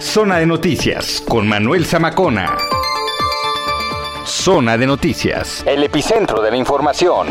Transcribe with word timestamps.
Zona 0.00 0.38
de 0.38 0.46
Noticias 0.46 1.22
con 1.28 1.48
Manuel 1.48 1.84
Zamacona. 1.84 2.56
Zona 4.24 4.78
de 4.78 4.86
Noticias, 4.86 5.64
el 5.66 5.82
epicentro 5.82 6.40
de 6.40 6.52
la 6.52 6.56
información. 6.56 7.26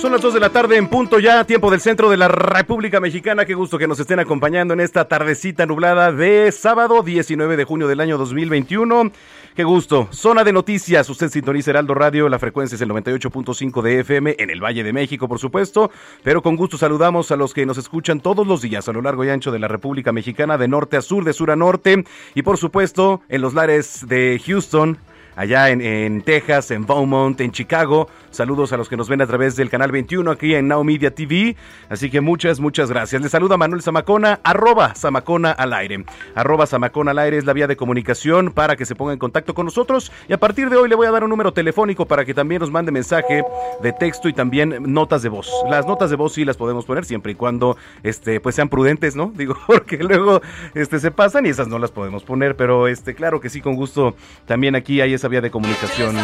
Son 0.00 0.12
las 0.12 0.20
2 0.20 0.34
de 0.34 0.40
la 0.40 0.50
tarde 0.50 0.76
en 0.76 0.86
punto 0.86 1.18
ya, 1.18 1.42
tiempo 1.44 1.68
del 1.68 1.80
centro 1.80 2.08
de 2.08 2.16
la 2.16 2.28
República 2.28 3.00
Mexicana. 3.00 3.44
Qué 3.44 3.54
gusto 3.54 3.76
que 3.76 3.88
nos 3.88 3.98
estén 3.98 4.20
acompañando 4.20 4.72
en 4.72 4.78
esta 4.78 5.08
tardecita 5.08 5.66
nublada 5.66 6.12
de 6.12 6.52
sábado 6.52 7.02
19 7.02 7.56
de 7.56 7.64
junio 7.64 7.88
del 7.88 7.98
año 7.98 8.16
2021. 8.18 9.10
Qué 9.56 9.64
gusto. 9.64 10.06
Zona 10.12 10.44
de 10.44 10.52
noticias. 10.52 11.08
Usted 11.08 11.30
sintoniza 11.30 11.70
Heraldo 11.70 11.94
Radio. 11.94 12.28
La 12.28 12.38
frecuencia 12.38 12.76
es 12.76 12.82
el 12.82 12.90
98.5 12.90 13.80
de 13.80 14.00
FM 14.00 14.36
en 14.38 14.50
el 14.50 14.62
Valle 14.62 14.84
de 14.84 14.92
México, 14.92 15.28
por 15.28 15.38
supuesto. 15.38 15.90
Pero 16.22 16.42
con 16.42 16.56
gusto 16.56 16.76
saludamos 16.76 17.30
a 17.30 17.36
los 17.36 17.54
que 17.54 17.64
nos 17.64 17.78
escuchan 17.78 18.20
todos 18.20 18.46
los 18.46 18.60
días 18.60 18.86
a 18.86 18.92
lo 18.92 19.00
largo 19.00 19.24
y 19.24 19.30
ancho 19.30 19.50
de 19.50 19.58
la 19.58 19.66
República 19.66 20.12
Mexicana, 20.12 20.58
de 20.58 20.68
norte 20.68 20.98
a 20.98 21.00
sur, 21.00 21.24
de 21.24 21.32
sur 21.32 21.50
a 21.50 21.56
norte. 21.56 22.04
Y 22.34 22.42
por 22.42 22.58
supuesto, 22.58 23.22
en 23.30 23.40
los 23.40 23.54
lares 23.54 24.06
de 24.06 24.38
Houston, 24.44 24.98
allá 25.36 25.70
en, 25.70 25.80
en, 25.80 26.22
Texas, 26.22 26.70
en 26.70 26.86
Beaumont, 26.86 27.40
en 27.40 27.52
Chicago. 27.52 28.08
Saludos 28.30 28.72
a 28.72 28.76
los 28.76 28.88
que 28.88 28.96
nos 28.96 29.08
ven 29.08 29.20
a 29.20 29.26
través 29.26 29.54
del 29.54 29.70
canal 29.70 29.92
21 29.92 30.30
aquí 30.30 30.54
en 30.54 30.68
Now 30.68 30.82
Media 30.82 31.14
TV. 31.14 31.56
Así 31.88 32.10
que 32.10 32.20
muchas, 32.20 32.58
muchas 32.58 32.90
gracias. 32.90 33.22
Les 33.22 33.30
saluda 33.30 33.56
Manuel 33.56 33.82
Zamacona, 33.82 34.40
arroba 34.42 34.94
Zamacona 34.94 35.52
al 35.52 35.72
aire. 35.72 36.04
Arroba 36.34 36.66
Zamacona 36.66 37.12
al 37.12 37.18
aire 37.20 37.36
es 37.36 37.44
la 37.44 37.52
vía 37.52 37.66
de 37.66 37.76
comunicación 37.76 38.50
para 38.50 38.76
que 38.76 38.84
se 38.84 38.94
ponga 38.94 39.12
en 39.12 39.18
contacto 39.18 39.54
con 39.54 39.66
nosotros. 39.66 40.10
Y 40.28 40.32
a 40.32 40.38
partir 40.38 40.70
de 40.70 40.76
hoy 40.76 40.88
le 40.88 40.94
voy 40.94 41.06
a 41.06 41.10
dar 41.10 41.22
un 41.22 41.30
número 41.30 41.52
telefónico 41.52 42.06
para 42.06 42.24
que 42.24 42.34
también 42.34 42.60
nos 42.60 42.70
mande 42.70 42.90
mensaje 42.90 43.44
de 43.82 43.92
texto 43.92 44.28
y 44.28 44.32
también 44.32 44.76
notas 44.92 45.22
de 45.22 45.28
voz. 45.28 45.50
Las 45.70 45.86
notas 45.86 46.10
de 46.10 46.16
voz 46.16 46.32
sí 46.32 46.44
las 46.44 46.56
podemos 46.56 46.84
poner 46.84 47.04
siempre 47.04 47.32
y 47.32 47.34
cuando 47.34 47.76
este, 48.02 48.40
pues 48.40 48.54
sean 48.54 48.68
prudentes, 48.68 49.16
¿no? 49.16 49.32
Digo, 49.36 49.56
porque 49.66 49.98
luego 49.98 50.40
este, 50.74 50.98
se 50.98 51.10
pasan 51.10 51.46
y 51.46 51.50
esas 51.50 51.68
no 51.68 51.78
las 51.78 51.90
podemos 51.90 52.24
poner. 52.24 52.56
Pero 52.56 52.88
este, 52.88 53.14
claro 53.14 53.40
que 53.40 53.50
sí, 53.50 53.60
con 53.60 53.76
gusto 53.76 54.16
también 54.46 54.74
aquí 54.74 55.00
hay 55.00 55.14
esa 55.14 55.25
vía 55.28 55.40
de 55.40 55.50
comunicación. 55.50 56.16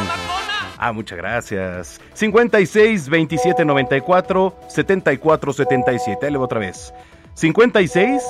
Ah, 0.78 0.92
muchas 0.92 1.18
gracias. 1.18 2.00
56 2.14 3.08
27 3.08 3.64
94 3.64 4.56
74 4.68 5.52
77. 5.52 6.26
Ahí 6.26 6.32
le 6.32 6.38
voy 6.38 6.44
otra 6.44 6.58
vez. 6.58 6.92
56 7.34 8.22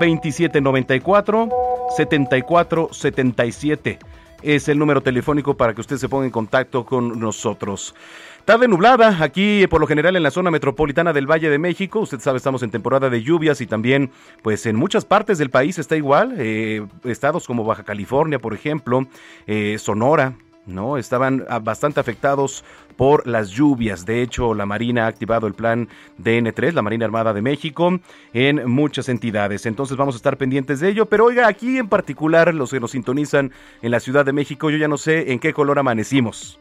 27 0.00 0.60
94 0.60 1.48
74 1.96 2.88
77 2.92 3.98
es 4.42 4.68
el 4.68 4.78
número 4.78 5.00
telefónico 5.00 5.56
para 5.56 5.74
que 5.74 5.80
usted 5.80 5.96
se 5.96 6.08
ponga 6.08 6.26
en 6.26 6.30
contacto 6.30 6.84
con 6.84 7.18
nosotros. 7.18 7.94
Tarde 8.44 8.66
nublada, 8.66 9.22
aquí 9.22 9.66
por 9.66 9.80
lo 9.80 9.86
general 9.86 10.16
en 10.16 10.22
la 10.22 10.30
zona 10.30 10.50
metropolitana 10.50 11.12
del 11.12 11.30
Valle 11.30 11.50
de 11.50 11.58
México. 11.58 12.00
Usted 12.00 12.20
sabe, 12.20 12.38
estamos 12.38 12.62
en 12.62 12.70
temporada 12.70 13.10
de 13.10 13.22
lluvias 13.22 13.60
y 13.60 13.66
también, 13.66 14.10
pues 14.42 14.64
en 14.64 14.74
muchas 14.76 15.04
partes 15.04 15.36
del 15.36 15.50
país 15.50 15.78
está 15.78 15.96
igual. 15.96 16.34
Eh, 16.38 16.86
estados 17.04 17.46
como 17.46 17.64
Baja 17.64 17.84
California, 17.84 18.38
por 18.38 18.54
ejemplo, 18.54 19.06
eh, 19.46 19.76
Sonora, 19.78 20.34
¿no? 20.64 20.96
Estaban 20.96 21.44
bastante 21.62 22.00
afectados 22.00 22.64
por 22.96 23.26
las 23.26 23.50
lluvias. 23.50 24.04
De 24.06 24.22
hecho, 24.22 24.54
la 24.54 24.66
Marina 24.66 25.04
ha 25.04 25.08
activado 25.08 25.46
el 25.46 25.54
plan 25.54 25.88
DN3, 26.18 26.72
la 26.72 26.82
Marina 26.82 27.04
Armada 27.04 27.32
de 27.32 27.42
México, 27.42 28.00
en 28.32 28.68
muchas 28.68 29.08
entidades. 29.08 29.66
Entonces 29.66 29.96
vamos 29.96 30.14
a 30.14 30.18
estar 30.18 30.36
pendientes 30.36 30.80
de 30.80 30.88
ello. 30.88 31.06
Pero 31.06 31.26
oiga, 31.26 31.46
aquí 31.46 31.78
en 31.78 31.88
particular, 31.88 32.54
los 32.54 32.70
que 32.70 32.80
nos 32.80 32.90
sintonizan 32.90 33.52
en 33.82 33.90
la 33.90 34.00
Ciudad 34.00 34.24
de 34.24 34.32
México, 34.32 34.68
yo 34.70 34.78
ya 34.78 34.88
no 34.88 34.98
sé 34.98 35.32
en 35.32 35.38
qué 35.38 35.52
color 35.52 35.78
amanecimos. 35.78 36.58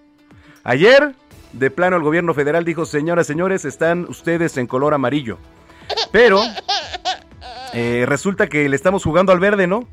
Ayer, 0.63 1.15
de 1.53 1.71
plano, 1.71 1.95
el 1.97 2.03
gobierno 2.03 2.33
federal 2.33 2.65
dijo, 2.65 2.85
señoras, 2.85 3.27
señores, 3.27 3.65
están 3.65 4.05
ustedes 4.09 4.57
en 4.57 4.67
color 4.67 4.93
amarillo. 4.93 5.37
Pero 6.11 6.41
eh, 7.73 8.05
resulta 8.07 8.47
que 8.47 8.67
le 8.67 8.75
estamos 8.75 9.03
jugando 9.03 9.31
al 9.31 9.39
verde, 9.39 9.67
¿no? 9.67 9.87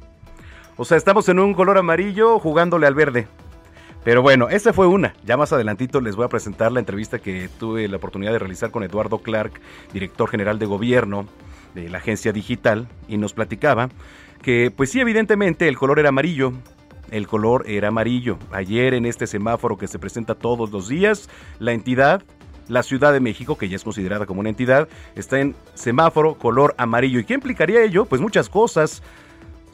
O 0.76 0.84
sea, 0.84 0.96
estamos 0.96 1.28
en 1.28 1.38
un 1.38 1.54
color 1.54 1.78
amarillo 1.78 2.38
jugándole 2.38 2.86
al 2.86 2.94
verde. 2.94 3.28
Pero 4.04 4.20
bueno, 4.20 4.48
esa 4.50 4.72
fue 4.72 4.86
una. 4.86 5.14
Ya 5.24 5.36
más 5.36 5.52
adelantito 5.52 6.00
les 6.00 6.14
voy 6.14 6.26
a 6.26 6.28
presentar 6.28 6.72
la 6.72 6.80
entrevista 6.80 7.18
que 7.18 7.48
tuve 7.58 7.88
la 7.88 7.96
oportunidad 7.96 8.32
de 8.32 8.38
realizar 8.38 8.70
con 8.70 8.82
Eduardo 8.82 9.18
Clark, 9.18 9.60
director 9.92 10.28
general 10.28 10.58
de 10.58 10.66
gobierno 10.66 11.26
de 11.74 11.88
la 11.88 11.98
agencia 11.98 12.32
digital, 12.32 12.88
y 13.08 13.16
nos 13.16 13.32
platicaba 13.32 13.88
que 14.42 14.70
pues 14.70 14.90
sí, 14.90 15.00
evidentemente 15.00 15.66
el 15.68 15.78
color 15.78 15.98
era 15.98 16.10
amarillo. 16.10 16.52
El 17.14 17.28
color 17.28 17.64
era 17.68 17.88
amarillo. 17.88 18.38
Ayer 18.50 18.92
en 18.92 19.06
este 19.06 19.28
semáforo 19.28 19.78
que 19.78 19.86
se 19.86 20.00
presenta 20.00 20.34
todos 20.34 20.72
los 20.72 20.88
días, 20.88 21.30
la 21.60 21.70
entidad 21.70 22.24
la 22.66 22.82
Ciudad 22.82 23.12
de 23.12 23.20
México, 23.20 23.56
que 23.56 23.68
ya 23.68 23.76
es 23.76 23.84
considerada 23.84 24.26
como 24.26 24.40
una 24.40 24.48
entidad, 24.48 24.88
está 25.14 25.38
en 25.38 25.54
semáforo 25.74 26.34
color 26.34 26.74
amarillo. 26.76 27.20
¿Y 27.20 27.24
qué 27.24 27.34
implicaría 27.34 27.82
ello? 27.82 28.04
Pues 28.06 28.20
muchas 28.20 28.48
cosas. 28.48 29.02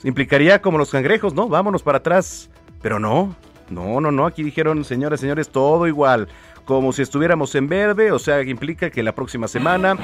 Implicaría 0.02 0.60
como 0.60 0.76
los 0.76 0.90
cangrejos, 0.90 1.32
¿no? 1.32 1.48
Vámonos 1.48 1.82
para 1.82 1.98
atrás. 1.98 2.50
Pero 2.82 2.98
no, 2.98 3.34
no, 3.70 4.00
no, 4.02 4.10
no, 4.10 4.26
aquí 4.26 4.42
dijeron, 4.42 4.84
señores, 4.84 5.20
señores, 5.20 5.48
todo 5.48 5.86
igual, 5.86 6.28
como 6.64 6.92
si 6.92 7.00
estuviéramos 7.00 7.54
en 7.54 7.68
verde, 7.68 8.12
o 8.12 8.18
sea, 8.18 8.42
implica 8.42 8.90
que 8.90 9.02
la 9.02 9.14
próxima 9.14 9.48
semana 9.48 9.96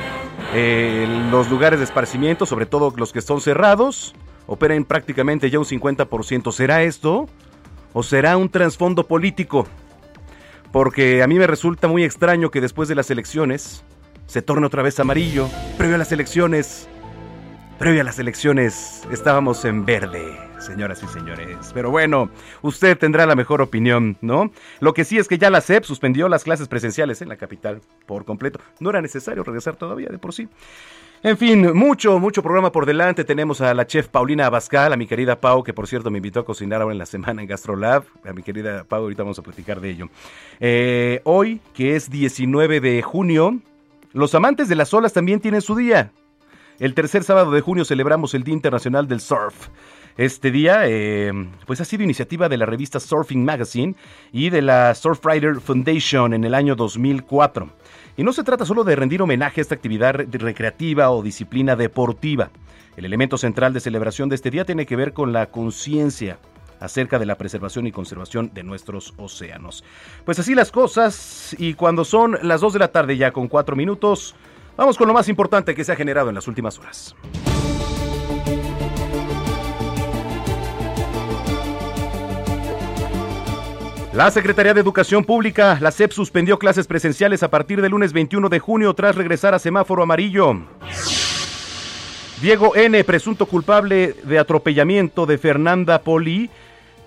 eh, 0.54 1.06
los 1.30 1.50
lugares 1.50 1.80
de 1.80 1.84
esparcimiento, 1.84 2.46
sobre 2.46 2.66
todo 2.66 2.94
los 2.96 3.12
que 3.12 3.18
están 3.18 3.40
cerrados, 3.40 4.14
operen 4.46 4.84
prácticamente 4.84 5.50
ya 5.50 5.58
un 5.58 5.64
50%. 5.64 6.52
¿Será 6.52 6.82
esto? 6.82 7.28
¿O 7.92 8.02
será 8.02 8.36
un 8.36 8.48
trasfondo 8.48 9.06
político? 9.06 9.66
Porque 10.72 11.22
a 11.22 11.26
mí 11.26 11.38
me 11.38 11.46
resulta 11.46 11.88
muy 11.88 12.04
extraño 12.04 12.50
que 12.50 12.60
después 12.60 12.88
de 12.88 12.94
las 12.94 13.10
elecciones 13.10 13.84
se 14.26 14.42
torne 14.42 14.66
otra 14.66 14.82
vez 14.82 14.98
amarillo. 15.00 15.48
Previo 15.78 15.94
a 15.94 15.98
las 15.98 16.12
elecciones, 16.12 16.88
previo 17.78 18.02
a 18.02 18.04
las 18.04 18.18
elecciones 18.18 19.02
estábamos 19.10 19.64
en 19.64 19.84
verde 19.84 20.46
señoras 20.66 21.02
y 21.02 21.06
señores. 21.06 21.70
Pero 21.72 21.90
bueno, 21.90 22.30
usted 22.62 22.98
tendrá 22.98 23.26
la 23.26 23.34
mejor 23.34 23.62
opinión, 23.62 24.16
¿no? 24.20 24.50
Lo 24.80 24.94
que 24.94 25.04
sí 25.04 25.18
es 25.18 25.28
que 25.28 25.38
ya 25.38 25.50
la 25.50 25.60
SEP 25.60 25.84
suspendió 25.84 26.28
las 26.28 26.44
clases 26.44 26.68
presenciales 26.68 27.22
en 27.22 27.28
la 27.28 27.36
capital 27.36 27.80
por 28.06 28.24
completo. 28.24 28.60
No 28.80 28.90
era 28.90 29.00
necesario 29.00 29.42
regresar 29.44 29.76
todavía 29.76 30.08
de 30.08 30.18
por 30.18 30.32
sí. 30.32 30.48
En 31.22 31.36
fin, 31.38 31.74
mucho, 31.74 32.18
mucho 32.18 32.42
programa 32.42 32.70
por 32.70 32.86
delante. 32.86 33.24
Tenemos 33.24 33.60
a 33.60 33.72
la 33.74 33.86
chef 33.86 34.08
Paulina 34.08 34.46
Abascal, 34.46 34.92
a 34.92 34.96
mi 34.96 35.06
querida 35.06 35.40
Pau, 35.40 35.64
que 35.64 35.72
por 35.72 35.88
cierto 35.88 36.10
me 36.10 36.18
invitó 36.18 36.40
a 36.40 36.44
cocinar 36.44 36.82
ahora 36.82 36.92
en 36.92 36.98
la 36.98 37.06
semana 37.06 37.40
en 37.42 37.48
GastroLab. 37.48 38.04
A 38.24 38.32
mi 38.32 38.42
querida 38.42 38.84
Pau, 38.84 39.02
ahorita 39.02 39.22
vamos 39.22 39.38
a 39.38 39.42
platicar 39.42 39.80
de 39.80 39.90
ello. 39.90 40.08
Eh, 40.60 41.22
hoy, 41.24 41.60
que 41.74 41.96
es 41.96 42.10
19 42.10 42.80
de 42.80 43.02
junio, 43.02 43.58
los 44.12 44.34
amantes 44.34 44.68
de 44.68 44.76
las 44.76 44.92
olas 44.92 45.14
también 45.14 45.40
tienen 45.40 45.62
su 45.62 45.74
día. 45.74 46.12
El 46.78 46.92
tercer 46.92 47.24
sábado 47.24 47.50
de 47.50 47.62
junio 47.62 47.86
celebramos 47.86 48.34
el 48.34 48.44
Día 48.44 48.54
Internacional 48.54 49.08
del 49.08 49.20
Surf. 49.20 49.68
Este 50.18 50.50
día, 50.50 50.82
eh, 50.84 51.30
pues 51.66 51.80
ha 51.80 51.84
sido 51.84 52.02
iniciativa 52.02 52.48
de 52.48 52.56
la 52.56 52.64
revista 52.64 53.00
Surfing 53.00 53.44
Magazine 53.44 53.94
y 54.32 54.48
de 54.48 54.62
la 54.62 54.94
Surfrider 54.94 55.60
Foundation 55.60 56.32
en 56.32 56.44
el 56.44 56.54
año 56.54 56.74
2004. 56.74 57.68
Y 58.16 58.24
no 58.24 58.32
se 58.32 58.44
trata 58.44 58.64
solo 58.64 58.82
de 58.82 58.96
rendir 58.96 59.20
homenaje 59.20 59.60
a 59.60 59.62
esta 59.62 59.74
actividad 59.74 60.14
recreativa 60.14 61.10
o 61.10 61.22
disciplina 61.22 61.76
deportiva. 61.76 62.50
El 62.96 63.04
elemento 63.04 63.36
central 63.36 63.74
de 63.74 63.80
celebración 63.80 64.30
de 64.30 64.36
este 64.36 64.50
día 64.50 64.64
tiene 64.64 64.86
que 64.86 64.96
ver 64.96 65.12
con 65.12 65.34
la 65.34 65.50
conciencia 65.50 66.38
acerca 66.80 67.18
de 67.18 67.26
la 67.26 67.36
preservación 67.36 67.86
y 67.86 67.92
conservación 67.92 68.52
de 68.54 68.62
nuestros 68.62 69.12
océanos. 69.18 69.84
Pues 70.24 70.38
así 70.38 70.54
las 70.54 70.70
cosas, 70.70 71.54
y 71.58 71.74
cuando 71.74 72.04
son 72.04 72.38
las 72.42 72.62
2 72.62 72.74
de 72.74 72.78
la 72.78 72.88
tarde 72.88 73.18
ya 73.18 73.32
con 73.32 73.48
4 73.48 73.76
minutos, 73.76 74.34
vamos 74.76 74.96
con 74.96 75.08
lo 75.08 75.14
más 75.14 75.28
importante 75.28 75.74
que 75.74 75.84
se 75.84 75.92
ha 75.92 75.96
generado 75.96 76.30
en 76.30 76.34
las 76.34 76.48
últimas 76.48 76.78
horas. 76.78 77.14
La 84.16 84.30
Secretaría 84.30 84.72
de 84.72 84.80
Educación 84.80 85.26
Pública, 85.26 85.76
la 85.78 85.90
SEP, 85.90 86.10
suspendió 86.10 86.58
clases 86.58 86.86
presenciales 86.86 87.42
a 87.42 87.50
partir 87.50 87.82
del 87.82 87.90
lunes 87.90 88.14
21 88.14 88.48
de 88.48 88.58
junio 88.58 88.94
tras 88.94 89.14
regresar 89.14 89.52
a 89.52 89.58
semáforo 89.58 90.02
amarillo. 90.02 90.56
Diego 92.40 92.74
N., 92.74 93.04
presunto 93.04 93.44
culpable 93.44 94.14
de 94.24 94.38
atropellamiento 94.38 95.26
de 95.26 95.36
Fernanda 95.36 96.00
Poli 96.00 96.48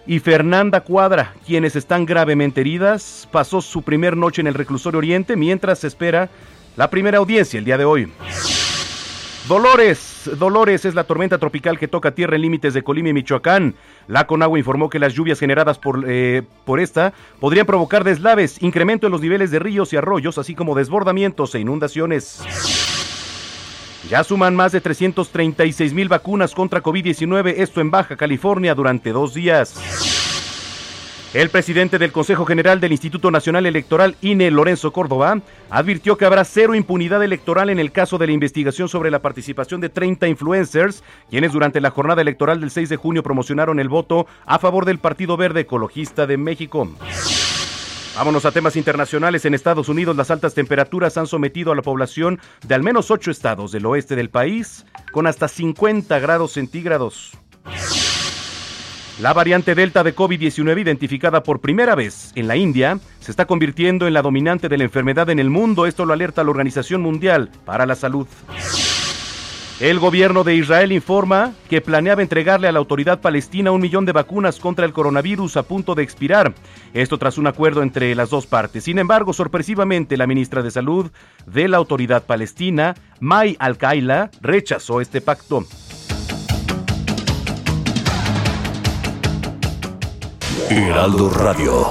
y 0.05 0.19
Fernanda 0.19 0.81
Cuadra, 0.81 1.33
quienes 1.47 1.75
están 1.75 2.05
gravemente 2.05 2.61
heridas, 2.61 3.27
pasó 3.31 3.59
su 3.59 3.81
primer 3.81 4.15
noche 4.15 4.41
en 4.41 4.47
el 4.47 4.53
reclusorio 4.53 4.99
Oriente 4.99 5.35
mientras 5.35 5.79
se 5.79 5.87
espera 5.87 6.29
la 6.75 6.91
primera 6.91 7.17
audiencia 7.17 7.57
el 7.57 7.65
día 7.65 7.79
de 7.79 7.85
hoy. 7.85 8.11
Dolores, 9.49 10.29
Dolores 10.37 10.85
es 10.85 10.93
la 10.93 11.05
tormenta 11.05 11.39
tropical 11.39 11.79
que 11.79 11.87
toca 11.87 12.11
tierra 12.11 12.35
en 12.35 12.43
límites 12.43 12.75
de 12.75 12.83
Colima 12.83 13.09
y 13.09 13.13
Michoacán. 13.13 13.73
La 14.07 14.27
Conagua 14.27 14.59
informó 14.59 14.91
que 14.91 14.99
las 14.99 15.15
lluvias 15.15 15.39
generadas 15.39 15.79
por, 15.79 16.05
eh, 16.07 16.43
por 16.65 16.79
esta 16.79 17.13
podrían 17.39 17.65
provocar 17.65 18.03
deslaves, 18.03 18.61
incremento 18.61 19.07
en 19.07 19.11
los 19.11 19.21
niveles 19.21 19.49
de 19.49 19.57
ríos 19.57 19.91
y 19.91 19.97
arroyos, 19.97 20.37
así 20.37 20.53
como 20.53 20.75
desbordamientos 20.75 21.55
e 21.55 21.61
inundaciones. 21.61 22.43
Ya 24.07 24.23
suman 24.23 24.55
más 24.55 24.71
de 24.71 24.81
336 24.81 25.93
mil 25.93 26.09
vacunas 26.09 26.53
contra 26.53 26.83
COVID-19, 26.83 27.55
esto 27.57 27.81
en 27.81 27.89
Baja 27.89 28.15
California 28.17 28.75
durante 28.75 29.11
dos 29.11 29.33
días. 29.33 29.73
El 31.31 31.51
presidente 31.51 31.99
del 31.99 32.11
Consejo 32.11 32.43
General 32.43 32.79
del 32.79 32.91
Instituto 32.91 33.29
Nacional 33.29 33.67
Electoral, 33.67 34.15
INE, 34.21 34.49
Lorenzo 34.49 34.91
Córdoba, 34.91 35.39
advirtió 35.69 36.17
que 36.17 36.25
habrá 36.25 36.43
cero 36.43 36.73
impunidad 36.73 37.23
electoral 37.23 37.69
en 37.69 37.77
el 37.77 37.91
caso 37.91 38.17
de 38.17 38.25
la 38.25 38.33
investigación 38.33 38.89
sobre 38.89 39.11
la 39.11 39.21
participación 39.21 39.79
de 39.79 39.89
30 39.89 40.27
influencers, 40.27 41.03
quienes 41.29 41.51
durante 41.51 41.81
la 41.81 41.91
jornada 41.91 42.23
electoral 42.23 42.59
del 42.59 42.71
6 42.71 42.89
de 42.89 42.95
junio 42.95 43.21
promocionaron 43.21 43.79
el 43.79 43.89
voto 43.89 44.25
a 44.47 44.57
favor 44.57 44.85
del 44.85 44.97
Partido 44.97 45.37
Verde 45.37 45.61
Ecologista 45.61 46.25
de 46.25 46.37
México. 46.37 46.89
Vámonos 48.15 48.45
a 48.45 48.51
temas 48.51 48.75
internacionales. 48.75 49.45
En 49.45 49.53
Estados 49.53 49.87
Unidos 49.87 50.15
las 50.15 50.31
altas 50.31 50.55
temperaturas 50.55 51.15
han 51.17 51.27
sometido 51.27 51.71
a 51.71 51.75
la 51.75 51.83
población 51.83 52.39
de 52.65 52.73
al 52.73 52.81
menos 52.81 53.11
ocho 53.11 53.29
estados 53.29 53.71
del 53.71 53.85
oeste 53.85 54.15
del 54.15 54.31
país 54.31 54.83
con 55.11 55.27
hasta 55.27 55.47
50 55.47 56.17
grados 56.17 56.53
centígrados. 56.53 57.37
La 59.19 59.33
variante 59.33 59.75
Delta 59.75 60.01
de 60.01 60.15
COVID-19 60.15 60.79
identificada 60.79 61.43
por 61.43 61.59
primera 61.59 61.93
vez 61.93 62.31
en 62.35 62.47
la 62.47 62.55
India 62.55 62.99
se 63.19 63.31
está 63.31 63.45
convirtiendo 63.45 64.07
en 64.07 64.13
la 64.13 64.21
dominante 64.21 64.69
de 64.69 64.77
la 64.77 64.85
enfermedad 64.85 65.29
en 65.29 65.39
el 65.39 65.49
mundo. 65.49 65.85
Esto 65.85 66.05
lo 66.05 66.13
alerta 66.13 66.41
la 66.41 66.51
Organización 66.51 67.01
Mundial 67.01 67.49
para 67.65 67.85
la 67.85 67.95
Salud. 67.95 68.27
El 69.81 69.99
gobierno 69.99 70.45
de 70.45 70.55
Israel 70.55 70.93
informa 70.93 71.51
que 71.69 71.81
planeaba 71.81 72.21
entregarle 72.21 72.69
a 72.69 72.71
la 72.71 72.79
autoridad 72.79 73.19
palestina 73.19 73.71
un 73.71 73.81
millón 73.81 74.05
de 74.05 74.13
vacunas 74.13 74.57
contra 74.57 74.85
el 74.85 74.93
coronavirus 74.93 75.57
a 75.57 75.63
punto 75.63 75.95
de 75.95 76.03
expirar. 76.03 76.53
Esto 76.93 77.17
tras 77.17 77.37
un 77.37 77.47
acuerdo 77.47 77.83
entre 77.83 78.15
las 78.15 78.29
dos 78.29 78.47
partes. 78.47 78.85
Sin 78.85 78.99
embargo, 78.99 79.33
sorpresivamente, 79.33 80.15
la 80.15 80.27
ministra 80.27 80.63
de 80.63 80.71
Salud 80.71 81.11
de 81.45 81.67
la 81.67 81.75
autoridad 81.75 82.25
palestina, 82.25 82.95
May 83.19 83.57
Al-Kaila, 83.59 84.31
rechazó 84.41 85.01
este 85.01 85.19
pacto. 85.19 85.65
Heraldo 90.71 91.31
Radio. 91.31 91.87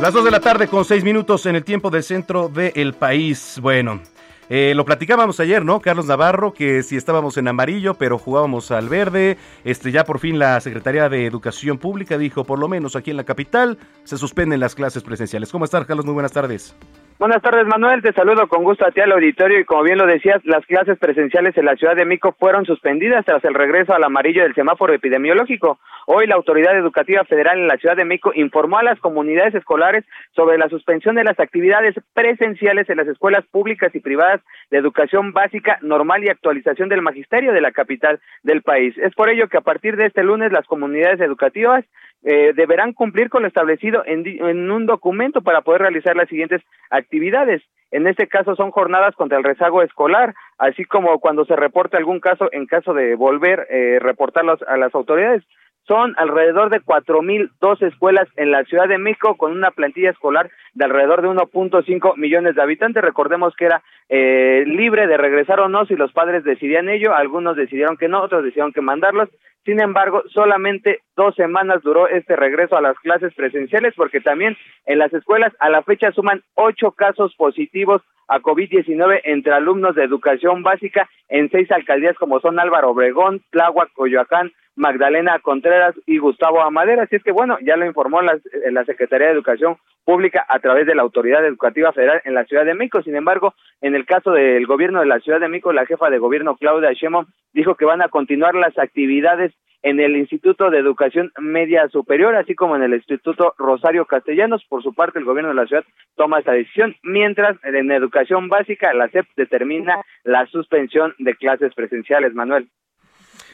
Las 0.00 0.14
2 0.14 0.24
de 0.24 0.30
la 0.30 0.38
tarde 0.38 0.68
con 0.68 0.84
6 0.84 1.02
minutos 1.02 1.46
en 1.46 1.56
el 1.56 1.64
tiempo 1.64 1.90
del 1.90 2.04
centro 2.04 2.48
del 2.48 2.94
país. 2.94 3.58
Bueno, 3.60 4.00
eh, 4.48 4.74
lo 4.76 4.84
platicábamos 4.84 5.40
ayer, 5.40 5.64
¿no? 5.64 5.80
Carlos 5.80 6.06
Navarro, 6.06 6.52
que 6.52 6.84
si 6.84 6.96
estábamos 6.96 7.36
en 7.36 7.48
amarillo, 7.48 7.94
pero 7.94 8.16
jugábamos 8.16 8.70
al 8.70 8.88
verde. 8.88 9.38
Este, 9.64 9.90
ya 9.90 10.04
por 10.04 10.20
fin 10.20 10.38
la 10.38 10.60
Secretaría 10.60 11.08
de 11.08 11.26
Educación 11.26 11.78
Pública 11.78 12.16
dijo, 12.16 12.44
por 12.44 12.60
lo 12.60 12.68
menos 12.68 12.94
aquí 12.94 13.10
en 13.10 13.16
la 13.16 13.24
capital, 13.24 13.76
se 14.04 14.16
suspenden 14.16 14.60
las 14.60 14.76
clases 14.76 15.02
presenciales. 15.02 15.50
¿Cómo 15.50 15.64
estás, 15.64 15.84
Carlos? 15.84 16.06
Muy 16.06 16.14
buenas 16.14 16.30
tardes. 16.30 16.76
Buenas 17.18 17.40
tardes, 17.40 17.66
Manuel. 17.66 18.02
Te 18.02 18.12
saludo 18.12 18.46
con 18.46 18.62
gusto 18.62 18.84
a 18.84 18.90
ti 18.90 19.00
al 19.00 19.10
auditorio 19.10 19.58
y 19.58 19.64
como 19.64 19.84
bien 19.84 19.96
lo 19.96 20.06
decías, 20.06 20.44
las 20.44 20.66
clases 20.66 20.98
presenciales 20.98 21.56
en 21.56 21.64
la 21.64 21.74
Ciudad 21.74 21.96
de 21.96 22.04
Mico 22.04 22.36
fueron 22.38 22.66
suspendidas 22.66 23.24
tras 23.24 23.42
el 23.44 23.54
regreso 23.54 23.94
al 23.94 24.04
amarillo 24.04 24.42
del 24.42 24.54
semáforo 24.54 24.92
epidemiológico. 24.92 25.78
Hoy 26.08 26.28
la 26.28 26.36
Autoridad 26.36 26.78
Educativa 26.78 27.24
Federal 27.24 27.58
en 27.58 27.66
la 27.66 27.78
Ciudad 27.78 27.96
de 27.96 28.04
Mico 28.04 28.30
informó 28.32 28.78
a 28.78 28.84
las 28.84 29.00
comunidades 29.00 29.56
escolares 29.56 30.04
sobre 30.36 30.56
la 30.56 30.68
suspensión 30.68 31.16
de 31.16 31.24
las 31.24 31.38
actividades 31.40 31.96
presenciales 32.14 32.88
en 32.88 32.98
las 32.98 33.08
escuelas 33.08 33.44
públicas 33.46 33.92
y 33.92 33.98
privadas 33.98 34.40
de 34.70 34.78
educación 34.78 35.32
básica, 35.32 35.78
normal 35.82 36.22
y 36.22 36.28
actualización 36.28 36.88
del 36.88 37.02
magisterio 37.02 37.52
de 37.52 37.60
la 37.60 37.72
capital 37.72 38.20
del 38.44 38.62
país. 38.62 38.96
Es 38.98 39.16
por 39.16 39.30
ello 39.30 39.48
que 39.48 39.56
a 39.56 39.62
partir 39.62 39.96
de 39.96 40.06
este 40.06 40.22
lunes 40.22 40.52
las 40.52 40.64
comunidades 40.66 41.20
educativas 41.20 41.84
eh, 42.22 42.52
deberán 42.54 42.92
cumplir 42.92 43.28
con 43.28 43.42
lo 43.42 43.48
establecido 43.48 44.04
en, 44.06 44.24
en, 44.26 44.70
un 44.70 44.86
documento 44.86 45.42
para 45.42 45.62
poder 45.62 45.82
realizar 45.82 46.14
las 46.14 46.28
siguientes 46.28 46.62
actividades. 46.88 47.62
En 47.90 48.06
este 48.06 48.28
caso 48.28 48.54
son 48.54 48.70
jornadas 48.70 49.16
contra 49.16 49.38
el 49.38 49.44
rezago 49.44 49.82
escolar, 49.82 50.34
así 50.58 50.84
como 50.84 51.18
cuando 51.18 51.44
se 51.46 51.56
reporte 51.56 51.96
algún 51.96 52.20
caso, 52.20 52.48
en 52.52 52.66
caso 52.66 52.94
de 52.94 53.16
volver 53.16 53.66
eh, 53.70 53.98
reportarlos 54.00 54.62
a 54.68 54.76
las 54.76 54.94
autoridades. 54.94 55.42
Son 55.86 56.14
alrededor 56.16 56.70
de 56.70 56.80
cuatro 56.80 57.22
mil 57.22 57.50
dos 57.60 57.80
escuelas 57.80 58.28
en 58.36 58.50
la 58.50 58.64
Ciudad 58.64 58.88
de 58.88 58.98
México 58.98 59.36
con 59.36 59.52
una 59.52 59.70
plantilla 59.70 60.10
escolar 60.10 60.50
de 60.74 60.84
alrededor 60.84 61.22
de 61.22 61.28
1.5 61.28 62.16
millones 62.16 62.56
de 62.56 62.62
habitantes. 62.62 63.02
Recordemos 63.02 63.54
que 63.56 63.66
era 63.66 63.82
eh, 64.08 64.64
libre 64.66 65.06
de 65.06 65.16
regresar 65.16 65.60
o 65.60 65.68
no 65.68 65.86
si 65.86 65.94
los 65.94 66.12
padres 66.12 66.42
decidían 66.42 66.88
ello. 66.88 67.14
Algunos 67.14 67.56
decidieron 67.56 67.96
que 67.96 68.08
no, 68.08 68.20
otros 68.20 68.42
decidieron 68.42 68.72
que 68.72 68.80
mandarlos. 68.80 69.28
Sin 69.64 69.80
embargo, 69.80 70.22
solamente 70.32 71.00
dos 71.16 71.34
semanas 71.34 71.82
duró 71.82 72.08
este 72.08 72.36
regreso 72.36 72.76
a 72.76 72.80
las 72.80 72.96
clases 72.98 73.34
presenciales 73.34 73.94
porque 73.96 74.20
también 74.20 74.56
en 74.86 74.98
las 74.98 75.12
escuelas 75.12 75.52
a 75.58 75.70
la 75.70 75.82
fecha 75.82 76.12
suman 76.12 76.42
ocho 76.54 76.92
casos 76.92 77.34
positivos 77.36 78.02
a 78.28 78.40
COVID-19 78.40 79.20
entre 79.24 79.52
alumnos 79.52 79.94
de 79.94 80.04
educación 80.04 80.62
básica 80.62 81.08
en 81.28 81.50
seis 81.50 81.70
alcaldías 81.70 82.16
como 82.16 82.40
son 82.40 82.58
Álvaro 82.60 82.90
Obregón, 82.90 83.42
Tláhuac, 83.50 83.92
Coyoacán, 83.92 84.52
Magdalena 84.76 85.38
Contreras 85.40 85.94
y 86.06 86.18
Gustavo 86.18 86.60
Amadera. 86.62 87.04
Así 87.04 87.16
es 87.16 87.24
que 87.24 87.32
bueno, 87.32 87.58
ya 87.62 87.76
lo 87.76 87.86
informó 87.86 88.22
la, 88.22 88.38
la 88.70 88.84
Secretaría 88.84 89.26
de 89.26 89.32
Educación 89.32 89.76
Pública 90.04 90.46
a 90.48 90.60
través 90.60 90.86
de 90.86 90.94
la 90.94 91.02
Autoridad 91.02 91.44
Educativa 91.44 91.92
Federal 91.92 92.20
en 92.24 92.34
la 92.34 92.44
Ciudad 92.44 92.64
de 92.64 92.74
México. 92.74 93.02
Sin 93.02 93.16
embargo, 93.16 93.54
en 93.80 93.94
el 93.94 94.06
caso 94.06 94.30
del 94.30 94.66
gobierno 94.66 95.00
de 95.00 95.06
la 95.06 95.18
Ciudad 95.20 95.40
de 95.40 95.48
México, 95.48 95.72
la 95.72 95.86
jefa 95.86 96.10
de 96.10 96.18
gobierno 96.18 96.56
Claudia 96.56 96.92
Sheinbaum 96.92 97.26
dijo 97.52 97.74
que 97.74 97.84
van 97.84 98.02
a 98.02 98.08
continuar 98.08 98.54
las 98.54 98.78
actividades 98.78 99.52
en 99.82 100.00
el 100.00 100.16
Instituto 100.16 100.70
de 100.70 100.78
Educación 100.78 101.32
Media 101.38 101.88
Superior, 101.88 102.34
así 102.34 102.54
como 102.54 102.76
en 102.76 102.82
el 102.82 102.94
Instituto 102.94 103.54
Rosario 103.56 104.04
Castellanos. 104.04 104.64
Por 104.68 104.82
su 104.82 104.94
parte, 104.94 105.18
el 105.18 105.24
gobierno 105.24 105.50
de 105.50 105.54
la 105.54 105.66
ciudad 105.66 105.84
toma 106.16 106.40
esta 106.40 106.52
decisión, 106.52 106.96
mientras 107.02 107.56
en 107.62 107.90
educación 107.92 108.48
básica 108.48 108.92
la 108.94 109.08
SEP 109.08 109.26
determina 109.36 110.00
la 110.24 110.46
suspensión 110.46 111.14
de 111.18 111.34
clases 111.34 111.72
presenciales. 111.74 112.34
Manuel. 112.34 112.68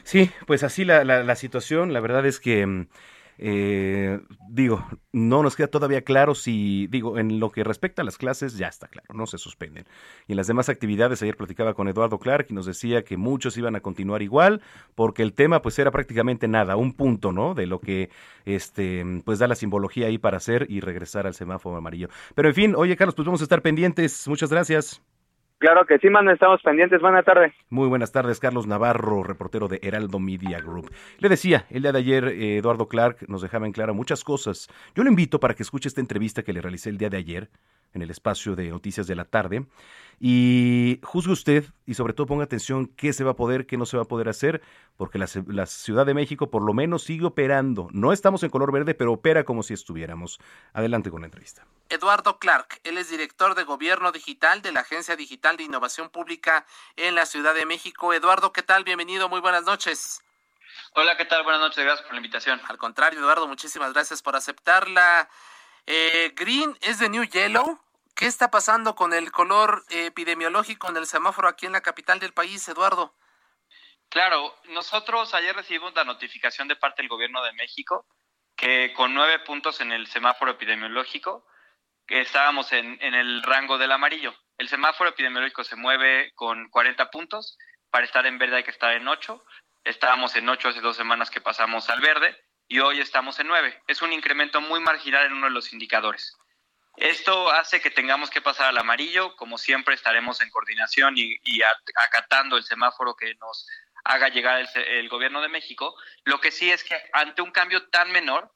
Sí, 0.03 0.29
pues 0.45 0.63
así 0.63 0.85
la, 0.85 1.03
la, 1.03 1.35
situación. 1.35 1.93
La 1.93 1.99
verdad 1.99 2.25
es 2.25 2.39
que 2.39 2.65
mm, 2.65 2.87
eh, 3.39 4.19
digo, 4.49 4.85
no 5.11 5.41
nos 5.43 5.55
queda 5.55 5.67
todavía 5.67 6.03
claro 6.03 6.35
si, 6.35 6.87
digo, 6.87 7.17
en 7.17 7.39
lo 7.39 7.51
que 7.51 7.63
respecta 7.63 8.01
a 8.01 8.05
las 8.05 8.17
clases, 8.17 8.57
ya 8.57 8.67
está 8.67 8.87
claro, 8.87 9.13
no 9.13 9.25
se 9.25 9.37
suspenden. 9.37 9.85
Y 10.27 10.33
en 10.33 10.37
las 10.37 10.47
demás 10.47 10.69
actividades, 10.69 11.21
ayer 11.21 11.35
platicaba 11.35 11.73
con 11.73 11.87
Eduardo 11.87 12.19
Clark 12.19 12.47
y 12.49 12.53
nos 12.53 12.65
decía 12.65 13.03
que 13.03 13.17
muchos 13.17 13.57
iban 13.57 13.75
a 13.75 13.81
continuar 13.81 14.21
igual, 14.21 14.61
porque 14.95 15.23
el 15.23 15.33
tema 15.33 15.61
pues 15.61 15.79
era 15.79 15.91
prácticamente 15.91 16.47
nada, 16.47 16.75
un 16.75 16.93
punto, 16.93 17.31
¿no? 17.31 17.53
De 17.53 17.65
lo 17.65 17.79
que, 17.79 18.09
este, 18.45 19.03
pues 19.25 19.39
da 19.39 19.47
la 19.47 19.55
simbología 19.55 20.07
ahí 20.07 20.17
para 20.17 20.37
hacer 20.37 20.67
y 20.69 20.79
regresar 20.79 21.25
al 21.27 21.33
semáforo 21.33 21.77
amarillo. 21.77 22.09
Pero 22.35 22.49
en 22.49 22.55
fin, 22.55 22.75
oye 22.75 22.95
Carlos, 22.95 23.15
pues 23.15 23.25
vamos 23.25 23.41
a 23.41 23.45
estar 23.45 23.61
pendientes. 23.61 24.27
Muchas 24.27 24.49
gracias. 24.51 25.01
Claro 25.63 25.85
que 25.85 25.97
sí, 25.97 26.09
mano, 26.09 26.29
estamos 26.29 26.61
pendientes. 26.61 26.99
Buenas 26.99 27.23
tardes. 27.23 27.53
Muy 27.69 27.87
buenas 27.87 28.11
tardes, 28.11 28.41
Carlos 28.41 28.67
Navarro, 28.67 29.23
reportero 29.23 29.69
de 29.69 29.79
Heraldo 29.81 30.19
Media 30.19 30.59
Group. 30.59 30.91
Le 31.19 31.29
decía, 31.29 31.65
el 31.69 31.83
día 31.83 31.93
de 31.93 31.99
ayer 31.99 32.25
eh, 32.25 32.57
Eduardo 32.57 32.89
Clark 32.89 33.29
nos 33.29 33.41
dejaba 33.41 33.65
en 33.65 33.71
claro 33.71 33.93
muchas 33.93 34.25
cosas. 34.25 34.67
Yo 34.93 35.05
lo 35.05 35.09
invito 35.09 35.39
para 35.39 35.53
que 35.53 35.63
escuche 35.63 35.87
esta 35.87 36.01
entrevista 36.01 36.43
que 36.43 36.51
le 36.51 36.59
realicé 36.59 36.89
el 36.89 36.97
día 36.97 37.09
de 37.09 37.15
ayer 37.15 37.49
en 37.93 38.01
el 38.01 38.09
espacio 38.09 38.55
de 38.55 38.69
Noticias 38.69 39.07
de 39.07 39.15
la 39.15 39.25
Tarde 39.25 39.65
y 40.19 40.99
juzgue 41.03 41.33
usted 41.33 41.65
y 41.85 41.95
sobre 41.95 42.13
todo 42.13 42.27
ponga 42.27 42.45
atención 42.45 42.87
qué 42.87 43.13
se 43.13 43.23
va 43.23 43.31
a 43.31 43.35
poder, 43.35 43.65
qué 43.65 43.77
no 43.77 43.85
se 43.85 43.97
va 43.97 44.03
a 44.03 44.07
poder 44.07 44.29
hacer, 44.29 44.61
porque 44.95 45.17
la, 45.17 45.27
la, 45.47 45.65
Ciudad 45.65 46.05
de 46.05 46.13
México 46.13 46.49
por 46.49 46.63
lo 46.63 46.73
menos 46.73 47.03
sigue 47.03 47.25
operando. 47.25 47.89
No 47.91 48.13
estamos 48.13 48.43
en 48.43 48.49
color 48.49 48.71
verde, 48.71 48.93
pero 48.93 49.13
opera 49.13 49.43
como 49.43 49.63
si 49.63 49.73
estuviéramos. 49.73 50.39
Adelante 50.73 51.11
con 51.11 51.21
la 51.21 51.27
entrevista. 51.27 51.65
Eduardo 51.89 52.39
Clark, 52.39 52.79
él 52.83 52.97
es 52.97 53.09
director 53.09 53.55
de 53.55 53.63
Gobierno 53.63 54.11
Digital 54.11 54.61
de 54.61 54.71
la 54.71 54.81
Agencia 54.81 55.15
Digital 55.15 55.57
de 55.57 55.63
Innovación 55.63 56.09
Pública 56.09 56.65
en 56.95 57.15
la 57.15 57.25
Ciudad 57.25 57.53
de 57.53 57.65
México. 57.65 58.13
Eduardo, 58.13 58.53
¿qué 58.53 58.63
tal? 58.63 58.83
Bienvenido, 58.83 59.29
muy 59.29 59.41
buenas 59.41 59.63
noches. 59.63 60.23
Hola, 60.95 61.17
¿qué 61.17 61.25
tal? 61.25 61.43
Buenas 61.43 61.61
noches, 61.61 61.83
gracias 61.83 62.05
por 62.05 62.13
la 62.13 62.19
invitación. 62.19 62.61
Al 62.67 62.77
contrario, 62.77 63.19
Eduardo, 63.19 63.47
muchísimas 63.47 63.93
gracias 63.93 64.21
por 64.21 64.35
aceptarla. 64.35 65.29
Eh, 65.85 66.31
Green 66.35 66.77
es 66.81 66.99
de 66.99 67.09
New 67.09 67.23
Yellow. 67.23 67.79
¿Qué 68.15 68.25
está 68.25 68.51
pasando 68.51 68.95
con 68.95 69.13
el 69.13 69.31
color 69.31 69.83
epidemiológico 69.89 70.89
en 70.89 70.97
el 70.97 71.07
semáforo 71.07 71.47
aquí 71.47 71.65
en 71.65 71.71
la 71.71 71.81
capital 71.81 72.19
del 72.19 72.33
país, 72.33 72.67
Eduardo? 72.67 73.15
Claro, 74.09 74.55
nosotros 74.69 75.33
ayer 75.33 75.55
recibimos 75.55 75.93
la 75.95 76.03
notificación 76.03 76.67
de 76.67 76.75
parte 76.75 77.01
del 77.01 77.09
gobierno 77.09 77.43
de 77.43 77.53
México 77.53 78.05
que 78.55 78.93
con 78.93 79.13
nueve 79.15 79.39
puntos 79.39 79.81
en 79.81 79.91
el 79.91 80.05
semáforo 80.07 80.51
epidemiológico 80.51 81.47
estábamos 82.07 82.71
en, 82.71 82.99
en 83.01 83.15
el 83.15 83.41
rango 83.41 83.79
del 83.79 83.91
amarillo. 83.91 84.33
El 84.59 84.69
semáforo 84.69 85.09
epidemiológico 85.09 85.63
se 85.63 85.75
mueve 85.75 86.31
con 86.35 86.69
40 86.69 87.09
puntos. 87.09 87.57
Para 87.89 88.05
estar 88.05 88.25
en 88.27 88.37
verde 88.37 88.57
hay 88.57 88.63
que 88.63 88.71
estar 88.71 88.93
en 88.93 89.07
8. 89.07 89.43
Estábamos 89.83 90.35
en 90.35 90.47
8 90.47 90.69
hace 90.69 90.81
dos 90.81 90.95
semanas 90.95 91.31
que 91.31 91.41
pasamos 91.41 91.89
al 91.89 91.99
verde 91.99 92.37
y 92.67 92.79
hoy 92.79 92.99
estamos 92.99 93.39
en 93.39 93.47
9. 93.47 93.83
Es 93.87 94.01
un 94.01 94.13
incremento 94.13 94.61
muy 94.61 94.79
marginal 94.79 95.25
en 95.25 95.33
uno 95.33 95.47
de 95.47 95.53
los 95.53 95.73
indicadores. 95.73 96.37
Esto 96.95 97.51
hace 97.51 97.81
que 97.81 97.89
tengamos 97.89 98.29
que 98.29 98.41
pasar 98.41 98.67
al 98.67 98.77
amarillo. 98.77 99.35
Como 99.35 99.57
siempre, 99.57 99.95
estaremos 99.95 100.41
en 100.41 100.49
coordinación 100.49 101.17
y, 101.17 101.37
y 101.43 101.61
acatando 101.95 102.55
el 102.57 102.63
semáforo 102.63 103.15
que 103.15 103.33
nos 103.35 103.67
haga 104.03 104.29
llegar 104.29 104.59
el, 104.59 104.67
el, 104.87 105.09
gobierno 105.09 105.41
de 105.41 105.49
México. 105.49 105.95
Lo 106.23 106.39
que 106.39 106.51
sí 106.51 106.69
es 106.69 106.83
que 106.83 106.99
ante 107.13 107.41
un 107.41 107.51
cambio 107.51 107.87
tan 107.89 108.11
menor, 108.11 108.51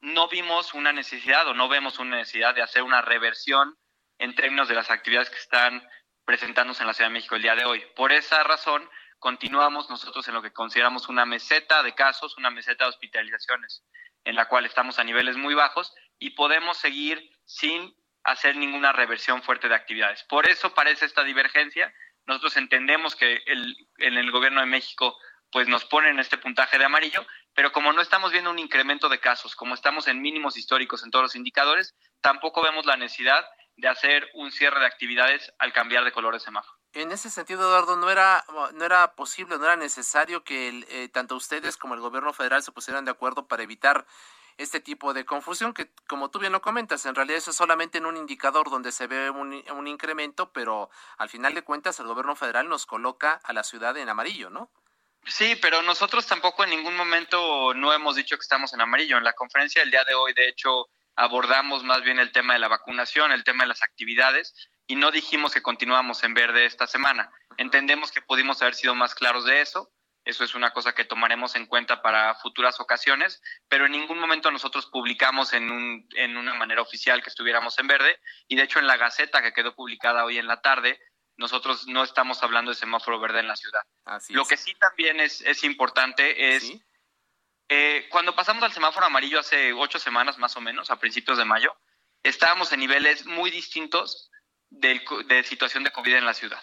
no 0.00 0.28
vimos 0.28 0.74
una 0.74 0.92
necesidad 0.92 1.46
o 1.48 1.54
no 1.54 1.68
vemos 1.68 1.98
una 1.98 2.16
necesidad 2.16 2.54
de 2.54 2.62
hacer 2.62 2.82
una 2.82 3.00
reversión 3.00 3.78
en 4.18 4.34
términos 4.34 4.68
de 4.68 4.74
las 4.74 4.90
actividades 4.90 5.30
que 5.30 5.38
están 5.38 5.88
presentándose 6.24 6.82
en 6.82 6.88
la 6.88 6.94
Ciudad 6.94 7.08
de 7.08 7.14
México 7.14 7.36
el 7.36 7.42
día 7.42 7.54
de 7.54 7.64
hoy. 7.64 7.84
Por 7.96 8.12
esa 8.12 8.42
razón, 8.42 8.88
continuamos 9.22 9.88
nosotros 9.88 10.26
en 10.26 10.34
lo 10.34 10.42
que 10.42 10.52
consideramos 10.52 11.08
una 11.08 11.24
meseta 11.24 11.84
de 11.84 11.94
casos, 11.94 12.36
una 12.38 12.50
meseta 12.50 12.84
de 12.84 12.90
hospitalizaciones, 12.90 13.84
en 14.24 14.34
la 14.34 14.48
cual 14.48 14.66
estamos 14.66 14.98
a 14.98 15.04
niveles 15.04 15.36
muy 15.36 15.54
bajos 15.54 15.94
y 16.18 16.30
podemos 16.30 16.76
seguir 16.76 17.30
sin 17.44 17.94
hacer 18.24 18.56
ninguna 18.56 18.90
reversión 18.90 19.40
fuerte 19.44 19.68
de 19.68 19.76
actividades. 19.76 20.24
Por 20.24 20.48
eso 20.48 20.74
parece 20.74 21.06
esta 21.06 21.22
divergencia. 21.22 21.94
Nosotros 22.26 22.56
entendemos 22.56 23.14
que 23.14 23.40
en 23.46 24.18
el 24.18 24.32
gobierno 24.32 24.60
de 24.60 24.66
México 24.66 25.16
pues 25.52 25.68
nos 25.68 25.84
ponen 25.84 26.18
este 26.18 26.36
puntaje 26.36 26.76
de 26.76 26.86
amarillo, 26.86 27.24
pero 27.54 27.70
como 27.70 27.92
no 27.92 28.02
estamos 28.02 28.32
viendo 28.32 28.50
un 28.50 28.58
incremento 28.58 29.08
de 29.08 29.20
casos, 29.20 29.54
como 29.54 29.74
estamos 29.74 30.08
en 30.08 30.20
mínimos 30.20 30.56
históricos 30.56 31.04
en 31.04 31.12
todos 31.12 31.22
los 31.22 31.36
indicadores, 31.36 31.94
tampoco 32.20 32.60
vemos 32.60 32.86
la 32.86 32.96
necesidad 32.96 33.46
de 33.76 33.86
hacer 33.86 34.28
un 34.34 34.50
cierre 34.50 34.80
de 34.80 34.86
actividades 34.86 35.54
al 35.60 35.72
cambiar 35.72 36.02
de 36.02 36.10
color 36.10 36.34
de 36.34 36.40
semáforo. 36.40 36.81
En 36.94 37.10
ese 37.10 37.30
sentido, 37.30 37.62
Eduardo, 37.62 37.96
¿no 37.96 38.10
era, 38.10 38.44
no 38.74 38.84
era 38.84 39.14
posible, 39.14 39.56
no 39.56 39.64
era 39.64 39.76
necesario 39.76 40.44
que 40.44 40.68
el, 40.68 40.86
eh, 40.90 41.08
tanto 41.08 41.36
ustedes 41.36 41.76
como 41.76 41.94
el 41.94 42.00
gobierno 42.00 42.32
federal 42.32 42.62
se 42.62 42.72
pusieran 42.72 43.04
de 43.04 43.10
acuerdo 43.10 43.46
para 43.46 43.62
evitar 43.62 44.06
este 44.58 44.80
tipo 44.80 45.14
de 45.14 45.24
confusión 45.24 45.72
que, 45.72 45.90
como 46.06 46.30
tú 46.30 46.38
bien 46.38 46.52
lo 46.52 46.60
comentas, 46.60 47.06
en 47.06 47.14
realidad 47.14 47.38
eso 47.38 47.50
es 47.50 47.56
solamente 47.56 47.96
en 47.96 48.04
un 48.04 48.18
indicador 48.18 48.68
donde 48.68 48.92
se 48.92 49.06
ve 49.06 49.30
un, 49.30 49.64
un 49.70 49.86
incremento, 49.88 50.52
pero 50.52 50.90
al 51.16 51.30
final 51.30 51.54
de 51.54 51.62
cuentas 51.62 51.98
el 51.98 52.06
gobierno 52.06 52.36
federal 52.36 52.68
nos 52.68 52.84
coloca 52.84 53.40
a 53.42 53.52
la 53.54 53.64
ciudad 53.64 53.96
en 53.96 54.10
amarillo, 54.10 54.50
¿no? 54.50 54.70
Sí, 55.24 55.56
pero 55.62 55.82
nosotros 55.82 56.26
tampoco 56.26 56.64
en 56.64 56.70
ningún 56.70 56.96
momento 56.96 57.72
no 57.74 57.92
hemos 57.92 58.16
dicho 58.16 58.36
que 58.36 58.42
estamos 58.42 58.74
en 58.74 58.80
amarillo. 58.80 59.16
En 59.16 59.24
la 59.24 59.34
conferencia 59.34 59.80
del 59.80 59.90
día 59.90 60.04
de 60.04 60.14
hoy, 60.14 60.34
de 60.34 60.48
hecho, 60.48 60.88
abordamos 61.14 61.84
más 61.84 62.02
bien 62.02 62.18
el 62.18 62.32
tema 62.32 62.54
de 62.54 62.58
la 62.58 62.68
vacunación, 62.68 63.30
el 63.30 63.44
tema 63.44 63.62
de 63.64 63.68
las 63.68 63.82
actividades, 63.82 64.52
y 64.86 64.96
no 64.96 65.10
dijimos 65.10 65.52
que 65.52 65.62
continuamos 65.62 66.22
en 66.24 66.34
verde 66.34 66.64
esta 66.64 66.86
semana. 66.86 67.30
Entendemos 67.56 68.10
que 68.10 68.22
pudimos 68.22 68.60
haber 68.62 68.74
sido 68.74 68.94
más 68.94 69.14
claros 69.14 69.44
de 69.44 69.60
eso, 69.60 69.92
eso 70.24 70.44
es 70.44 70.54
una 70.54 70.72
cosa 70.72 70.94
que 70.94 71.04
tomaremos 71.04 71.56
en 71.56 71.66
cuenta 71.66 72.00
para 72.00 72.34
futuras 72.36 72.78
ocasiones, 72.78 73.42
pero 73.68 73.86
en 73.86 73.92
ningún 73.92 74.20
momento 74.20 74.50
nosotros 74.50 74.86
publicamos 74.86 75.52
en, 75.52 75.70
un, 75.70 76.06
en 76.14 76.36
una 76.36 76.54
manera 76.54 76.80
oficial 76.80 77.22
que 77.22 77.30
estuviéramos 77.30 77.78
en 77.78 77.88
verde, 77.88 78.20
y 78.46 78.54
de 78.54 78.62
hecho 78.62 78.78
en 78.78 78.86
la 78.86 78.96
Gaceta 78.96 79.42
que 79.42 79.52
quedó 79.52 79.74
publicada 79.74 80.24
hoy 80.24 80.38
en 80.38 80.46
la 80.46 80.60
tarde, 80.60 81.00
nosotros 81.36 81.88
no 81.88 82.04
estamos 82.04 82.42
hablando 82.42 82.70
de 82.70 82.76
semáforo 82.76 83.18
verde 83.18 83.40
en 83.40 83.48
la 83.48 83.56
ciudad. 83.56 83.82
Así 84.04 84.32
Lo 84.32 84.42
es. 84.42 84.48
que 84.48 84.56
sí 84.56 84.74
también 84.74 85.20
es, 85.20 85.40
es 85.40 85.64
importante 85.64 86.54
es... 86.54 86.62
¿Sí? 86.62 86.82
Eh, 87.68 88.06
cuando 88.10 88.34
pasamos 88.34 88.62
al 88.64 88.72
semáforo 88.72 89.06
amarillo 89.06 89.40
hace 89.40 89.72
ocho 89.72 89.98
semanas 89.98 90.36
más 90.36 90.54
o 90.56 90.60
menos, 90.60 90.90
a 90.90 90.98
principios 90.98 91.38
de 91.38 91.46
mayo, 91.46 91.74
estábamos 92.22 92.70
en 92.72 92.80
niveles 92.80 93.24
muy 93.24 93.50
distintos 93.50 94.30
de 94.80 95.44
situación 95.44 95.84
de 95.84 95.90
COVID 95.90 96.14
en 96.14 96.26
la 96.26 96.34
ciudad. 96.34 96.62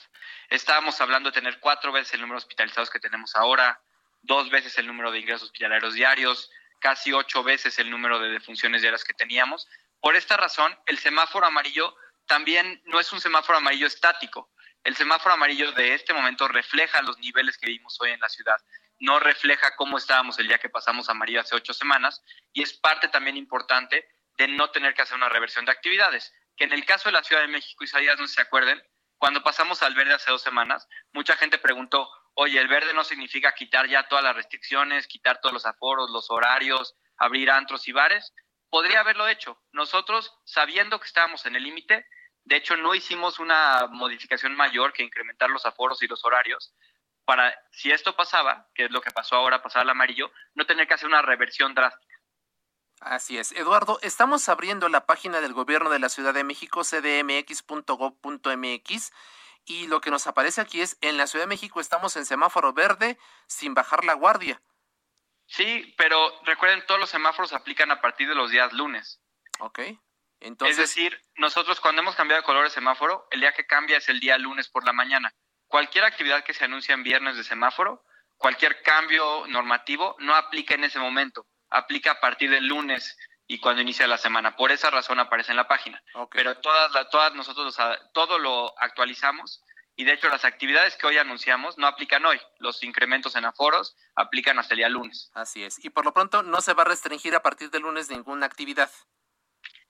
Estábamos 0.50 1.00
hablando 1.02 1.30
de 1.30 1.36
tener 1.36 1.60
cuatro 1.60 1.92
veces 1.92 2.14
el 2.14 2.22
número 2.22 2.40
de 2.40 2.46
hospitalizados 2.46 2.90
que 2.90 3.00
tenemos 3.00 3.36
ahora, 3.36 3.82
dos 4.22 4.50
veces 4.50 4.78
el 4.78 4.88
número 4.88 5.12
de 5.12 5.20
ingresos 5.20 5.44
hospitalarios 5.44 5.94
diarios, 5.94 6.50
casi 6.80 7.14
ocho 7.14 7.44
veces 7.44 7.80
el 7.80 7.90
número 7.90 8.20
de 8.20 8.30
defunciones 8.30 8.82
diarias 8.82 9.04
que 9.04 9.14
teníamos. 9.14 9.68
Por 10.00 10.16
esta 10.16 10.38
razón, 10.38 10.78
el 10.86 10.98
semáforo 10.98 11.46
amarillo 11.46 11.96
también 12.26 12.82
no 12.86 13.00
es 13.00 13.12
un 13.14 13.22
semáforo 13.22 13.58
amarillo 13.58 13.88
estático. 13.88 14.52
El 14.84 14.96
semáforo 14.96 15.34
amarillo 15.34 15.72
de 15.74 15.94
este 15.94 16.14
momento 16.14 16.48
refleja 16.48 17.02
los 17.02 17.18
niveles 17.20 17.58
que 17.58 17.68
vimos 17.68 18.00
hoy 18.02 18.12
en 18.12 18.20
la 18.20 18.30
ciudad 18.30 18.58
no 19.00 19.20
refleja 19.20 19.76
cómo 19.76 19.98
estábamos 19.98 20.38
el 20.40 20.48
día 20.48 20.60
que 20.60 20.70
pasamos 20.70 21.10
amarillo 21.10 21.42
hace 21.42 21.56
ocho 21.56 21.74
semanas 21.74 22.22
y 22.54 22.62
es 22.62 22.74
parte 22.74 23.08
también 23.08 23.38
importante 23.38 24.08
de 24.38 24.48
no 24.48 24.70
tener 24.72 24.94
que 24.94 25.02
hacer 25.02 25.18
una 25.18 25.30
reversión 25.30 25.66
de 25.66 25.72
actividades. 25.72 26.34
Que 26.60 26.66
en 26.66 26.74
el 26.74 26.84
caso 26.84 27.08
de 27.08 27.14
la 27.14 27.24
Ciudad 27.24 27.42
de 27.42 27.48
México, 27.48 27.86
Isaías, 27.86 28.20
no 28.20 28.28
se 28.28 28.42
acuerden, 28.42 28.84
cuando 29.18 29.42
pasamos 29.42 29.82
al 29.82 29.96
verde 29.96 30.14
hace 30.14 30.30
dos 30.30 30.42
semanas, 30.42 30.90
mucha 31.14 31.38
gente 31.38 31.58
preguntó, 31.58 32.10
oye, 32.34 32.60
el 32.60 32.68
verde 32.68 32.94
no 32.94 33.06
significa 33.06 33.54
quitar 33.54 33.88
ya 33.88 34.10
todas 34.10 34.26
las 34.26 34.36
restricciones, 34.36 35.08
quitar 35.08 35.40
todos 35.40 35.54
los 35.54 35.66
aforos, 35.66 36.12
los 36.12 36.30
horarios, 36.30 36.98
abrir 37.16 37.50
antros 37.50 37.88
y 37.88 37.94
bares. 37.94 38.34
Podría 38.70 39.00
haberlo 39.00 39.30
hecho. 39.30 39.58
Nosotros, 39.72 40.38
sabiendo 40.44 41.00
que 41.00 41.08
estábamos 41.08 41.46
en 41.46 41.56
el 41.56 41.64
límite, 41.64 42.06
de 42.44 42.58
hecho 42.58 42.76
no 42.76 42.94
hicimos 42.94 43.40
una 43.40 43.88
modificación 43.90 44.54
mayor 44.54 44.92
que 44.92 45.04
incrementar 45.04 45.50
los 45.50 45.66
aforos 45.66 46.04
y 46.04 46.08
los 46.08 46.26
horarios, 46.26 46.74
para, 47.24 47.58
si 47.72 47.90
esto 47.90 48.18
pasaba, 48.18 48.68
que 48.76 48.84
es 48.86 48.92
lo 48.92 49.00
que 49.00 49.12
pasó 49.12 49.38
ahora, 49.38 49.62
pasar 49.62 49.84
al 49.84 49.92
amarillo, 49.92 50.30
no 50.56 50.66
tener 50.66 50.90
que 50.90 50.96
hacer 50.96 51.08
una 51.08 51.22
reversión 51.22 51.74
drástica. 51.74 52.09
Así 53.02 53.38
es. 53.38 53.52
Eduardo, 53.54 54.00
estamos 54.02 54.50
abriendo 54.50 54.90
la 54.90 55.06
página 55.06 55.42
del 55.42 55.54
gobierno 55.54 55.90
de 55.90 56.00
la 56.00 56.10
Ciudad 56.10 56.34
de 56.34 56.44
México, 56.44 56.84
cdmx.gov.mx, 56.84 57.64
y 59.66 59.88
lo 59.88 60.02
que 60.02 60.12
nos 60.12 60.28
aparece 60.28 60.62
aquí 60.62 60.82
es, 60.82 60.98
en 61.02 61.18
la 61.18 61.28
Ciudad 61.28 61.46
de 61.46 61.50
México 61.50 61.80
estamos 61.80 62.16
en 62.16 62.26
semáforo 62.26 62.74
verde 62.74 63.18
sin 63.48 63.74
bajar 63.74 64.04
la 64.06 64.14
guardia. 64.14 64.62
Sí, 65.46 65.94
pero 65.98 66.42
recuerden, 66.44 66.86
todos 66.86 67.00
los 67.00 67.10
semáforos 67.10 67.54
aplican 67.54 67.92
a 67.92 68.02
partir 68.02 68.28
de 68.28 68.36
los 68.36 68.52
días 68.52 68.74
lunes. 68.74 69.22
Ok. 69.60 69.80
Entonces, 70.42 70.78
es 70.78 70.90
decir, 70.90 71.22
nosotros 71.36 71.80
cuando 71.80 72.02
hemos 72.02 72.16
cambiado 72.16 72.42
de 72.42 72.46
color 72.46 72.64
de 72.64 72.70
semáforo, 72.70 73.28
el 73.32 73.42
día 73.42 73.54
que 73.54 73.66
cambia 73.66 73.98
es 73.98 74.08
el 74.10 74.20
día 74.20 74.38
lunes 74.38 74.70
por 74.70 74.86
la 74.86 74.94
mañana 74.94 75.34
cualquier 75.70 76.04
actividad 76.04 76.44
que 76.44 76.54
se 76.54 76.66
anuncie 76.66 76.94
en 76.94 77.04
viernes 77.04 77.38
de 77.38 77.44
semáforo, 77.46 78.04
cualquier 78.38 78.82
cambio 78.82 79.46
normativo 79.48 80.18
no 80.20 80.36
aplica 80.36 80.74
en 80.74 80.84
ese 80.84 81.00
momento, 81.00 81.48
aplica 81.70 82.12
a 82.12 82.20
partir 82.20 82.50
del 82.50 82.68
lunes 82.68 83.18
y 83.48 83.60
cuando 83.60 83.82
inicia 83.82 84.08
la 84.08 84.18
semana. 84.18 84.56
Por 84.56 84.72
esa 84.72 84.90
razón 84.90 85.20
aparece 85.20 85.52
en 85.52 85.58
la 85.58 85.68
página. 85.68 86.02
Okay. 86.14 86.44
Pero 86.44 86.58
todas, 86.60 86.92
la, 86.94 87.10
todas 87.10 87.34
nosotros 87.34 87.76
todo 88.14 88.38
lo 88.38 88.80
actualizamos 88.80 89.64
y 89.96 90.06
de 90.06 90.14
hecho 90.14 90.30
las 90.30 90.46
actividades 90.46 90.96
que 90.96 91.08
hoy 91.08 91.18
anunciamos 91.18 91.78
no 91.78 91.88
aplican 91.88 92.26
hoy. 92.26 92.40
Los 92.60 92.84
incrementos 92.84 93.36
en 93.36 93.46
aforos 93.46 93.98
aplican 94.16 94.58
hasta 94.60 94.74
el 94.74 94.78
día 94.78 94.90
lunes. 94.90 95.32
Así 95.34 95.64
es. 95.64 95.84
Y 95.84 95.90
por 95.90 96.06
lo 96.06 96.14
pronto 96.14 96.44
no 96.44 96.62
se 96.62 96.74
va 96.74 96.84
a 96.84 96.86
restringir 96.86 97.36
a 97.36 97.42
partir 97.42 97.70
del 97.70 97.82
lunes 97.82 98.10
ninguna 98.10 98.46
actividad. 98.46 98.90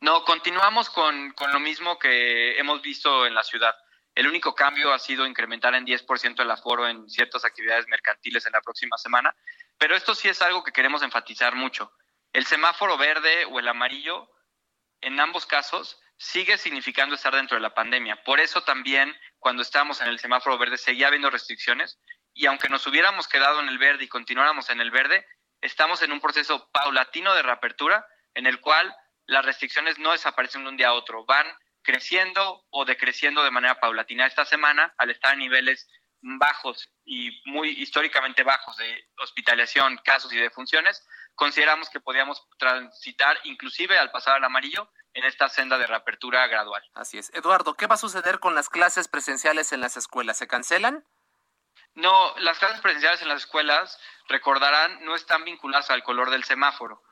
No, 0.02 0.24
continuamos 0.24 0.90
con, 0.90 1.32
con 1.34 1.52
lo 1.52 1.60
mismo 1.60 2.00
que 2.00 2.58
hemos 2.58 2.82
visto 2.82 3.28
en 3.28 3.36
la 3.36 3.44
ciudad. 3.44 3.76
El 4.16 4.28
único 4.28 4.56
cambio 4.56 4.94
ha 4.94 5.00
sido 5.00 5.28
incrementar 5.28 5.76
en 5.76 5.86
10% 5.86 6.42
el 6.42 6.52
aforo 6.52 6.88
en 6.88 7.10
ciertas 7.10 7.46
actividades 7.46 7.88
mercantiles 7.88 8.46
en 8.46 8.54
la 8.54 8.62
próxima 8.62 8.98
semana, 8.98 9.36
pero 9.80 9.96
esto 9.96 10.14
sí 10.14 10.28
es 10.30 10.42
algo 10.42 10.64
que 10.64 10.72
queremos 10.72 11.02
enfatizar 11.02 11.56
mucho. 11.56 11.92
El 12.34 12.46
semáforo 12.46 12.98
verde 12.98 13.46
o 13.46 13.60
el 13.60 13.68
amarillo, 13.68 14.30
en 15.02 15.20
ambos 15.20 15.46
casos, 15.46 16.00
sigue 16.18 16.58
significando 16.58 17.16
estar 17.16 17.34
dentro 17.34 17.56
de 17.56 17.62
la 17.62 17.74
pandemia. 17.74 18.22
Por 18.24 18.42
eso 18.42 18.62
también, 18.62 19.18
cuando 19.40 19.64
estábamos 19.64 20.02
en 20.02 20.10
el 20.10 20.20
semáforo 20.20 20.58
verde, 20.58 20.78
seguía 20.78 21.08
habiendo 21.08 21.30
restricciones 21.30 21.98
y 22.34 22.46
aunque 22.46 22.70
nos 22.70 22.86
hubiéramos 22.86 23.28
quedado 23.28 23.62
en 23.62 23.70
el 23.70 23.78
verde 23.78 24.04
y 24.04 24.10
continuáramos 24.10 24.70
en 24.70 24.82
el 24.82 24.92
verde, 24.92 25.26
estamos 25.62 26.02
en 26.02 26.12
un 26.12 26.20
proceso 26.20 26.70
paulatino 26.72 27.34
de 27.34 27.42
reapertura 27.42 28.06
en 28.34 28.46
el 28.48 28.60
cual 28.60 28.94
las 29.26 29.46
restricciones 29.46 29.98
no 29.98 30.12
desaparecen 30.12 30.64
de 30.64 30.70
un 30.70 30.78
día 30.78 30.90
a 30.90 30.94
otro, 30.94 31.26
van 31.26 31.48
creciendo 31.82 32.66
o 32.70 32.84
decreciendo 32.84 33.44
de 33.44 33.52
manera 33.52 33.80
paulatina. 33.80 34.26
Esta 34.26 34.46
semana, 34.46 34.94
al 34.98 35.12
estar 35.12 35.34
a 35.34 35.38
niveles 35.38 35.88
bajos 36.22 36.90
y 37.06 37.42
muy 37.46 37.70
históricamente 37.70 38.44
bajos 38.44 38.76
de 38.78 39.08
hospitalización, 39.18 39.98
casos 40.04 40.32
y 40.34 40.38
defunciones, 40.38 41.06
consideramos 41.36 41.90
que 41.90 42.00
podíamos 42.00 42.46
transitar 42.58 43.40
inclusive 43.44 43.98
al 43.98 44.12
pasar 44.12 44.36
al 44.36 44.44
amarillo 44.44 44.92
en 45.14 45.24
esta 45.24 45.50
senda 45.50 45.78
de 45.78 45.88
reapertura 45.88 46.48
gradual. 46.48 46.84
Así 46.94 47.18
es. 47.18 47.34
Eduardo, 47.34 47.76
¿qué 47.76 47.88
va 47.88 47.96
a 47.96 48.00
suceder 48.00 48.40
con 48.40 48.56
las 48.56 48.70
clases 48.70 49.08
presenciales 49.08 49.72
en 49.72 49.82
las 49.82 49.98
escuelas? 49.98 50.38
¿Se 50.38 50.48
cancelan? 50.48 51.06
No, 51.96 52.36
las 52.38 52.60
clases 52.60 52.82
presenciales 52.82 53.22
en 53.22 53.30
las 53.30 53.40
escuelas, 53.44 54.00
recordarán, 54.28 55.04
no 55.04 55.16
están 55.16 55.44
vinculadas 55.44 55.90
al 55.90 56.04
color 56.04 56.30
del 56.30 56.44
semáforo. 56.44 57.04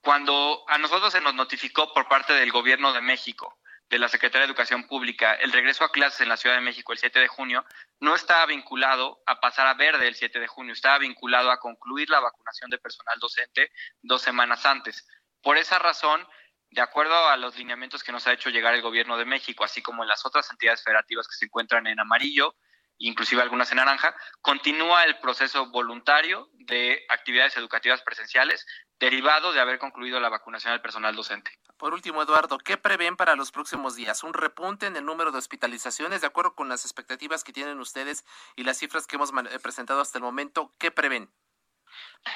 Cuando 0.00 0.64
a 0.68 0.78
nosotros 0.78 1.12
se 1.12 1.20
nos 1.20 1.34
notificó 1.34 1.92
por 1.92 2.08
parte 2.08 2.32
del 2.32 2.50
gobierno 2.50 2.92
de 2.92 3.00
México 3.00 3.58
de 3.92 3.98
la 3.98 4.08
Secretaría 4.08 4.46
de 4.46 4.50
Educación 4.50 4.84
Pública, 4.84 5.34
el 5.34 5.52
regreso 5.52 5.84
a 5.84 5.92
clases 5.92 6.22
en 6.22 6.30
la 6.30 6.38
Ciudad 6.38 6.56
de 6.56 6.62
México 6.62 6.94
el 6.94 6.98
7 6.98 7.20
de 7.20 7.28
junio 7.28 7.62
no 8.00 8.14
estaba 8.14 8.46
vinculado 8.46 9.22
a 9.26 9.38
pasar 9.38 9.66
a 9.66 9.74
verde 9.74 10.08
el 10.08 10.14
7 10.14 10.40
de 10.40 10.46
junio, 10.46 10.72
estaba 10.72 10.96
vinculado 10.96 11.50
a 11.50 11.60
concluir 11.60 12.08
la 12.08 12.18
vacunación 12.18 12.70
de 12.70 12.78
personal 12.78 13.18
docente 13.20 13.70
dos 14.00 14.22
semanas 14.22 14.64
antes. 14.64 15.06
Por 15.42 15.58
esa 15.58 15.78
razón, 15.78 16.26
de 16.70 16.80
acuerdo 16.80 17.28
a 17.28 17.36
los 17.36 17.58
lineamientos 17.58 18.02
que 18.02 18.12
nos 18.12 18.26
ha 18.26 18.32
hecho 18.32 18.48
llegar 18.48 18.74
el 18.74 18.80
gobierno 18.80 19.18
de 19.18 19.26
México, 19.26 19.62
así 19.62 19.82
como 19.82 20.04
en 20.04 20.08
las 20.08 20.24
otras 20.24 20.50
entidades 20.50 20.82
federativas 20.82 21.28
que 21.28 21.36
se 21.36 21.44
encuentran 21.44 21.86
en 21.86 22.00
amarillo, 22.00 22.54
inclusive 22.96 23.42
algunas 23.42 23.70
en 23.72 23.76
naranja, 23.76 24.16
continúa 24.40 25.04
el 25.04 25.18
proceso 25.18 25.66
voluntario 25.66 26.48
de 26.54 27.04
actividades 27.10 27.58
educativas 27.58 28.00
presenciales 28.00 28.64
derivado 28.98 29.52
de 29.52 29.60
haber 29.60 29.78
concluido 29.78 30.18
la 30.18 30.30
vacunación 30.30 30.72
del 30.72 30.80
personal 30.80 31.14
docente. 31.14 31.58
Por 31.82 31.94
último, 31.94 32.22
Eduardo, 32.22 32.58
¿qué 32.58 32.76
prevén 32.76 33.16
para 33.16 33.34
los 33.34 33.50
próximos 33.50 33.96
días? 33.96 34.22
¿Un 34.22 34.34
repunte 34.34 34.86
en 34.86 34.94
el 34.94 35.04
número 35.04 35.32
de 35.32 35.38
hospitalizaciones 35.38 36.20
de 36.20 36.28
acuerdo 36.28 36.54
con 36.54 36.68
las 36.68 36.84
expectativas 36.84 37.42
que 37.42 37.52
tienen 37.52 37.80
ustedes 37.80 38.24
y 38.54 38.62
las 38.62 38.78
cifras 38.78 39.08
que 39.08 39.16
hemos 39.16 39.30
eh, 39.30 39.58
presentado 39.58 40.00
hasta 40.00 40.18
el 40.18 40.22
momento? 40.22 40.72
¿Qué 40.78 40.92
prevén? 40.92 41.28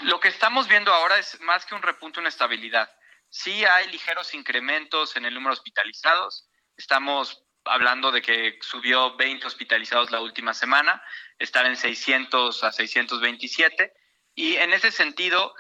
Lo 0.01 0.19
que 0.19 0.27
estamos 0.27 0.67
viendo 0.67 0.93
ahora 0.93 1.17
es 1.19 1.41
más 1.43 1.65
que 1.65 1.77
un 1.77 1.83
repunte, 1.83 2.19
una 2.19 2.29
estabilidad. 2.29 2.91
Sí 3.29 3.65
hay 3.65 3.89
ligeros 3.93 4.35
incrementos 4.35 5.15
en 5.15 5.25
el 5.25 5.35
número 5.35 5.55
de 5.55 5.61
hospitalizados. 5.61 6.49
Estamos 6.77 7.45
hablando 7.67 8.11
de 8.11 8.23
que 8.23 8.59
subió 8.63 9.15
20 9.15 9.47
hospitalizados 9.47 10.11
la 10.11 10.23
última 10.23 10.55
semana, 10.55 11.01
estar 11.39 11.67
en 11.67 11.77
600 11.77 12.65
a 12.65 12.73
627. 12.73 13.93
Y 14.35 14.57
en 14.57 14.73
ese 14.73 14.91
sentido, 14.91 15.55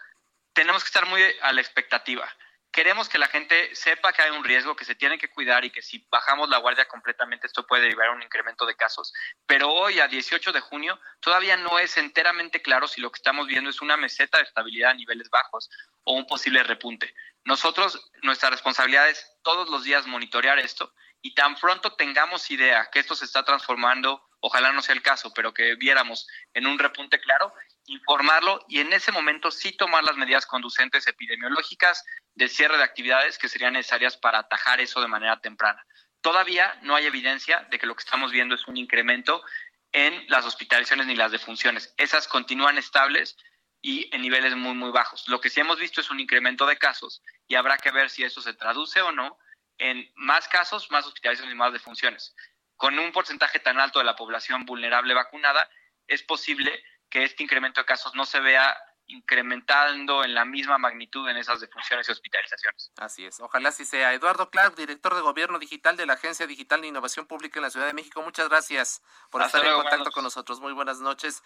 tenemos 0.54 0.82
que 0.82 0.88
estar 0.88 1.06
muy 1.06 1.22
a 1.40 1.52
la 1.52 1.60
expectativa. 1.60 2.28
Queremos 2.76 3.09
que 3.09 3.16
la 3.16 3.26
gente 3.26 3.75
sepa 3.75 4.12
que 4.12 4.21
hay 4.21 4.30
un 4.33 4.45
riesgo, 4.45 4.76
que 4.76 4.85
se 4.85 4.95
tiene 4.95 5.16
que 5.16 5.30
cuidar 5.30 5.64
y 5.64 5.71
que 5.71 5.80
si 5.80 6.06
bajamos 6.11 6.50
la 6.50 6.59
guardia 6.59 6.87
completamente 6.87 7.47
esto 7.47 7.66
puede 7.66 7.85
derivar 7.85 8.09
a 8.09 8.12
un 8.12 8.23
incremento 8.23 8.66
de 8.66 8.76
casos. 8.76 9.14
Pero 9.47 9.73
hoy, 9.73 9.99
a 9.99 10.09
18 10.09 10.52
de 10.52 10.61
junio, 10.61 11.00
todavía 11.21 11.56
no 11.56 11.78
es 11.78 11.97
enteramente 11.97 12.61
claro 12.61 12.87
si 12.87 13.00
lo 13.00 13.11
que 13.11 13.16
estamos 13.16 13.47
viendo 13.47 13.71
es 13.71 13.80
una 13.80 13.97
meseta 13.97 14.37
de 14.37 14.45
estabilidad 14.45 14.90
a 14.90 14.95
niveles 14.95 15.30
bajos 15.30 15.71
o 16.04 16.12
un 16.12 16.26
posible 16.26 16.62
repunte. 16.64 17.14
Nosotros, 17.47 18.11
nuestra 18.21 18.50
responsabilidad 18.50 19.09
es 19.09 19.26
todos 19.42 19.71
los 19.71 19.85
días 19.85 20.06
monitorear 20.06 20.59
esto 20.59 20.92
y 21.23 21.33
tan 21.33 21.54
pronto 21.56 21.95
tengamos 21.95 22.50
idea 22.50 22.90
que 22.92 22.99
esto 22.99 23.14
se 23.14 23.25
está 23.25 23.42
transformando, 23.42 24.23
ojalá 24.40 24.73
no 24.73 24.83
sea 24.83 24.95
el 24.95 25.00
caso, 25.00 25.33
pero 25.33 25.54
que 25.54 25.76
viéramos 25.76 26.28
en 26.52 26.66
un 26.66 26.78
repunte 26.78 27.21
claro, 27.21 27.54
informarlo 27.86 28.64
y 28.68 28.80
en 28.80 28.92
ese 28.92 29.12
momento 29.12 29.50
sí 29.50 29.72
tomar 29.72 30.04
las 30.04 30.16
medidas 30.16 30.46
conducentes 30.46 31.06
epidemiológicas 31.06 32.04
de 32.34 32.48
cierre 32.48 32.76
de 32.76 32.84
actividades 32.84 33.38
que 33.38 33.48
serían 33.48 33.74
necesarias 33.74 34.16
para 34.16 34.40
atajar 34.40 34.80
eso 34.80 35.00
de 35.00 35.08
manera 35.08 35.40
temprana. 35.40 35.84
Todavía 36.20 36.78
no 36.82 36.96
hay 36.96 37.06
evidencia 37.06 37.66
de 37.70 37.78
que 37.78 37.86
lo 37.86 37.94
que 37.94 38.02
estamos 38.02 38.32
viendo 38.32 38.54
es 38.54 38.66
un 38.66 38.76
incremento 38.76 39.42
en 39.92 40.26
las 40.28 40.44
hospitalizaciones 40.44 41.06
ni 41.06 41.16
las 41.16 41.32
defunciones. 41.32 41.94
Esas 41.96 42.28
continúan 42.28 42.78
estables 42.78 43.36
y 43.80 44.14
en 44.14 44.22
niveles 44.22 44.56
muy, 44.56 44.74
muy 44.74 44.90
bajos. 44.90 45.28
Lo 45.28 45.40
que 45.40 45.48
sí 45.48 45.60
hemos 45.60 45.78
visto 45.78 46.00
es 46.00 46.10
un 46.10 46.18
incremento 46.18 46.66
de 46.66 46.76
casos 46.76 47.22
y 47.46 47.54
habrá 47.54 47.78
que 47.78 47.92
ver 47.92 48.10
si 48.10 48.24
eso 48.24 48.40
se 48.40 48.54
traduce 48.54 49.00
o 49.00 49.12
no 49.12 49.38
en 49.78 50.10
más 50.14 50.48
casos, 50.48 50.90
más 50.90 51.06
hospitalizaciones 51.06 51.54
y 51.54 51.58
más 51.58 51.72
defunciones. 51.72 52.34
Con 52.76 52.98
un 52.98 53.12
porcentaje 53.12 53.58
tan 53.58 53.78
alto 53.78 53.98
de 53.98 54.04
la 54.04 54.16
población 54.16 54.64
vulnerable 54.66 55.14
vacunada, 55.14 55.68
es 56.06 56.22
posible 56.22 56.82
que 57.08 57.25
este 57.25 57.42
incremento 57.42 57.80
de 57.80 57.86
casos 57.86 58.14
no 58.14 58.25
se 58.25 58.40
vea 58.40 58.76
incrementando 59.08 60.25
en 60.25 60.34
la 60.34 60.44
misma 60.44 60.78
magnitud 60.78 61.28
en 61.28 61.36
esas 61.36 61.60
defunciones 61.60 62.08
y 62.08 62.12
hospitalizaciones. 62.12 62.90
Así 62.96 63.25
es, 63.25 63.38
ojalá 63.40 63.68
así 63.68 63.84
sea. 63.84 64.12
Eduardo 64.12 64.50
Clark, 64.50 64.75
director 64.75 65.14
de 65.14 65.20
Gobierno 65.20 65.58
Digital 65.58 65.96
de 65.96 66.06
la 66.06 66.14
Agencia 66.14 66.46
Digital 66.46 66.80
de 66.80 66.88
Innovación 66.88 67.26
Pública 67.26 67.58
en 67.58 67.62
la 67.62 67.70
Ciudad 67.70 67.86
de 67.86 67.94
México, 67.94 68.22
muchas 68.22 68.48
gracias 68.48 69.02
por 69.30 69.42
estar 69.42 69.64
en 69.64 69.75
contacto 69.75 70.10
con 70.10 70.25
nosotros. 70.25 70.60
Muy 70.60 70.72
buenas 70.72 71.00
noches. 71.00 71.42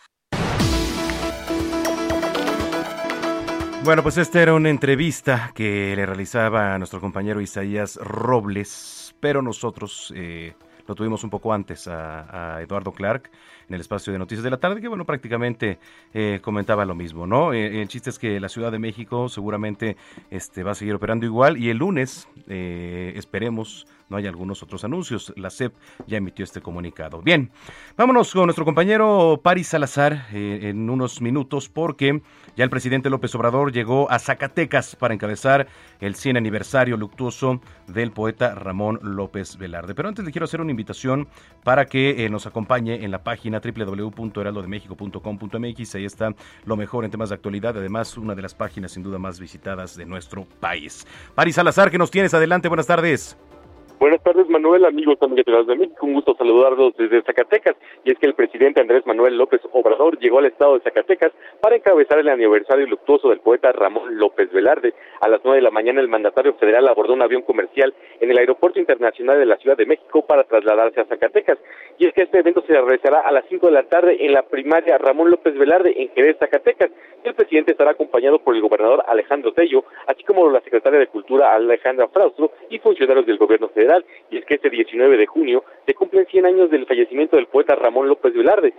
Bueno, 3.83 4.03
pues 4.03 4.19
esta 4.19 4.43
era 4.43 4.53
una 4.53 4.69
entrevista 4.69 5.53
que 5.55 5.95
le 5.97 6.05
realizaba 6.05 6.75
a 6.75 6.79
nuestro 6.79 7.01
compañero 7.01 7.41
Isaías 7.41 7.97
Robles, 7.97 9.15
pero 9.21 9.41
nosotros 9.41 10.13
eh, 10.15 10.55
lo 10.87 10.95
tuvimos 10.95 11.25
un 11.25 11.31
poco 11.31 11.53
antes 11.55 11.89
a, 11.89 12.61
Eduardo 12.61 12.93
Clark 12.93 13.31
en 13.71 13.75
el 13.75 13.81
espacio 13.81 14.13
de 14.13 14.19
Noticias 14.19 14.43
de 14.43 14.51
la 14.51 14.57
Tarde, 14.59 14.81
que 14.81 14.89
bueno, 14.89 15.07
prácticamente 15.07 15.79
eh, 16.13 16.41
comentaba 16.43 16.85
lo 16.85 16.97
mismo, 16.97 17.25
¿no? 17.25 17.53
Eh, 17.53 17.81
el 17.81 17.87
chiste 17.87 18.11
es 18.11 18.19
que 18.19 18.41
la 18.41 18.49
Ciudad 18.49 18.73
de 18.73 18.81
México 18.81 19.29
seguramente 19.29 19.97
este, 20.29 20.65
va 20.65 20.73
a 20.73 20.75
seguir 20.75 20.95
operando 20.95 21.25
igual 21.25 21.57
y 21.57 21.71
el 21.71 21.79
lunes 21.79 22.29
esperemos 22.49 23.87
no 24.11 24.17
hay 24.17 24.27
algunos 24.27 24.63
otros 24.63 24.85
anuncios. 24.85 25.33
La 25.37 25.51
CEP 25.51 25.73
ya 26.07 26.19
emitió 26.19 26.45
este 26.45 26.61
comunicado. 26.61 27.23
Bien, 27.23 27.51
vámonos 27.97 28.33
con 28.33 28.47
nuestro 28.47 28.65
compañero 28.65 29.41
Paris 29.43 29.69
Salazar 29.69 30.27
eh, 30.33 30.59
en 30.65 30.91
unos 30.91 31.23
minutos 31.23 31.69
porque 31.69 32.21
ya 32.57 32.65
el 32.65 32.71
presidente 32.71 33.09
López 33.09 33.35
Obrador 33.37 33.73
llegó 33.73 34.11
a 34.11 34.19
Zacatecas 34.19 34.97
para 34.97 35.15
encabezar 35.15 35.69
el 36.01 36.17
100 36.17 36.37
aniversario 36.37 36.97
luctuoso 36.97 37.61
del 37.87 38.11
poeta 38.11 38.55
Ramón 38.55 38.99
López 39.03 39.57
Velarde. 39.57 39.95
Pero 39.95 40.09
antes 40.09 40.25
le 40.25 40.33
quiero 40.33 40.45
hacer 40.45 40.61
una 40.61 40.73
invitación 40.73 41.29
para 41.63 41.87
que 41.87 42.25
eh, 42.25 42.29
nos 42.29 42.47
acompañe 42.47 43.05
en 43.05 43.13
la 43.13 43.23
página 43.23 43.60
www.heraldodemexico.com.mx. 43.61 45.95
Ahí 45.95 46.05
está 46.05 46.35
lo 46.65 46.77
mejor 46.77 47.05
en 47.05 47.11
temas 47.11 47.31
de 47.31 47.37
actualidad. 47.37 47.77
Además, 47.77 48.17
una 48.17 48.35
de 48.35 48.43
las 48.43 48.55
páginas 48.55 48.93
sin 48.93 49.03
duda 49.03 49.19
más 49.19 49.41
visitadas 49.41 49.97
de 49.97 50.07
nuestro 50.07 50.47
país. 50.61 51.07
Paris 51.35 51.57
Salazar, 51.57 51.91
¿qué 51.91 51.99
nos 51.99 52.11
tienes? 52.11 52.33
Adelante, 52.35 52.69
buenas 52.69 52.87
tardes. 52.87 53.37
Buenas 54.01 54.23
tardes, 54.23 54.49
Manuel, 54.49 54.87
amigos 54.87 55.19
también 55.19 55.45
de 55.45 55.77
México. 55.77 56.07
Un 56.07 56.15
gusto 56.15 56.35
saludarlos 56.35 56.97
desde 56.97 57.21
Zacatecas. 57.21 57.77
Y 58.03 58.13
es 58.13 58.19
que 58.19 58.27
el 58.27 58.33
presidente 58.33 58.81
Andrés 58.81 59.05
Manuel 59.05 59.37
López 59.37 59.61
Obrador 59.73 60.19
llegó 60.19 60.39
al 60.39 60.47
estado 60.47 60.73
de 60.73 60.81
Zacatecas 60.81 61.33
para 61.61 61.77
encabezar 61.77 62.19
el 62.19 62.31
aniversario 62.31 62.87
luctuoso 62.87 63.29
del 63.29 63.41
poeta 63.41 63.73
Ramón 63.73 64.17
López 64.17 64.51
Velarde. 64.53 64.95
A 65.21 65.29
las 65.29 65.43
nueve 65.45 65.59
de 65.59 65.65
la 65.65 65.71
mañana, 65.71 66.01
el 66.01 66.09
mandatario 66.09 66.55
federal 66.55 66.89
abordó 66.89 67.13
un 67.13 67.21
avión 67.21 67.43
comercial 67.43 67.93
en 68.21 68.31
el 68.31 68.39
Aeropuerto 68.39 68.81
Internacional 68.81 69.39
de 69.39 69.45
la 69.45 69.59
Ciudad 69.59 69.77
de 69.77 69.85
México 69.85 70.25
para 70.25 70.45
trasladarse 70.45 71.03
a 71.03 71.05
Zacatecas. 71.05 71.59
Y 71.99 72.07
es 72.07 72.15
que 72.15 72.23
este 72.23 72.39
evento 72.39 72.65
se 72.67 72.73
realizará 72.73 73.21
a 73.21 73.31
las 73.33 73.45
cinco 73.51 73.67
de 73.67 73.73
la 73.73 73.83
tarde 73.83 74.17
en 74.25 74.33
la 74.33 74.45
primaria 74.45 74.97
Ramón 74.97 75.31
López 75.31 75.55
Velarde 75.59 75.93
en 75.95 76.09
Jerez, 76.15 76.39
Zacatecas. 76.39 76.91
El 77.23 77.35
presidente 77.35 77.73
estará 77.73 77.91
acompañado 77.91 78.39
por 78.39 78.57
el 78.57 78.63
gobernador 78.63 79.05
Alejandro 79.07 79.53
Tello, 79.53 79.85
así 80.07 80.25
como 80.25 80.49
la 80.49 80.63
secretaria 80.63 80.99
de 80.99 81.09
Cultura 81.09 81.53
Alejandra 81.53 82.09
Fraustro 82.09 82.53
y 82.71 82.79
funcionarios 82.79 83.27
del 83.27 83.37
gobierno 83.37 83.69
federal 83.69 83.90
y 84.31 84.39
es 84.39 84.45
que 84.45 84.55
este 84.55 84.71
19 84.71 85.17
de 85.17 85.27
junio 85.27 85.65
se 85.87 85.95
cumplen 85.95 86.27
100 86.27 86.47
años 86.47 86.71
del 86.71 86.87
fallecimiento 86.87 87.37
del 87.37 87.47
poeta 87.47 87.75
Ramón 87.75 88.09
López 88.09 88.35
Velarde, 88.35 88.73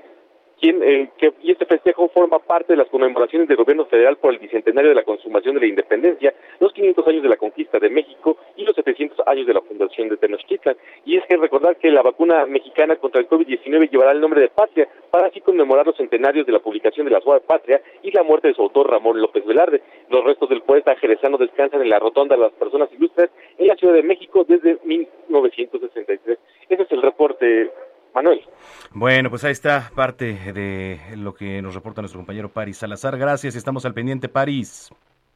quien, 0.61 0.81
eh, 0.83 1.09
que, 1.17 1.33
y 1.41 1.51
este 1.51 1.65
festejo 1.65 2.07
forma 2.09 2.37
parte 2.37 2.73
de 2.73 2.77
las 2.77 2.87
conmemoraciones 2.87 3.47
del 3.47 3.57
gobierno 3.57 3.85
federal 3.85 4.17
por 4.17 4.31
el 4.31 4.39
bicentenario 4.39 4.89
de 4.89 4.95
la 4.95 5.03
consumación 5.03 5.55
de 5.55 5.61
la 5.61 5.67
independencia, 5.67 6.33
los 6.59 6.71
500 6.71 7.07
años 7.07 7.23
de 7.23 7.29
la 7.29 7.35
conquista 7.35 7.79
de 7.79 7.89
México 7.89 8.37
y 8.55 8.63
los 8.63 8.75
700 8.75 9.27
años 9.27 9.47
de 9.47 9.55
la 9.55 9.61
fundación 9.61 10.07
de 10.09 10.17
Tenochtitlan. 10.17 10.77
Y 11.03 11.17
es 11.17 11.25
que 11.25 11.35
recordar 11.35 11.77
que 11.77 11.89
la 11.89 12.03
vacuna 12.03 12.45
mexicana 12.45 12.95
contra 12.97 13.19
el 13.19 13.27
COVID-19 13.27 13.89
llevará 13.89 14.11
el 14.11 14.21
nombre 14.21 14.39
de 14.39 14.49
Patria 14.49 14.87
para 15.09 15.27
así 15.27 15.41
conmemorar 15.41 15.87
los 15.87 15.97
centenarios 15.97 16.45
de 16.45 16.51
la 16.51 16.59
publicación 16.59 17.07
de 17.07 17.11
la 17.11 17.21
Suave 17.21 17.41
Patria 17.41 17.81
y 18.03 18.11
la 18.11 18.21
muerte 18.21 18.49
de 18.49 18.53
su 18.53 18.61
autor 18.61 18.91
Ramón 18.91 19.19
López 19.19 19.43
Velarde. 19.43 19.81
Los 20.09 20.23
restos 20.23 20.47
del 20.49 20.61
poeta 20.61 20.95
jerezano 20.95 21.39
descansan 21.39 21.81
en 21.81 21.89
la 21.89 21.97
rotonda 21.97 22.35
de 22.35 22.43
las 22.43 22.51
personas 22.53 22.89
ilustres 22.93 23.31
en 23.57 23.67
la 23.67 23.75
Ciudad 23.75 23.95
de 23.95 24.03
México 24.03 24.45
desde 24.47 24.77
1963. 24.83 26.37
Ese 26.69 26.83
es 26.83 26.91
el 26.91 27.01
reporte 27.01 27.71
Manuel. 28.13 28.41
Bueno, 28.93 29.29
pues 29.29 29.43
ahí 29.43 29.51
está 29.51 29.91
parte 29.95 30.51
de 30.53 30.99
lo 31.15 31.33
que 31.33 31.61
nos 31.61 31.75
reporta 31.75 32.01
nuestro 32.01 32.19
compañero 32.19 32.49
Paris 32.49 32.77
Salazar. 32.77 33.17
Gracias, 33.17 33.55
estamos 33.55 33.85
al 33.85 33.93
pendiente, 33.93 34.27
París. 34.29 34.89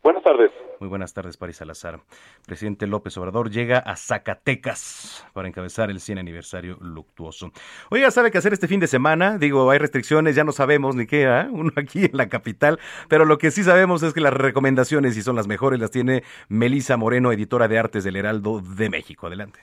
Buenas 0.03 0.23
tardes. 0.23 0.51
Muy 0.79 0.89
buenas 0.89 1.13
tardes, 1.13 1.35
París 1.35 1.57
Salazar. 1.57 1.99
Presidente 2.45 2.85
López 2.85 3.17
Obrador 3.17 3.49
llega 3.49 3.79
a 3.79 3.95
Zacatecas 3.95 5.25
para 5.33 5.47
encabezar 5.47 5.89
el 5.89 5.99
100 5.99 6.19
aniversario 6.19 6.77
luctuoso. 6.79 7.51
Oiga, 7.89 8.11
¿sabe 8.11 8.29
qué 8.29 8.37
hacer 8.37 8.53
este 8.53 8.67
fin 8.67 8.79
de 8.79 8.87
semana? 8.87 9.37
Digo, 9.39 9.71
hay 9.71 9.79
restricciones, 9.79 10.35
ya 10.35 10.43
no 10.43 10.51
sabemos 10.51 10.95
ni 10.95 11.07
qué, 11.07 11.23
¿eh? 11.23 11.47
uno 11.49 11.71
aquí 11.75 12.05
en 12.05 12.17
la 12.17 12.29
capital, 12.29 12.79
pero 13.07 13.25
lo 13.25 13.37
que 13.37 13.49
sí 13.51 13.63
sabemos 13.63 14.03
es 14.03 14.13
que 14.13 14.21
las 14.21 14.33
recomendaciones, 14.33 15.17
y 15.17 15.23
son 15.23 15.35
las 15.35 15.47
mejores, 15.47 15.79
las 15.79 15.91
tiene 15.91 16.23
Melisa 16.49 16.97
Moreno, 16.97 17.31
editora 17.31 17.67
de 17.67 17.79
artes 17.79 18.03
del 18.03 18.17
Heraldo 18.17 18.61
de 18.61 18.89
México. 18.89 19.27
Adelante. 19.27 19.61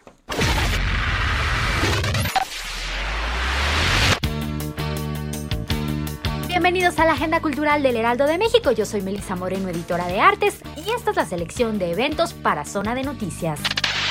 Bienvenidos 6.82 7.04
a 7.04 7.06
la 7.06 7.12
Agenda 7.12 7.40
Cultural 7.40 7.80
del 7.80 7.94
Heraldo 7.94 8.26
de 8.26 8.38
México. 8.38 8.72
Yo 8.72 8.84
soy 8.84 9.02
Melissa 9.02 9.36
Moreno, 9.36 9.68
editora 9.68 10.08
de 10.08 10.18
artes, 10.18 10.58
y 10.76 10.90
esta 10.90 11.10
es 11.10 11.16
la 11.16 11.24
selección 11.24 11.78
de 11.78 11.92
eventos 11.92 12.34
para 12.34 12.64
Zona 12.64 12.96
de 12.96 13.04
Noticias. 13.04 13.60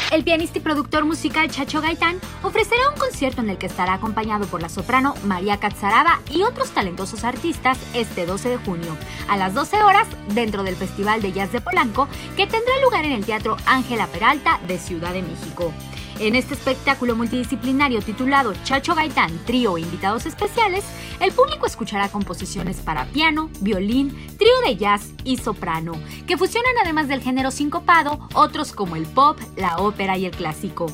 El 0.09 0.23
pianista 0.23 0.57
y 0.57 0.61
productor 0.61 1.03
musical 1.03 1.51
Chacho 1.51 1.81
Gaitán 1.81 2.21
ofrecerá 2.43 2.89
un 2.89 2.97
concierto 2.97 3.41
en 3.41 3.49
el 3.49 3.57
que 3.57 3.65
estará 3.65 3.95
acompañado 3.95 4.45
por 4.47 4.61
la 4.61 4.69
soprano 4.69 5.15
María 5.25 5.57
Catzarada 5.57 6.21
y 6.29 6.43
otros 6.43 6.71
talentosos 6.71 7.25
artistas 7.25 7.77
este 7.93 8.25
12 8.25 8.47
de 8.47 8.57
junio, 8.57 8.95
a 9.27 9.35
las 9.35 9.53
12 9.53 9.83
horas, 9.83 10.07
dentro 10.29 10.63
del 10.63 10.77
Festival 10.77 11.21
de 11.21 11.33
Jazz 11.33 11.51
de 11.51 11.59
Polanco, 11.59 12.07
que 12.37 12.47
tendrá 12.47 12.79
lugar 12.81 13.03
en 13.03 13.11
el 13.11 13.25
Teatro 13.25 13.57
Ángela 13.65 14.07
Peralta 14.07 14.61
de 14.65 14.79
Ciudad 14.79 15.11
de 15.11 15.23
México. 15.23 15.73
En 16.21 16.35
este 16.35 16.53
espectáculo 16.53 17.15
multidisciplinario 17.15 17.99
titulado 17.99 18.53
Chacho 18.63 18.93
Gaitán, 18.93 19.39
trío 19.47 19.75
e 19.75 19.81
invitados 19.81 20.27
especiales, 20.27 20.85
el 21.19 21.31
público 21.31 21.65
escuchará 21.65 22.09
composiciones 22.09 22.77
para 22.77 23.05
piano, 23.05 23.49
violín, 23.59 24.15
trío 24.37 24.61
de 24.63 24.75
jazz 24.75 25.13
y 25.23 25.37
soprano, 25.37 25.93
que 26.27 26.37
fusionan 26.37 26.75
además 26.79 27.07
del 27.07 27.23
género 27.23 27.49
sincopado 27.49 28.19
otros 28.35 28.71
como 28.71 28.95
el 28.97 29.07
pop, 29.07 29.39
la 29.57 29.77
ópera 29.77 30.15
y 30.15 30.25
el 30.25 30.31
clásico. 30.31 30.85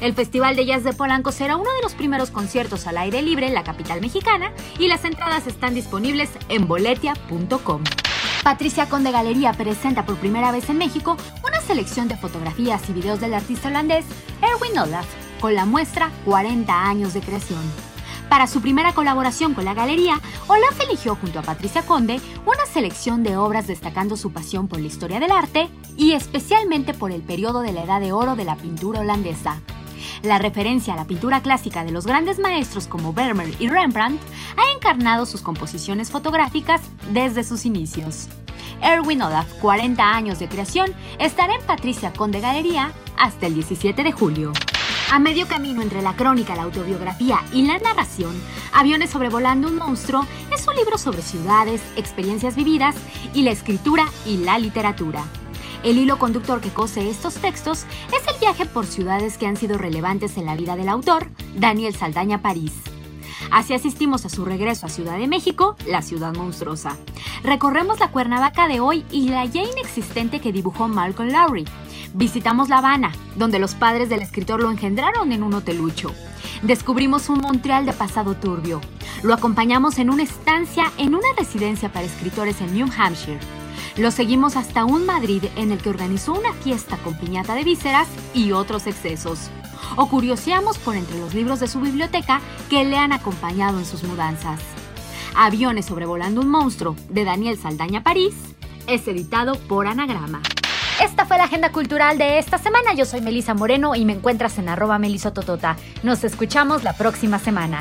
El 0.00 0.14
Festival 0.14 0.56
de 0.56 0.66
Jazz 0.66 0.84
de 0.84 0.92
Polanco 0.92 1.32
será 1.32 1.56
uno 1.56 1.70
de 1.72 1.82
los 1.82 1.94
primeros 1.94 2.30
conciertos 2.30 2.86
al 2.86 2.98
aire 2.98 3.22
libre 3.22 3.46
en 3.46 3.54
la 3.54 3.64
capital 3.64 4.00
mexicana 4.00 4.52
y 4.78 4.88
las 4.88 5.04
entradas 5.04 5.46
están 5.46 5.74
disponibles 5.74 6.30
en 6.48 6.66
boletia.com. 6.68 7.82
Patricia 8.42 8.88
Conde 8.88 9.10
Galería 9.10 9.52
presenta 9.52 10.06
por 10.06 10.16
primera 10.16 10.52
vez 10.52 10.70
en 10.70 10.78
México 10.78 11.16
una 11.46 11.60
selección 11.60 12.08
de 12.08 12.16
fotografías 12.16 12.88
y 12.88 12.92
videos 12.92 13.20
del 13.20 13.34
artista 13.34 13.68
holandés 13.68 14.04
Erwin 14.42 14.78
Olaf 14.78 15.06
con 15.40 15.54
la 15.54 15.64
muestra 15.64 16.10
40 16.24 16.72
años 16.72 17.14
de 17.14 17.20
creación. 17.20 17.87
Para 18.28 18.46
su 18.46 18.60
primera 18.60 18.92
colaboración 18.92 19.54
con 19.54 19.64
la 19.64 19.74
galería, 19.74 20.20
Olaf 20.48 20.78
eligió 20.80 21.16
junto 21.16 21.38
a 21.38 21.42
Patricia 21.42 21.82
Conde 21.82 22.20
una 22.44 22.66
selección 22.66 23.22
de 23.22 23.36
obras 23.36 23.66
destacando 23.66 24.16
su 24.16 24.32
pasión 24.32 24.68
por 24.68 24.80
la 24.80 24.86
historia 24.86 25.18
del 25.18 25.30
arte 25.30 25.68
y 25.96 26.12
especialmente 26.12 26.92
por 26.92 27.10
el 27.10 27.22
periodo 27.22 27.62
de 27.62 27.72
la 27.72 27.84
Edad 27.84 28.00
de 28.00 28.12
Oro 28.12 28.36
de 28.36 28.44
la 28.44 28.56
pintura 28.56 29.00
holandesa. 29.00 29.60
La 30.22 30.38
referencia 30.38 30.92
a 30.92 30.96
la 30.96 31.06
pintura 31.06 31.40
clásica 31.40 31.84
de 31.84 31.90
los 31.90 32.06
grandes 32.06 32.38
maestros 32.38 32.86
como 32.86 33.12
Vermeer 33.12 33.54
y 33.58 33.68
Rembrandt 33.68 34.20
ha 34.56 34.76
encarnado 34.76 35.26
sus 35.26 35.40
composiciones 35.40 36.10
fotográficas 36.10 36.82
desde 37.12 37.44
sus 37.44 37.64
inicios. 37.64 38.28
Erwin 38.82 39.22
Olaf, 39.22 39.52
40 39.60 40.02
años 40.02 40.38
de 40.38 40.48
creación, 40.48 40.92
estará 41.18 41.54
en 41.54 41.62
Patricia 41.62 42.12
Conde 42.12 42.40
Galería 42.40 42.92
hasta 43.16 43.46
el 43.46 43.54
17 43.54 44.04
de 44.04 44.12
julio. 44.12 44.52
A 45.10 45.18
medio 45.18 45.48
camino 45.48 45.80
entre 45.80 46.02
la 46.02 46.14
crónica, 46.14 46.54
la 46.54 46.64
autobiografía 46.64 47.38
y 47.52 47.66
la 47.66 47.78
narración, 47.78 48.34
Aviones 48.74 49.08
sobrevolando 49.08 49.68
un 49.68 49.76
monstruo 49.76 50.26
es 50.52 50.68
un 50.68 50.76
libro 50.76 50.98
sobre 50.98 51.22
ciudades, 51.22 51.80
experiencias 51.96 52.54
vividas 52.54 52.94
y 53.32 53.42
la 53.42 53.50
escritura 53.50 54.04
y 54.26 54.36
la 54.36 54.58
literatura. 54.58 55.24
El 55.82 55.96
hilo 55.96 56.18
conductor 56.18 56.60
que 56.60 56.68
cose 56.68 57.08
estos 57.08 57.34
textos 57.34 57.86
es 58.12 58.34
el 58.34 58.38
viaje 58.38 58.66
por 58.66 58.84
ciudades 58.84 59.38
que 59.38 59.46
han 59.46 59.56
sido 59.56 59.78
relevantes 59.78 60.36
en 60.36 60.44
la 60.44 60.56
vida 60.56 60.76
del 60.76 60.90
autor, 60.90 61.28
Daniel 61.56 61.94
Saldaña 61.94 62.42
París. 62.42 62.74
Así 63.50 63.72
asistimos 63.72 64.26
a 64.26 64.28
su 64.28 64.44
regreso 64.44 64.86
a 64.86 64.90
Ciudad 64.90 65.16
de 65.16 65.26
México, 65.26 65.76
la 65.86 66.02
ciudad 66.02 66.34
monstruosa. 66.34 66.96
Recorremos 67.42 67.98
la 67.98 68.10
Cuernavaca 68.10 68.68
de 68.68 68.80
hoy 68.80 69.06
y 69.10 69.30
la 69.30 69.46
ya 69.46 69.62
inexistente 69.62 70.40
que 70.40 70.52
dibujó 70.52 70.86
Malcolm 70.86 71.30
Lowry. 71.30 71.64
Visitamos 72.14 72.68
La 72.68 72.78
Habana, 72.78 73.12
donde 73.36 73.58
los 73.58 73.74
padres 73.74 74.08
del 74.08 74.22
escritor 74.22 74.60
lo 74.62 74.70
engendraron 74.70 75.30
en 75.32 75.42
un 75.42 75.54
hotelucho. 75.54 76.12
Descubrimos 76.62 77.28
un 77.28 77.38
Montreal 77.38 77.86
de 77.86 77.92
pasado 77.92 78.34
turbio. 78.34 78.80
Lo 79.22 79.34
acompañamos 79.34 79.98
en 79.98 80.10
una 80.10 80.22
estancia 80.22 80.90
en 80.96 81.14
una 81.14 81.28
residencia 81.36 81.92
para 81.92 82.06
escritores 82.06 82.60
en 82.60 82.74
New 82.74 82.88
Hampshire. 82.96 83.40
Lo 83.96 84.10
seguimos 84.10 84.56
hasta 84.56 84.84
un 84.84 85.06
Madrid 85.06 85.44
en 85.56 85.70
el 85.70 85.78
que 85.78 85.90
organizó 85.90 86.32
una 86.32 86.52
fiesta 86.54 86.96
con 86.98 87.14
piñata 87.14 87.54
de 87.54 87.64
vísceras 87.64 88.08
y 88.32 88.52
otros 88.52 88.86
excesos. 88.86 89.50
O 89.96 90.08
curioseamos 90.08 90.78
por 90.78 90.96
entre 90.96 91.18
los 91.18 91.34
libros 91.34 91.60
de 91.60 91.68
su 91.68 91.80
biblioteca 91.80 92.40
que 92.70 92.84
le 92.84 92.96
han 92.96 93.12
acompañado 93.12 93.78
en 93.78 93.84
sus 93.84 94.02
mudanzas. 94.04 94.60
Aviones 95.36 95.86
sobrevolando 95.86 96.40
un 96.40 96.48
monstruo 96.48 96.96
de 97.10 97.24
Daniel 97.24 97.58
Saldaña 97.58 98.02
París 98.02 98.34
es 98.86 99.06
editado 99.06 99.56
por 99.68 99.86
Anagrama. 99.86 100.40
Esta 101.00 101.26
fue 101.26 101.38
la 101.38 101.44
agenda 101.44 101.70
cultural 101.70 102.18
de 102.18 102.38
esta 102.38 102.58
semana. 102.58 102.92
Yo 102.92 103.04
soy 103.04 103.20
Melisa 103.20 103.54
Moreno 103.54 103.94
y 103.94 104.04
me 104.04 104.14
encuentras 104.14 104.58
en 104.58 104.68
arroba 104.68 104.98
melisototota. 104.98 105.76
Nos 106.02 106.24
escuchamos 106.24 106.82
la 106.82 106.92
próxima 106.96 107.38
semana. 107.38 107.80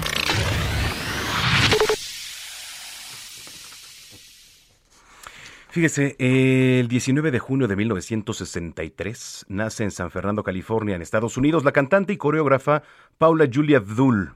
Fíjese, 5.69 6.15
el 6.19 6.87
19 6.87 7.31
de 7.31 7.39
junio 7.39 7.67
de 7.67 7.75
1963 7.75 9.45
nace 9.49 9.83
en 9.83 9.91
San 9.91 10.11
Fernando, 10.11 10.43
California, 10.43 10.95
en 10.95 11.01
Estados 11.01 11.37
Unidos, 11.37 11.63
la 11.63 11.71
cantante 11.71 12.13
y 12.13 12.17
coreógrafa 12.17 12.83
Paula 13.17 13.47
Julia 13.51 13.77
Abdul. 13.77 14.33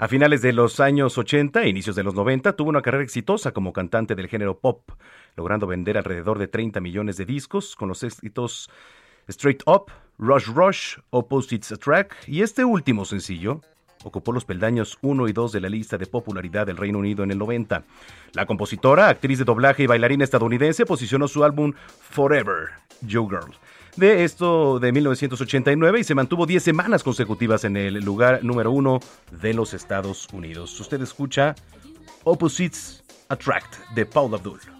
A 0.00 0.08
finales 0.08 0.40
de 0.40 0.54
los 0.54 0.80
años 0.80 1.18
80 1.18 1.62
e 1.62 1.68
inicios 1.68 1.94
de 1.94 2.02
los 2.02 2.14
90 2.14 2.54
tuvo 2.54 2.70
una 2.70 2.80
carrera 2.80 3.04
exitosa 3.04 3.52
como 3.52 3.74
cantante 3.74 4.14
del 4.14 4.28
género 4.28 4.58
pop, 4.58 4.90
logrando 5.36 5.66
vender 5.66 5.96
alrededor 5.96 6.38
de 6.38 6.48
30 6.48 6.80
millones 6.80 7.16
de 7.16 7.26
discos 7.26 7.76
con 7.76 7.88
los 7.88 8.02
éxitos 8.02 8.70
Straight 9.28 9.62
Up, 9.66 9.90
Rush 10.18 10.46
Rush, 10.46 10.98
Opposites 11.10 11.72
Attract 11.72 12.12
y 12.26 12.42
este 12.42 12.64
último 12.64 13.04
sencillo, 13.04 13.60
Ocupó 14.02 14.32
los 14.32 14.46
peldaños 14.46 14.98
1 15.02 15.28
y 15.28 15.32
2 15.32 15.52
de 15.52 15.60
la 15.60 15.68
lista 15.68 15.98
de 15.98 16.06
popularidad 16.06 16.66
del 16.66 16.78
Reino 16.78 16.98
Unido 16.98 17.22
en 17.22 17.32
el 17.32 17.38
90. 17.38 17.84
La 18.32 18.46
compositora, 18.46 19.08
actriz 19.08 19.38
de 19.38 19.44
doblaje 19.44 19.82
y 19.82 19.86
bailarina 19.86 20.24
estadounidense 20.24 20.86
posicionó 20.86 21.28
su 21.28 21.44
álbum 21.44 21.74
Forever, 22.10 22.70
You 23.02 23.28
Girl. 23.28 23.54
De 23.96 24.24
esto 24.24 24.78
de 24.78 24.92
1989 24.92 26.00
y 26.00 26.04
se 26.04 26.14
mantuvo 26.14 26.46
10 26.46 26.62
semanas 26.62 27.02
consecutivas 27.02 27.64
en 27.64 27.76
el 27.76 27.94
lugar 27.94 28.42
número 28.42 28.70
1 28.70 29.00
de 29.42 29.52
los 29.52 29.74
Estados 29.74 30.28
Unidos. 30.32 30.78
Usted 30.80 31.02
escucha 31.02 31.54
Opposites 32.24 33.04
Attract 33.28 33.76
de 33.94 34.06
Paul 34.06 34.34
Abdul. 34.34 34.79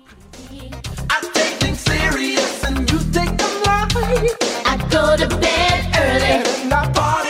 I 4.64 4.76
go 4.90 5.16
to 5.16 5.28
bed 5.40 5.96
early. 5.96 7.29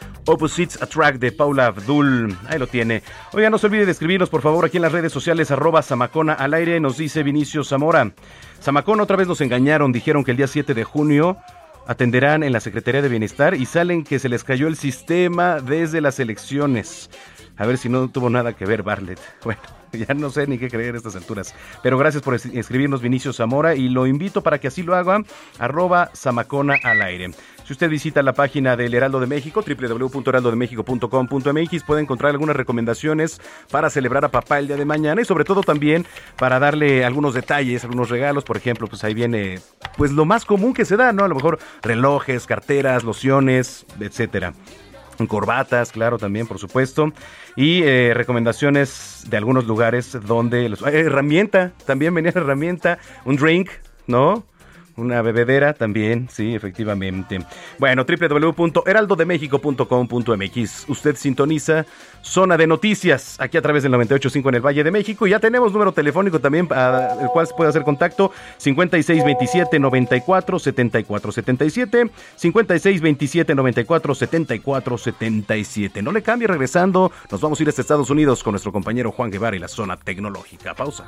Opposites 0.25 0.81
Attract 0.81 1.19
de 1.19 1.31
Paula 1.31 1.67
Abdul. 1.67 2.37
Ahí 2.47 2.59
lo 2.59 2.67
tiene. 2.67 3.03
Oiga, 3.33 3.49
no 3.49 3.57
se 3.57 3.67
olvide 3.67 3.85
de 3.85 3.91
escribirnos, 3.91 4.29
por 4.29 4.41
favor, 4.41 4.65
aquí 4.65 4.77
en 4.77 4.83
las 4.83 4.91
redes 4.91 5.11
sociales, 5.11 5.51
arroba 5.51 5.81
Samacona 5.81 6.33
al 6.33 6.53
aire, 6.53 6.79
nos 6.79 6.97
dice 6.97 7.23
Vinicio 7.23 7.63
Zamora. 7.63 8.11
Samacona 8.59 9.03
otra 9.03 9.17
vez 9.17 9.27
nos 9.27 9.41
engañaron, 9.41 9.91
dijeron 9.91 10.23
que 10.23 10.31
el 10.31 10.37
día 10.37 10.47
7 10.47 10.73
de 10.73 10.83
junio 10.83 11.37
atenderán 11.87 12.43
en 12.43 12.53
la 12.53 12.59
Secretaría 12.59 13.01
de 13.01 13.09
Bienestar 13.09 13.55
y 13.55 13.65
salen 13.65 14.03
que 14.03 14.19
se 14.19 14.29
les 14.29 14.43
cayó 14.43 14.67
el 14.67 14.75
sistema 14.75 15.59
desde 15.59 16.01
las 16.01 16.19
elecciones. 16.19 17.09
A 17.57 17.65
ver 17.65 17.77
si 17.77 17.89
no 17.89 18.07
tuvo 18.09 18.29
nada 18.29 18.53
que 18.53 18.65
ver 18.65 18.83
Barlet. 18.83 19.19
Bueno, 19.43 19.61
ya 19.91 20.13
no 20.13 20.29
sé 20.29 20.47
ni 20.47 20.57
qué 20.57 20.69
creer 20.69 20.95
a 20.95 20.97
estas 20.97 21.17
alturas. 21.17 21.53
Pero 21.83 21.97
gracias 21.97 22.23
por 22.23 22.35
escribirnos 22.35 23.01
Vinicio 23.01 23.33
Zamora 23.33 23.75
y 23.75 23.89
lo 23.89 24.07
invito 24.07 24.41
para 24.41 24.57
que 24.57 24.69
así 24.69 24.83
lo 24.83 24.95
haga, 24.95 25.21
arroba 25.59 26.09
Samacona 26.13 26.75
al 26.81 27.01
aire. 27.01 27.31
Si 27.71 27.73
usted 27.73 27.89
visita 27.89 28.21
la 28.21 28.33
página 28.33 28.75
del 28.75 28.93
Heraldo 28.93 29.21
de 29.21 29.27
México, 29.27 29.63
www.heraldodemexico.com.mx, 29.65 31.83
puede 31.85 32.01
encontrar 32.01 32.31
algunas 32.31 32.53
recomendaciones 32.53 33.39
para 33.71 33.89
celebrar 33.89 34.25
a 34.25 34.27
papá 34.27 34.59
el 34.59 34.67
día 34.67 34.75
de 34.75 34.83
mañana 34.83 35.21
y 35.21 35.25
sobre 35.25 35.45
todo 35.45 35.63
también 35.63 36.05
para 36.37 36.59
darle 36.59 37.05
algunos 37.05 37.33
detalles, 37.33 37.85
algunos 37.85 38.09
regalos. 38.09 38.43
Por 38.43 38.57
ejemplo, 38.57 38.87
pues 38.87 39.05
ahí 39.05 39.13
viene 39.13 39.61
pues 39.95 40.11
lo 40.11 40.25
más 40.25 40.43
común 40.43 40.73
que 40.73 40.83
se 40.83 40.97
da, 40.97 41.13
¿no? 41.13 41.23
A 41.23 41.29
lo 41.29 41.35
mejor 41.35 41.59
relojes, 41.81 42.45
carteras, 42.45 43.05
lociones, 43.05 43.85
etcétera 44.01 44.51
corbatas, 45.27 45.91
claro, 45.91 46.17
también, 46.17 46.47
por 46.47 46.57
supuesto, 46.57 47.13
y 47.55 47.83
eh, 47.83 48.11
recomendaciones 48.15 49.23
de 49.29 49.37
algunos 49.37 49.67
lugares 49.67 50.17
donde 50.25 50.67
los, 50.67 50.81
herramienta, 50.81 51.73
también 51.85 52.15
venía 52.15 52.31
herramienta, 52.33 52.97
un 53.23 53.35
drink, 53.35 53.69
¿no? 54.07 54.43
Una 55.01 55.21
bebedera 55.23 55.73
también, 55.73 56.29
sí, 56.31 56.53
efectivamente. 56.53 57.39
Bueno, 57.79 58.05
www.heraldodemexico.com.mx. 58.05 60.89
Usted 60.89 61.15
sintoniza 61.15 61.87
Zona 62.21 62.55
de 62.55 62.67
Noticias 62.67 63.37
aquí 63.39 63.57
a 63.57 63.63
través 63.63 63.81
del 63.81 63.93
98.5 63.93 64.49
en 64.49 64.55
el 64.55 64.61
Valle 64.61 64.83
de 64.83 64.91
México. 64.91 65.25
Ya 65.25 65.39
tenemos 65.39 65.73
número 65.73 65.91
telefónico 65.91 66.39
también, 66.39 66.67
para 66.67 67.19
el 67.19 67.29
cual 67.29 67.47
se 67.47 67.55
puede 67.55 67.71
hacer 67.71 67.81
contacto: 67.81 68.31
5627 68.57 69.79
94 69.79 70.59
74 70.59 71.31
77. 71.31 72.11
5627 72.35 73.55
94 73.55 74.15
74 74.15 74.97
77. 74.99 76.03
No 76.03 76.11
le 76.11 76.21
cambie, 76.21 76.47
regresando. 76.47 77.11
Nos 77.31 77.41
vamos 77.41 77.59
a 77.59 77.63
ir 77.63 77.69
a 77.69 77.71
Estados 77.71 78.11
Unidos 78.11 78.43
con 78.43 78.51
nuestro 78.51 78.71
compañero 78.71 79.11
Juan 79.11 79.31
Guevara 79.31 79.55
y 79.55 79.59
la 79.59 79.67
zona 79.67 79.97
tecnológica. 79.97 80.75
Pausa. 80.75 81.07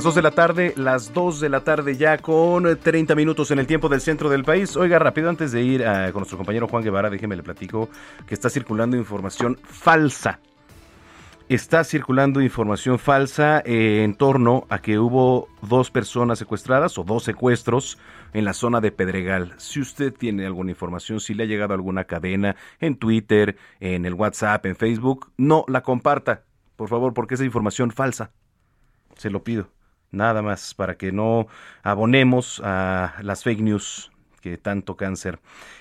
Las 0.00 0.04
2 0.06 0.14
de 0.14 0.22
la 0.22 0.30
tarde, 0.30 0.74
las 0.78 1.12
2 1.12 1.40
de 1.40 1.48
la 1.50 1.60
tarde 1.60 1.94
ya 1.94 2.16
con 2.16 2.78
30 2.78 3.14
minutos 3.14 3.50
en 3.50 3.58
el 3.58 3.66
tiempo 3.66 3.90
del 3.90 4.00
centro 4.00 4.30
del 4.30 4.44
país. 4.44 4.74
Oiga, 4.74 4.98
rápido, 4.98 5.28
antes 5.28 5.52
de 5.52 5.62
ir 5.62 5.86
a, 5.86 6.10
con 6.10 6.20
nuestro 6.20 6.38
compañero 6.38 6.66
Juan 6.68 6.82
Guevara, 6.82 7.10
déjeme 7.10 7.36
le 7.36 7.42
platico 7.42 7.90
que 8.26 8.32
está 8.32 8.48
circulando 8.48 8.96
información 8.96 9.58
falsa. 9.62 10.40
Está 11.50 11.84
circulando 11.84 12.40
información 12.40 12.98
falsa 12.98 13.60
eh, 13.66 14.02
en 14.02 14.14
torno 14.14 14.64
a 14.70 14.78
que 14.78 14.98
hubo 14.98 15.48
dos 15.60 15.90
personas 15.90 16.38
secuestradas 16.38 16.96
o 16.96 17.04
dos 17.04 17.24
secuestros 17.24 17.98
en 18.32 18.46
la 18.46 18.54
zona 18.54 18.80
de 18.80 18.92
Pedregal. 18.92 19.52
Si 19.58 19.80
usted 19.80 20.14
tiene 20.14 20.46
alguna 20.46 20.70
información, 20.70 21.20
si 21.20 21.34
le 21.34 21.42
ha 21.42 21.46
llegado 21.46 21.74
alguna 21.74 22.04
cadena 22.04 22.56
en 22.80 22.96
Twitter, 22.96 23.58
en 23.80 24.06
el 24.06 24.14
WhatsApp, 24.14 24.64
en 24.64 24.76
Facebook, 24.76 25.30
no 25.36 25.66
la 25.68 25.82
comparta, 25.82 26.44
por 26.76 26.88
favor, 26.88 27.12
porque 27.12 27.34
es 27.34 27.42
información 27.42 27.90
falsa. 27.90 28.30
Se 29.18 29.28
lo 29.28 29.44
pido 29.44 29.68
nada 30.10 30.42
más 30.42 30.74
para 30.74 30.96
que 30.96 31.12
no 31.12 31.46
abonemos 31.82 32.60
a 32.64 33.14
las 33.22 33.44
fake 33.44 33.60
news 33.60 34.10
que 34.40 34.56
tanto 34.56 34.96
cáncer 34.96 35.38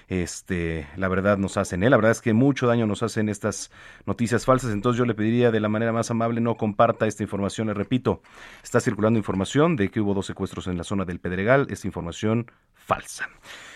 este 0.07 0.87
la 0.97 1.07
verdad 1.07 1.37
nos 1.37 1.57
hacen 1.57 1.83
¿eh? 1.83 1.89
la 1.89 1.95
verdad 1.95 2.11
es 2.11 2.21
que 2.21 2.33
mucho 2.33 2.67
daño 2.67 2.85
nos 2.85 3.03
hacen 3.03 3.29
estas 3.29 3.71
noticias 4.05 4.45
falsas. 4.45 4.71
Entonces 4.71 4.97
yo 4.97 5.05
le 5.05 5.15
pediría 5.15 5.51
de 5.51 5.59
la 5.59 5.69
manera 5.69 5.91
más 5.91 6.11
amable 6.11 6.41
no 6.41 6.55
comparta 6.55 7.07
esta 7.07 7.23
información. 7.23 7.67
Le 7.67 7.73
repito 7.73 8.21
está 8.63 8.79
circulando 8.79 9.17
información 9.17 9.75
de 9.75 9.89
que 9.89 10.01
hubo 10.01 10.13
dos 10.13 10.25
secuestros 10.25 10.67
en 10.67 10.77
la 10.77 10.83
zona 10.83 11.05
del 11.05 11.19
Pedregal. 11.19 11.67
Es 11.69 11.85
información 11.85 12.51
falsa. 12.73 13.29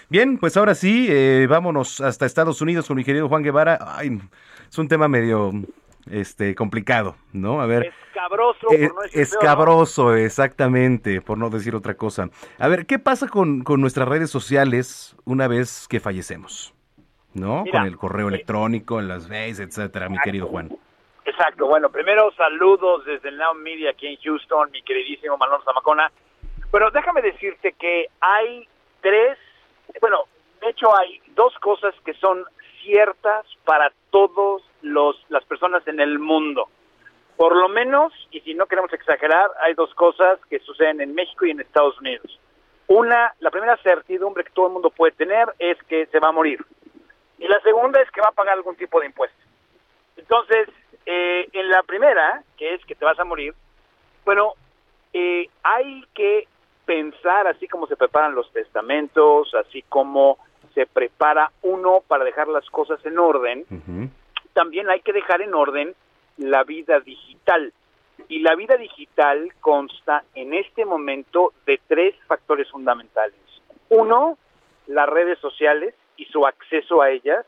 Bien 0.09 0.37
pues 0.37 0.57
ahora 0.57 0.75
sí 0.75 1.07
eh, 1.09 1.47
vámonos 1.49 2.01
hasta 2.01 2.25
Estados 2.25 2.61
Unidos 2.61 2.87
con 2.87 2.97
mi 2.97 3.03
querido 3.03 3.29
Juan 3.29 3.43
Guevara. 3.43 3.79
Ay, 3.81 4.19
es 4.69 4.77
un 4.77 4.87
tema 4.87 5.07
medio 5.07 5.51
este 6.09 6.55
complicado, 6.55 7.15
¿no? 7.31 7.61
A 7.61 7.65
ver. 7.65 7.93
Escabroso, 8.07 8.71
eh, 8.71 8.87
por 8.87 8.95
no 8.95 9.01
decir 9.01 9.21
escabroso, 9.21 10.15
exactamente, 10.15 11.21
por 11.21 11.37
no 11.37 11.49
decir 11.49 11.75
otra 11.75 11.95
cosa. 11.95 12.29
A 12.59 12.67
ver, 12.67 12.85
¿qué 12.85 12.99
pasa 12.99 13.27
con, 13.27 13.63
con 13.63 13.81
nuestras 13.81 14.07
redes 14.07 14.29
sociales 14.29 15.15
una 15.25 15.47
vez 15.47 15.87
que 15.87 15.99
fallecemos? 15.99 16.73
¿No? 17.33 17.63
Mira, 17.63 17.79
con 17.79 17.87
el 17.87 17.97
correo 17.97 18.27
electrónico, 18.27 18.99
en 18.99 19.07
las 19.07 19.27
redes, 19.27 19.59
etcétera, 19.59 20.07
mi 20.07 20.19
querido 20.19 20.47
Juan. 20.47 20.69
Exacto, 21.25 21.65
bueno, 21.67 21.89
primero 21.89 22.31
saludos 22.33 23.05
desde 23.05 23.29
el 23.29 23.37
Now 23.37 23.55
Media 23.55 23.91
aquí 23.91 24.07
en 24.07 24.17
Houston, 24.17 24.69
mi 24.71 24.83
queridísimo 24.83 25.37
Manuel 25.37 25.61
Zamacona. 25.63 26.11
Bueno, 26.69 26.91
déjame 26.91 27.21
decirte 27.21 27.73
que 27.73 28.07
hay 28.19 28.67
tres, 29.01 29.37
bueno, 30.01 30.25
de 30.61 30.69
hecho 30.69 30.95
hay 30.95 31.21
dos 31.35 31.53
cosas 31.59 31.95
que 32.05 32.13
son 32.15 32.43
ciertas 32.83 33.45
para 33.65 33.91
todos 34.11 34.61
los 34.81 35.15
las 35.29 35.43
personas 35.45 35.87
en 35.87 35.99
el 35.99 36.19
mundo. 36.19 36.67
Por 37.37 37.55
lo 37.55 37.67
menos, 37.67 38.13
y 38.31 38.41
si 38.41 38.53
no 38.53 38.67
queremos 38.67 38.93
exagerar, 38.93 39.49
hay 39.61 39.73
dos 39.73 39.93
cosas 39.95 40.39
que 40.49 40.59
suceden 40.59 41.01
en 41.01 41.15
México 41.15 41.45
y 41.45 41.51
en 41.51 41.61
Estados 41.61 41.99
Unidos. 41.99 42.39
Una, 42.87 43.33
la 43.39 43.49
primera 43.49 43.75
certidumbre 43.77 44.43
que 44.43 44.51
todo 44.51 44.67
el 44.67 44.73
mundo 44.73 44.91
puede 44.91 45.13
tener 45.13 45.47
es 45.57 45.81
que 45.83 46.05
se 46.07 46.19
va 46.19 46.29
a 46.29 46.33
morir. 46.33 46.63
Y 47.39 47.47
la 47.47 47.59
segunda 47.61 47.99
es 48.01 48.11
que 48.11 48.21
va 48.21 48.27
a 48.27 48.33
pagar 48.33 48.53
algún 48.53 48.75
tipo 48.75 48.99
de 48.99 49.07
impuesto. 49.07 49.37
Entonces, 50.15 50.69
eh, 51.05 51.49
en 51.53 51.69
la 51.69 51.81
primera, 51.83 52.43
que 52.55 52.75
es 52.75 52.85
que 52.85 52.95
te 52.95 53.03
vas 53.03 53.19
a 53.19 53.25
morir, 53.25 53.53
bueno, 54.25 54.53
eh, 55.11 55.49
hay 55.63 56.03
que 56.13 56.47
pensar 56.85 57.47
así 57.47 57.67
como 57.67 57.87
se 57.87 57.95
preparan 57.95 58.35
los 58.35 58.51
testamentos, 58.51 59.53
así 59.55 59.81
como 59.83 60.37
se 60.73 60.85
prepara 60.85 61.51
uno 61.61 62.01
para 62.07 62.23
dejar 62.23 62.47
las 62.47 62.69
cosas 62.69 63.03
en 63.05 63.19
orden, 63.19 63.65
también 64.53 64.89
hay 64.89 65.01
que 65.01 65.13
dejar 65.13 65.41
en 65.41 65.53
orden 65.53 65.95
la 66.37 66.63
vida 66.63 66.99
digital. 66.99 67.73
Y 68.27 68.39
la 68.39 68.55
vida 68.55 68.77
digital 68.77 69.53
consta 69.59 70.23
en 70.35 70.53
este 70.53 70.85
momento 70.85 71.53
de 71.65 71.79
tres 71.87 72.15
factores 72.27 72.69
fundamentales. 72.69 73.35
Uno, 73.89 74.37
las 74.87 75.09
redes 75.09 75.39
sociales 75.39 75.93
y 76.17 76.25
su 76.25 76.45
acceso 76.45 77.01
a 77.01 77.09
ellas. 77.09 77.45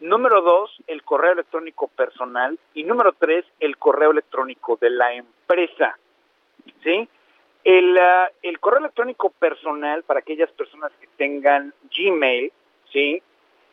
Número 0.00 0.42
dos, 0.42 0.70
el 0.86 1.02
correo 1.02 1.32
electrónico 1.32 1.88
personal. 1.88 2.58
Y 2.74 2.84
número 2.84 3.12
tres, 3.18 3.44
el 3.60 3.78
correo 3.78 4.10
electrónico 4.10 4.76
de 4.80 4.90
la 4.90 5.14
empresa. 5.14 5.98
¿Sí? 6.82 7.08
El, 7.66 7.96
uh, 7.96 8.30
el 8.42 8.60
correo 8.60 8.78
electrónico 8.78 9.30
personal 9.30 10.04
para 10.04 10.20
aquellas 10.20 10.52
personas 10.52 10.92
que 11.00 11.08
tengan 11.16 11.74
Gmail, 11.90 12.52
¿sí? 12.92 13.20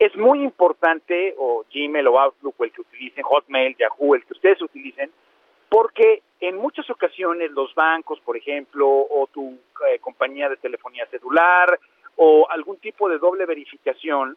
Es 0.00 0.16
muy 0.16 0.42
importante, 0.42 1.36
o 1.38 1.64
Gmail 1.72 2.08
o 2.08 2.18
Outlook, 2.18 2.56
o 2.58 2.64
el 2.64 2.72
que 2.72 2.80
utilicen, 2.80 3.22
Hotmail, 3.22 3.76
Yahoo, 3.76 4.16
el 4.16 4.24
que 4.24 4.32
ustedes 4.32 4.60
utilicen, 4.62 5.12
porque 5.68 6.24
en 6.40 6.56
muchas 6.56 6.90
ocasiones 6.90 7.52
los 7.52 7.72
bancos, 7.76 8.18
por 8.18 8.36
ejemplo, 8.36 8.88
o 8.88 9.28
tu 9.32 9.56
eh, 9.88 10.00
compañía 10.00 10.48
de 10.48 10.56
telefonía 10.56 11.06
celular, 11.06 11.78
o 12.16 12.48
algún 12.50 12.78
tipo 12.78 13.08
de 13.08 13.18
doble 13.18 13.46
verificación, 13.46 14.36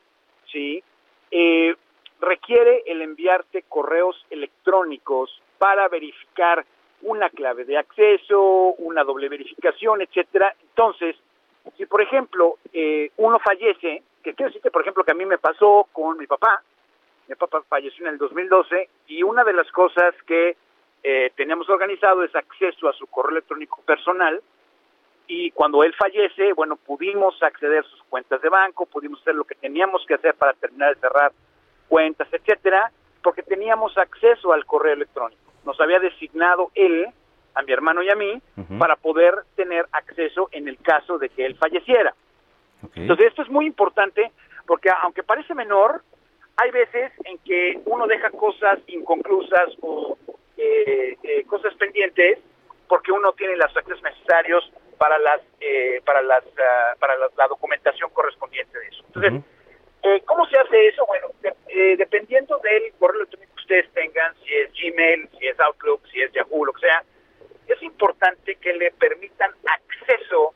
¿sí? 0.52 0.84
Eh, 1.32 1.76
requiere 2.22 2.84
el 2.86 3.02
enviarte 3.02 3.64
correos 3.64 4.24
electrónicos 4.30 5.42
para 5.58 5.88
verificar 5.88 6.64
una 7.02 7.30
clave 7.30 7.66
de 7.66 7.78
acceso, 7.78 8.74
una 8.80 9.04
doble 9.04 9.30
verificación, 9.30 10.02
etcétera. 10.02 10.54
Entonces, 10.62 11.16
si 11.76 11.86
por 11.86 12.02
ejemplo 12.02 12.58
eh, 12.74 13.12
uno 13.18 13.40
fallece, 13.40 14.04
que 14.24 14.34
quiero 14.34 14.50
decirte 14.50 14.72
por 14.72 14.82
ejemplo 14.82 15.04
que 15.04 15.12
a 15.12 15.16
mí 15.16 15.26
me 15.26 15.38
pasó 15.38 15.88
con 15.92 16.18
mi 16.18 16.28
papá, 16.28 16.62
mi 17.28 17.36
papá 17.36 17.62
falleció 17.68 18.06
en 18.06 18.14
el 18.14 18.18
2012 18.18 18.90
y 19.08 19.22
una 19.24 19.44
de 19.44 19.54
las 19.54 19.70
cosas 19.72 20.16
que 20.26 20.56
eh, 21.04 21.32
teníamos 21.36 21.70
organizado 21.70 22.24
es 22.24 22.36
acceso 22.36 22.88
a 22.88 22.94
su 22.94 23.08
correo 23.08 23.32
electrónico 23.32 23.82
personal. 23.86 24.42
Y 25.30 25.52
cuando 25.52 25.84
él 25.84 25.94
fallece, 25.94 26.54
bueno, 26.54 26.78
pudimos 26.78 27.42
acceder 27.44 27.80
a 27.80 27.90
sus 27.90 28.02
cuentas 28.04 28.42
de 28.42 28.48
banco, 28.48 28.86
pudimos 28.86 29.20
hacer 29.20 29.36
lo 29.36 29.44
que 29.44 29.56
teníamos 29.56 30.06
que 30.06 30.14
hacer 30.14 30.36
para 30.36 30.54
terminar 30.54 30.96
de 30.96 31.02
cerrar 31.02 31.34
cuentas, 31.90 32.30
etcétera, 32.32 32.92
porque 33.22 33.44
teníamos 33.44 33.98
acceso 33.98 34.54
al 34.54 34.66
correo 34.66 34.94
electrónico 34.94 35.47
nos 35.68 35.80
había 35.80 36.00
designado 36.00 36.72
él, 36.74 37.08
a 37.54 37.62
mi 37.62 37.72
hermano 37.74 38.02
y 38.02 38.10
a 38.10 38.16
mí, 38.16 38.42
para 38.80 38.96
poder 38.96 39.34
tener 39.56 39.86
acceso 39.92 40.50
en 40.52 40.68
el 40.68 40.78
caso 40.80 41.18
de 41.20 41.30
que 41.30 41.46
él 41.46 41.56
falleciera. 41.58 42.14
Entonces 42.96 43.28
esto 43.28 43.42
es 43.44 43.50
muy 43.50 43.66
importante 43.66 44.32
porque 44.66 44.90
aunque 45.02 45.24
parece 45.24 45.54
menor, 45.54 46.02
hay 46.58 46.72
veces 46.72 47.12
en 47.26 47.38
que 47.40 47.80
uno 47.86 48.08
deja 48.08 48.30
cosas 48.32 48.80
inconclusas 48.88 49.70
o 49.82 50.18
eh, 50.58 51.16
eh, 51.24 51.44
cosas 51.46 51.74
pendientes 51.76 52.40
porque 52.88 53.12
uno 53.12 53.34
tiene 53.34 53.56
los 53.58 53.76
accesos 53.76 54.02
necesarios 54.04 54.72
para 54.98 55.18
las 55.20 55.42
eh, 55.60 56.02
para 56.06 56.22
las 56.22 56.44
ah, 56.58 56.96
para 57.00 57.16
la, 57.18 57.28
la 57.38 57.48
documentación 57.48 58.10
correspondiente 58.12 58.78
de 58.80 58.88
eso. 58.88 59.04
Entonces, 59.08 59.34
eh, 60.04 60.22
¿cómo 60.26 60.46
se 60.48 60.58
hace 60.58 60.88
eso? 60.88 61.06
Bueno, 61.08 61.28
de- 61.42 61.54
eh, 61.70 61.98
dependiendo 61.98 62.58
del 62.60 62.94
correo 63.00 63.22
electrónico 63.22 63.57
ustedes 63.68 63.92
tengan, 63.92 64.34
si 64.46 64.54
es 64.54 64.72
Gmail, 64.72 65.28
si 65.38 65.46
es 65.46 65.60
Outlook, 65.60 66.02
si 66.10 66.22
es 66.22 66.32
Yahoo, 66.32 66.66
lo 66.66 66.72
que 66.72 66.82
sea, 66.82 67.04
es 67.68 67.84
importante 67.84 68.56
que 68.56 68.74
le 68.74 68.92
permitan 68.92 69.52
acceso 69.66 70.54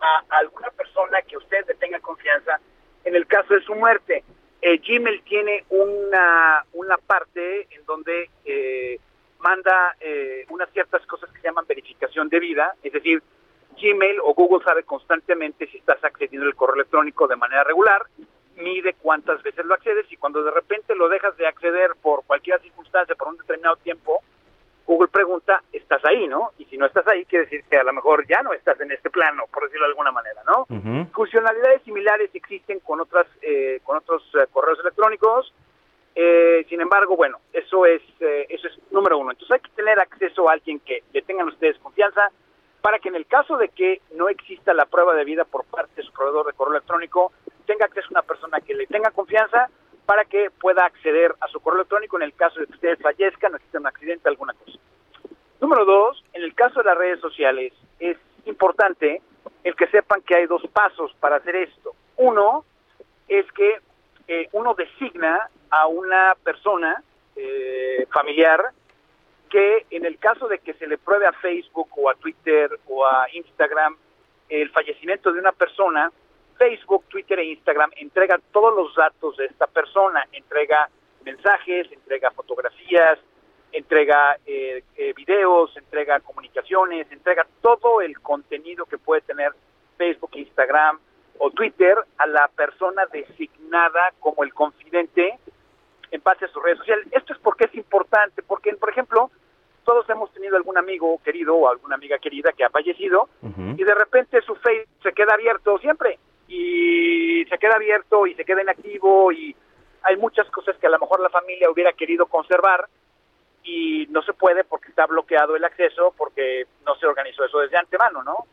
a 0.00 0.22
alguna 0.38 0.70
persona 0.70 1.20
que 1.22 1.36
ustedes 1.36 1.66
le 1.66 1.74
tengan 1.74 2.00
confianza 2.00 2.60
en 3.04 3.16
el 3.16 3.26
caso 3.26 3.54
de 3.54 3.62
su 3.62 3.74
muerte. 3.74 4.22
Eh, 4.62 4.78
Gmail 4.78 5.22
tiene 5.24 5.64
una, 5.70 6.64
una 6.74 6.96
parte 6.96 7.66
en 7.74 7.84
donde 7.86 8.30
eh, 8.44 9.00
manda 9.40 9.96
eh, 10.00 10.46
unas 10.50 10.70
ciertas 10.70 11.04
cosas 11.06 11.30
que 11.32 11.40
se 11.40 11.48
llaman 11.48 11.66
verificación 11.66 12.28
de 12.28 12.38
vida, 12.38 12.76
es 12.84 12.92
decir, 12.92 13.20
Gmail 13.82 14.20
o 14.22 14.32
Google 14.32 14.64
sabe 14.64 14.84
constantemente 14.84 15.66
si 15.66 15.78
estás 15.78 16.02
accediendo 16.04 16.46
al 16.46 16.54
correo 16.54 16.76
electrónico 16.76 17.26
de 17.26 17.34
manera 17.34 17.64
regular, 17.64 18.02
mide 18.56 18.94
cuántas 18.94 19.42
veces 19.42 19.64
lo 19.64 19.74
accedes 19.74 20.10
y 20.10 20.16
cuando 20.16 20.42
de 20.42 20.50
repente 20.50 20.94
lo 20.94 21.08
dejas 21.08 21.36
de 21.36 21.46
acceder 21.46 21.92
por 22.00 22.24
cualquier 22.24 22.60
circunstancia, 22.60 23.14
por 23.14 23.28
un 23.28 23.36
determinado 23.36 23.76
tiempo, 23.76 24.22
Google 24.86 25.08
pregunta, 25.08 25.62
¿estás 25.72 26.04
ahí, 26.04 26.26
no? 26.28 26.50
Y 26.58 26.66
si 26.66 26.76
no 26.76 26.86
estás 26.86 27.06
ahí, 27.08 27.24
quiere 27.24 27.46
decir 27.46 27.64
que 27.70 27.78
a 27.78 27.84
lo 27.84 27.92
mejor 27.92 28.26
ya 28.26 28.42
no 28.42 28.52
estás 28.52 28.78
en 28.80 28.92
este 28.92 29.08
plano, 29.08 29.44
por 29.52 29.64
decirlo 29.64 29.86
de 29.86 29.92
alguna 29.92 30.12
manera, 30.12 30.42
¿no? 30.46 30.66
Funcionalidades 31.12 31.82
similares 31.82 32.30
existen 32.34 32.80
con 32.80 33.00
otras, 33.00 33.26
eh, 33.40 33.80
con 33.82 33.96
otros 33.96 34.22
eh, 34.34 34.46
correos 34.52 34.78
electrónicos. 34.80 35.54
Eh, 36.14 36.64
sin 36.68 36.80
embargo, 36.80 37.16
bueno, 37.16 37.38
eso 37.52 37.86
es, 37.86 38.02
eh, 38.20 38.46
eso 38.48 38.68
es 38.68 38.78
número 38.92 39.18
uno. 39.18 39.30
Entonces 39.30 39.54
hay 39.54 39.60
que 39.60 39.74
tener 39.74 39.98
acceso 39.98 40.48
a 40.48 40.52
alguien 40.52 40.80
que 40.80 41.02
le 41.12 41.22
tengan 41.22 41.48
ustedes 41.48 41.78
confianza 41.78 42.30
para 42.84 42.98
que 42.98 43.08
en 43.08 43.14
el 43.14 43.24
caso 43.24 43.56
de 43.56 43.70
que 43.70 44.02
no 44.12 44.28
exista 44.28 44.74
la 44.74 44.84
prueba 44.84 45.14
de 45.14 45.24
vida 45.24 45.46
por 45.46 45.64
parte 45.64 45.94
de 45.96 46.02
su 46.02 46.12
proveedor 46.12 46.44
de 46.44 46.52
correo 46.52 46.74
electrónico, 46.74 47.32
tenga 47.64 47.86
acceso 47.86 48.08
a 48.08 48.10
una 48.10 48.22
persona 48.22 48.60
que 48.60 48.74
le 48.74 48.86
tenga 48.86 49.10
confianza 49.10 49.70
para 50.04 50.26
que 50.26 50.50
pueda 50.50 50.84
acceder 50.84 51.34
a 51.40 51.48
su 51.48 51.60
correo 51.60 51.78
electrónico 51.78 52.18
en 52.18 52.24
el 52.24 52.34
caso 52.34 52.60
de 52.60 52.66
que 52.66 52.74
ustedes 52.74 53.00
fallezcan 53.00 53.54
o 53.54 53.56
exista 53.56 53.78
un 53.78 53.86
accidente, 53.86 54.28
alguna 54.28 54.52
cosa. 54.52 54.78
Número 55.62 55.86
dos, 55.86 56.22
en 56.34 56.42
el 56.42 56.54
caso 56.54 56.80
de 56.80 56.84
las 56.84 56.98
redes 56.98 57.20
sociales, 57.20 57.72
es 58.00 58.18
importante 58.44 59.22
el 59.62 59.74
que 59.76 59.86
sepan 59.86 60.20
que 60.20 60.36
hay 60.36 60.46
dos 60.46 60.60
pasos 60.70 61.10
para 61.20 61.36
hacer 61.36 61.56
esto. 61.56 61.94
Uno 62.18 62.66
es 63.28 63.50
que 63.52 63.80
eh, 64.28 64.50
uno 64.52 64.74
designa 64.74 65.48
a 65.70 65.86
una 65.86 66.34
persona 66.44 67.02
eh, 67.34 68.06
familiar 68.12 68.62
que 69.54 69.86
en 69.90 70.04
el 70.04 70.18
caso 70.18 70.48
de 70.48 70.58
que 70.58 70.74
se 70.74 70.88
le 70.88 70.98
pruebe 70.98 71.26
a 71.26 71.32
Facebook 71.32 71.88
o 71.96 72.10
a 72.10 72.16
Twitter 72.16 72.76
o 72.88 73.06
a 73.06 73.28
Instagram 73.32 73.96
el 74.48 74.68
fallecimiento 74.70 75.32
de 75.32 75.38
una 75.38 75.52
persona, 75.52 76.10
Facebook, 76.58 77.04
Twitter 77.04 77.38
e 77.38 77.44
Instagram 77.44 77.92
entregan 77.98 78.42
todos 78.50 78.74
los 78.74 78.92
datos 78.96 79.36
de 79.36 79.44
esta 79.44 79.68
persona, 79.68 80.26
entrega 80.32 80.90
mensajes, 81.24 81.86
entrega 81.92 82.32
fotografías, 82.32 83.20
entrega 83.70 84.36
eh, 84.44 84.82
eh, 84.96 85.12
videos, 85.14 85.76
entrega 85.76 86.18
comunicaciones, 86.18 87.06
entrega 87.12 87.46
todo 87.62 88.00
el 88.00 88.18
contenido 88.18 88.86
que 88.86 88.98
puede 88.98 89.20
tener 89.20 89.52
Facebook, 89.96 90.30
Instagram 90.34 90.98
o 91.38 91.52
Twitter 91.52 91.96
a 92.18 92.26
la 92.26 92.48
persona 92.48 93.06
designada 93.06 94.14
como 94.18 94.42
el 94.42 94.52
confidente 94.52 95.38
en 96.10 96.22
base 96.24 96.44
a 96.44 96.48
sus 96.48 96.60
redes 96.60 96.78
sociales. 96.78 97.06
Esto 97.12 97.34
es 97.34 97.38
porque 97.38 97.66
es 97.66 97.74
importante, 97.76 98.42
porque, 98.42 98.74
por 98.74 98.90
ejemplo, 98.90 99.30
todos 99.84 100.08
hemos 100.10 100.32
tenido 100.32 100.56
algún 100.56 100.76
amigo 100.76 101.20
querido 101.22 101.54
o 101.54 101.68
alguna 101.68 101.94
amiga 101.94 102.18
querida 102.18 102.52
que 102.52 102.64
ha 102.64 102.70
fallecido 102.70 103.28
y 103.76 103.84
de 103.84 103.94
repente 103.94 104.40
su 104.42 104.54
Facebook 104.56 105.02
se 105.02 105.12
queda 105.12 105.34
abierto 105.34 105.78
siempre 105.78 106.18
y 106.48 107.44
se 107.48 107.58
queda 107.58 107.76
abierto 107.76 108.26
y 108.26 108.34
se 108.34 108.44
queda 108.44 108.62
inactivo 108.62 109.32
y 109.32 109.54
hay 110.02 110.16
muchas 110.16 110.48
cosas 110.50 110.76
que 110.76 110.86
a 110.86 110.90
lo 110.90 110.98
mejor 110.98 111.20
la 111.20 111.30
familia 111.30 111.70
hubiera 111.70 111.92
querido 111.92 112.26
conservar 112.26 112.86
y 113.62 114.06
no 114.10 114.22
se 114.22 114.34
puede 114.34 114.64
porque 114.64 114.88
está 114.88 115.06
bloqueado 115.06 115.56
el 115.56 115.64
acceso 115.64 116.14
porque 116.16 116.66
no 116.84 116.94
se 116.96 117.06
organizó 117.06 117.44
eso 117.44 117.60
desde 117.60 117.78
antemano, 117.78 118.22
¿no? 118.22 118.46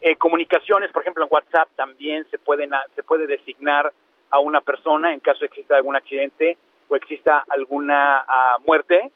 Eh, 0.00 0.16
comunicaciones, 0.16 0.90
por 0.90 1.02
ejemplo, 1.02 1.24
en 1.24 1.30
WhatsApp 1.32 1.68
también 1.76 2.26
se 2.30 2.38
pueden 2.38 2.70
se 2.94 3.02
puede 3.02 3.26
designar 3.26 3.92
a 4.30 4.38
una 4.38 4.60
persona 4.60 5.12
en 5.12 5.20
caso 5.20 5.40
de 5.40 5.48
que 5.48 5.54
exista 5.54 5.76
algún 5.76 5.96
accidente 5.96 6.58
o 6.88 6.96
exista 6.96 7.44
alguna 7.48 8.24
ah, 8.26 8.58
muerte, 8.66 9.10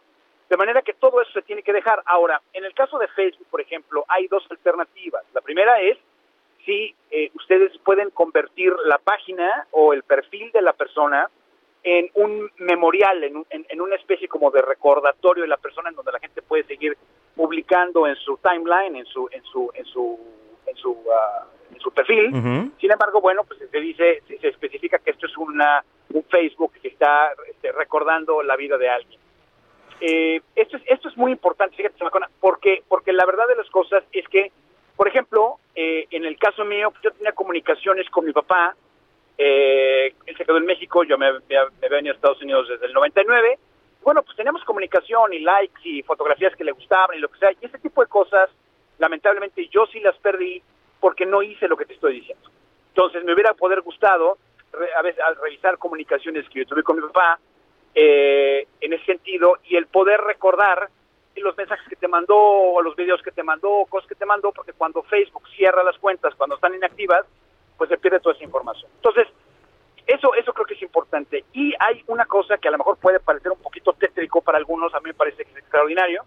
de 0.49 0.57
manera 0.57 0.83
que 0.83 0.95
todo 0.95 1.21
eso 1.21 1.31
se 1.33 1.43
tiene 1.43 1.63
que 1.63 1.73
dejar. 1.73 2.03
Ahora, 2.07 2.41
en 2.53 2.65
el 2.65 2.75
caso 2.75 2.99
de 2.99 3.09
Facebook, 3.09 3.47
por 3.51 3.61
ejemplo, 3.61 4.05
hay 4.09 4.27
dos 4.29 4.45
alternativas. 4.51 5.25
La 5.35 5.41
primera 5.41 5.81
es 5.81 5.99
si 6.65 6.95
eh, 7.11 7.31
ustedes 7.35 7.77
pueden 7.79 8.11
convertir 8.11 8.73
la 8.85 8.99
página 8.99 9.67
o 9.71 9.93
el 9.93 10.03
perfil 10.03 10.51
de 10.53 10.63
la 10.63 10.73
persona 10.73 11.29
en 11.85 12.11
un 12.15 12.51
memorial, 12.59 13.23
en, 13.25 13.37
un- 13.37 13.47
en- 13.51 13.67
en 13.69 13.81
una 13.81 13.95
especie 13.95 14.27
como 14.29 14.51
de 14.51 14.61
recordatorio 14.63 15.43
de 15.43 15.49
la 15.49 15.57
persona 15.57 15.89
en 15.91 15.95
donde 15.95 16.13
la 16.13 16.19
gente 16.19 16.43
puede 16.43 16.65
seguir 16.65 16.97
publicando 17.37 18.07
en 18.07 18.17
su 18.17 18.37
timeline, 18.39 18.97
en 18.97 19.07
su 19.07 19.29
en 19.31 19.45
su 19.45 19.71
en 19.75 19.85
su 19.87 20.19
en 20.67 20.77
su, 20.77 20.97
en 21.73 21.81
su 21.81 21.91
perfil. 21.93 22.31
Sin 22.81 22.91
embargo, 22.91 23.21
bueno, 23.21 23.45
pues 23.45 23.61
se 23.71 23.81
dice, 23.81 24.23
se 24.27 24.39
se 24.39 24.49
especifica 24.49 24.99
que 24.99 25.11
esto 25.13 25.27
es 25.27 25.37
una 25.39 25.83
un 26.13 26.25
Facebook 26.25 26.73
que 26.83 26.89
está 26.89 27.33
este, 27.49 27.71
recordando 27.73 28.43
la 28.43 28.57
vida 28.57 28.77
de 28.77 28.89
alguien. 28.89 29.21
Eh, 30.01 30.41
esto 30.55 30.77
es 30.77 30.83
esto 30.87 31.09
es 31.09 31.17
muy 31.17 31.33
importante, 31.33 31.77
fíjate, 31.77 31.99
Samacona, 31.99 32.29
porque 32.41 32.83
porque 32.89 33.13
la 33.13 33.27
verdad 33.27 33.49
de 33.49 33.57
las 33.57 33.69
cosas 33.71 34.05
es 34.13 34.27
que, 34.29 34.53
por 34.97 35.09
ejemplo, 35.09 35.59
eh, 35.75 36.07
en 36.11 36.25
el 36.25 36.39
caso 36.39 36.65
mío, 36.65 36.91
pues, 36.91 37.03
yo 37.03 37.11
tenía 37.13 37.33
comunicaciones 37.33 38.09
con 38.11 38.25
mi 38.25 38.33
papá. 38.33 38.75
eh, 39.39 40.15
él 40.27 40.37
se 40.37 40.45
quedó 40.45 40.57
en 40.59 40.67
México, 40.67 41.05
yo 41.05 41.17
me, 41.19 41.33
me, 41.49 41.57
había 41.57 41.89
venido 41.89 42.13
a 42.13 42.17
Estados 42.17 42.43
Unidos 42.43 42.69
desde 42.69 42.87
el 42.87 42.93
99. 42.93 43.59
Bueno, 44.03 44.23
pues 44.23 44.37
teníamos 44.37 44.65
comunicación 44.65 45.33
y 45.33 45.41
likes 45.41 45.81
y 45.85 46.03
fotografías 46.03 46.55
que 46.57 46.65
le 46.65 46.73
gustaban 46.73 47.17
y 47.17 47.21
lo 47.21 47.29
que 47.29 47.39
sea. 47.39 47.51
Y 47.61 47.67
ese 47.67 47.79
tipo 47.79 48.01
de 48.03 48.09
cosas, 48.09 48.51
lamentablemente, 48.99 49.67
yo 49.69 49.87
sí 49.87 50.01
las 50.01 50.17
perdí 50.19 50.63
porque 51.01 51.27
no 51.27 51.43
hice 51.43 51.69
lo 51.69 51.77
que 51.77 51.85
te 51.85 51.95
estoy 51.95 52.15
diciendo. 52.21 52.51
Entonces, 52.89 53.23
me 53.25 53.33
hubiera 53.35 53.55
poder 53.55 53.81
gustado 53.83 54.39
re- 54.73 54.93
a 54.95 55.03
veces 55.03 55.21
al 55.25 55.37
revisar 55.37 55.79
comunicaciones 55.79 56.49
que 56.49 56.61
yo 56.61 56.67
tuve 56.67 56.83
con 56.83 56.97
mi 56.97 57.03
papá 57.03 57.39
eh, 57.94 58.66
en 58.81 58.92
ese 58.92 59.05
sentido 59.05 59.59
y 59.64 59.77
el 59.77 59.87
poder 59.87 60.20
recordar 60.20 60.88
los 61.40 61.57
mensajes 61.57 61.87
que 61.88 61.96
te 61.96 62.09
mandó 62.09 62.37
o 62.37 62.83
los 62.83 62.96
videos 62.96 63.22
que 63.22 63.31
te 63.31 63.42
mandó, 63.42 63.87
cosas 63.88 64.09
que 64.09 64.14
te 64.14 64.27
mandó, 64.27 64.53
porque 64.53 64.72
cuando 64.72 65.03
Facebook 65.03 65.48
cierra 65.57 65.83
las 65.83 65.98
cuentas, 65.98 66.35
cuando 66.35 66.57
están 66.57 66.74
inactivas, 66.74 67.27
pues 67.77 67.88
se 67.90 67.98
pierde 67.98 68.20
toda 68.20 68.35
esa 68.35 68.44
información. 68.44 68.90
Entonces, 68.96 69.29
eso, 70.07 70.35
eso 70.35 70.53
creo 70.53 70.66
que 70.66 70.74
es 70.74 70.83
importante. 70.83 71.44
Y 71.53 71.74
hay 71.79 72.03
una 72.07 72.24
cosa 72.27 72.59
que 72.59 72.68
a 72.68 72.70
lo 72.70 72.79
mejor 72.79 72.98
puede 72.98 73.20
parecer 73.20 73.53
un 73.53 73.61
poquito 73.61 73.92
tétrico 73.92 74.40
para 74.40 74.59
algunos, 74.59 74.94
a 74.94 75.01
mí 75.01 75.07
me 75.07 75.14
parece 75.14 75.44
que 75.44 75.51
es 75.51 75.59
extraordinario, 75.59 76.24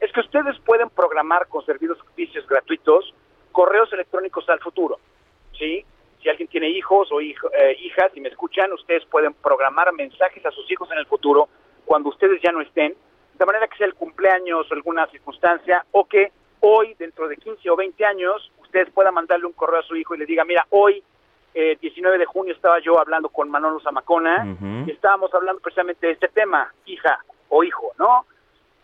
es 0.00 0.12
que 0.12 0.20
ustedes 0.20 0.58
pueden 0.60 0.90
programar 0.90 1.48
con 1.48 1.64
servicios 1.64 2.46
gratuitos 2.48 3.14
correos 3.52 3.92
electrónicos 3.92 4.48
al 4.48 4.60
futuro. 4.60 4.98
¿Sí? 5.58 5.84
Si 6.24 6.30
alguien 6.30 6.48
tiene 6.48 6.70
hijos 6.70 7.12
o 7.12 7.20
hijo- 7.20 7.50
eh, 7.52 7.76
hijas 7.80 8.10
y 8.14 8.20
me 8.22 8.30
escuchan, 8.30 8.72
ustedes 8.72 9.04
pueden 9.04 9.34
programar 9.34 9.92
mensajes 9.92 10.44
a 10.46 10.50
sus 10.50 10.68
hijos 10.70 10.90
en 10.90 10.96
el 10.96 11.04
futuro 11.04 11.50
cuando 11.84 12.08
ustedes 12.08 12.40
ya 12.42 12.50
no 12.50 12.62
estén, 12.62 12.96
de 13.34 13.44
manera 13.44 13.68
que 13.68 13.76
sea 13.76 13.86
el 13.86 13.94
cumpleaños 13.94 14.66
o 14.70 14.74
alguna 14.74 15.06
circunstancia, 15.08 15.84
o 15.92 16.06
que 16.06 16.32
hoy, 16.60 16.94
dentro 16.94 17.28
de 17.28 17.36
15 17.36 17.68
o 17.68 17.76
20 17.76 18.06
años, 18.06 18.50
ustedes 18.62 18.88
puedan 18.90 19.12
mandarle 19.12 19.44
un 19.44 19.52
correo 19.52 19.80
a 19.80 19.82
su 19.82 19.96
hijo 19.96 20.14
y 20.14 20.18
le 20.18 20.24
diga, 20.24 20.46
mira, 20.46 20.66
hoy, 20.70 21.02
eh, 21.52 21.76
19 21.78 22.16
de 22.16 22.24
junio, 22.24 22.54
estaba 22.54 22.78
yo 22.78 22.98
hablando 22.98 23.28
con 23.28 23.50
Manolo 23.50 23.78
Zamacona 23.80 24.44
y 24.88 24.92
estábamos 24.92 25.32
hablando 25.34 25.60
precisamente 25.60 26.06
de 26.06 26.14
este 26.14 26.28
tema, 26.28 26.72
hija 26.86 27.22
o 27.50 27.62
hijo, 27.64 27.92
¿no? 27.98 28.24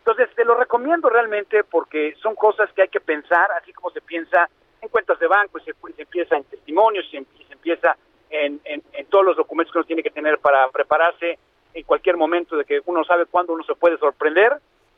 Entonces, 0.01 0.29
te 0.37 0.45
lo 0.45 0.57
recomiendo 0.57 1.09
realmente 1.09 1.65
porque 1.65 2.15
son 2.21 2.35
cosas 2.35 2.71
que 2.75 2.83
hay 2.83 2.89
que 2.89 3.01
pensar, 3.01 3.51
así 3.61 3.73
como 3.73 3.91
se 3.93 4.03
piensa 4.03 4.51
en 4.83 4.89
cuentas 4.89 5.19
de 5.19 5.27
banco, 5.27 5.59
se, 5.61 5.73
se 5.73 6.03
empieza 6.03 6.37
en 6.37 6.45
testimonios, 6.45 7.05
se, 7.11 7.25
se 7.47 7.53
empieza 7.53 7.97
en 8.31 9.07
todos 9.09 9.25
los 9.25 9.37
documentos 9.37 9.73
que 9.73 9.79
uno 9.79 9.87
tiene 9.87 10.03
que 10.03 10.11
tener 10.11 10.39
para 10.39 10.69
prepararse 10.69 11.39
en 11.75 11.85
cualquier 11.85 12.17
momento 12.17 12.57
de 12.57 12.65
que 12.65 12.81
uno 12.87 13.05
sabe 13.05 13.27
cuándo 13.27 13.53
uno 13.53 13.65
se 13.65 13.75
puede 13.75 13.99
sorprender. 13.99 14.53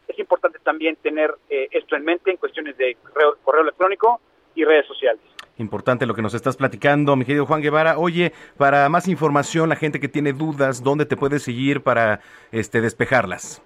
Es 0.08 0.18
importante 0.18 0.58
también 0.58 0.96
tener 0.96 1.34
eh, 1.48 1.68
esto 1.70 1.96
en 1.96 2.04
mente 2.04 2.30
en 2.30 2.36
cuestiones 2.36 2.76
de 2.76 2.96
correo, 2.96 3.36
correo 3.42 3.62
electrónico 3.62 4.20
y 4.54 4.64
redes 4.64 4.86
sociales. 4.86 5.20
Importante 5.58 6.06
lo 6.06 6.14
que 6.14 6.22
nos 6.22 6.34
estás 6.34 6.56
platicando, 6.56 7.14
mi 7.14 7.24
querido 7.24 7.46
Juan 7.46 7.62
Guevara. 7.62 7.98
Oye, 7.98 8.32
para 8.56 8.88
más 8.88 9.06
información, 9.06 9.68
la 9.68 9.76
gente 9.76 10.00
que 10.00 10.08
tiene 10.08 10.32
dudas, 10.32 10.82
¿dónde 10.82 11.06
te 11.06 11.16
puede 11.16 11.38
seguir 11.38 11.82
para 11.82 12.20
este 12.50 12.80
despejarlas? 12.80 13.62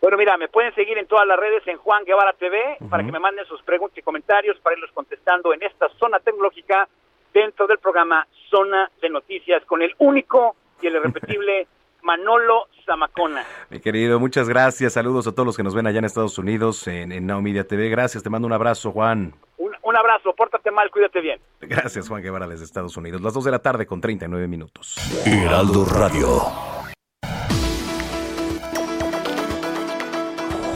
Bueno, 0.00 0.16
mira, 0.16 0.36
me 0.36 0.48
pueden 0.48 0.74
seguir 0.74 0.96
en 0.98 1.06
todas 1.06 1.26
las 1.26 1.38
redes 1.38 1.66
en 1.66 1.76
Juan 1.78 2.04
Guevara 2.04 2.32
TV 2.34 2.78
para 2.88 3.04
que 3.04 3.10
me 3.10 3.18
manden 3.18 3.44
sus 3.46 3.62
preguntas 3.62 3.98
y 3.98 4.02
comentarios 4.02 4.58
para 4.60 4.76
irlos 4.76 4.90
contestando 4.92 5.52
en 5.52 5.62
esta 5.62 5.88
zona 5.98 6.20
tecnológica 6.20 6.88
dentro 7.34 7.66
del 7.66 7.78
programa 7.78 8.26
Zona 8.48 8.90
de 9.02 9.10
Noticias 9.10 9.64
con 9.64 9.82
el 9.82 9.94
único 9.98 10.56
y 10.80 10.86
el 10.86 10.96
irrepetible 10.96 11.66
Manolo 12.02 12.68
Zamacona. 12.86 13.44
Mi 13.70 13.80
querido, 13.80 14.20
muchas 14.20 14.48
gracias. 14.48 14.92
Saludos 14.92 15.26
a 15.26 15.32
todos 15.32 15.46
los 15.46 15.56
que 15.56 15.64
nos 15.64 15.74
ven 15.74 15.86
allá 15.86 15.98
en 15.98 16.04
Estados 16.04 16.38
Unidos, 16.38 16.86
en, 16.86 17.10
en 17.10 17.26
Now 17.26 17.42
Media 17.42 17.64
TV. 17.66 17.88
Gracias, 17.88 18.22
te 18.22 18.30
mando 18.30 18.46
un 18.46 18.52
abrazo, 18.52 18.92
Juan. 18.92 19.34
Un, 19.56 19.72
un 19.82 19.96
abrazo, 19.96 20.32
pórtate 20.34 20.70
mal, 20.70 20.90
cuídate 20.90 21.20
bien. 21.20 21.40
Gracias, 21.60 22.08
Juan 22.08 22.22
Guevara, 22.22 22.46
desde 22.46 22.64
Estados 22.64 22.96
Unidos. 22.96 23.20
Las 23.20 23.34
2 23.34 23.44
de 23.44 23.50
la 23.50 23.58
tarde 23.58 23.84
con 23.84 24.00
39 24.00 24.46
minutos. 24.46 24.96
Heraldo 25.26 25.84
Radio. 25.84 26.77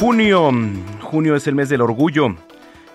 Junio, 0.03 0.51
junio 1.01 1.37
es 1.37 1.47
el 1.47 1.55
mes 1.55 1.69
del 1.69 1.81
orgullo 1.81 2.35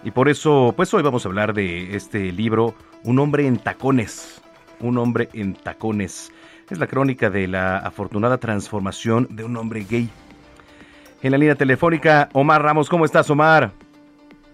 y 0.04 0.12
por 0.12 0.28
eso, 0.28 0.74
pues 0.76 0.94
hoy 0.94 1.02
vamos 1.02 1.26
a 1.26 1.30
hablar 1.30 1.54
de 1.54 1.96
este 1.96 2.34
libro, 2.34 2.74
Un 3.06 3.20
hombre 3.20 3.48
en 3.48 3.60
tacones, 3.60 4.44
un 4.82 4.98
hombre 4.98 5.30
en 5.32 5.54
tacones. 5.54 6.34
Es 6.70 6.80
la 6.80 6.88
crónica 6.88 7.30
de 7.30 7.48
la 7.48 7.78
afortunada 7.78 8.40
transformación 8.40 9.26
de 9.30 9.46
un 9.46 9.56
hombre 9.56 9.86
gay. 9.90 10.10
En 11.24 11.32
la 11.32 11.38
línea 11.38 11.56
telefónica, 11.56 12.28
Omar 12.34 12.62
Ramos, 12.62 12.90
¿cómo 12.90 13.06
estás, 13.06 13.30
Omar? 13.30 13.72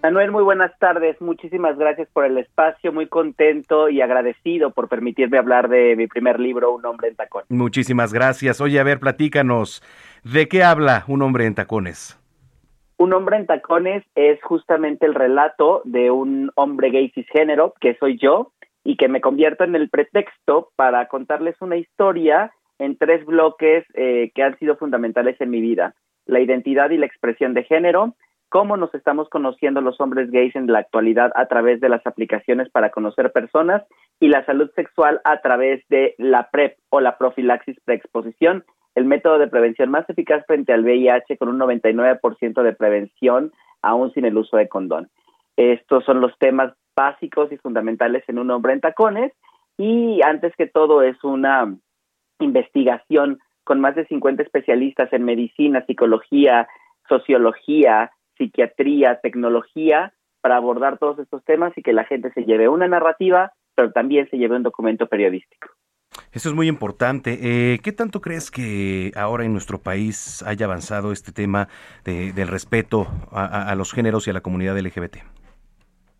Manuel, 0.04 0.30
muy 0.30 0.44
buenas 0.44 0.78
tardes. 0.78 1.20
Muchísimas 1.22 1.76
gracias 1.80 2.08
por 2.14 2.24
el 2.24 2.38
espacio. 2.38 2.94
Muy 2.94 3.08
contento 3.08 3.90
y 3.90 4.00
agradecido 4.02 4.70
por 4.70 4.90
permitirme 4.90 5.40
hablar 5.40 5.70
de 5.70 5.96
mi 5.96 6.06
primer 6.06 6.40
libro, 6.40 6.76
Un 6.76 6.86
hombre 6.86 7.08
en 7.08 7.16
tacones. 7.16 7.50
Muchísimas 7.50 8.14
gracias. 8.14 8.62
Oye, 8.62 8.80
a 8.80 8.84
ver, 8.84 9.00
platícanos. 9.00 9.82
¿De 10.24 10.48
qué 10.48 10.64
habla 10.64 11.04
Un 11.08 11.24
hombre 11.24 11.48
en 11.48 11.56
tacones? 11.56 12.20
Un 12.98 13.14
hombre 13.14 13.38
en 13.38 13.48
tacones 13.48 14.04
es 14.16 14.42
justamente 14.44 15.06
el 15.06 15.16
relato 15.16 15.82
de 15.86 16.12
un 16.12 16.52
hombre 16.56 16.90
gay 16.90 17.10
cisgénero, 17.10 17.74
que 17.80 17.96
soy 17.96 18.18
yo, 18.18 18.52
y 18.84 18.98
que 18.98 19.08
me 19.08 19.22
convierto 19.22 19.64
en 19.64 19.76
el 19.76 19.90
pretexto 19.90 20.70
para 20.76 21.08
contarles 21.08 21.56
una 21.62 21.78
historia 21.78 22.52
en 22.80 22.98
tres 22.98 23.26
bloques 23.26 23.86
eh, 23.94 24.32
que 24.36 24.44
han 24.44 24.58
sido 24.60 24.76
fundamentales 24.76 25.40
en 25.40 25.50
mi 25.50 25.62
vida. 25.62 25.96
La 26.26 26.40
identidad 26.40 26.90
y 26.90 26.98
la 26.98 27.06
expresión 27.06 27.54
de 27.54 27.64
género, 27.64 28.16
cómo 28.50 28.78
nos 28.78 28.94
estamos 28.94 29.30
conociendo 29.30 29.82
los 29.82 30.00
hombres 30.00 30.30
gays 30.30 30.56
en 30.56 30.68
la 30.68 30.80
actualidad 30.80 31.32
a 31.36 31.48
través 31.48 31.80
de 31.82 31.90
las 31.90 32.06
aplicaciones 32.06 32.70
para 32.70 32.92
conocer 32.92 33.32
personas 33.32 33.84
y 34.20 34.28
la 34.28 34.46
salud 34.46 34.70
sexual 34.76 35.22
a 35.24 35.42
través 35.42 35.84
de 35.90 36.14
la 36.18 36.50
PrEP 36.52 36.78
o 36.90 37.00
la 37.00 37.18
profilaxis 37.18 37.80
preexposición, 37.84 38.64
el 38.96 39.06
método 39.06 39.40
de 39.40 39.48
prevención 39.48 39.90
más 39.90 40.10
eficaz 40.10 40.46
frente 40.46 40.74
al 40.74 40.84
VIH 40.84 41.38
con 41.38 41.50
un 41.50 41.60
99% 41.60 42.62
de 42.62 42.74
prevención 42.74 43.52
aún 43.82 44.12
sin 44.14 44.26
el 44.26 44.38
uso 44.38 44.58
de 44.58 44.68
condón. 44.68 45.10
Estos 45.58 46.04
son 46.06 46.22
los 46.22 46.38
temas 46.38 46.74
básicos 46.96 47.52
y 47.52 47.58
fundamentales 47.58 48.24
en 48.28 48.40
un 48.40 48.52
hombre 48.52 48.74
en 48.74 48.82
tacones 48.82 49.32
y 49.78 50.22
antes 50.24 50.54
que 50.56 50.68
todo 50.68 51.02
es 51.02 51.22
una 51.24 51.76
investigación 52.40 53.40
con 53.64 53.80
más 53.80 53.96
de 53.96 54.06
50 54.06 54.44
especialistas 54.44 55.12
en 55.14 55.24
medicina, 55.24 55.86
psicología, 55.86 56.68
sociología, 57.08 58.12
psiquiatría, 58.38 59.20
tecnología, 59.22 60.14
para 60.42 60.58
abordar 60.58 60.98
todos 60.98 61.20
estos 61.20 61.44
temas 61.46 61.72
y 61.78 61.82
que 61.82 61.94
la 61.94 62.04
gente 62.04 62.30
se 62.34 62.44
lleve 62.44 62.68
una 62.68 62.88
narrativa, 62.88 63.54
pero 63.76 63.94
también 63.94 64.30
se 64.30 64.38
lleve 64.38 64.58
un 64.58 64.64
documento 64.64 65.08
periodístico. 65.08 65.70
Eso 66.34 66.50
es 66.50 66.56
muy 66.56 66.68
importante. 66.68 67.38
Eh, 67.42 67.80
¿Qué 67.84 67.92
tanto 67.92 68.20
crees 68.20 68.50
que 68.50 69.12
ahora 69.16 69.46
en 69.46 69.52
nuestro 69.52 69.78
país 69.78 70.44
haya 70.48 70.66
avanzado 70.66 71.12
este 71.12 71.32
tema 71.32 71.68
de, 72.06 72.34
del 72.34 72.48
respeto 72.48 73.08
a, 73.32 73.70
a, 73.70 73.76
los 73.76 73.94
géneros 73.94 74.26
y 74.26 74.32
a 74.32 74.34
la 74.34 74.42
comunidad 74.42 74.76
LGBT? 74.78 75.18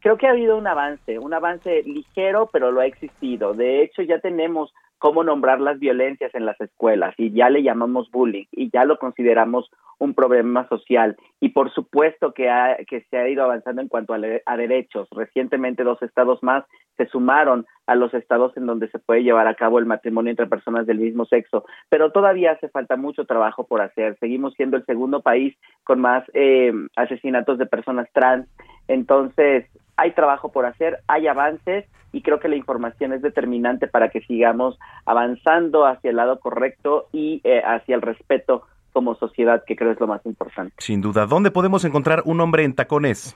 Creo 0.02 0.18
que 0.18 0.28
ha 0.28 0.32
habido 0.32 0.56
un 0.56 0.68
avance, 0.68 1.18
un 1.18 1.34
avance 1.34 1.82
ligero, 1.84 2.48
pero 2.54 2.72
lo 2.72 2.82
ha 2.82 2.86
existido. 2.86 3.54
De 3.56 3.82
hecho, 3.82 4.04
ya 4.04 4.20
tenemos 4.20 4.72
cómo 5.04 5.26
nombrar 5.26 5.60
las 5.60 5.80
violencias 5.80 6.34
en 6.34 6.46
las 6.46 6.60
escuelas 6.62 7.14
y 7.18 7.34
ya 7.34 7.50
le 7.50 7.62
llamamos 7.62 8.10
bullying 8.10 8.46
y 8.54 8.70
ya 8.72 8.86
lo 8.86 8.98
consideramos 8.98 9.70
un 10.00 10.14
problema 10.14 10.66
social 10.70 11.18
y 11.42 11.50
por 11.50 11.74
supuesto 11.74 12.34
que, 12.34 12.50
ha, 12.50 12.78
que 12.88 13.02
se 13.10 13.18
ha 13.18 13.28
ido 13.28 13.44
avanzando 13.44 13.82
en 13.82 13.90
cuanto 13.90 14.14
a, 14.14 14.18
a, 14.46 14.56
derechos. 14.56 15.10
Recientemente 15.12 15.84
dos 15.84 16.02
estados 16.02 16.42
más 16.42 16.64
se 16.96 17.06
sumaron 17.08 17.66
a 17.86 17.96
los 17.96 18.14
estados 18.14 18.56
en 18.56 18.66
donde 18.66 18.88
se 18.92 19.00
puede 19.00 19.24
llevar 19.24 19.46
a 19.50 19.56
cabo 19.56 19.78
el 19.78 19.86
matrimonio 19.86 20.30
entre 20.32 20.48
personas 20.48 20.88
del 20.88 21.00
mismo 21.00 21.26
sexo, 21.26 21.66
pero 21.90 22.14
todavía 22.14 22.54
hace 22.54 22.70
falta 22.70 22.96
mucho 22.96 23.26
trabajo 23.26 23.68
por 23.68 23.82
hacer. 23.82 24.16
Seguimos 24.22 24.54
siendo 24.54 24.78
el 24.78 24.86
segundo 24.86 25.22
país 25.22 25.54
con 25.84 26.00
más 26.00 26.24
eh, 26.34 26.72
asesinatos 26.96 27.58
de 27.58 27.66
personas 27.66 28.08
trans, 28.14 28.48
entonces 28.88 29.66
hay 29.98 30.12
trabajo 30.12 30.54
por 30.54 30.66
hacer, 30.66 31.00
hay 31.10 31.28
avances 31.28 31.86
y 32.14 32.22
creo 32.22 32.40
que 32.40 32.48
la 32.48 32.56
información 32.56 33.12
es 33.12 33.22
determinante 33.22 33.88
para 33.88 34.10
que 34.10 34.22
sigamos 34.22 34.80
avanzando 35.06 35.86
hacia 35.86 36.12
el 36.12 36.16
lado 36.16 36.40
correcto 36.40 37.08
y 37.12 37.42
eh, 37.44 37.62
hacia 37.66 37.96
el 37.96 38.02
respeto 38.02 38.64
como 38.94 39.16
sociedad, 39.16 39.64
que 39.66 39.76
creo 39.76 39.92
es 39.92 40.00
lo 40.00 40.08
más 40.08 40.26
importante. 40.26 40.74
Sin 40.78 41.02
duda. 41.02 41.26
¿Dónde 41.26 41.52
podemos 41.52 41.84
encontrar 41.84 42.22
un 42.26 42.40
hombre 42.40 42.64
en 42.64 42.76
tacones? 42.76 43.36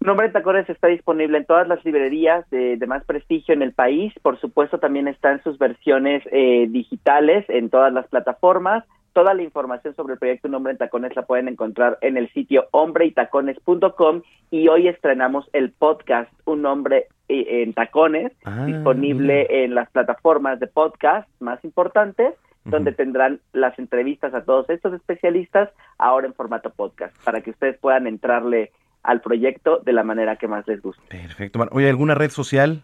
Un 0.00 0.08
hombre 0.08 0.28
en 0.28 0.32
tacones 0.32 0.68
está 0.70 0.88
disponible 0.88 1.36
en 1.36 1.44
todas 1.44 1.68
las 1.68 1.84
librerías 1.84 2.48
de, 2.48 2.78
de, 2.78 2.86
más 2.86 3.04
prestigio 3.04 3.52
en 3.52 3.60
el 3.60 3.74
país. 3.74 4.14
Por 4.22 4.40
supuesto, 4.40 4.78
también 4.78 5.06
está 5.06 5.32
en 5.32 5.42
sus 5.42 5.58
versiones 5.58 6.22
eh, 6.32 6.66
digitales 6.70 7.44
en 7.50 7.68
todas 7.68 7.92
las 7.92 8.08
plataformas. 8.08 8.84
Toda 9.12 9.34
la 9.34 9.42
información 9.42 9.94
sobre 9.96 10.14
el 10.14 10.18
proyecto 10.18 10.48
Un 10.48 10.54
Hombre 10.54 10.72
en 10.72 10.78
Tacones 10.78 11.14
la 11.16 11.26
pueden 11.26 11.48
encontrar 11.48 11.98
en 12.00 12.16
el 12.16 12.32
sitio 12.32 12.68
hombreytacones.com 12.70 14.22
y 14.50 14.68
hoy 14.68 14.88
estrenamos 14.88 15.50
el 15.52 15.72
podcast 15.72 16.32
Un 16.46 16.64
Hombre 16.64 17.08
en 17.30 17.72
Tacones, 17.72 18.32
ah, 18.44 18.64
disponible 18.66 19.46
mira. 19.48 19.64
en 19.64 19.74
las 19.74 19.90
plataformas 19.90 20.60
de 20.60 20.66
podcast 20.66 21.28
más 21.40 21.62
importantes, 21.64 22.34
uh 22.34 22.68
-huh. 22.68 22.70
donde 22.70 22.92
tendrán 22.92 23.40
las 23.52 23.78
entrevistas 23.78 24.34
a 24.34 24.44
todos 24.44 24.68
estos 24.70 24.94
especialistas 24.94 25.70
ahora 25.98 26.26
en 26.26 26.34
formato 26.34 26.70
podcast, 26.70 27.14
para 27.24 27.40
que 27.40 27.50
ustedes 27.50 27.78
puedan 27.78 28.06
entrarle 28.06 28.72
al 29.02 29.20
proyecto 29.20 29.78
de 29.78 29.92
la 29.92 30.02
manera 30.02 30.36
que 30.36 30.48
más 30.48 30.66
les 30.66 30.82
guste. 30.82 31.02
Perfecto. 31.08 31.66
Oye, 31.72 31.88
¿alguna 31.88 32.14
red 32.14 32.30
social? 32.30 32.82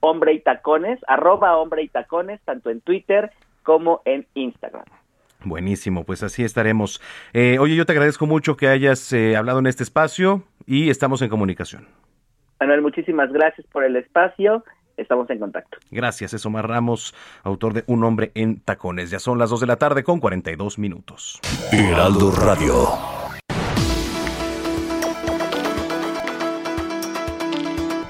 Hombre 0.00 0.32
y 0.32 0.40
Tacones, 0.40 0.98
arroba 1.06 1.56
Hombre 1.56 1.82
y 1.82 1.88
Tacones, 1.88 2.40
tanto 2.44 2.70
en 2.70 2.80
Twitter 2.80 3.30
como 3.62 4.02
en 4.04 4.26
Instagram. 4.34 4.84
Buenísimo, 5.44 6.04
pues 6.04 6.22
así 6.22 6.44
estaremos. 6.44 7.00
Eh, 7.32 7.58
oye, 7.58 7.76
yo 7.76 7.86
te 7.86 7.92
agradezco 7.92 8.26
mucho 8.26 8.56
que 8.56 8.68
hayas 8.68 9.12
eh, 9.12 9.36
hablado 9.36 9.58
en 9.58 9.66
este 9.66 9.82
espacio 9.82 10.42
y 10.66 10.90
estamos 10.90 11.22
en 11.22 11.28
comunicación. 11.28 11.88
Manuel, 12.62 12.80
muchísimas 12.80 13.32
gracias 13.32 13.66
por 13.72 13.82
el 13.82 13.96
espacio. 13.96 14.62
Estamos 14.96 15.28
en 15.30 15.40
contacto. 15.40 15.78
Gracias, 15.90 16.32
es 16.32 16.46
Omar 16.46 16.68
Ramos, 16.68 17.12
autor 17.42 17.72
de 17.72 17.82
Un 17.88 18.04
hombre 18.04 18.30
en 18.36 18.60
tacones. 18.60 19.10
Ya 19.10 19.18
son 19.18 19.36
las 19.36 19.50
2 19.50 19.62
de 19.62 19.66
la 19.66 19.76
tarde 19.76 20.04
con 20.04 20.20
42 20.20 20.78
minutos. 20.78 21.40
Heraldo 21.72 22.30
Radio. 22.30 22.86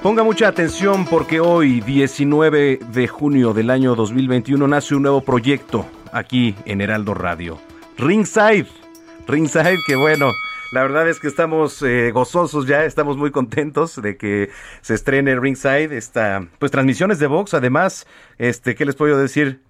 Ponga 0.03 0.21
mucha 0.23 0.49
atención 0.49 1.05
porque 1.09 1.39
hoy, 1.39 1.81
19 1.81 2.77
de 2.93 3.07
junio 3.07 3.53
del 3.53 3.71
año 3.71 3.95
2021, 3.95 4.67
nace 4.67 4.93
un 4.93 5.01
nuevo 5.01 5.21
proyecto 5.21 5.87
aquí 6.11 6.53
en 6.65 6.81
Heraldo 6.81 7.15
Radio. 7.15 7.57
Ringside. 7.97 8.67
Ringside, 9.25 9.79
que 9.87 9.95
bueno, 9.95 10.27
la 10.73 10.81
verdad 10.81 11.07
es 11.07 11.19
que 11.19 11.27
estamos 11.27 11.83
eh, 11.83 12.09
gozosos 12.11 12.65
ya, 12.65 12.83
estamos 12.83 13.15
muy 13.15 13.29
contentos 13.29 14.01
de 14.01 14.17
que 14.17 14.49
se 14.81 14.95
estrene 14.95 15.39
Ringside, 15.39 15.95
esta, 15.95 16.47
pues 16.57 16.71
transmisiones 16.71 17.19
de 17.19 17.27
box, 17.27 17.53
además, 17.53 18.07
este, 18.39 18.73
¿qué 18.73 18.83
les 18.83 18.95
puedo 18.95 19.15
decir? 19.15 19.61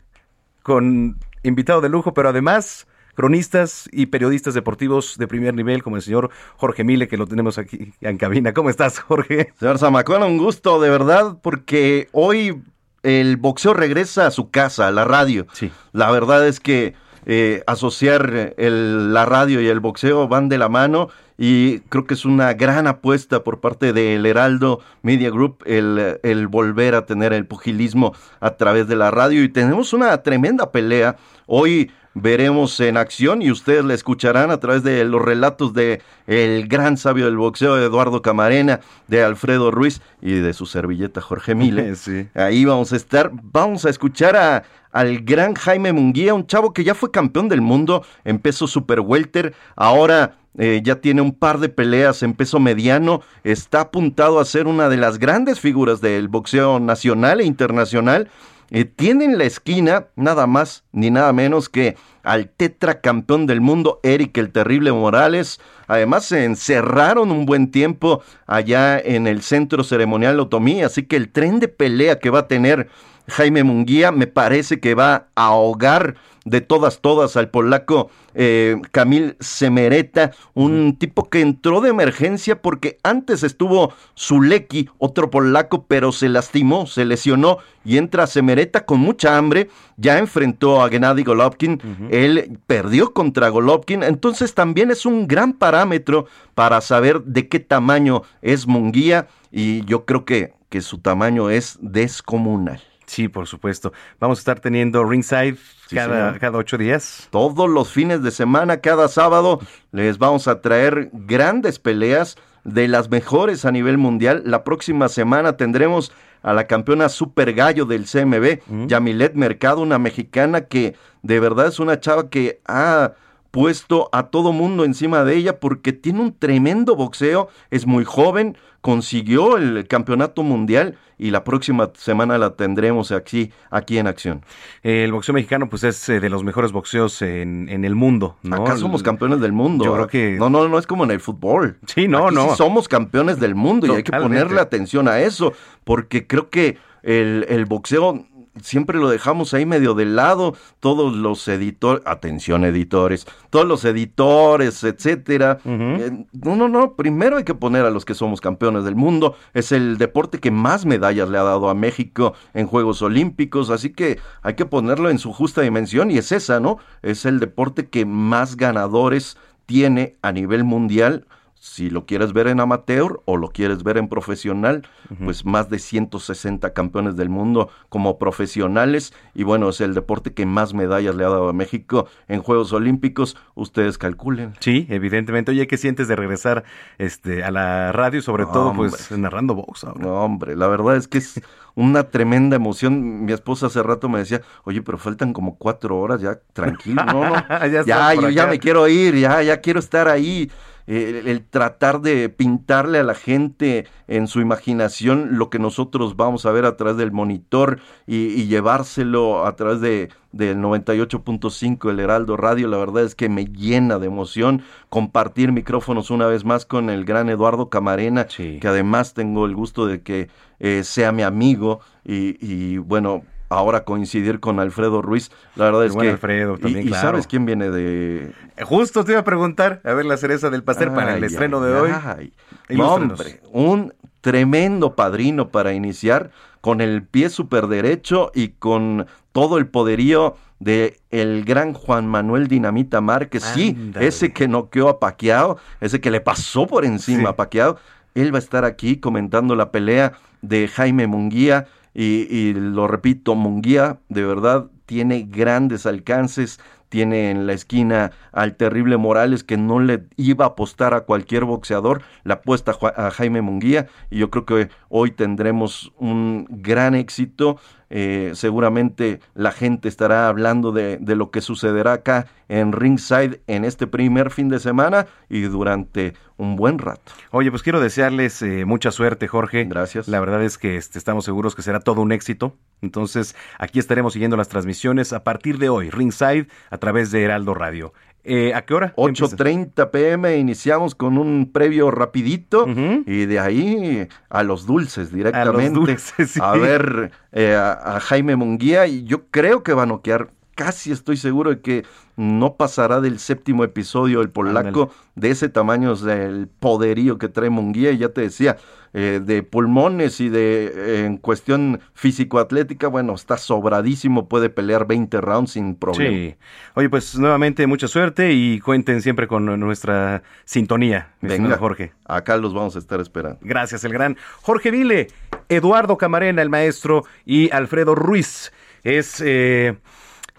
Con 0.64 1.20
invitado 1.43 1.82
de 1.82 1.89
lujo, 1.89 2.14
pero 2.14 2.30
además 2.30 2.88
cronistas 3.16 3.89
y 3.91 4.06
periodistas 4.06 4.54
deportivos 4.54 5.18
de 5.18 5.28
primer 5.28 5.54
nivel, 5.54 5.84
como 5.84 5.97
el 5.97 6.01
señor 6.01 6.30
Jorge 6.56 6.86
Mile, 6.86 7.10
que 7.10 7.18
lo 7.18 7.28
tenemos 7.28 7.58
aquí 7.58 7.93
en 7.99 8.18
cabina. 8.18 8.54
¿Cómo 8.54 8.70
estás, 8.70 8.99
Jorge? 8.99 9.51
Señor 9.60 9.80
Zamacona, 9.80 10.26
un 10.26 10.38
gusto, 10.38 10.80
de 10.80 10.89
verdad, 10.89 11.38
porque 11.41 12.08
hoy 12.14 12.64
el 13.04 13.36
boxeo 13.36 13.74
regresa 13.74 14.26
a 14.26 14.32
su 14.32 14.49
casa, 14.51 14.88
a 14.88 14.91
la 14.91 15.04
radio. 15.04 15.47
Sí. 15.51 15.70
La 15.91 16.10
verdad 16.12 16.47
es 16.47 16.62
que 16.62 16.95
eh, 17.26 17.63
asociar 17.67 18.53
el, 18.57 19.13
la 19.13 19.26
radio 19.26 19.61
y 19.61 19.67
el 19.67 19.80
boxeo 19.80 20.28
van 20.28 20.49
de 20.49 20.57
la 20.57 20.69
mano 20.69 21.09
y 21.38 21.80
creo 21.89 22.05
que 22.05 22.13
es 22.13 22.26
una 22.26 22.53
gran 22.53 22.88
apuesta 22.88 23.43
por 23.43 23.59
parte 23.59 23.93
del 23.93 24.26
Heraldo 24.26 24.82
Media 25.01 25.30
Group 25.30 25.63
el, 25.65 26.19
el, 26.24 26.47
volver 26.47 26.95
a 26.95 27.05
tener 27.05 27.34
el 27.34 27.45
pugilismo 27.45 28.13
a 28.39 28.51
través 28.51 28.88
de 28.88 28.95
la 28.95 29.11
radio 29.11 29.43
y 29.43 29.49
tenemos 29.49 29.93
una 29.93 30.15
tremenda 30.21 30.71
pelea. 30.71 31.15
Hoy 31.47 31.91
veremos 32.14 32.80
en 32.80 32.97
acción 32.97 33.41
y 33.41 33.51
ustedes 33.51 33.84
la 33.84 33.93
escucharán 33.93 34.51
a 34.51 34.59
través 34.59 34.84
de 34.84 35.03
los 35.05 35.22
relatos 35.22 35.74
de 35.74 36.01
el 36.28 36.68
gran 36.68 36.97
sabio 36.97 37.26
del 37.26 37.38
boxeo 37.38 37.78
Eduardo 37.78 38.22
Camarena, 38.22 38.82
de 39.07 39.24
Alfredo 39.24 39.72
Ruiz 39.72 40.01
y 40.22 40.34
de 40.34 40.53
su 40.53 40.66
servilleta 40.66 41.22
Jorge 41.22 41.55
Mile. 41.55 41.95
Sí. 42.03 42.28
Ahí 42.34 42.66
vamos 42.66 42.91
a 42.91 42.95
estar, 42.95 43.32
vamos 43.34 43.86
a 43.86 43.89
escuchar 43.89 44.36
a, 44.36 44.64
al 44.91 45.20
gran 45.22 45.53
Jaime 45.53 45.93
Munguía, 45.93 46.34
un 46.34 46.47
chavo 46.47 46.74
que 46.74 46.84
ya 46.84 46.95
fue 46.95 47.11
campeón 47.11 47.49
del 47.49 47.61
mundo 47.61 48.03
en 48.26 48.39
peso 48.39 48.68
super 48.68 48.99
welter, 48.99 49.53
ahora 49.76 50.38
eh, 50.57 50.82
ya 50.84 50.95
tiene 50.95 51.22
un 51.22 51.34
par 51.34 51.59
de 51.59 51.70
peleas 51.70 52.24
en 52.24 52.34
peso 52.34 52.59
mediano, 52.59 53.22
está 53.43 53.82
apuntado 53.82 54.39
a 54.39 54.45
ser 54.45 54.68
una 54.68 54.89
de 54.89 54.97
las 54.97 55.18
grandes 55.18 55.59
figuras 55.59 56.01
del 56.01 56.28
boxeo 56.28 56.80
nacional 56.80 57.41
e 57.41 57.45
internacional 57.45 58.30
eh, 58.72 58.86
tiene 58.86 59.26
en 59.26 59.38
la 59.38 59.43
esquina 59.43 60.07
nada 60.16 60.47
más 60.47 60.84
ni 60.91 61.11
nada 61.11 61.34
menos 61.34 61.70
que 61.70 61.95
al 62.24 62.49
tetracampeón 62.49 63.47
del 63.47 63.61
mundo, 63.61 63.99
Eric 64.03 64.38
el 64.38 64.51
Terrible 64.51 64.91
Morales. 64.91 65.59
Además, 65.88 66.26
se 66.26 66.45
encerraron 66.45 67.32
un 67.32 67.45
buen 67.45 67.70
tiempo 67.70 68.24
allá 68.47 68.97
en 68.99 69.28
el 69.28 69.41
centro 69.41 69.84
ceremonial 69.84 70.39
Otomí, 70.39 70.82
así 70.82 71.03
que 71.03 71.18
el 71.18 71.30
tren 71.30 71.59
de 71.59 71.68
pelea 71.68 72.20
que 72.20 72.30
va 72.30 72.39
a 72.39 72.47
tener 72.47 72.89
Jaime 73.28 73.64
Munguía 73.64 74.11
me 74.11 74.28
parece 74.28 74.80
que 74.80 74.95
va 74.95 75.28
a 75.36 75.47
ahogar 75.47 76.16
de 76.46 76.62
todas, 76.62 77.00
todas 77.00 77.38
al 77.38 77.50
polaco 77.50 78.10
eh, 78.36 78.82
Camil 78.91 79.36
Semereta, 79.39 80.32
un 80.54 80.98
tipo 80.98 81.30
que 81.30 81.41
entró 81.41 81.82
de 81.82 81.89
emergencia 81.89 82.62
porque 82.62 82.98
antes 83.04 83.44
estuvo 83.44 83.94
Zuleki, 84.18 84.89
otro 84.98 85.30
polaco, 85.30 85.86
pero 85.88 86.12
se 86.12 86.30
lastimó, 86.30 86.86
se 86.86 87.06
lesionó 87.06 87.60
y 87.86 87.98
entra 87.98 88.28
Semereta 88.28 88.86
con 88.86 89.00
mucha 89.00 89.38
hambre, 89.38 89.70
ya 89.98 90.18
enfrentó 90.18 90.84
a 90.84 90.89
Gennady 90.89 91.24
Golovkin, 91.24 92.10
él 92.12 92.60
perdió 92.68 93.14
contra 93.14 93.50
Golovkin, 93.50 94.04
entonces 94.04 94.54
también 94.54 94.91
es 94.91 95.06
un 95.06 95.28
gran 95.28 95.54
parámetro 95.54 96.26
para 96.56 96.82
saber 96.82 97.24
de 97.24 97.48
qué 97.48 97.60
tamaño 97.60 98.24
es 98.41 98.68
Munguía 98.68 99.28
y 99.52 99.86
yo 99.86 100.06
creo 100.06 100.26
que, 100.26 100.54
que 100.70 100.82
su 100.82 101.00
tamaño 101.00 101.50
es 101.50 101.78
descomunal. 101.82 102.82
Sí, 103.06 103.28
por 103.28 103.47
supuesto. 103.47 103.93
Vamos 104.20 104.39
a 104.39 104.41
estar 104.41 104.60
teniendo 104.60 105.04
ringside 105.04 105.58
cada, 105.89 106.38
cada 106.39 106.58
ocho 106.58 106.78
días. 106.78 107.28
Todos 107.32 107.70
los 107.70 107.91
fines 107.91 108.24
de 108.24 108.32
semana, 108.32 108.78
cada 108.78 109.08
sábado, 109.08 109.60
les 109.91 110.18
vamos 110.18 110.47
a 110.47 110.62
traer 110.62 111.10
grandes 111.14 111.80
peleas 111.80 112.38
de 112.64 112.88
las 112.88 113.10
mejores 113.10 113.66
a 113.66 113.72
nivel 113.72 113.97
mundial. 113.97 114.43
La 114.45 114.64
próxima 114.64 115.10
semana 115.10 115.58
tendremos 115.58 116.12
a 116.41 116.54
la 116.54 116.68
campeona 116.68 117.10
super 117.10 117.54
gallo 117.54 117.86
del 117.86 118.06
CMB, 118.06 118.88
Yamilet 118.88 119.34
Mercado, 119.36 119.82
una 119.82 119.97
mexicana 119.97 120.62
que 120.62 120.95
de 121.22 121.39
verdad 121.39 121.68
es 121.68 121.80
una 121.80 121.99
chava 121.99 122.30
que 122.30 122.62
ha 122.68 123.14
puesto 123.51 124.10
a 124.12 124.24
todo 124.28 124.51
mundo 124.51 124.84
encima 124.84 125.24
de 125.24 125.36
ella 125.36 125.60
porque 125.60 125.93
tiene 125.93 126.22
un 126.22 126.38
tremendo 126.38 126.95
boxeo, 126.95 127.49
es 127.70 127.86
muy 127.86 128.04
joven, 128.04 128.58
consiguió 128.84 129.55
el 129.55 129.88
campeonato 129.88 130.43
mundial 130.43 130.97
y 131.17 131.31
la 131.31 131.45
próxima 131.45 131.91
semana 131.95 132.38
la 132.38 132.57
tendremos 132.57 133.13
aquí, 133.13 133.49
aquí 133.71 133.97
en 133.97 134.07
acción. 134.07 134.43
El 134.84 135.13
boxeo 135.13 135.34
mexicano 135.34 135.69
pues 135.69 135.86
es 135.86 136.09
eh, 136.09 136.19
de 136.19 136.29
los 136.29 136.43
mejores 136.43 136.73
boxeos 136.73 137.21
en, 137.21 137.69
en 137.69 137.86
el 137.86 137.95
mundo, 137.95 138.36
¿no? 138.43 138.57
Acá 138.57 138.75
somos 138.75 139.01
campeones 139.01 139.39
del 139.39 139.53
mundo. 139.53 139.86
Yo 139.86 139.93
creo 139.93 140.07
que... 140.07 140.31
No, 140.38 140.49
no, 140.49 140.67
no 140.67 140.77
es 140.77 140.86
como 140.86 141.05
en 141.05 141.11
el 141.11 141.21
fútbol. 141.21 141.77
Sí, 141.88 142.09
no, 142.09 142.27
Aquí 142.27 142.36
no. 142.36 142.49
sí 142.49 142.57
somos 142.57 142.89
campeones 142.89 143.39
del 143.39 143.55
mundo 143.55 143.88
y 143.88 143.91
hay 143.91 144.03
que 144.03 144.11
ponerle 144.11 144.59
atención 144.59 145.07
a 145.07 145.21
eso 145.21 145.53
porque 145.86 146.27
creo 146.27 146.49
que 146.49 146.77
el, 147.03 147.45
el 147.47 147.63
boxeo 147.63 148.25
siempre 148.62 148.99
lo 148.99 149.10
dejamos 149.10 149.54
ahí 149.54 149.66
medio 149.66 149.93
de 149.93 150.06
lado, 150.06 150.56
todos 150.80 151.16
los 151.16 151.47
editores, 151.47 152.04
atención 152.06 152.66
editores, 152.66 153.26
todos 153.49 153.66
los 153.66 153.86
editores, 153.86 154.84
etcétera. 154.84 155.60
Eh, 155.66 156.26
no, 156.34 156.56
no, 156.56 156.70
no, 156.70 156.93
primero 156.93 157.38
hay 157.38 157.43
que 157.43 157.56
poner 157.56 157.86
a 157.86 157.89
los 157.89 158.06
que 158.06 158.14
somos 158.14 158.41
campeones 158.41 158.84
del 158.84 158.95
mundo, 158.95 159.36
es 159.54 159.72
el 159.72 159.97
deporte 159.97 160.39
que 160.39 160.51
más 160.51 160.86
medallas 160.86 161.30
le 161.30 161.38
ha 161.38 161.43
dado 161.43 161.70
a 161.70 161.74
México 161.74 162.34
en 162.54 162.68
Juegos 162.68 163.01
Olímpicos, 163.01 163.70
así 163.70 163.91
que 163.91 164.20
hay 164.41 164.56
que 164.56 164.66
ponerlo 164.66 165.10
en 165.10 165.20
su 165.20 165.34
justa 165.34 165.62
dimensión 165.62 166.12
y 166.12 166.18
es 166.18 166.32
esa, 166.32 166.60
¿no? 166.60 166.78
Es 167.01 167.26
el 167.26 167.39
deporte 167.39 167.89
que 167.89 168.06
más 168.06 168.58
ganadores 168.58 169.38
tiene 169.66 170.18
a 170.22 170.32
nivel 170.32 170.64
mundial 170.64 171.26
si 171.64 171.89
lo 171.89 172.05
quieres 172.05 172.34
ver 172.34 172.47
en 172.47 172.59
amateur 172.59 173.22
o 173.24 173.38
lo 173.38 173.47
quieres 173.47 173.84
ver 173.84 173.97
en 173.97 174.09
profesional, 174.09 174.86
pues 175.24 175.45
más 175.45 175.70
de 175.70 175.80
160 175.80 176.74
campeones 176.74 177.16
del 177.16 177.30
mundo 177.30 177.70
como 177.88 178.18
profesionales 178.18 179.14
y 179.34 179.43
bueno, 179.43 179.70
es 179.70 179.80
el 179.80 179.93
deporte 179.93 180.34
que 180.34 180.45
más 180.45 180.74
medallas 180.74 181.16
le 181.16 181.24
ha 181.24 181.30
dado 181.30 181.47
a 181.47 181.53
México 181.53 182.07
en 182.28 182.41
Juegos 182.41 182.74
Olímpicos, 182.74 183.38
ustedes 183.55 183.97
calculen. 183.97 184.55
Sí, 184.59 184.88
evidentemente. 184.89 185.51
Oye, 185.51 185.66
¿qué 185.66 185.78
sientes 185.78 186.09
de 186.09 186.18
regresar 186.18 186.66
este, 186.97 187.45
a 187.45 187.49
la 187.49 187.93
radio 187.93 188.22
sobre 188.22 188.45
todo 188.45 188.74
pues 188.74 189.09
narrando 189.11 189.55
box 189.55 189.86
ahora? 189.86 190.01
No, 190.01 190.16
hombre, 190.16 190.57
la 190.57 190.68
verdad 190.68 190.97
es 190.97 191.07
que 191.07 191.20
es 191.20 191.41
una 191.76 192.03
tremenda 192.09 192.57
emoción. 192.57 193.24
Mi 193.24 193.32
esposa 193.32 193.68
hace 193.68 193.82
rato 193.82 194.09
me 194.09 194.20
decía, 194.20 194.41
oye, 194.66 194.82
pero 194.82 194.97
faltan 194.97 195.32
como 195.32 195.55
cuatro 195.57 195.97
horas, 195.97 196.20
ya 196.20 196.41
tranquilo, 196.51 197.05
no, 197.05 197.30
no. 197.30 197.36
Ya 197.86 198.14
yo 198.16 198.28
ya 198.28 198.47
me 198.47 198.59
quiero 198.59 198.86
ir, 198.89 199.16
ya, 199.16 199.41
ya 199.41 199.61
quiero 199.61 199.80
estar 199.80 200.09
ahí. 200.09 200.51
El, 200.88 201.27
el 201.27 201.45
tratar 201.45 202.01
de 202.01 202.29
pintarle 202.29 202.99
a 202.99 203.03
la 203.03 203.15
gente 203.15 203.88
en 204.07 204.27
su 204.27 204.41
imaginación 204.41 205.38
lo 205.38 205.49
que 205.49 205.59
nosotros 205.59 206.15
vamos 206.17 206.45
a 206.45 206.51
ver 206.51 206.65
a 206.65 206.75
través 206.75 206.97
del 206.97 207.11
monitor 207.11 207.79
y, 208.05 208.27
y 208.27 208.47
llevárselo 208.47 209.45
a 209.45 209.55
través 209.55 209.81
de 209.81 210.09
del 210.34 210.57
98.5 210.57 211.91
el 211.91 211.99
Heraldo 211.99 212.36
Radio, 212.36 212.67
la 212.67 212.77
verdad 212.77 213.03
es 213.03 213.15
que 213.15 213.29
me 213.29 213.45
llena 213.45 213.99
de 213.99 214.07
emoción 214.07 214.63
compartir 214.89 215.51
micrófonos 215.51 216.09
una 216.09 216.25
vez 216.25 216.43
más 216.43 216.65
con 216.65 216.89
el 216.89 217.05
gran 217.05 217.29
Eduardo 217.29 217.69
Camarena, 217.69 218.25
que 218.25 218.67
además 218.67 219.13
tengo 219.13 219.45
el 219.45 219.55
gusto 219.55 219.86
de 219.86 220.01
que 220.01 220.29
eh, 220.59 220.84
sea 220.84 221.11
mi 221.11 221.21
amigo 221.21 221.81
y, 222.03 222.36
y, 222.45 222.79
bueno, 222.79 223.21
ahora 223.54 223.84
coincidir 223.84 224.39
con 224.39 224.60
Alfredo 224.60 225.01
Ruiz, 225.01 225.32
la 225.56 225.66
verdad 225.66 225.84
El 225.84 225.89
es 225.89 225.93
buen 225.93 226.08
que... 226.08 226.12
Alfredo 226.14 226.58
también, 226.58 226.86
y, 226.86 226.89
claro. 226.89 227.10
sabes 227.10 227.28
quién 227.28 227.45
viene 227.45 227.70
de... 227.70 228.34
Justo 228.64 229.04
te 229.04 229.12
iba 229.14 229.22
a 229.22 229.24
preguntar, 229.24 229.82
a 229.84 229.93
ver 229.93 230.06
la 230.06 230.18
cereza 230.18 230.49
del 230.49 230.64
pastel 230.64 230.91
para 230.91 231.16
el 231.16 231.24
Ay, 231.24 231.30
estreno 231.30 231.62
de 231.62 231.74
hoy. 231.74 231.91
ay. 231.91 232.34
Ilústranos. 232.70 233.20
hombre, 233.20 233.41
un 233.51 233.93
tremendo 234.22 234.95
padrino 234.95 235.49
para 235.49 235.74
iniciar 235.74 236.32
con 236.62 236.80
el 236.80 237.04
pie 237.04 237.30
super 237.30 237.68
derecho 237.68 238.32
y 238.34 238.49
con 238.49 239.06
todo 239.34 239.58
el 239.58 239.68
poderío 239.68 240.36
de 240.60 241.01
el 241.12 241.43
gran 241.43 241.74
Juan 241.74 242.08
Manuel 242.08 242.47
Dinamita 242.47 243.01
Márquez. 243.01 243.43
Sí, 243.43 243.91
ese 243.99 244.32
que 244.32 244.47
noqueó 244.47 244.88
a 244.88 244.99
Paquiao, 244.99 245.58
ese 245.82 245.99
que 245.99 246.10
le 246.10 246.22
pasó 246.22 246.66
por 246.68 246.86
encima 246.86 247.30
a 247.32 247.36
Paquiao. 247.36 247.76
Él 248.16 248.34
va 248.34 248.38
a 248.38 248.39
estar 248.39 248.64
aquí 248.64 248.97
comentando 248.97 249.56
la 249.58 249.72
pelea 249.72 250.14
de 250.41 250.70
Jaime 250.70 251.06
Munguía 251.08 251.68
y, 251.94 252.28
y 252.30 252.54
lo 252.54 252.88
repito, 252.88 253.36
Munguía 253.36 254.00
de 254.10 254.26
verdad 254.26 254.70
tiene 254.86 255.24
grandes 255.24 255.86
alcances, 255.86 256.60
tiene 256.89 257.32
en 257.32 257.48
la 257.48 257.54
esquina 257.54 258.12
al 258.32 258.56
terrible 258.56 258.98
Morales 258.98 259.44
que 259.44 259.58
no 259.58 259.80
le 259.80 260.04
iba 260.16 260.46
a 260.46 260.50
apostar 260.50 260.94
a 260.94 261.02
cualquier 261.02 261.44
boxeador, 261.44 262.04
la 262.24 262.36
apuesta 262.36 262.78
a 262.96 263.10
Jaime 263.10 263.41
Munguía 263.41 263.88
y 264.12 264.20
yo 264.20 264.30
creo 264.30 264.46
que 264.46 264.70
hoy 264.89 265.10
tendremos 265.10 265.91
un 265.98 266.46
gran 266.50 266.94
éxito. 266.94 267.58
Eh, 267.96 268.32
seguramente 268.34 269.20
la 269.36 269.52
gente 269.52 269.88
estará 269.88 270.28
hablando 270.28 270.72
de, 270.72 270.98
de 270.98 271.16
lo 271.16 271.30
que 271.30 271.41
sucederá 271.41 271.94
acá 271.94 272.26
en 272.50 272.72
Ringside 272.72 273.41
en 273.46 273.66
este 273.66 273.86
primer 273.86 274.32
fin 274.32 274.50
de 274.50 274.58
semana 274.58 275.06
y 275.30 275.41
durante 275.41 276.16
un 276.38 276.56
buen 276.56 276.80
rato. 276.80 277.12
Oye, 277.30 277.52
pues 277.52 277.62
quiero 277.62 277.80
desearles 277.80 278.41
eh, 278.41 278.66
mucha 278.66 278.91
suerte, 278.91 279.28
Jorge. 279.28 279.64
Gracias. 279.66 280.08
La 280.08 280.20
verdad 280.20 280.44
es 280.44 280.58
que 280.58 280.76
este, 280.76 280.98
estamos 280.98 281.26
seguros 281.26 281.54
que 281.54 281.62
será 281.62 281.80
todo 281.80 282.02
un 282.02 282.12
éxito. 282.12 282.56
Entonces, 282.82 283.36
aquí 283.60 283.78
estaremos 283.78 284.14
siguiendo 284.14 284.38
las 284.38 284.50
transmisiones 284.50 285.14
a 285.14 285.24
partir 285.24 285.58
de 285.60 285.70
hoy, 285.70 285.89
Ringside, 285.91 286.48
a 286.72 286.78
través 286.80 287.12
de 287.12 287.24
Heraldo 287.24 287.54
Radio. 287.54 287.94
Eh, 288.26 288.53
¿A 288.53 288.63
qué 288.63 288.74
hora? 288.74 288.93
8.30 288.95 289.91
pm 289.91 290.38
iniciamos 290.38 290.95
con 290.95 291.17
un 291.17 291.51
previo 291.51 291.91
rapidito 291.91 292.65
y 293.05 293.26
de 293.26 293.39
ahí 293.39 294.07
a 294.30 294.43
los 294.43 294.65
dulces 294.65 295.11
directamente. 295.11 295.78
dulces, 295.80 296.32
sí. 296.32 296.39
A 296.41 296.53
ver 296.53 297.11
eh, 297.34 297.53
a, 297.53 297.97
a 297.97 297.99
Jaime 297.99 298.36
Munguía 298.36 298.88
y 298.88 299.03
yo 299.03 299.28
creo 299.28 299.63
que 299.63 299.74
va 299.74 299.84
a 299.84 299.88
noquear, 299.88 300.32
casi 300.55 300.91
estoy 300.91 301.17
seguro 301.17 301.49
de 301.49 301.61
que 301.61 301.84
no 302.16 302.55
pasará 302.55 303.01
del 303.01 303.20
séptimo 303.20 303.64
episodio 303.64 304.22
el 304.22 304.30
polaco, 304.30 304.91
de 305.16 305.32
ese 305.32 305.49
tamaño 305.49 305.93
es 305.93 306.03
el 306.03 306.47
poderío 306.47 307.18
que 307.18 307.30
trae 307.30 307.49
Munguía 307.49 307.91
ya 307.91 308.09
te 308.09 308.22
decía, 308.22 308.57
eh, 308.93 309.20
de 309.24 309.41
pulmones 309.41 310.20
y 310.20 310.30
de 310.30 310.66
eh, 310.66 311.05
en 311.05 311.18
cuestión 311.18 311.82
físico-atlética, 311.93 312.88
bueno, 312.88 313.16
está 313.16 313.38
sobradísimo, 313.38 314.28
puede 314.28 314.49
pelear 314.49 314.86
20 314.86 315.20
rounds 315.22 315.51
sin 315.51 315.76
problema. 315.76 316.11
Sí. 316.11 316.36
Oye, 316.76 316.89
pues 316.89 317.18
nuevamente 317.18 317.66
mucha 317.66 317.88
suerte 317.88 318.34
y 318.34 318.59
cuenten 318.59 319.01
siempre 319.01 319.28
con 319.28 319.59
nuestra 319.59 320.22
sintonía, 320.45 321.14
mi 321.22 321.30
Venga, 321.30 321.57
Jorge. 321.57 321.93
acá 322.05 322.38
los 322.38 322.53
vamos 322.53 322.76
a 322.76 322.80
estar 322.80 322.99
esperando. 322.99 323.39
Gracias, 323.41 323.84
el 323.84 323.93
gran 323.93 324.18
Jorge 324.41 324.70
Vile, 324.70 325.07
Eduardo 325.49 325.97
Camarena, 325.97 326.41
el 326.41 326.49
maestro, 326.49 327.03
y 327.26 327.49
Alfredo 327.51 327.95
Ruiz. 327.95 328.51
Es 328.84 329.24
eh, 329.26 329.78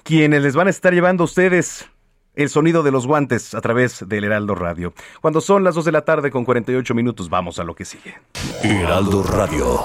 quienes 0.04 0.42
les 0.42 0.54
van 0.54 0.68
a 0.68 0.70
estar 0.70 0.92
llevando 0.92 1.24
a 1.24 1.26
ustedes 1.26 1.86
el 2.34 2.50
sonido 2.50 2.82
de 2.82 2.90
los 2.90 3.06
guantes 3.06 3.54
a 3.54 3.60
través 3.60 4.06
del 4.06 4.24
Heraldo 4.24 4.54
Radio. 4.54 4.92
Cuando 5.20 5.40
son 5.40 5.64
las 5.64 5.74
2 5.74 5.86
de 5.86 5.92
la 5.92 6.04
tarde 6.04 6.30
con 6.30 6.44
48 6.44 6.94
minutos, 6.94 7.30
vamos 7.30 7.58
a 7.58 7.64
lo 7.64 7.74
que 7.74 7.84
sigue. 7.84 8.14
Heraldo 8.62 9.22
Radio. 9.22 9.80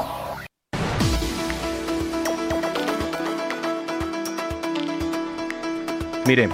Mire, 6.28 6.50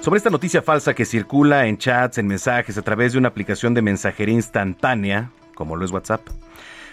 sobre 0.00 0.18
esta 0.18 0.30
noticia 0.30 0.62
falsa 0.62 0.94
que 0.94 1.04
circula 1.04 1.66
en 1.66 1.76
chats, 1.76 2.18
en 2.18 2.28
mensajes, 2.28 2.78
a 2.78 2.82
través 2.82 3.12
de 3.12 3.18
una 3.18 3.28
aplicación 3.28 3.74
de 3.74 3.82
mensajería 3.82 4.34
instantánea, 4.34 5.30
como 5.54 5.76
lo 5.76 5.84
es 5.84 5.90
WhatsApp, 5.90 6.22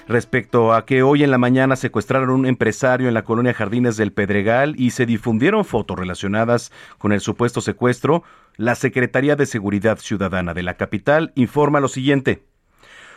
respecto 0.10 0.74
a 0.74 0.86
que 0.86 1.03
hoy 1.03 1.24
en 1.24 1.30
la 1.30 1.38
mañana 1.38 1.76
secuestraron 1.76 2.32
a 2.32 2.34
un 2.34 2.45
empresario 2.47 3.07
en 3.07 3.14
la 3.14 3.24
colonia 3.24 3.53
Jardines 3.53 3.95
del 3.95 4.12
Pedregal 4.12 4.74
y 4.76 4.89
se 4.89 5.05
difundieron 5.05 5.64
fotos 5.64 5.97
relacionadas 5.97 6.72
con 6.97 7.12
el 7.12 7.22
supuesto 7.22 7.62
secuestro, 7.62 8.24
la 8.57 8.74
Secretaría 8.74 9.36
de 9.36 9.45
Seguridad 9.45 9.99
Ciudadana 9.99 10.55
de 10.55 10.64
la 10.64 10.74
capital 10.74 11.32
informa 11.36 11.80
lo 11.80 11.88
siguiente. 11.88 12.43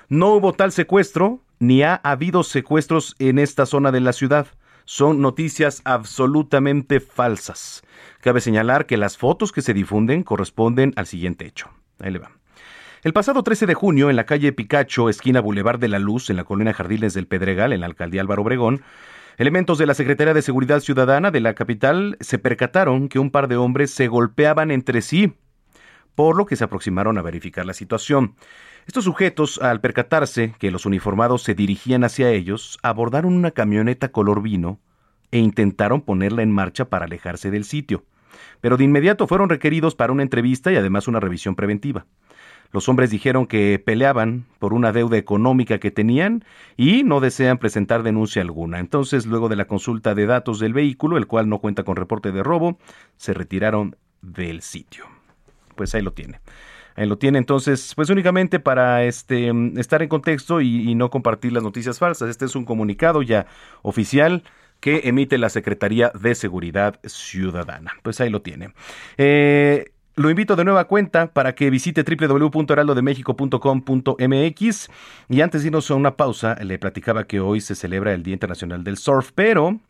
No 0.09 0.34
hubo 0.34 0.53
tal 0.53 0.70
secuestro, 0.70 1.40
ni 1.59 1.82
ha 1.82 1.95
habido 1.95 2.43
secuestros 2.43 3.16
en 3.18 3.38
esta 3.38 3.64
zona 3.64 3.90
de 3.90 4.01
la 4.01 4.12
ciudad. 4.12 4.47
Son 4.84 5.22
noticias 5.22 5.80
absolutamente 5.86 7.01
falsas. 7.01 7.82
Cabe 8.20 8.43
señalar 8.43 8.84
que 8.84 8.99
las 8.99 9.16
fotos 9.16 9.51
que 9.51 9.62
se 9.62 9.72
difunden 9.72 10.24
corresponden 10.24 10.93
al 10.97 11.07
siguiente 11.07 11.47
hecho. 11.47 11.70
Ahí 12.01 12.11
le 12.11 12.18
va. 12.18 12.41
El 13.03 13.12
pasado 13.12 13.42
13 13.42 13.66
de 13.66 13.74
junio, 13.74 14.11
en 14.11 14.14
la 14.14 14.26
calle 14.26 14.53
Picacho, 14.53 15.09
esquina 15.09 15.40
Boulevard 15.40 15.80
de 15.80 15.88
la 15.88 15.98
Luz, 15.98 16.30
en 16.30 16.36
la 16.36 16.44
colonia 16.44 16.72
Jardines 16.72 17.14
del 17.14 17.26
Pedregal, 17.26 17.72
en 17.72 17.80
la 17.80 17.86
alcaldía 17.86 18.20
Álvaro 18.20 18.42
Obregón, 18.42 18.82
elementos 19.38 19.76
de 19.78 19.86
la 19.86 19.94
Secretaría 19.94 20.34
de 20.34 20.40
Seguridad 20.40 20.78
Ciudadana 20.78 21.32
de 21.32 21.40
la 21.40 21.55
capital 21.55 22.16
se 22.20 22.38
percataron 22.38 23.09
que 23.09 23.18
un 23.18 23.32
par 23.32 23.48
de 23.48 23.57
hombres 23.57 23.90
se 23.90 24.07
golpeaban 24.07 24.70
entre 24.70 25.03
sí, 25.03 25.34
por 26.14 26.36
lo 26.36 26.46
que 26.46 26.55
se 26.55 26.62
aproximaron 26.62 27.18
a 27.18 27.22
verificar 27.22 27.66
la 27.66 27.74
situación. 27.74 28.36
Estos 28.86 29.03
sujetos, 29.03 29.61
al 29.61 29.80
percatarse 29.80 30.55
que 30.61 30.70
los 30.70 30.86
uniformados 30.86 31.42
se 31.42 31.57
dirigían 31.57 32.05
hacia 32.05 32.30
ellos, 32.30 32.78
abordaron 32.84 33.34
una 33.34 33.50
camioneta 33.50 34.12
color 34.12 34.42
vino 34.42 34.78
e 35.32 35.40
intentaron 35.40 36.03
ponerla 36.03 36.44
en 36.44 36.53
marcha 36.53 36.84
para 36.84 37.07
alejarse 37.07 37.50
del 37.50 37.64
sitio. 37.64 38.05
Pero 38.61 38.76
de 38.76 38.84
inmediato 38.84 39.26
fueron 39.26 39.48
requeridos 39.48 39.96
para 39.96 40.12
una 40.12 40.22
entrevista 40.22 40.70
y 40.70 40.76
además 40.76 41.09
una 41.09 41.18
revisión 41.18 41.57
preventiva. 41.57 42.07
Los 42.73 42.89
hombres 42.89 43.11
dijeron 43.11 43.47
que 43.47 43.81
peleaban 43.85 44.47
por 44.59 44.73
una 44.73 44.93
deuda 44.93 45.18
económica 45.18 45.79
que 45.79 45.91
tenían 45.91 46.45
y 46.77 47.05
no 47.05 47.20
desean 47.20 47.59
presentar 47.59 48.03
denuncia 48.03 48.41
alguna. 48.43 48.81
Entonces, 48.81 49.27
luego 49.27 49.49
de 49.49 49.57
la 49.57 49.66
consulta 49.66 50.14
de 50.14 50.27
datos 50.27 50.59
del 50.59 50.73
vehículo, 50.73 51.18
el 51.18 51.27
cual 51.27 51.49
no 51.49 51.59
cuenta 51.59 51.85
con 51.85 51.97
reporte 51.97 52.33
de 52.33 52.43
robo, 52.43 52.79
se 53.16 53.35
retiraron 53.35 53.97
del 54.23 54.62
sitio. 54.62 55.05
Pues 55.77 55.95
ahí 55.95 56.03
lo 56.03 56.12
tiene. 56.12 56.41
Ahí 56.95 57.07
lo 57.07 57.16
tiene 57.18 57.39
entonces, 57.39 57.95
pues 57.95 58.11
únicamente 58.11 58.61
para 58.61 59.05
este 59.05 59.51
estar 59.77 60.03
en 60.03 60.09
contexto 60.09 60.61
y, 60.61 60.95
no 60.95 61.11
compartir 61.11 61.53
las 61.53 61.62
noticias 61.62 61.99
falsas. 61.99 62.29
Este 62.29 62.45
es 62.45 62.55
un 62.55 62.64
comunicado 62.64 63.23
ya 63.23 63.47
oficial 63.83 64.45
que 64.81 65.03
emite 65.05 65.39
la 65.39 65.49
Secretaría 65.49 66.11
de 66.20 66.35
Seguridad 66.35 67.01
Ciudadana. 67.05 67.93
Pues 68.03 68.20
ahí 68.20 68.31
lo 68.31 68.43
tiene. 68.43 68.75
Eh, 69.16 69.93
lo 70.15 70.31
invito 70.31 70.57
de 70.57 70.65
nueva 70.65 70.85
cuenta 70.85 71.33
para 71.33 71.55
que 71.55 71.71
visite 71.71 72.05
www.heraldodemexico.com.mx 72.05 74.91
y 75.29 75.41
antes 75.41 75.63
de 75.63 75.69
irnos 75.69 75.91
a 75.91 75.95
una 75.95 76.17
pausa, 76.17 76.57
le 76.63 76.79
platicaba 76.79 77.25
que 77.25 77.41
hoy 77.41 77.61
se 77.61 77.75
celebra 77.75 78.13
el 78.13 78.23
Día 78.23 78.35
Internacional 78.35 78.85
del 78.85 78.99
Surf, 78.99 79.33
pero 79.35 79.81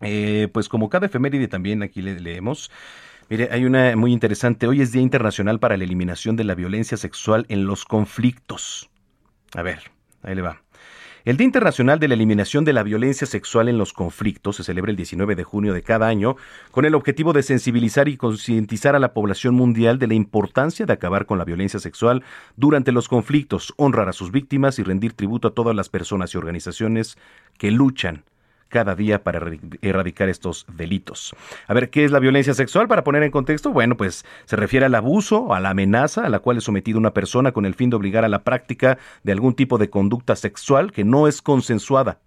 eh, 0.00 0.48
pues 0.52 0.68
como 0.68 0.88
cada 0.88 1.06
efeméride 1.06 1.48
también 1.48 1.82
aquí 1.82 2.02
le 2.02 2.18
leemos, 2.18 2.70
mire, 3.28 3.48
hay 3.50 3.64
una 3.64 3.94
muy 3.96 4.12
interesante, 4.12 4.66
hoy 4.66 4.80
es 4.80 4.92
Día 4.92 5.02
Internacional 5.02 5.60
para 5.60 5.76
la 5.76 5.84
Eliminación 5.84 6.36
de 6.36 6.44
la 6.44 6.54
Violencia 6.54 6.96
Sexual 6.96 7.44
en 7.48 7.66
los 7.66 7.84
Conflictos. 7.84 8.88
A 9.54 9.62
ver, 9.62 9.90
ahí 10.22 10.34
le 10.34 10.42
va. 10.42 10.62
El 11.28 11.36
Día 11.36 11.44
Internacional 11.44 11.98
de 11.98 12.08
la 12.08 12.14
Eliminación 12.14 12.64
de 12.64 12.72
la 12.72 12.82
Violencia 12.82 13.26
Sexual 13.26 13.68
en 13.68 13.76
los 13.76 13.92
Conflictos 13.92 14.56
se 14.56 14.64
celebra 14.64 14.90
el 14.90 14.96
19 14.96 15.36
de 15.36 15.44
junio 15.44 15.74
de 15.74 15.82
cada 15.82 16.08
año 16.08 16.36
con 16.70 16.86
el 16.86 16.94
objetivo 16.94 17.34
de 17.34 17.42
sensibilizar 17.42 18.08
y 18.08 18.16
concientizar 18.16 18.96
a 18.96 18.98
la 18.98 19.12
población 19.12 19.54
mundial 19.54 19.98
de 19.98 20.06
la 20.06 20.14
importancia 20.14 20.86
de 20.86 20.94
acabar 20.94 21.26
con 21.26 21.36
la 21.36 21.44
violencia 21.44 21.80
sexual 21.80 22.24
durante 22.56 22.92
los 22.92 23.08
conflictos, 23.08 23.74
honrar 23.76 24.08
a 24.08 24.14
sus 24.14 24.32
víctimas 24.32 24.78
y 24.78 24.84
rendir 24.84 25.12
tributo 25.12 25.48
a 25.48 25.54
todas 25.54 25.76
las 25.76 25.90
personas 25.90 26.32
y 26.32 26.38
organizaciones 26.38 27.18
que 27.58 27.70
luchan 27.72 28.24
cada 28.68 28.94
día 28.94 29.22
para 29.22 29.40
erradicar 29.82 30.28
estos 30.28 30.66
delitos. 30.72 31.34
A 31.66 31.74
ver, 31.74 31.90
¿qué 31.90 32.04
es 32.04 32.10
la 32.10 32.18
violencia 32.18 32.54
sexual? 32.54 32.88
Para 32.88 33.04
poner 33.04 33.22
en 33.22 33.30
contexto, 33.30 33.70
bueno, 33.70 33.96
pues 33.96 34.24
se 34.44 34.56
refiere 34.56 34.86
al 34.86 34.94
abuso 34.94 35.40
o 35.40 35.54
a 35.54 35.60
la 35.60 35.70
amenaza 35.70 36.24
a 36.24 36.28
la 36.28 36.40
cual 36.40 36.58
es 36.58 36.64
sometida 36.64 36.98
una 36.98 37.14
persona 37.14 37.52
con 37.52 37.66
el 37.66 37.74
fin 37.74 37.90
de 37.90 37.96
obligar 37.96 38.24
a 38.24 38.28
la 38.28 38.44
práctica 38.44 38.98
de 39.22 39.32
algún 39.32 39.54
tipo 39.54 39.78
de 39.78 39.90
conducta 39.90 40.36
sexual 40.36 40.92
que 40.92 41.04
no 41.04 41.28
es 41.28 41.42
consensuada. 41.42 42.20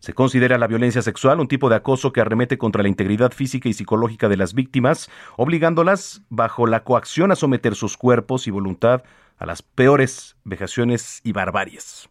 Se 0.00 0.14
considera 0.14 0.58
la 0.58 0.68
violencia 0.68 1.02
sexual 1.02 1.40
un 1.40 1.48
tipo 1.48 1.68
de 1.68 1.76
acoso 1.76 2.12
que 2.12 2.20
arremete 2.20 2.56
contra 2.56 2.82
la 2.82 2.88
integridad 2.88 3.32
física 3.32 3.68
y 3.68 3.72
psicológica 3.72 4.28
de 4.28 4.36
las 4.36 4.54
víctimas, 4.54 5.10
obligándolas 5.36 6.22
bajo 6.28 6.66
la 6.66 6.84
coacción 6.84 7.32
a 7.32 7.36
someter 7.36 7.74
sus 7.74 7.96
cuerpos 7.96 8.46
y 8.46 8.50
voluntad 8.50 9.02
a 9.38 9.46
las 9.46 9.62
peores 9.62 10.36
vejaciones 10.44 11.20
y 11.24 11.32
barbaries. 11.32 12.08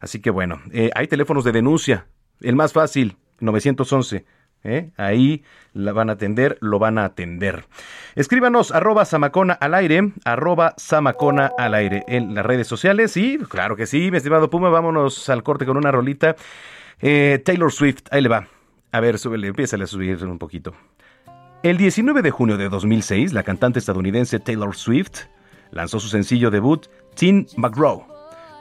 Así 0.00 0.20
que 0.20 0.30
bueno, 0.30 0.60
eh, 0.72 0.90
hay 0.94 1.08
teléfonos 1.08 1.44
de 1.44 1.52
denuncia 1.52 2.06
el 2.40 2.56
más 2.56 2.72
fácil, 2.72 3.16
911. 3.40 4.24
¿eh? 4.64 4.90
Ahí 4.96 5.44
la 5.72 5.92
van 5.92 6.10
a 6.10 6.14
atender, 6.14 6.58
lo 6.60 6.78
van 6.78 6.98
a 6.98 7.04
atender. 7.04 7.66
Escríbanos 8.14 8.72
arroba 8.72 9.04
samacona 9.04 9.52
al 9.54 9.74
aire, 9.74 10.12
arroba 10.24 10.74
samacona 10.76 11.52
al 11.58 11.74
aire 11.74 12.04
en 12.08 12.34
las 12.34 12.44
redes 12.44 12.66
sociales. 12.66 13.12
Sí, 13.12 13.38
claro 13.48 13.76
que 13.76 13.86
sí, 13.86 14.10
mi 14.10 14.16
estimado 14.16 14.50
Puma, 14.50 14.70
vámonos 14.70 15.28
al 15.28 15.42
corte 15.42 15.66
con 15.66 15.76
una 15.76 15.92
rolita. 15.92 16.36
Eh, 17.00 17.42
Taylor 17.44 17.72
Swift, 17.72 18.04
ahí 18.10 18.22
le 18.22 18.28
va. 18.28 18.48
A 18.92 19.00
ver, 19.00 19.18
súbele, 19.18 19.48
empieza 19.48 19.76
a 19.76 19.86
subir 19.86 20.24
un 20.24 20.38
poquito. 20.38 20.72
El 21.62 21.76
19 21.78 22.22
de 22.22 22.30
junio 22.30 22.56
de 22.56 22.68
2006, 22.68 23.32
la 23.32 23.42
cantante 23.42 23.78
estadounidense 23.78 24.38
Taylor 24.38 24.76
Swift 24.76 25.22
lanzó 25.70 25.98
su 25.98 26.08
sencillo 26.08 26.50
debut, 26.50 26.86
Teen 27.16 27.46
McGraw, 27.56 28.06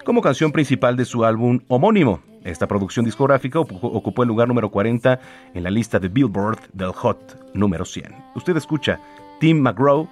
como 0.06 0.22
canción 0.22 0.52
principal 0.52 0.96
de 0.96 1.06
su 1.06 1.24
álbum 1.26 1.60
homónimo. 1.68 2.22
Esta 2.44 2.68
producción 2.68 3.06
discográfica 3.06 3.60
ocupó 3.60 4.24
el 4.24 4.28
lugar 4.28 4.48
número 4.48 4.70
40 4.70 5.20
en 5.54 5.64
la 5.64 5.70
lista 5.70 6.00
de 6.00 6.10
Billboard 6.10 6.60
del 6.74 6.92
Hot 6.92 7.54
número 7.54 7.86
100. 7.86 8.16
Usted 8.36 8.58
escucha 8.58 9.00
Tim 9.40 9.62
McGraw 9.62 10.08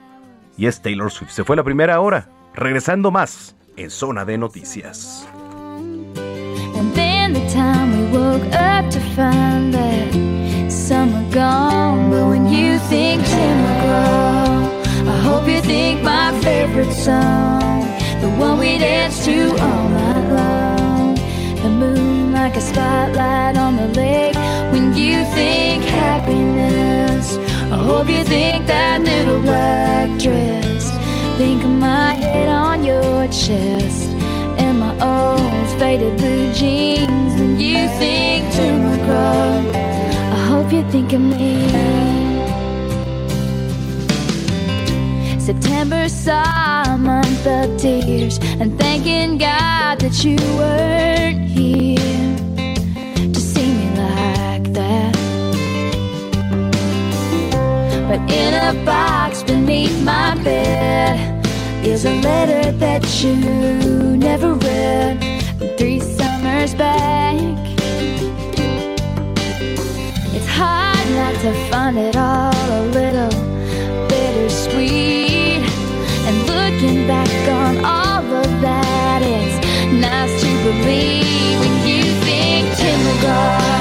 y 0.57 0.67
es 0.67 0.81
Taylor 0.81 1.11
Swift. 1.11 1.31
Se 1.31 1.43
fue 1.43 1.55
la 1.55 1.63
primera 1.63 1.99
hora, 1.99 2.29
regresando 2.53 3.11
más 3.11 3.55
en 3.77 3.89
Zona 3.89 4.25
de 4.25 4.37
Noticias. 4.37 5.27
The 7.33 7.47
time 7.47 8.11
we 8.11 8.19
woke 8.19 8.51
like 22.41 22.57
a 22.57 22.61
spotlight 22.61 23.55
on 23.55 23.75
the 23.75 23.87
lake 23.89 24.33
when 24.73 24.95
you 24.95 25.23
think 25.37 25.83
happiness. 25.83 27.37
I 27.71 27.77
hope 27.77 28.09
you 28.09 28.23
think 28.23 28.65
that 28.65 28.99
little 29.01 29.39
black 29.41 30.09
dress. 30.19 30.89
Think 31.37 31.63
of 31.63 31.69
my 31.69 32.13
head 32.13 32.49
on 32.49 32.83
your 32.83 33.27
chest 33.27 34.09
and 34.57 34.79
my 34.79 34.93
old 35.13 35.67
faded 35.79 36.17
blue 36.17 36.51
jeans 36.53 37.31
when 37.39 37.59
you 37.59 37.87
think 38.01 38.51
Tim 38.55 38.75
McGraw. 38.89 39.75
I 40.37 40.39
hope 40.51 40.73
you 40.73 40.83
think 40.89 41.13
of 41.13 41.21
me. 41.21 41.53
September 45.39 46.09
saw 46.09 46.95
a 46.95 46.97
month 46.97 47.45
of 47.45 47.77
tears 47.79 48.39
and 48.59 48.79
thanking 48.79 49.37
God 49.37 49.99
that 49.99 50.25
you 50.25 50.37
weren't 50.57 51.47
here. 51.47 52.20
In 58.29 58.53
a 58.53 58.85
box 58.85 59.43
beneath 59.43 60.03
my 60.03 60.35
bed 60.43 61.45
is 61.85 62.05
a 62.05 62.13
letter 62.21 62.71
that 62.73 63.03
you 63.23 63.35
never 64.17 64.53
read 64.53 65.19
three 65.77 65.99
summers 65.99 66.73
back. 66.75 67.35
It's 70.35 70.47
hard 70.47 71.07
not 71.19 71.35
to 71.41 71.51
find 71.69 71.97
it 71.97 72.15
all 72.15 72.67
a 72.79 72.83
little 72.99 73.33
bittersweet. 74.07 75.63
And 76.27 76.37
looking 76.47 77.07
back 77.07 77.29
on 77.49 77.83
all 77.83 78.25
of 78.43 78.61
that, 78.61 79.21
it's 79.23 79.57
nice 79.91 80.41
to 80.41 80.49
believe 80.63 81.59
when 81.61 81.87
you 81.87 82.03
think 82.25 82.67
McGraw. 83.05 83.71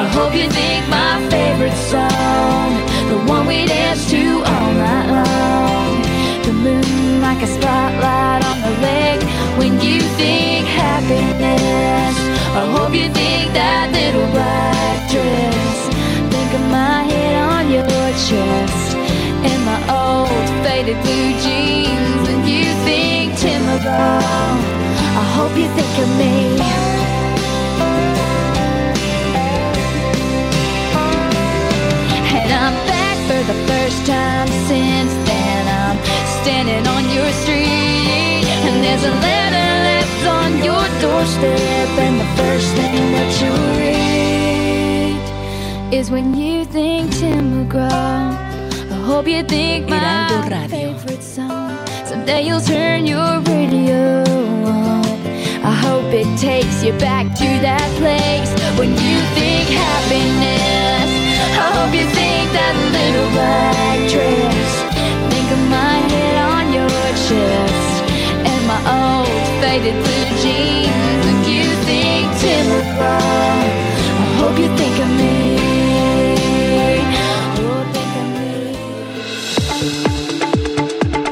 I 0.00 0.04
hope 0.16 0.34
you 0.34 0.48
think 0.50 0.88
my 0.88 1.26
favorite 1.30 1.78
song 1.92 2.95
the 3.08 3.18
one 3.30 3.46
we 3.46 3.66
dance 3.66 4.10
to 4.10 4.22
all 4.52 4.72
night 4.74 5.08
long. 5.18 6.02
The 6.46 6.52
moon 6.52 7.20
like 7.20 7.42
a 7.42 7.46
spotlight 7.46 8.42
on 8.50 8.58
the 8.66 8.74
lake 8.86 9.22
when 9.58 9.72
you 9.80 10.00
think 10.18 10.66
happiness. 10.66 12.16
I 12.60 12.64
hope 12.74 12.94
you 12.94 13.08
think 13.20 13.52
that 13.52 13.86
little 13.92 14.28
black 14.34 14.98
dress. 15.12 15.78
Think 16.32 16.50
of 16.58 16.64
my 16.70 17.04
head 17.10 17.34
on 17.54 17.70
your 17.70 17.84
chest 18.26 18.96
and 19.48 19.60
my 19.70 19.78
old 20.02 20.46
faded 20.64 20.98
blue 21.02 21.30
jeans 21.44 22.20
when 22.26 22.40
you 22.48 22.64
think 22.86 23.38
Tim 23.38 23.62
I 25.22 25.24
hope 25.36 25.56
you 25.56 25.68
think 25.76 25.94
of 26.04 26.08
me. 26.18 26.95
Time 34.06 34.48
since 34.70 35.12
then. 35.26 35.66
I'm 35.66 35.98
standing 36.42 36.86
on 36.86 37.04
your 37.10 37.30
street, 37.42 38.46
and 38.66 38.84
there's 38.84 39.02
a 39.02 39.14
letter 39.26 39.68
left 39.88 40.26
on 40.38 40.50
your 40.62 40.86
doorstep, 41.00 41.90
and 42.06 42.20
the 42.20 42.30
first 42.40 42.68
thing 42.78 43.12
that 43.16 43.30
you 43.42 43.50
read 43.80 45.18
is 45.92 46.10
when 46.10 46.34
you 46.36 46.64
think 46.66 47.12
Tim 47.18 47.68
McGraw. 47.68 47.90
I 47.90 48.98
hope 49.10 49.26
you 49.26 49.42
think 49.42 49.88
my 49.88 50.68
favorite 50.68 51.22
song. 51.22 51.76
Someday 52.04 52.42
you'll 52.46 52.60
turn 52.60 53.06
your 53.06 53.40
radio 53.40 54.22
on. 54.66 55.04
I 55.64 55.74
hope 55.86 56.12
it 56.14 56.38
takes 56.38 56.84
you 56.84 56.92
back 56.92 57.26
to 57.38 57.48
that 57.66 57.90
place 57.98 58.52
when 58.78 58.90
you 58.90 59.20
think 59.34 59.68
happiness. 59.68 61.25
Hope 61.56 61.94
you 61.94 62.06
think 62.12 62.52
that 62.52 62.74
little 62.92 63.30
black 63.32 63.98
dress. 64.12 64.70
Think 65.32 65.48
of 65.56 65.62
my 65.70 65.96
head 66.12 66.36
on 66.54 66.64
your 66.72 66.90
chest 67.26 67.94
and 68.44 68.60
my 68.68 68.80
old 68.98 69.44
faded 69.60 69.96
blue 70.04 70.28
jeans. 70.42 71.22
When 71.24 71.38
you 71.48 71.64
think 71.88 72.24
Tim 72.40 72.64
McGraw, 72.72 73.60
I 74.22 74.26
hope 74.40 74.58
you. 74.58 74.68
Oh, 74.68 74.76
think 74.76 74.98
of 75.04 75.10
me. 75.18 75.36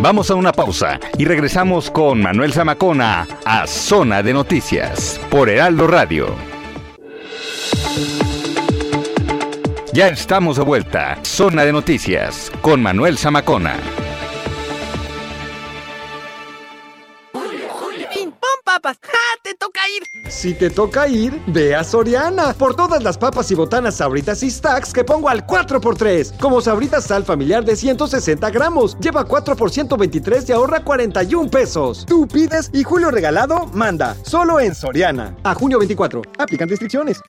Vamos 0.01 0.31
a 0.31 0.35
una 0.35 0.53
pausa 0.53 1.01
y 1.16 1.25
regresamos 1.25 1.91
con 1.91 2.20
Manuel 2.20 2.53
Zamacona 2.53 3.27
a 3.47 3.66
Zona 3.66 4.22
de 4.22 4.35
Noticias 4.35 5.18
por 5.31 5.49
Heraldo 5.49 5.87
Radio. 5.87 6.54
Ya 9.95 10.09
estamos 10.09 10.57
de 10.57 10.65
vuelta. 10.65 11.21
Zona 11.23 11.65
de 11.65 11.73
Noticias 11.73 12.51
con 12.63 12.83
Manuel 12.83 13.17
Zamacona. 13.17 13.77
¡Pim, 18.13 18.33
pam, 18.33 18.41
papas! 18.65 18.99
¡Ja! 19.01 19.19
¡Te 19.45 19.55
toca 19.55 19.79
ir! 19.97 20.33
Si 20.33 20.53
te 20.55 20.71
toca 20.71 21.07
ir, 21.07 21.41
ve 21.47 21.77
a 21.77 21.85
Soriana. 21.85 22.55
Por 22.55 22.75
todas 22.75 23.05
las 23.05 23.17
papas 23.17 23.49
y 23.53 23.55
botanas 23.55 23.99
sabritas 23.99 24.43
y 24.43 24.51
stacks 24.51 24.93
que 24.93 25.05
pongo 25.05 25.29
al 25.29 25.47
4x3. 25.47 26.41
Como 26.41 26.61
sabritas 26.61 27.05
sal 27.05 27.25
familiar 27.25 27.65
de 27.65 27.77
160 27.77 28.51
gramos. 28.51 28.99
Lleva 28.99 29.25
4 29.25 29.55
por 29.55 29.71
123 29.71 30.49
y 30.49 30.53
ahorra 30.53 30.83
41 30.83 31.49
pesos. 31.51 32.05
Tú 32.05 32.27
pides 32.27 32.69
y 32.73 32.83
Julio 32.83 33.13
Regalado 33.13 33.67
manda. 33.73 34.17
Solo 34.25 34.59
en 34.59 34.75
Soriana. 34.75 35.37
A 35.45 35.55
junio 35.55 35.79
24. 35.79 36.21
Aplican 36.37 36.69
restricciones. 36.69 37.21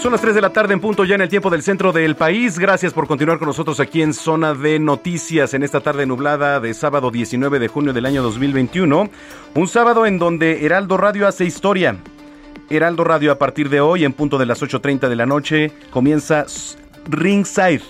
Son 0.00 0.12
las 0.12 0.20
3 0.20 0.36
de 0.36 0.40
la 0.40 0.50
tarde 0.52 0.74
en 0.74 0.80
punto 0.80 1.04
ya 1.04 1.16
en 1.16 1.22
el 1.22 1.28
tiempo 1.28 1.50
del 1.50 1.62
centro 1.62 1.92
del 1.92 2.14
país. 2.14 2.58
Gracias 2.60 2.92
por 2.92 3.08
continuar 3.08 3.38
con 3.38 3.48
nosotros 3.48 3.80
aquí 3.80 4.00
en 4.00 4.14
Zona 4.14 4.54
de 4.54 4.78
Noticias 4.78 5.54
en 5.54 5.64
esta 5.64 5.80
tarde 5.80 6.06
nublada 6.06 6.60
de 6.60 6.72
sábado 6.72 7.10
19 7.10 7.58
de 7.58 7.66
junio 7.66 7.92
del 7.92 8.06
año 8.06 8.22
2021. 8.22 9.10
Un 9.54 9.68
sábado 9.68 10.06
en 10.06 10.20
donde 10.20 10.64
Heraldo 10.64 10.98
Radio 10.98 11.26
hace 11.26 11.44
historia. 11.44 11.96
Heraldo 12.70 13.02
Radio 13.02 13.32
a 13.32 13.38
partir 13.38 13.70
de 13.70 13.80
hoy 13.80 14.04
en 14.04 14.12
punto 14.12 14.38
de 14.38 14.46
las 14.46 14.62
8.30 14.62 15.08
de 15.08 15.16
la 15.16 15.26
noche 15.26 15.72
comienza 15.90 16.46
Ringside. 17.08 17.82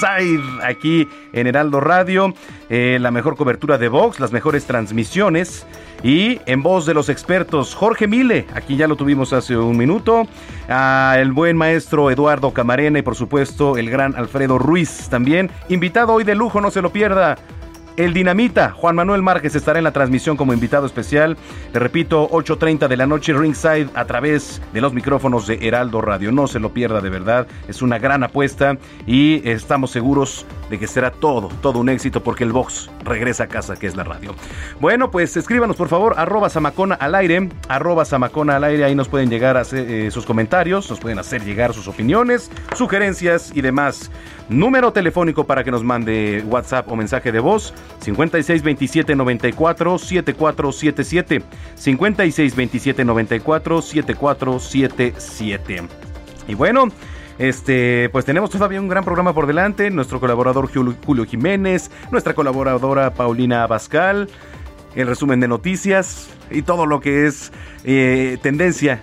Ringside 0.00 0.64
aquí 0.64 1.08
en 1.32 1.46
Heraldo 1.46 1.80
Radio. 1.80 2.34
Eh, 2.68 2.98
la 3.00 3.10
mejor 3.10 3.36
cobertura 3.36 3.78
de 3.78 3.88
box, 3.88 4.20
las 4.20 4.32
mejores 4.32 4.64
transmisiones. 4.66 5.66
Y 6.02 6.40
en 6.46 6.62
voz 6.62 6.86
de 6.86 6.94
los 6.94 7.08
expertos, 7.08 7.74
Jorge 7.74 8.06
Mile, 8.06 8.46
aquí 8.54 8.76
ya 8.76 8.88
lo 8.88 8.96
tuvimos 8.96 9.32
hace 9.32 9.56
un 9.56 9.76
minuto. 9.76 10.26
el 10.68 11.32
buen 11.32 11.56
maestro 11.56 12.10
Eduardo 12.10 12.52
Camarena 12.52 12.98
y 12.98 13.02
por 13.02 13.16
supuesto 13.16 13.76
el 13.76 13.90
gran 13.90 14.14
Alfredo 14.16 14.58
Ruiz 14.58 15.08
también. 15.10 15.50
Invitado 15.68 16.14
hoy 16.14 16.24
de 16.24 16.34
lujo, 16.34 16.60
no 16.60 16.70
se 16.70 16.80
lo 16.80 16.90
pierda. 16.90 17.36
El 18.00 18.14
Dinamita, 18.14 18.70
Juan 18.70 18.96
Manuel 18.96 19.20
Márquez 19.20 19.54
estará 19.54 19.78
en 19.78 19.84
la 19.84 19.92
transmisión 19.92 20.38
como 20.38 20.54
invitado 20.54 20.86
especial. 20.86 21.36
Le 21.74 21.78
repito, 21.78 22.30
8.30 22.30 22.88
de 22.88 22.96
la 22.96 23.06
noche, 23.06 23.34
ringside, 23.34 23.90
a 23.94 24.06
través 24.06 24.62
de 24.72 24.80
los 24.80 24.94
micrófonos 24.94 25.46
de 25.46 25.58
Heraldo 25.60 26.00
Radio. 26.00 26.32
No 26.32 26.46
se 26.46 26.60
lo 26.60 26.72
pierda 26.72 27.02
de 27.02 27.10
verdad, 27.10 27.46
es 27.68 27.82
una 27.82 27.98
gran 27.98 28.24
apuesta 28.24 28.78
y 29.06 29.46
estamos 29.46 29.90
seguros 29.90 30.46
de 30.70 30.78
que 30.78 30.86
será 30.86 31.10
todo, 31.10 31.48
todo 31.60 31.78
un 31.78 31.90
éxito 31.90 32.22
porque 32.22 32.44
el 32.44 32.52
box 32.52 32.90
regresa 33.04 33.44
a 33.44 33.48
casa, 33.48 33.76
que 33.76 33.86
es 33.86 33.96
la 33.96 34.04
radio. 34.04 34.34
Bueno, 34.80 35.10
pues 35.10 35.36
escríbanos 35.36 35.76
por 35.76 35.88
favor, 35.88 36.14
arroba 36.16 36.48
Samacona 36.48 36.94
al 36.94 37.14
aire, 37.14 37.50
arroba 37.68 38.06
Samacona 38.06 38.56
al 38.56 38.64
aire, 38.64 38.84
ahí 38.84 38.94
nos 38.94 39.08
pueden 39.08 39.28
llegar 39.28 39.58
a 39.58 39.60
hacer 39.60 39.90
eh, 39.90 40.10
sus 40.10 40.24
comentarios, 40.24 40.88
nos 40.88 41.00
pueden 41.00 41.18
hacer 41.18 41.44
llegar 41.44 41.74
sus 41.74 41.86
opiniones, 41.86 42.50
sugerencias 42.74 43.52
y 43.54 43.60
demás. 43.60 44.10
Número 44.50 44.92
telefónico 44.92 45.44
para 45.44 45.62
que 45.62 45.70
nos 45.70 45.84
mande 45.84 46.42
WhatsApp 46.44 46.90
o 46.90 46.96
mensaje 46.96 47.30
de 47.30 47.38
voz 47.38 47.72
56 48.00 48.64
27 48.64 49.14
94 49.14 49.96
7477 49.96 51.44
56 51.76 52.56
27 52.56 53.04
94 53.04 53.80
7477. 53.80 55.82
Y 56.48 56.54
bueno, 56.54 56.88
este, 57.38 58.08
pues 58.10 58.24
tenemos 58.24 58.50
todavía 58.50 58.80
un 58.80 58.88
gran 58.88 59.04
programa 59.04 59.32
por 59.32 59.46
delante. 59.46 59.88
Nuestro 59.88 60.18
colaborador 60.18 60.68
Julio, 60.68 61.24
Jiménez, 61.24 61.92
nuestra 62.10 62.34
colaboradora 62.34 63.14
Paulina 63.14 63.62
Abascal, 63.62 64.28
el 64.96 65.06
resumen 65.06 65.38
de 65.38 65.46
noticias 65.46 66.28
y 66.50 66.62
todo 66.62 66.86
lo 66.86 66.98
que 66.98 67.28
es 67.28 67.52
eh, 67.84 68.36
tendencia 68.42 69.00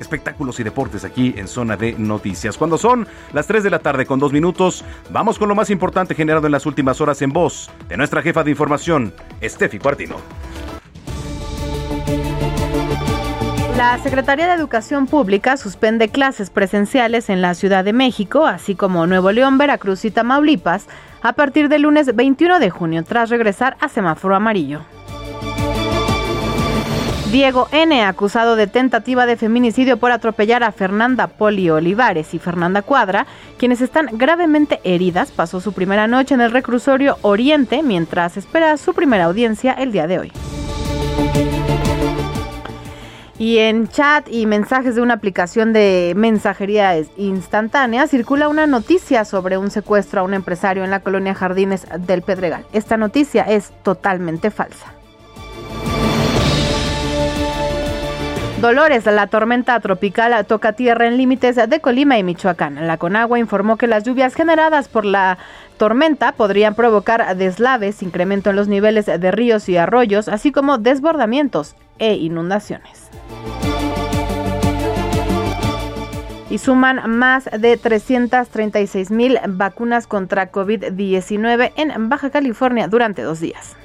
espectáculos 0.00 0.60
y 0.60 0.64
deportes 0.64 1.04
aquí 1.04 1.34
en 1.36 1.48
Zona 1.48 1.76
de 1.76 1.92
Noticias. 1.92 2.56
Cuando 2.56 2.78
son 2.78 3.06
las 3.32 3.46
3 3.46 3.64
de 3.64 3.70
la 3.70 3.78
tarde 3.78 4.06
con 4.06 4.18
dos 4.18 4.32
minutos, 4.32 4.84
vamos 5.10 5.38
con 5.38 5.48
lo 5.48 5.54
más 5.54 5.70
importante 5.70 6.14
generado 6.14 6.46
en 6.46 6.52
las 6.52 6.66
últimas 6.66 7.00
horas 7.00 7.22
en 7.22 7.32
voz 7.32 7.70
de 7.88 7.96
nuestra 7.96 8.22
jefa 8.22 8.44
de 8.44 8.50
información, 8.50 9.12
Estefi 9.40 9.78
Cuartino. 9.78 10.16
La 13.76 13.98
Secretaría 13.98 14.46
de 14.46 14.54
Educación 14.54 15.06
Pública 15.06 15.58
suspende 15.58 16.08
clases 16.08 16.48
presenciales 16.48 17.28
en 17.28 17.42
la 17.42 17.52
Ciudad 17.52 17.84
de 17.84 17.92
México, 17.92 18.46
así 18.46 18.74
como 18.74 19.06
Nuevo 19.06 19.32
León, 19.32 19.58
Veracruz 19.58 20.06
y 20.06 20.10
Tamaulipas, 20.10 20.86
a 21.20 21.34
partir 21.34 21.68
del 21.68 21.82
lunes 21.82 22.16
21 22.16 22.58
de 22.58 22.70
junio, 22.70 23.04
tras 23.04 23.28
regresar 23.28 23.76
a 23.80 23.90
semáforo 23.90 24.34
amarillo. 24.34 24.95
Diego 27.36 27.68
N., 27.70 28.02
acusado 28.02 28.56
de 28.56 28.66
tentativa 28.66 29.26
de 29.26 29.36
feminicidio 29.36 29.98
por 29.98 30.10
atropellar 30.10 30.64
a 30.64 30.72
Fernanda 30.72 31.26
Poli 31.26 31.68
Olivares 31.68 32.32
y 32.32 32.38
Fernanda 32.38 32.80
Cuadra, 32.80 33.26
quienes 33.58 33.82
están 33.82 34.08
gravemente 34.12 34.80
heridas, 34.84 35.32
pasó 35.32 35.60
su 35.60 35.74
primera 35.74 36.06
noche 36.06 36.32
en 36.32 36.40
el 36.40 36.50
reclusorio 36.50 37.18
Oriente 37.20 37.82
mientras 37.82 38.38
espera 38.38 38.78
su 38.78 38.94
primera 38.94 39.24
audiencia 39.24 39.74
el 39.74 39.92
día 39.92 40.06
de 40.06 40.18
hoy. 40.18 40.32
Y 43.38 43.58
en 43.58 43.86
chat 43.88 44.28
y 44.30 44.46
mensajes 44.46 44.94
de 44.94 45.02
una 45.02 45.12
aplicación 45.12 45.74
de 45.74 46.14
mensajería 46.16 46.96
instantánea 47.18 48.06
circula 48.08 48.48
una 48.48 48.66
noticia 48.66 49.26
sobre 49.26 49.58
un 49.58 49.70
secuestro 49.70 50.22
a 50.22 50.24
un 50.24 50.32
empresario 50.32 50.84
en 50.84 50.90
la 50.90 51.00
colonia 51.00 51.34
Jardines 51.34 51.86
del 51.98 52.22
Pedregal. 52.22 52.64
Esta 52.72 52.96
noticia 52.96 53.42
es 53.42 53.72
totalmente 53.82 54.50
falsa. 54.50 54.95
Dolores, 58.60 59.04
la 59.04 59.26
tormenta 59.26 59.78
tropical 59.80 60.46
toca 60.46 60.72
tierra 60.72 61.06
en 61.06 61.18
límites 61.18 61.56
de 61.56 61.80
Colima 61.80 62.16
y 62.16 62.22
Michoacán. 62.22 62.86
La 62.86 62.96
Conagua 62.96 63.38
informó 63.38 63.76
que 63.76 63.86
las 63.86 64.02
lluvias 64.02 64.34
generadas 64.34 64.88
por 64.88 65.04
la 65.04 65.36
tormenta 65.76 66.32
podrían 66.32 66.74
provocar 66.74 67.36
deslaves, 67.36 68.02
incremento 68.02 68.48
en 68.48 68.56
los 68.56 68.66
niveles 68.66 69.04
de 69.04 69.30
ríos 69.30 69.68
y 69.68 69.76
arroyos, 69.76 70.28
así 70.28 70.52
como 70.52 70.78
desbordamientos 70.78 71.76
e 71.98 72.14
inundaciones. 72.14 73.10
Y 76.48 76.56
suman 76.56 77.10
más 77.10 77.50
de 77.52 77.76
336 77.76 79.10
mil 79.10 79.38
vacunas 79.48 80.06
contra 80.06 80.50
COVID-19 80.50 81.72
en 81.76 82.08
Baja 82.08 82.30
California 82.30 82.88
durante 82.88 83.20
dos 83.20 83.38
días. 83.38 83.76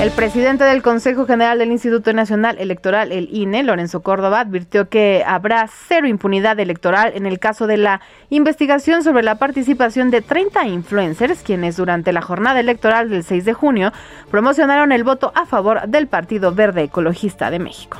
El 0.00 0.12
presidente 0.12 0.64
del 0.64 0.80
Consejo 0.80 1.26
General 1.26 1.58
del 1.58 1.72
Instituto 1.72 2.14
Nacional 2.14 2.56
Electoral, 2.58 3.12
el 3.12 3.28
INE, 3.30 3.62
Lorenzo 3.62 4.00
Córdoba, 4.00 4.40
advirtió 4.40 4.88
que 4.88 5.22
habrá 5.26 5.68
cero 5.68 6.06
impunidad 6.08 6.58
electoral 6.58 7.12
en 7.14 7.26
el 7.26 7.38
caso 7.38 7.66
de 7.66 7.76
la 7.76 8.00
investigación 8.30 9.04
sobre 9.04 9.22
la 9.22 9.34
participación 9.34 10.10
de 10.10 10.22
30 10.22 10.66
influencers, 10.68 11.42
quienes 11.42 11.76
durante 11.76 12.14
la 12.14 12.22
jornada 12.22 12.60
electoral 12.60 13.10
del 13.10 13.24
6 13.24 13.44
de 13.44 13.52
junio 13.52 13.92
promocionaron 14.30 14.90
el 14.92 15.04
voto 15.04 15.32
a 15.34 15.44
favor 15.44 15.86
del 15.86 16.06
Partido 16.06 16.54
Verde 16.54 16.84
Ecologista 16.84 17.50
de 17.50 17.58
México. 17.58 17.98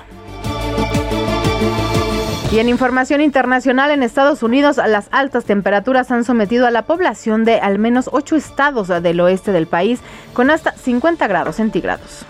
Y 2.53 2.59
en 2.59 2.69
información 2.69 3.21
internacional, 3.21 3.93
en 3.93 4.03
Estados 4.03 4.43
Unidos, 4.43 4.79
las 4.79 5.07
altas 5.13 5.45
temperaturas 5.45 6.11
han 6.11 6.25
sometido 6.25 6.67
a 6.67 6.73
la 6.73 6.83
población 6.83 7.45
de 7.45 7.61
al 7.61 7.79
menos 7.79 8.11
ocho 8.13 8.35
estados 8.35 8.89
del 8.89 9.21
oeste 9.21 9.53
del 9.53 9.69
país 9.69 10.01
con 10.33 10.51
hasta 10.51 10.73
50 10.73 11.29
grados 11.29 11.57
centígrados. 11.57 12.27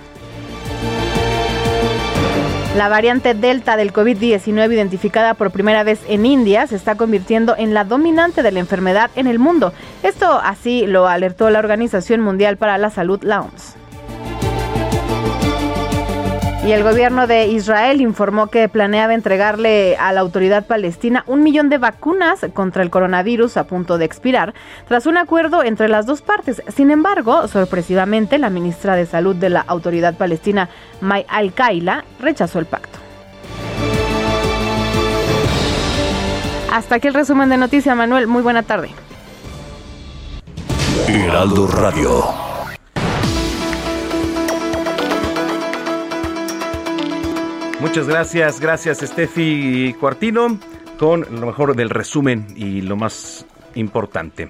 La 2.77 2.91
variante 2.91 3.33
Delta 3.33 3.77
del 3.77 3.95
COVID-19 3.95 4.73
identificada 4.73 5.33
por 5.33 5.51
primera 5.51 5.85
vez 5.85 6.01
en 6.07 6.27
India 6.27 6.67
se 6.67 6.77
está 6.77 6.97
convirtiendo 6.97 7.55
en 7.57 7.73
la 7.73 7.85
dominante 7.85 8.43
de 8.43 8.53
la 8.53 8.61
enfermedad 8.61 9.11
en 9.17 9.27
el 9.27 9.39
mundo. 9.39 9.73
Esto 10.03 10.39
así 10.43 10.87
lo 10.87 11.09
alertó 11.09 11.49
la 11.49 11.59
Organización 11.61 12.21
Mundial 12.21 12.59
para 12.59 12.77
la 12.77 12.91
Salud, 12.91 13.23
la 13.23 13.41
OMS. 13.41 13.80
Y 16.63 16.73
el 16.73 16.83
gobierno 16.83 17.27
de 17.27 17.47
Israel 17.47 18.03
informó 18.03 18.49
que 18.49 18.69
planeaba 18.69 19.15
entregarle 19.15 19.97
a 19.97 20.13
la 20.13 20.21
autoridad 20.21 20.67
palestina 20.67 21.25
un 21.27 21.43
millón 21.43 21.71
de 21.71 21.79
vacunas 21.79 22.47
contra 22.53 22.83
el 22.83 22.91
coronavirus 22.91 23.57
a 23.57 23.65
punto 23.65 23.97
de 23.97 24.05
expirar, 24.05 24.53
tras 24.87 25.07
un 25.07 25.17
acuerdo 25.17 25.65
entre 25.65 25.89
las 25.89 26.05
dos 26.05 26.21
partes. 26.21 26.63
Sin 26.69 26.91
embargo, 26.91 27.49
sorpresivamente, 27.49 28.39
la 28.39 28.51
ministra 28.51 28.95
de 28.95 29.07
Salud 29.07 29.35
de 29.35 29.49
la 29.49 29.61
autoridad 29.61 30.15
palestina, 30.17 30.69
May 31.01 31.25
Al-Kaila, 31.29 32.05
rechazó 32.21 32.59
el 32.59 32.67
pacto. 32.67 32.99
Hasta 36.71 36.97
aquí 36.97 37.09
el 37.09 37.15
resumen 37.15 37.49
de 37.49 37.57
noticias, 37.57 37.97
Manuel. 37.97 38.27
Muy 38.27 38.43
buena 38.43 38.63
tarde. 38.63 38.91
Heraldo 41.09 41.67
Radio. 41.67 42.23
Muchas 47.81 48.07
gracias, 48.07 48.61
gracias 48.61 48.99
Steffi 48.99 49.95
Cuartino 49.99 50.59
con 50.99 51.27
lo 51.41 51.47
mejor 51.47 51.75
del 51.75 51.89
resumen 51.89 52.47
y 52.55 52.83
lo 52.83 52.95
más 52.95 53.47
importante. 53.75 54.49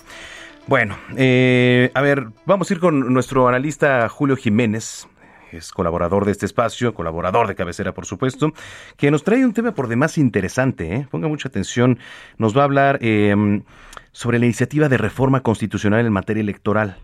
Bueno, 0.67 0.97
eh, 1.17 1.93
a 1.95 2.01
ver, 2.01 2.27
vamos 2.45 2.69
a 2.71 2.75
ir 2.75 2.81
con 2.81 3.13
nuestro 3.13 3.47
analista 3.47 4.09
Julio 4.09 4.37
Jiménez, 4.37 5.07
es 5.53 5.71
colaborador 5.71 6.25
de 6.25 6.33
este 6.33 6.45
espacio, 6.45 6.93
colaborador 6.93 7.47
de 7.47 7.55
cabecera, 7.55 7.95
por 7.95 8.05
supuesto, 8.05 8.53
que 8.97 9.13
nos 9.13 9.23
trae 9.23 9.45
un 9.45 9.53
tema 9.53 9.75
por 9.75 9.87
demás 9.87 10.19
interesante. 10.19 10.95
¿eh? 10.95 11.07
Ponga 11.09 11.29
mucha 11.29 11.49
atención. 11.49 12.01
Nos 12.37 12.57
va 12.57 12.63
a 12.63 12.65
hablar 12.65 12.99
eh, 13.01 13.63
sobre 14.11 14.41
la 14.41 14.47
iniciativa 14.47 14.89
de 14.89 14.99
reforma 14.99 15.41
constitucional 15.43 16.05
en 16.05 16.13
materia 16.13 16.41
electoral 16.41 16.99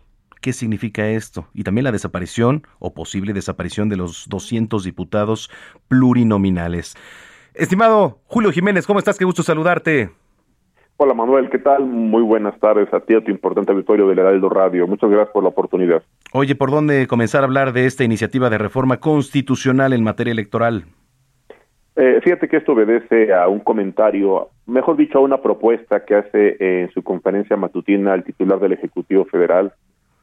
qué 0.46 0.52
significa 0.52 1.08
esto 1.08 1.48
y 1.54 1.64
también 1.64 1.82
la 1.82 1.90
desaparición 1.90 2.62
o 2.78 2.94
posible 2.94 3.32
desaparición 3.32 3.88
de 3.88 3.96
los 3.96 4.28
200 4.28 4.84
diputados 4.84 5.50
plurinominales. 5.88 6.94
Estimado 7.52 8.20
Julio 8.26 8.52
Jiménez, 8.52 8.86
¿cómo 8.86 9.00
estás? 9.00 9.18
Qué 9.18 9.24
gusto 9.24 9.42
saludarte. 9.42 10.10
Hola 10.98 11.14
Manuel, 11.14 11.50
¿qué 11.50 11.58
tal? 11.58 11.84
Muy 11.84 12.22
buenas 12.22 12.56
tardes 12.60 12.94
a 12.94 13.00
ti, 13.00 13.14
a 13.14 13.24
tu 13.24 13.32
importante 13.32 13.72
auditorio 13.72 14.06
del 14.06 14.20
Heraldo 14.20 14.48
Radio. 14.48 14.86
Muchas 14.86 15.10
gracias 15.10 15.32
por 15.32 15.42
la 15.42 15.48
oportunidad. 15.48 16.04
Oye, 16.32 16.54
¿por 16.54 16.70
dónde 16.70 17.08
comenzar 17.08 17.40
a 17.40 17.46
hablar 17.46 17.72
de 17.72 17.86
esta 17.86 18.04
iniciativa 18.04 18.48
de 18.48 18.58
reforma 18.58 19.00
constitucional 19.00 19.94
en 19.94 20.04
materia 20.04 20.30
electoral? 20.30 20.84
Eh, 21.96 22.20
fíjate 22.22 22.46
que 22.46 22.58
esto 22.58 22.74
obedece 22.74 23.34
a 23.34 23.48
un 23.48 23.58
comentario, 23.58 24.50
mejor 24.66 24.96
dicho, 24.96 25.18
a 25.18 25.22
una 25.22 25.42
propuesta 25.42 26.04
que 26.04 26.14
hace 26.14 26.56
en 26.60 26.88
su 26.92 27.02
conferencia 27.02 27.56
matutina 27.56 28.14
el 28.14 28.22
titular 28.22 28.60
del 28.60 28.74
Ejecutivo 28.74 29.24
Federal, 29.24 29.72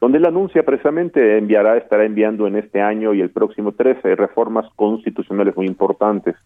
donde 0.04 0.18
él 0.18 0.26
anuncia 0.26 0.62
precisamente 0.62 1.38
enviará, 1.38 1.78
estará 1.78 2.04
enviando 2.04 2.46
en 2.46 2.56
este 2.56 2.82
año 2.82 3.14
y 3.14 3.22
el 3.22 3.30
próximo 3.30 3.72
13 3.72 4.16
reformas 4.16 4.66
constitucionales 4.76 5.56
muy 5.56 5.64
importantes. 5.64 6.36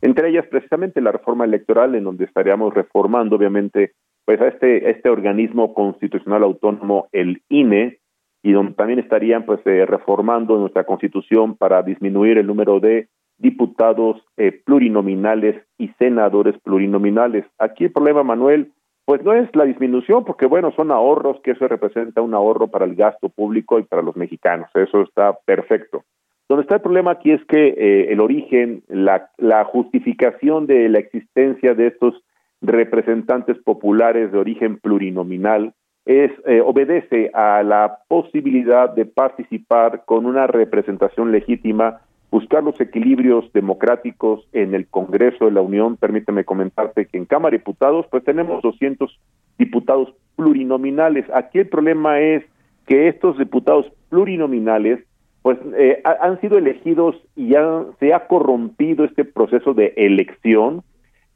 Entre 0.00 0.30
ellas 0.30 0.46
precisamente 0.46 1.02
la 1.02 1.12
reforma 1.12 1.44
electoral 1.44 1.94
en 1.94 2.04
donde 2.04 2.24
estaríamos 2.24 2.72
reformando 2.72 3.36
obviamente 3.36 3.92
pues 4.24 4.40
a 4.40 4.48
este, 4.48 4.90
este 4.90 5.10
organismo 5.10 5.74
constitucional 5.74 6.42
autónomo, 6.42 7.08
el 7.12 7.42
INE, 7.50 7.98
y 8.42 8.52
donde 8.52 8.72
también 8.72 8.98
estarían 8.98 9.44
pues 9.44 9.60
eh, 9.66 9.84
reformando 9.84 10.56
nuestra 10.56 10.84
constitución 10.84 11.54
para 11.54 11.82
disminuir 11.82 12.38
el 12.38 12.46
número 12.46 12.80
de 12.80 13.08
diputados 13.36 14.24
eh, 14.38 14.58
plurinominales 14.64 15.62
y 15.76 15.88
senadores 15.98 16.58
plurinominales. 16.62 17.44
Aquí 17.58 17.84
el 17.84 17.92
problema, 17.92 18.22
Manuel, 18.22 18.72
pues 19.04 19.22
no 19.24 19.32
es 19.32 19.54
la 19.54 19.64
disminución, 19.64 20.24
porque 20.24 20.46
bueno, 20.46 20.72
son 20.76 20.90
ahorros, 20.90 21.40
que 21.42 21.52
eso 21.52 21.66
representa 21.66 22.22
un 22.22 22.34
ahorro 22.34 22.68
para 22.68 22.84
el 22.84 22.94
gasto 22.94 23.28
público 23.28 23.78
y 23.78 23.82
para 23.82 24.02
los 24.02 24.16
mexicanos, 24.16 24.68
eso 24.74 25.02
está 25.02 25.36
perfecto. 25.44 26.04
Donde 26.48 26.62
está 26.62 26.76
el 26.76 26.82
problema 26.82 27.12
aquí 27.12 27.32
es 27.32 27.44
que 27.46 27.68
eh, 27.68 28.12
el 28.12 28.20
origen, 28.20 28.82
la, 28.88 29.30
la 29.38 29.64
justificación 29.64 30.66
de 30.66 30.88
la 30.88 30.98
existencia 30.98 31.74
de 31.74 31.88
estos 31.88 32.22
representantes 32.60 33.58
populares 33.58 34.30
de 34.32 34.38
origen 34.38 34.78
plurinominal 34.78 35.74
es 36.04 36.32
eh, 36.46 36.60
obedece 36.60 37.30
a 37.32 37.62
la 37.62 37.98
posibilidad 38.08 38.90
de 38.90 39.06
participar 39.06 40.04
con 40.04 40.26
una 40.26 40.46
representación 40.46 41.32
legítima 41.32 42.00
buscar 42.32 42.64
los 42.64 42.80
equilibrios 42.80 43.52
democráticos 43.52 44.48
en 44.52 44.74
el 44.74 44.88
Congreso 44.88 45.44
de 45.44 45.52
la 45.52 45.60
Unión. 45.60 45.98
Permíteme 45.98 46.44
comentarte 46.44 47.04
que 47.04 47.18
en 47.18 47.26
Cámara 47.26 47.52
de 47.52 47.58
Diputados 47.58 48.06
pues 48.10 48.24
tenemos 48.24 48.62
200 48.62 49.20
diputados 49.58 50.14
plurinominales. 50.34 51.26
Aquí 51.34 51.58
el 51.58 51.68
problema 51.68 52.20
es 52.20 52.42
que 52.86 53.08
estos 53.08 53.38
diputados 53.38 53.86
plurinominales 54.08 55.04
pues 55.42 55.58
eh, 55.76 56.02
han 56.04 56.40
sido 56.40 56.56
elegidos 56.56 57.16
y 57.36 57.48
ya 57.48 57.84
se 58.00 58.14
ha 58.14 58.26
corrompido 58.26 59.04
este 59.04 59.26
proceso 59.26 59.74
de 59.74 59.92
elección 59.96 60.82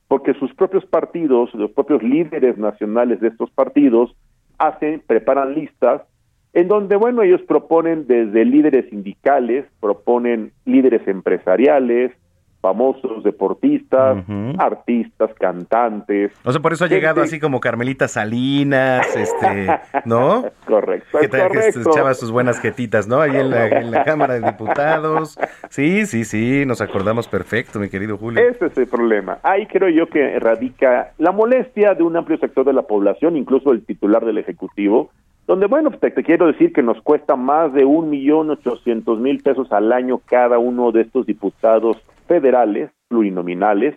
porque 0.09 0.33
sus 0.35 0.55
propios 0.55 0.87
partidos, 0.87 1.53
los 1.55 1.73
propios 1.73 2.03
líderes 2.03 2.57
nacionales 2.57 3.21
de 3.21 3.29
estos 3.29 3.51
partidos 3.51 4.17
hacen, 4.57 5.03
preparan 5.07 5.55
listas 5.55 6.03
en 6.57 6.69
donde, 6.69 6.97
bueno, 6.97 7.23
ellos 7.23 7.43
proponen 7.47 8.07
desde 8.07 8.47
líderes 8.47 8.89
sindicales, 8.89 9.67
proponen 9.79 10.53
líderes 10.65 11.07
empresariales, 11.07 12.13
famosos 12.63 13.23
deportistas, 13.23 14.25
artistas, 14.57 15.31
cantantes. 15.39 16.33
O 16.45 16.53
sea, 16.53 16.63
por 16.63 16.73
eso 16.73 16.87
ha 16.87 16.89
llegado 16.89 17.21
así 17.21 17.39
como 17.39 17.61
Carmelita 17.61 18.09
Salinas, 18.09 19.07
este, 19.15 19.67
¿no? 20.07 20.47
correcto, 20.67 21.19
que, 21.19 21.27
echaba 21.27 22.15
sus 22.15 22.33
buenas 22.33 22.59
jetitas, 22.59 23.07
¿no? 23.07 23.21
Ahí 23.21 23.37
en 23.37 23.51
la, 23.51 24.03
Cámara 24.05 24.41
de 24.41 24.51
Diputados. 24.51 25.39
Sí, 25.69 26.07
sí, 26.07 26.25
sí, 26.25 26.65
nos 26.65 26.81
acordamos 26.81 27.29
perfecto, 27.29 27.79
mi 27.79 27.91
querido 27.91 28.17
Julio. 28.17 28.43
Ese 28.43 28.65
es 28.65 28.79
el 28.79 28.87
problema. 28.87 29.41
Ahí 29.43 29.67
creo 29.67 29.91
yo 29.91 30.07
que 30.07 30.39
radica 30.39 31.13
la 31.19 31.33
molestia 31.33 31.93
de 31.93 32.03
un 32.03 32.17
amplio 32.17 32.39
sector 32.39 32.65
de 32.65 32.73
la 32.73 32.83
población, 32.83 33.37
incluso 33.37 33.73
el 33.73 33.85
titular 33.85 34.25
del 34.25 34.39
Ejecutivo, 34.39 35.11
donde, 35.47 35.67
bueno, 35.67 35.91
te, 35.91 36.11
te, 36.11 36.23
quiero 36.23 36.47
decir 36.47 36.73
que 36.73 36.83
nos 36.83 37.01
cuesta 37.03 37.37
más 37.37 37.73
de 37.73 37.85
un 37.85 38.11
millón 38.11 38.51
ochocientos 38.51 39.19
mil 39.21 39.43
pesos 39.43 39.71
al 39.73 39.93
año 39.93 40.21
cada 40.27 40.59
uno 40.59 40.91
de 40.93 41.03
estos 41.03 41.27
diputados 41.27 41.97
federales, 42.27 42.91
plurinominales, 43.09 43.97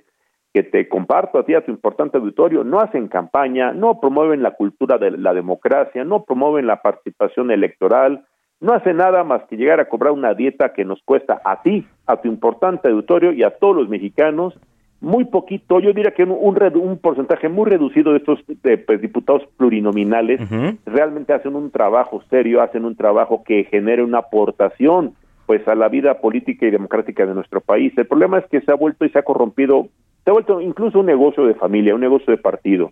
que 0.53 0.63
te 0.63 0.87
comparto 0.87 1.39
a 1.39 1.45
ti, 1.45 1.53
a 1.53 1.63
tu 1.63 1.71
importante 1.71 2.17
auditorio, 2.17 2.63
no 2.63 2.79
hacen 2.79 3.07
campaña, 3.07 3.71
no 3.71 3.99
promueven 3.99 4.41
la 4.41 4.51
cultura 4.51 4.97
de 4.97 5.11
la 5.11 5.33
democracia, 5.33 6.03
no 6.03 6.23
promueven 6.23 6.67
la 6.67 6.81
participación 6.81 7.51
electoral, 7.51 8.25
no 8.59 8.73
hacen 8.73 8.97
nada 8.97 9.23
más 9.23 9.43
que 9.43 9.57
llegar 9.57 9.79
a 9.79 9.87
cobrar 9.87 10.11
una 10.11 10.33
dieta 10.33 10.73
que 10.73 10.85
nos 10.85 11.01
cuesta 11.03 11.41
a 11.45 11.61
ti, 11.61 11.87
a 12.07 12.17
tu 12.17 12.27
importante 12.27 12.89
auditorio 12.89 13.31
y 13.31 13.43
a 13.43 13.51
todos 13.51 13.75
los 13.75 13.89
mexicanos 13.89 14.59
muy 15.01 15.25
poquito, 15.25 15.79
yo 15.79 15.93
diría 15.93 16.11
que 16.11 16.23
un, 16.23 16.31
un, 16.31 16.97
porcentaje 16.97 17.47
muy 17.47 17.69
reducido 17.69 18.11
de 18.11 18.17
estos 18.17 18.39
pues, 18.85 19.01
diputados 19.01 19.43
plurinominales 19.55 20.41
realmente 20.85 21.33
hacen 21.33 21.55
un 21.55 21.71
trabajo 21.71 22.21
serio, 22.29 22.61
hacen 22.61 22.83
un 22.83 22.95
trabajo 22.95 23.43
que 23.45 23.63
genere 23.65 24.03
una 24.03 24.19
aportación 24.19 25.13
pues 25.45 25.67
a 25.67 25.73
la 25.73 25.87
vida 25.87 26.19
política 26.19 26.67
y 26.67 26.71
democrática 26.71 27.25
de 27.25 27.33
nuestro 27.33 27.61
país. 27.61 27.91
El 27.97 28.05
problema 28.05 28.37
es 28.37 28.45
que 28.47 28.61
se 28.61 28.71
ha 28.71 28.75
vuelto 28.75 29.05
y 29.05 29.09
se 29.09 29.17
ha 29.17 29.23
corrompido, 29.23 29.87
se 30.23 30.29
ha 30.29 30.33
vuelto 30.33 30.61
incluso 30.61 30.99
un 30.99 31.07
negocio 31.07 31.45
de 31.45 31.55
familia, 31.55 31.95
un 31.95 32.01
negocio 32.01 32.29
de 32.31 32.37
partido, 32.37 32.91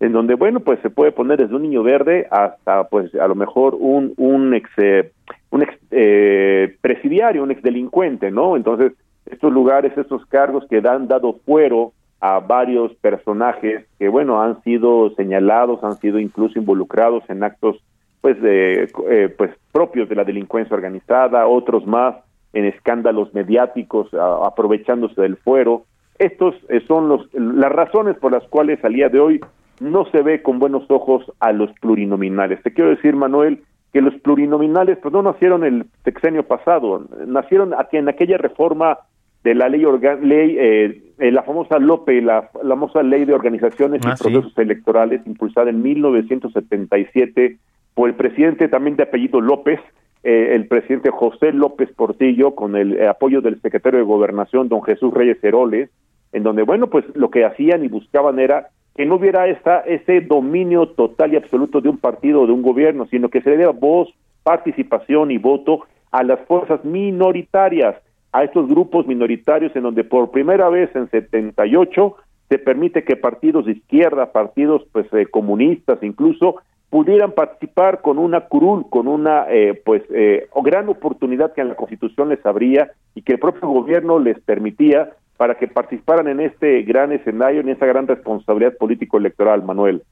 en 0.00 0.12
donde 0.12 0.34
bueno 0.34 0.60
pues 0.60 0.78
se 0.80 0.90
puede 0.90 1.12
poner 1.12 1.38
desde 1.38 1.56
un 1.56 1.62
niño 1.62 1.82
verde 1.82 2.26
hasta 2.30 2.84
pues 2.84 3.14
a 3.16 3.26
lo 3.26 3.34
mejor 3.34 3.76
un 3.78 4.14
un 4.16 4.54
ex 4.54 4.70
eh, 4.78 5.10
un 5.50 5.62
ex 5.62 5.74
eh, 5.90 6.76
presidiario, 6.80 7.42
un 7.42 7.50
ex 7.50 7.62
delincuente, 7.62 8.30
¿no? 8.30 8.56
Entonces 8.56 8.92
estos 9.30 9.52
lugares, 9.52 9.96
estos 9.96 10.24
cargos 10.26 10.66
que 10.68 10.78
han 10.78 11.08
dado 11.08 11.34
fuero 11.44 11.92
a 12.20 12.40
varios 12.40 12.94
personajes 12.96 13.86
que, 13.98 14.08
bueno, 14.08 14.42
han 14.42 14.62
sido 14.62 15.10
señalados, 15.10 15.84
han 15.84 15.96
sido 15.98 16.18
incluso 16.18 16.58
involucrados 16.58 17.22
en 17.28 17.44
actos, 17.44 17.76
pues, 18.20 18.40
de, 18.42 18.90
eh, 19.08 19.28
pues, 19.36 19.52
propios 19.72 20.08
de 20.08 20.16
la 20.16 20.24
delincuencia 20.24 20.74
organizada, 20.74 21.46
otros 21.46 21.86
más 21.86 22.16
en 22.52 22.64
escándalos 22.64 23.32
mediáticos, 23.34 24.12
aprovechándose 24.14 25.20
del 25.20 25.36
fuero. 25.36 25.84
Estos 26.18 26.54
eh, 26.68 26.82
son 26.88 27.08
los, 27.08 27.32
las 27.34 27.70
razones 27.70 28.16
por 28.16 28.32
las 28.32 28.42
cuales 28.48 28.82
al 28.84 28.94
día 28.94 29.08
de 29.08 29.20
hoy 29.20 29.40
no 29.80 30.06
se 30.06 30.22
ve 30.22 30.42
con 30.42 30.58
buenos 30.58 30.90
ojos 30.90 31.30
a 31.38 31.52
los 31.52 31.70
plurinominales. 31.80 32.60
Te 32.62 32.72
quiero 32.72 32.90
decir, 32.90 33.14
Manuel, 33.14 33.62
que 33.92 34.00
los 34.00 34.14
plurinominales 34.14 34.98
pues 35.00 35.12
no 35.12 35.22
nacieron 35.22 35.64
el 35.64 35.86
sexenio 36.04 36.42
pasado, 36.42 37.06
nacieron 37.26 37.74
aquí 37.74 37.96
en 37.96 38.08
aquella 38.08 38.38
reforma 38.38 38.98
de 39.44 39.54
la 39.54 39.68
ley, 39.68 39.84
ley 40.22 40.56
eh, 40.58 41.02
eh, 41.18 41.30
la 41.30 41.42
famosa 41.42 41.78
LOPE, 41.78 42.22
la, 42.22 42.50
famosa 42.52 43.02
ley 43.02 43.24
de 43.24 43.34
organizaciones 43.34 44.02
y 44.04 44.08
ah, 44.08 44.14
procesos 44.18 44.56
electorales 44.58 45.20
impulsada 45.26 45.70
en 45.70 45.82
1977 45.82 47.58
por 47.94 48.08
el 48.08 48.14
presidente 48.14 48.68
también 48.68 48.96
de 48.96 49.04
apellido 49.04 49.40
López, 49.40 49.80
eh, 50.22 50.54
el 50.54 50.66
presidente 50.66 51.10
José 51.10 51.52
López 51.52 51.90
Portillo 51.94 52.54
con 52.54 52.76
el 52.76 53.06
apoyo 53.06 53.40
del 53.40 53.60
secretario 53.60 53.98
de 53.98 54.04
Gobernación, 54.04 54.68
don 54.68 54.82
Jesús 54.82 55.12
Reyes 55.14 55.42
Heroles, 55.42 55.90
en 56.32 56.42
donde, 56.42 56.62
bueno, 56.62 56.88
pues 56.88 57.04
lo 57.14 57.30
que 57.30 57.44
hacían 57.44 57.84
y 57.84 57.88
buscaban 57.88 58.38
era 58.38 58.68
que 58.94 59.06
no 59.06 59.14
hubiera 59.14 59.46
esa, 59.46 59.80
ese 59.80 60.20
dominio 60.20 60.88
total 60.88 61.32
y 61.32 61.36
absoluto 61.36 61.80
de 61.80 61.88
un 61.88 61.98
partido 61.98 62.42
o 62.42 62.46
de 62.46 62.52
un 62.52 62.62
gobierno, 62.62 63.06
sino 63.06 63.28
que 63.28 63.40
se 63.40 63.50
le 63.50 63.56
diera 63.56 63.70
voz, 63.70 64.12
participación 64.42 65.30
y 65.30 65.38
voto 65.38 65.84
a 66.10 66.24
las 66.24 66.40
fuerzas 66.46 66.84
minoritarias, 66.84 67.94
a 68.32 68.44
estos 68.44 68.68
grupos 68.68 69.06
minoritarios 69.06 69.74
en 69.74 69.82
donde 69.82 70.04
por 70.04 70.30
primera 70.30 70.68
vez 70.68 70.94
en 70.94 71.10
78 71.10 72.16
se 72.48 72.58
permite 72.58 73.04
que 73.04 73.16
partidos 73.16 73.66
de 73.66 73.72
izquierda, 73.72 74.32
partidos 74.32 74.82
pues 74.92 75.06
eh, 75.12 75.26
comunistas 75.26 75.98
incluso 76.02 76.56
pudieran 76.90 77.32
participar 77.32 78.00
con 78.00 78.18
una 78.18 78.46
curul, 78.48 78.88
con 78.88 79.08
una 79.08 79.46
eh, 79.50 79.80
pues 79.84 80.02
eh, 80.10 80.48
gran 80.62 80.88
oportunidad 80.88 81.52
que 81.52 81.60
en 81.60 81.68
la 81.68 81.74
Constitución 81.74 82.30
les 82.30 82.44
abría 82.46 82.92
y 83.14 83.22
que 83.22 83.34
el 83.34 83.38
propio 83.38 83.68
gobierno 83.68 84.18
les 84.18 84.40
permitía 84.40 85.10
para 85.38 85.54
que 85.54 85.68
participaran 85.68 86.26
en 86.26 86.40
este 86.40 86.82
gran 86.82 87.12
escenario, 87.12 87.60
en 87.60 87.68
esa 87.68 87.86
gran 87.86 88.08
responsabilidad 88.08 88.76
político-electoral, 88.76 89.62
Manuel. 89.62 90.02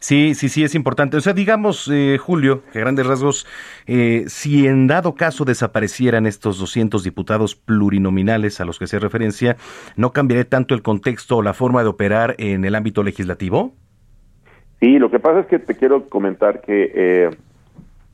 Sí, 0.00 0.34
sí, 0.34 0.48
sí, 0.48 0.64
es 0.64 0.74
importante. 0.74 1.18
O 1.18 1.20
sea, 1.20 1.34
digamos, 1.34 1.88
eh, 1.92 2.16
Julio, 2.18 2.62
que 2.72 2.78
a 2.78 2.80
grandes 2.80 3.06
rasgos, 3.06 3.46
eh, 3.86 4.24
si 4.26 4.66
en 4.66 4.86
dado 4.86 5.14
caso 5.14 5.44
desaparecieran 5.44 6.26
estos 6.26 6.58
200 6.58 7.04
diputados 7.04 7.54
plurinominales 7.54 8.60
a 8.60 8.64
los 8.64 8.78
que 8.78 8.86
se 8.86 8.98
referencia, 8.98 9.56
¿no 9.96 10.12
cambiaría 10.12 10.48
tanto 10.48 10.74
el 10.74 10.82
contexto 10.82 11.36
o 11.36 11.42
la 11.42 11.52
forma 11.52 11.82
de 11.82 11.90
operar 11.90 12.34
en 12.38 12.64
el 12.64 12.74
ámbito 12.74 13.02
legislativo? 13.02 13.74
Sí, 14.80 14.98
lo 14.98 15.10
que 15.10 15.20
pasa 15.20 15.40
es 15.40 15.46
que 15.46 15.58
te 15.58 15.76
quiero 15.76 16.08
comentar 16.08 16.62
que 16.62 16.90
eh, 16.94 17.30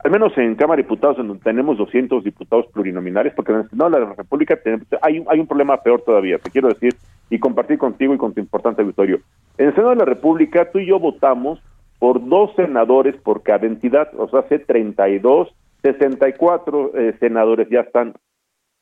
al 0.03 0.11
menos 0.11 0.37
en 0.37 0.55
Cámara 0.55 0.77
de 0.77 0.83
Diputados, 0.83 1.17
donde 1.17 1.43
tenemos 1.43 1.77
200 1.77 2.23
diputados 2.23 2.67
plurinominales, 2.67 3.33
porque 3.33 3.51
en 3.51 3.59
el 3.59 3.69
Senado 3.69 3.91
de 3.91 3.99
la 3.99 4.13
República 4.13 4.57
hay, 5.01 5.23
hay 5.27 5.39
un 5.39 5.47
problema 5.47 5.77
peor 5.81 6.01
todavía, 6.01 6.37
te 6.37 6.49
quiero 6.49 6.69
decir, 6.69 6.95
y 7.29 7.39
compartir 7.39 7.77
contigo 7.77 8.13
y 8.13 8.17
con 8.17 8.33
tu 8.33 8.39
importante 8.39 8.81
auditorio. 8.81 9.19
En 9.57 9.67
el 9.67 9.73
Senado 9.73 9.91
de 9.91 9.97
la 9.97 10.05
República, 10.05 10.71
tú 10.71 10.79
y 10.79 10.87
yo 10.87 10.99
votamos 10.99 11.61
por 11.99 12.25
dos 12.25 12.51
senadores 12.55 13.15
por 13.17 13.43
cada 13.43 13.67
entidad, 13.67 14.09
o 14.17 14.29
sea, 14.29 14.39
hace 14.39 14.59
32, 14.59 15.53
64 15.81 16.91
eh, 16.95 17.15
senadores 17.19 17.67
ya 17.69 17.81
están 17.81 18.13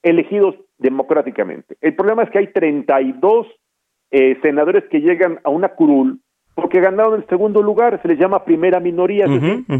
elegidos 0.03 0.55
democráticamente. 0.77 1.77
El 1.81 1.95
problema 1.95 2.23
es 2.23 2.29
que 2.29 2.39
hay 2.39 2.47
32 2.47 3.47
eh, 4.11 4.37
senadores 4.41 4.83
que 4.89 5.01
llegan 5.01 5.39
a 5.43 5.49
una 5.49 5.69
curul 5.69 6.21
porque 6.57 6.81
ganaron 6.81 7.21
el 7.21 7.27
segundo 7.27 7.61
lugar, 7.61 8.01
se 8.01 8.07
les 8.07 8.17
llama 8.17 8.43
primera 8.43 8.79
minoría, 8.79 9.27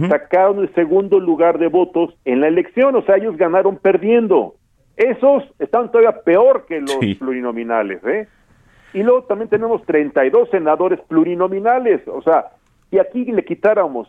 sacaron 0.09 0.59
el 0.59 0.71
segundo 0.75 1.19
lugar 1.19 1.57
de 1.57 1.69
votos 1.69 2.15
en 2.23 2.39
la 2.39 2.47
elección, 2.47 2.95
o 2.95 3.01
sea, 3.01 3.15
ellos 3.15 3.36
ganaron 3.36 3.78
perdiendo. 3.78 4.53
Esos 4.95 5.43
están 5.57 5.91
todavía 5.91 6.21
peor 6.21 6.67
que 6.67 6.80
los 6.80 6.99
plurinominales, 7.17 7.99
¿eh? 8.05 8.28
Y 8.93 9.01
luego 9.01 9.23
también 9.23 9.49
tenemos 9.49 9.84
32 9.88 10.51
senadores 10.51 10.99
plurinominales, 11.07 12.07
o 12.07 12.21
sea, 12.21 12.51
si 12.91 12.99
aquí 12.99 13.25
le 13.25 13.43
quitáramos 13.43 14.07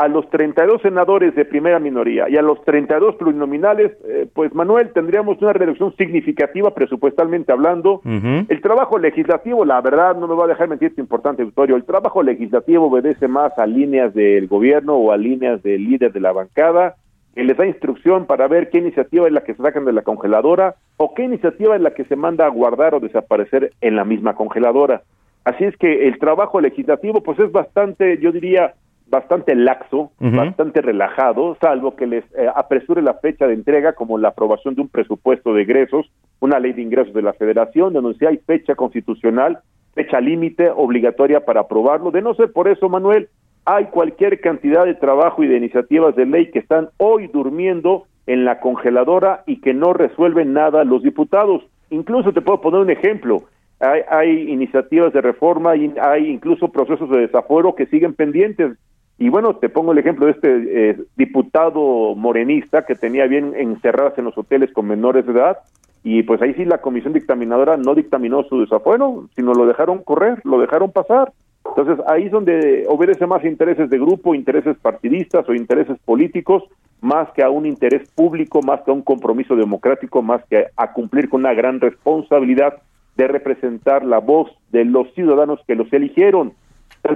a 0.00 0.08
los 0.08 0.30
32 0.30 0.80
senadores 0.80 1.34
de 1.34 1.44
primera 1.44 1.78
minoría 1.78 2.26
y 2.30 2.38
a 2.38 2.40
los 2.40 2.64
32 2.64 3.16
plurinominales, 3.16 3.92
eh, 4.08 4.26
pues 4.32 4.54
Manuel, 4.54 4.94
tendríamos 4.94 5.36
una 5.42 5.52
reducción 5.52 5.94
significativa 5.96 6.72
presupuestalmente 6.72 7.52
hablando. 7.52 8.00
El 8.02 8.62
trabajo 8.62 8.98
legislativo, 8.98 9.66
la 9.66 9.78
verdad, 9.82 10.16
no 10.16 10.26
me 10.26 10.34
va 10.34 10.46
a 10.46 10.48
dejar 10.48 10.68
mentir 10.68 10.88
este 10.88 11.02
importante 11.02 11.42
auditorio, 11.42 11.76
el 11.76 11.84
trabajo 11.84 12.22
legislativo 12.22 12.86
obedece 12.86 13.28
más 13.28 13.52
a 13.58 13.66
líneas 13.66 14.14
del 14.14 14.48
gobierno 14.48 14.94
o 14.94 15.12
a 15.12 15.18
líneas 15.18 15.62
del 15.62 15.84
líder 15.84 16.14
de 16.14 16.20
la 16.20 16.32
bancada, 16.32 16.94
que 17.34 17.44
les 17.44 17.58
da 17.58 17.66
instrucción 17.66 18.24
para 18.24 18.48
ver 18.48 18.70
qué 18.70 18.78
iniciativa 18.78 19.26
es 19.26 19.34
la 19.34 19.42
que 19.42 19.52
se 19.52 19.62
sacan 19.62 19.84
de 19.84 19.92
la 19.92 20.00
congeladora 20.00 20.76
o 20.96 21.12
qué 21.12 21.24
iniciativa 21.24 21.76
es 21.76 21.82
la 21.82 21.92
que 21.92 22.04
se 22.04 22.16
manda 22.16 22.46
a 22.46 22.48
guardar 22.48 22.94
o 22.94 23.00
desaparecer 23.00 23.74
en 23.82 23.96
la 23.96 24.06
misma 24.06 24.34
congeladora. 24.34 25.02
Así 25.44 25.64
es 25.64 25.76
que 25.76 26.08
el 26.08 26.18
trabajo 26.18 26.58
legislativo, 26.58 27.22
pues 27.22 27.38
es 27.38 27.52
bastante, 27.52 28.18
yo 28.18 28.32
diría, 28.32 28.72
bastante 29.10 29.56
laxo, 29.56 30.12
bastante 30.20 30.80
relajado, 30.80 31.56
salvo 31.60 31.96
que 31.96 32.06
les 32.06 32.24
eh, 32.36 32.48
apresure 32.54 33.02
la 33.02 33.14
fecha 33.14 33.46
de 33.46 33.54
entrega, 33.54 33.92
como 33.94 34.18
la 34.18 34.28
aprobación 34.28 34.76
de 34.76 34.82
un 34.82 34.88
presupuesto 34.88 35.52
de 35.52 35.62
ingresos, 35.62 36.06
una 36.38 36.60
ley 36.60 36.72
de 36.72 36.82
ingresos 36.82 37.12
de 37.12 37.22
la 37.22 37.32
federación, 37.32 37.92
donde 37.92 38.16
si 38.18 38.26
hay 38.26 38.38
fecha 38.38 38.76
constitucional, 38.76 39.58
fecha 39.94 40.20
límite 40.20 40.70
obligatoria 40.70 41.44
para 41.44 41.62
aprobarlo. 41.62 42.12
De 42.12 42.22
no 42.22 42.34
ser 42.34 42.52
por 42.52 42.68
eso, 42.68 42.88
Manuel, 42.88 43.28
hay 43.64 43.86
cualquier 43.86 44.40
cantidad 44.40 44.84
de 44.84 44.94
trabajo 44.94 45.42
y 45.42 45.48
de 45.48 45.56
iniciativas 45.56 46.14
de 46.14 46.26
ley 46.26 46.50
que 46.52 46.60
están 46.60 46.88
hoy 46.96 47.26
durmiendo 47.26 48.06
en 48.26 48.44
la 48.44 48.60
congeladora 48.60 49.42
y 49.46 49.60
que 49.60 49.74
no 49.74 49.92
resuelven 49.92 50.52
nada 50.52 50.84
los 50.84 51.02
diputados. 51.02 51.64
Incluso 51.90 52.32
te 52.32 52.42
puedo 52.42 52.60
poner 52.60 52.80
un 52.80 52.90
ejemplo. 52.90 53.42
Hay, 53.80 54.02
hay 54.08 54.52
iniciativas 54.52 55.12
de 55.12 55.20
reforma 55.20 55.74
y 55.74 55.92
hay 56.00 56.28
incluso 56.28 56.68
procesos 56.68 57.10
de 57.10 57.22
desafuero 57.22 57.74
que 57.74 57.86
siguen 57.86 58.14
pendientes 58.14 58.78
y 59.20 59.28
bueno, 59.28 59.56
te 59.56 59.68
pongo 59.68 59.92
el 59.92 59.98
ejemplo 59.98 60.24
de 60.24 60.32
este 60.32 60.90
eh, 60.90 60.96
diputado 61.14 62.14
morenista 62.14 62.86
que 62.86 62.94
tenía 62.94 63.26
bien 63.26 63.52
encerrarse 63.54 64.22
en 64.22 64.24
los 64.24 64.38
hoteles 64.38 64.72
con 64.72 64.86
menores 64.88 65.26
de 65.26 65.32
edad 65.32 65.58
y 66.02 66.22
pues 66.22 66.40
ahí 66.40 66.54
sí 66.54 66.64
la 66.64 66.78
comisión 66.78 67.12
dictaminadora 67.12 67.76
no 67.76 67.94
dictaminó 67.94 68.44
su 68.44 68.60
desafuero, 68.62 69.28
sino 69.36 69.52
lo 69.52 69.66
dejaron 69.66 70.02
correr, 70.02 70.40
lo 70.44 70.58
dejaron 70.58 70.90
pasar. 70.90 71.34
Entonces 71.66 72.02
ahí 72.08 72.24
es 72.24 72.32
donde 72.32 72.86
obedece 72.88 73.26
más 73.26 73.44
intereses 73.44 73.90
de 73.90 73.98
grupo, 73.98 74.34
intereses 74.34 74.78
partidistas 74.78 75.46
o 75.46 75.52
intereses 75.52 75.98
políticos, 76.06 76.64
más 77.02 77.30
que 77.32 77.42
a 77.42 77.50
un 77.50 77.66
interés 77.66 78.08
público, 78.14 78.62
más 78.62 78.80
que 78.80 78.90
a 78.90 78.94
un 78.94 79.02
compromiso 79.02 79.54
democrático, 79.54 80.22
más 80.22 80.42
que 80.48 80.68
a 80.74 80.94
cumplir 80.94 81.28
con 81.28 81.42
una 81.42 81.52
gran 81.52 81.78
responsabilidad 81.78 82.78
de 83.18 83.28
representar 83.28 84.02
la 84.02 84.18
voz 84.18 84.50
de 84.72 84.86
los 84.86 85.12
ciudadanos 85.12 85.60
que 85.66 85.74
los 85.74 85.92
eligieron 85.92 86.54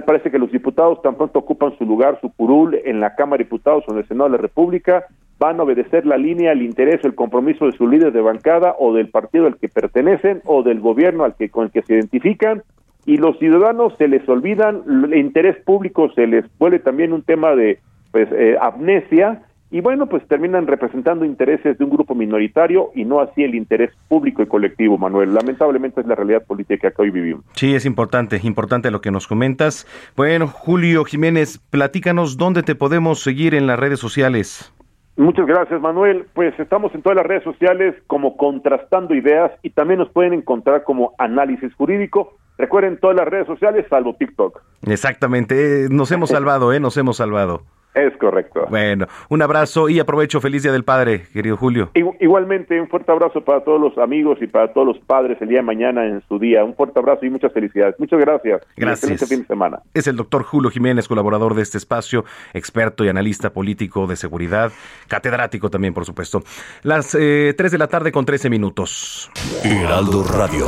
Parece 0.03 0.31
que 0.31 0.39
los 0.39 0.51
diputados 0.51 1.01
tan 1.01 1.15
pronto 1.15 1.39
ocupan 1.39 1.77
su 1.77 1.85
lugar, 1.85 2.19
su 2.21 2.31
curul 2.31 2.79
en 2.83 2.99
la 2.99 3.15
Cámara 3.15 3.37
de 3.37 3.45
Diputados 3.45 3.83
o 3.87 3.93
en 3.93 3.99
el 3.99 4.07
Senado 4.07 4.29
de 4.29 4.37
la 4.37 4.41
República, 4.41 5.05
van 5.39 5.59
a 5.59 5.63
obedecer 5.63 6.05
la 6.05 6.17
línea, 6.17 6.51
el 6.51 6.61
interés 6.61 7.03
el 7.03 7.15
compromiso 7.15 7.65
de 7.65 7.73
su 7.73 7.87
líder 7.87 8.13
de 8.13 8.21
bancada 8.21 8.75
o 8.79 8.93
del 8.93 9.09
partido 9.09 9.47
al 9.47 9.57
que 9.57 9.69
pertenecen 9.69 10.41
o 10.45 10.63
del 10.63 10.79
gobierno 10.79 11.23
al 11.23 11.35
que 11.35 11.49
con 11.49 11.65
el 11.65 11.71
que 11.71 11.81
se 11.81 11.93
identifican 11.95 12.63
y 13.05 13.17
los 13.17 13.37
ciudadanos 13.37 13.93
se 13.97 14.07
les 14.07 14.27
olvidan 14.27 14.81
el 14.87 15.15
interés 15.15 15.57
público 15.63 16.09
se 16.13 16.25
les 16.25 16.45
vuelve 16.57 16.79
también 16.79 17.13
un 17.13 17.21
tema 17.21 17.55
de 17.55 17.79
pues 18.11 18.29
eh, 18.31 18.57
amnesia 18.59 19.43
y 19.75 19.81
bueno, 19.81 20.07
pues 20.07 20.25
terminan 20.29 20.67
representando 20.67 21.25
intereses 21.25 21.77
de 21.77 21.83
un 21.83 21.89
grupo 21.89 22.15
minoritario 22.15 22.91
y 22.95 23.03
no 23.03 23.19
así 23.19 23.43
el 23.43 23.55
interés 23.55 23.91
público 24.07 24.41
y 24.41 24.45
colectivo, 24.45 24.97
Manuel. 24.97 25.33
Lamentablemente 25.33 25.99
es 25.99 26.07
la 26.07 26.15
realidad 26.15 26.45
política 26.45 26.91
que 26.91 27.01
hoy 27.01 27.09
vivimos. 27.09 27.43
Sí, 27.55 27.75
es 27.75 27.85
importante, 27.85 28.39
importante 28.41 28.89
lo 28.89 29.01
que 29.01 29.11
nos 29.11 29.27
comentas. 29.27 29.85
Bueno, 30.15 30.47
Julio 30.47 31.03
Jiménez, 31.03 31.57
platícanos 31.71 32.37
dónde 32.37 32.63
te 32.63 32.73
podemos 32.73 33.21
seguir 33.21 33.53
en 33.53 33.67
las 33.67 33.77
redes 33.77 33.99
sociales. 33.99 34.73
Muchas 35.17 35.45
gracias, 35.45 35.81
Manuel. 35.81 36.25
Pues 36.33 36.57
estamos 36.57 36.95
en 36.95 37.01
todas 37.01 37.17
las 37.17 37.25
redes 37.25 37.43
sociales 37.43 37.95
como 38.07 38.37
Contrastando 38.37 39.13
Ideas 39.13 39.51
y 39.61 39.71
también 39.71 39.99
nos 39.99 40.09
pueden 40.09 40.31
encontrar 40.31 40.85
como 40.85 41.15
Análisis 41.17 41.73
Jurídico. 41.75 42.37
Recuerden 42.57 42.97
todas 42.97 43.17
las 43.17 43.27
redes 43.27 43.45
sociales 43.45 43.85
salvo 43.89 44.15
TikTok. 44.15 44.57
Exactamente, 44.87 45.89
nos 45.91 46.13
hemos 46.13 46.29
salvado, 46.37 46.71
¿eh? 46.71 46.79
Nos 46.79 46.95
hemos 46.95 47.17
salvado. 47.17 47.63
Es 47.95 48.15
correcto. 48.17 48.67
Bueno, 48.69 49.07
un 49.29 49.41
abrazo 49.41 49.87
y 49.87 49.99
aprovecho. 49.99 50.41
Feliz 50.41 50.63
Día 50.63 50.73
del 50.73 50.83
Padre, 50.83 51.27
querido 51.31 51.55
Julio. 51.55 51.91
Igualmente, 52.19 52.79
un 52.79 52.89
fuerte 52.89 53.09
abrazo 53.09 53.41
para 53.41 53.63
todos 53.63 53.79
los 53.79 53.97
amigos 53.97 54.37
y 54.41 54.47
para 54.47 54.73
todos 54.73 54.85
los 54.85 54.99
padres 54.99 55.41
el 55.41 55.47
día 55.47 55.59
de 55.59 55.63
mañana 55.63 56.05
en 56.05 56.21
su 56.27 56.37
día. 56.37 56.65
Un 56.65 56.75
fuerte 56.75 56.99
abrazo 56.99 57.25
y 57.25 57.29
muchas 57.29 57.53
felicidades. 57.53 57.95
Muchas 57.97 58.19
gracias. 58.19 58.61
Gracias. 58.75 59.29
fin 59.29 59.41
de 59.41 59.47
semana. 59.47 59.79
Es 59.93 60.07
el 60.07 60.17
doctor 60.17 60.43
Julio 60.43 60.69
Jiménez, 60.69 61.07
colaborador 61.07 61.55
de 61.55 61.61
este 61.61 61.77
espacio, 61.77 62.25
experto 62.53 63.05
y 63.05 63.09
analista 63.09 63.51
político 63.51 64.07
de 64.07 64.17
seguridad, 64.17 64.73
catedrático 65.07 65.69
también, 65.69 65.93
por 65.93 66.03
supuesto. 66.03 66.43
Las 66.83 67.15
eh, 67.17 67.53
3 67.57 67.71
de 67.71 67.77
la 67.77 67.87
tarde 67.87 68.11
con 68.11 68.25
13 68.25 68.49
minutos. 68.49 69.31
Heraldo 69.63 70.23
Radio. 70.23 70.65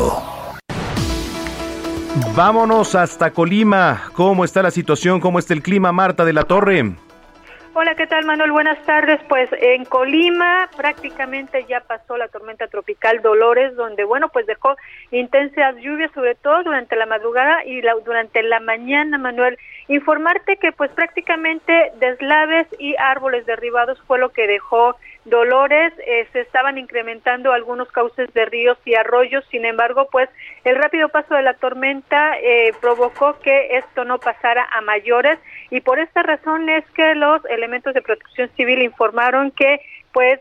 Vámonos 2.35 2.95
hasta 2.95 3.31
Colima. 3.31 4.03
¿Cómo 4.13 4.45
está 4.45 4.63
la 4.63 4.71
situación? 4.71 5.19
¿Cómo 5.19 5.39
está 5.39 5.53
el 5.53 5.61
clima, 5.61 5.91
Marta 5.91 6.23
de 6.23 6.33
la 6.33 6.43
Torre? 6.43 6.95
Hola, 7.79 7.93
¿qué 7.93 8.07
tal 8.07 8.25
Manuel? 8.25 8.51
Buenas 8.51 8.83
tardes. 8.87 9.19
Pues 9.29 9.47
en 9.51 9.85
Colima 9.85 10.67
prácticamente 10.75 11.63
ya 11.69 11.79
pasó 11.81 12.17
la 12.17 12.27
tormenta 12.27 12.67
tropical 12.67 13.21
Dolores, 13.21 13.75
donde 13.75 14.03
bueno, 14.03 14.29
pues 14.29 14.47
dejó 14.47 14.75
intensas 15.11 15.75
lluvias, 15.75 16.11
sobre 16.13 16.33
todo 16.33 16.63
durante 16.63 16.95
la 16.95 17.05
madrugada 17.05 17.63
y 17.65 17.83
durante 18.03 18.41
la 18.41 18.59
mañana, 18.61 19.19
Manuel. 19.19 19.59
Informarte 19.89 20.57
que 20.57 20.71
pues 20.71 20.89
prácticamente 20.89 21.91
deslaves 21.99 22.65
y 22.79 22.95
árboles 22.97 23.45
derribados 23.45 24.01
fue 24.07 24.17
lo 24.17 24.29
que 24.29 24.47
dejó 24.47 24.95
Dolores, 25.29 25.93
eh, 26.05 26.25
se 26.31 26.39
estaban 26.39 26.77
incrementando 26.77 27.51
algunos 27.51 27.91
cauces 27.91 28.33
de 28.33 28.45
ríos 28.45 28.77
y 28.85 28.95
arroyos, 28.95 29.43
sin 29.51 29.65
embargo, 29.65 30.07
pues 30.09 30.29
el 30.63 30.77
rápido 30.77 31.09
paso 31.09 31.35
de 31.35 31.41
la 31.41 31.53
tormenta 31.55 32.37
eh, 32.39 32.71
provocó 32.79 33.37
que 33.39 33.77
esto 33.77 34.05
no 34.05 34.19
pasara 34.19 34.67
a 34.71 34.79
mayores 34.81 35.37
y 35.69 35.81
por 35.81 35.99
esta 35.99 36.23
razón 36.23 36.69
es 36.69 36.85
que 36.91 37.13
los 37.15 37.43
elementos 37.45 37.93
de 37.93 38.01
protección 38.01 38.49
civil 38.55 38.81
informaron 38.81 39.51
que 39.51 39.81
pues 40.17 40.39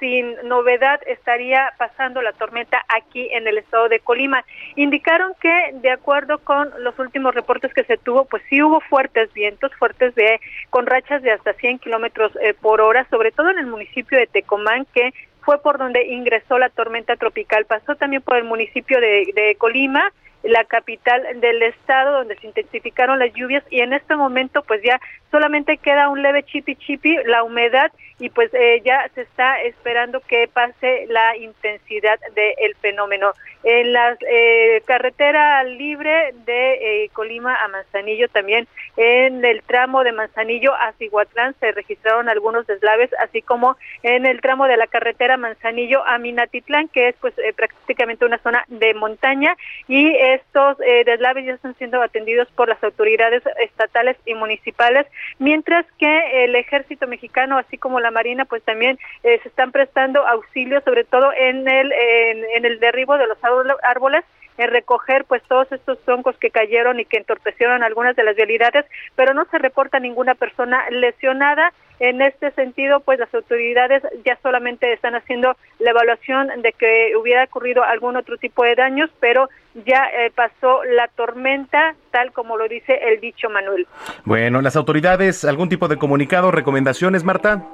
sin 0.00 0.34
novedad 0.48 0.98
estaría 1.06 1.74
pasando 1.76 2.22
la 2.22 2.32
tormenta 2.32 2.82
aquí 2.88 3.28
en 3.32 3.46
el 3.46 3.58
estado 3.58 3.90
de 3.90 4.00
Colima. 4.00 4.46
Indicaron 4.76 5.34
que 5.38 5.72
de 5.74 5.90
acuerdo 5.90 6.38
con 6.38 6.70
los 6.78 6.98
últimos 6.98 7.34
reportes 7.34 7.74
que 7.74 7.84
se 7.84 7.98
tuvo, 7.98 8.24
pues 8.24 8.42
sí 8.48 8.62
hubo 8.62 8.80
fuertes 8.80 9.30
vientos, 9.34 9.74
fuertes 9.74 10.14
de 10.14 10.40
con 10.70 10.86
rachas 10.86 11.20
de 11.20 11.32
hasta 11.32 11.52
100 11.52 11.80
kilómetros 11.80 12.32
eh, 12.40 12.54
por 12.54 12.80
hora, 12.80 13.06
sobre 13.10 13.30
todo 13.30 13.50
en 13.50 13.58
el 13.58 13.66
municipio 13.66 14.16
de 14.16 14.26
Tecomán, 14.26 14.86
que 14.94 15.12
fue 15.42 15.60
por 15.60 15.76
donde 15.76 16.06
ingresó 16.06 16.58
la 16.58 16.70
tormenta 16.70 17.16
tropical. 17.16 17.66
Pasó 17.66 17.94
también 17.96 18.22
por 18.22 18.38
el 18.38 18.44
municipio 18.44 19.02
de, 19.02 19.30
de 19.34 19.54
Colima, 19.56 20.14
la 20.44 20.64
capital 20.64 21.22
del 21.40 21.62
estado 21.62 22.12
donde 22.12 22.36
se 22.36 22.46
intensificaron 22.46 23.18
las 23.18 23.34
lluvias 23.34 23.64
y 23.70 23.80
en 23.80 23.92
este 23.92 24.16
momento 24.16 24.62
pues 24.62 24.80
ya 24.82 24.98
solamente 25.30 25.76
queda 25.78 26.08
un 26.08 26.22
leve 26.22 26.42
chipi 26.42 26.76
chipi 26.76 27.16
la 27.24 27.42
humedad 27.42 27.92
y 28.20 28.30
pues 28.30 28.52
eh, 28.52 28.82
ya 28.84 29.08
se 29.14 29.22
está 29.22 29.60
esperando 29.62 30.20
que 30.20 30.48
pase 30.48 31.06
la 31.08 31.36
intensidad 31.36 32.18
del 32.34 32.74
fenómeno. 32.80 33.32
En 33.64 33.92
la 33.92 34.16
eh, 34.28 34.82
carretera 34.86 35.62
libre 35.64 36.32
de 36.46 37.04
eh, 37.04 37.10
Colima 37.12 37.56
a 37.56 37.68
Manzanillo 37.68 38.28
también 38.28 38.66
en 38.96 39.44
el 39.44 39.62
tramo 39.62 40.04
de 40.04 40.12
Manzanillo 40.12 40.74
a 40.74 40.92
Cihuatlán 40.92 41.54
se 41.58 41.72
registraron 41.72 42.28
algunos 42.28 42.66
deslaves 42.66 43.10
así 43.20 43.42
como 43.42 43.76
en 44.02 44.26
el 44.26 44.40
tramo 44.40 44.66
de 44.66 44.76
la 44.76 44.86
carretera 44.86 45.36
Manzanillo 45.36 46.04
a 46.04 46.18
Minatitlán 46.18 46.88
que 46.88 47.08
es 47.08 47.16
pues 47.20 47.34
prácticamente 47.56 48.24
una 48.24 48.38
zona 48.38 48.64
de 48.68 48.94
montaña 48.94 49.56
y 49.88 50.14
estos 50.16 50.78
deslaves 50.78 51.44
ya 51.44 51.54
están 51.54 51.76
siendo 51.78 52.00
atendidos 52.00 52.48
por 52.52 52.68
las 52.68 52.82
autoridades 52.82 53.42
estatales 53.60 54.16
y 54.24 54.34
municipales 54.34 55.06
mientras 55.38 55.86
que 55.98 56.44
el 56.44 56.54
ejército 56.54 57.06
mexicano 57.06 57.58
así 57.58 57.78
como 57.78 58.00
la 58.00 58.10
marina 58.10 58.44
pues 58.44 58.62
también 58.62 58.98
se 59.22 59.34
están 59.44 59.72
prestando 59.72 60.26
auxilio 60.26 60.80
sobre 60.82 61.04
todo 61.04 61.32
en 61.32 61.68
el 61.68 61.92
en 61.92 62.64
el 62.64 62.80
derribo 62.80 63.16
de 63.18 63.26
los 63.26 63.38
árboles 63.82 64.24
en 64.58 64.70
recoger 64.70 65.24
pues 65.24 65.42
todos 65.44 65.70
estos 65.72 65.98
troncos 66.04 66.36
que 66.36 66.50
cayeron 66.50 67.00
y 67.00 67.04
que 67.04 67.16
entorpecieron 67.16 67.82
algunas 67.82 68.14
de 68.16 68.24
las 68.24 68.36
vialidades, 68.36 68.84
pero 69.16 69.32
no 69.32 69.46
se 69.50 69.58
reporta 69.58 69.98
ninguna 69.98 70.34
persona 70.34 70.84
lesionada. 70.90 71.72
En 72.00 72.22
este 72.22 72.52
sentido, 72.52 73.00
pues 73.00 73.18
las 73.18 73.32
autoridades 73.34 74.04
ya 74.24 74.38
solamente 74.42 74.92
están 74.92 75.16
haciendo 75.16 75.56
la 75.80 75.90
evaluación 75.90 76.48
de 76.62 76.72
que 76.72 77.16
hubiera 77.16 77.42
ocurrido 77.44 77.82
algún 77.82 78.16
otro 78.16 78.36
tipo 78.36 78.62
de 78.62 78.76
daños, 78.76 79.10
pero 79.18 79.48
ya 79.84 80.06
eh, 80.06 80.30
pasó 80.32 80.84
la 80.84 81.08
tormenta, 81.08 81.96
tal 82.12 82.32
como 82.32 82.56
lo 82.56 82.68
dice 82.68 83.00
el 83.02 83.20
dicho 83.20 83.50
Manuel. 83.50 83.86
Bueno, 84.24 84.60
las 84.60 84.76
autoridades, 84.76 85.44
¿algún 85.44 85.68
tipo 85.68 85.88
de 85.88 85.96
comunicado, 85.96 86.52
recomendaciones, 86.52 87.24
Marta? 87.24 87.64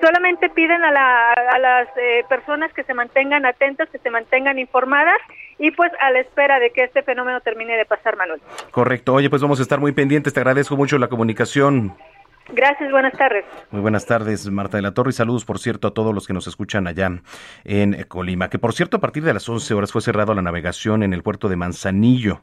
solamente 0.00 0.48
piden 0.50 0.84
a, 0.84 0.92
la, 0.92 1.32
a 1.32 1.58
las 1.58 1.88
eh, 1.96 2.24
personas 2.28 2.72
que 2.72 2.84
se 2.84 2.94
mantengan 2.94 3.44
atentas, 3.44 3.88
que 3.90 3.98
se 3.98 4.10
mantengan 4.10 4.58
informadas 4.58 5.18
y 5.58 5.70
pues 5.72 5.92
a 6.00 6.10
la 6.10 6.20
espera 6.20 6.58
de 6.58 6.70
que 6.70 6.84
este 6.84 7.02
fenómeno 7.02 7.40
termine 7.40 7.76
de 7.76 7.84
pasar, 7.84 8.16
Manuel. 8.16 8.40
Correcto. 8.70 9.14
Oye, 9.14 9.30
pues 9.30 9.42
vamos 9.42 9.58
a 9.58 9.62
estar 9.62 9.80
muy 9.80 9.92
pendientes. 9.92 10.32
Te 10.32 10.40
agradezco 10.40 10.76
mucho 10.76 10.98
la 10.98 11.08
comunicación. 11.08 11.94
Gracias, 12.50 12.90
buenas 12.90 13.12
tardes. 13.12 13.44
Muy 13.70 13.82
buenas 13.82 14.06
tardes, 14.06 14.48
Marta 14.50 14.78
de 14.78 14.82
la 14.82 14.94
Torre, 14.94 15.10
y 15.10 15.12
saludos, 15.12 15.44
por 15.44 15.58
cierto, 15.58 15.88
a 15.88 15.90
todos 15.92 16.14
los 16.14 16.26
que 16.26 16.32
nos 16.32 16.46
escuchan 16.46 16.86
allá 16.86 17.10
en 17.64 18.04
Colima, 18.04 18.48
que 18.48 18.58
por 18.58 18.72
cierto, 18.72 18.96
a 18.96 19.00
partir 19.00 19.22
de 19.22 19.34
las 19.34 19.46
11 19.46 19.74
horas 19.74 19.92
fue 19.92 20.00
cerrado 20.00 20.32
la 20.34 20.40
navegación 20.40 21.02
en 21.02 21.12
el 21.12 21.22
puerto 21.22 21.50
de 21.50 21.56
Manzanillo 21.56 22.40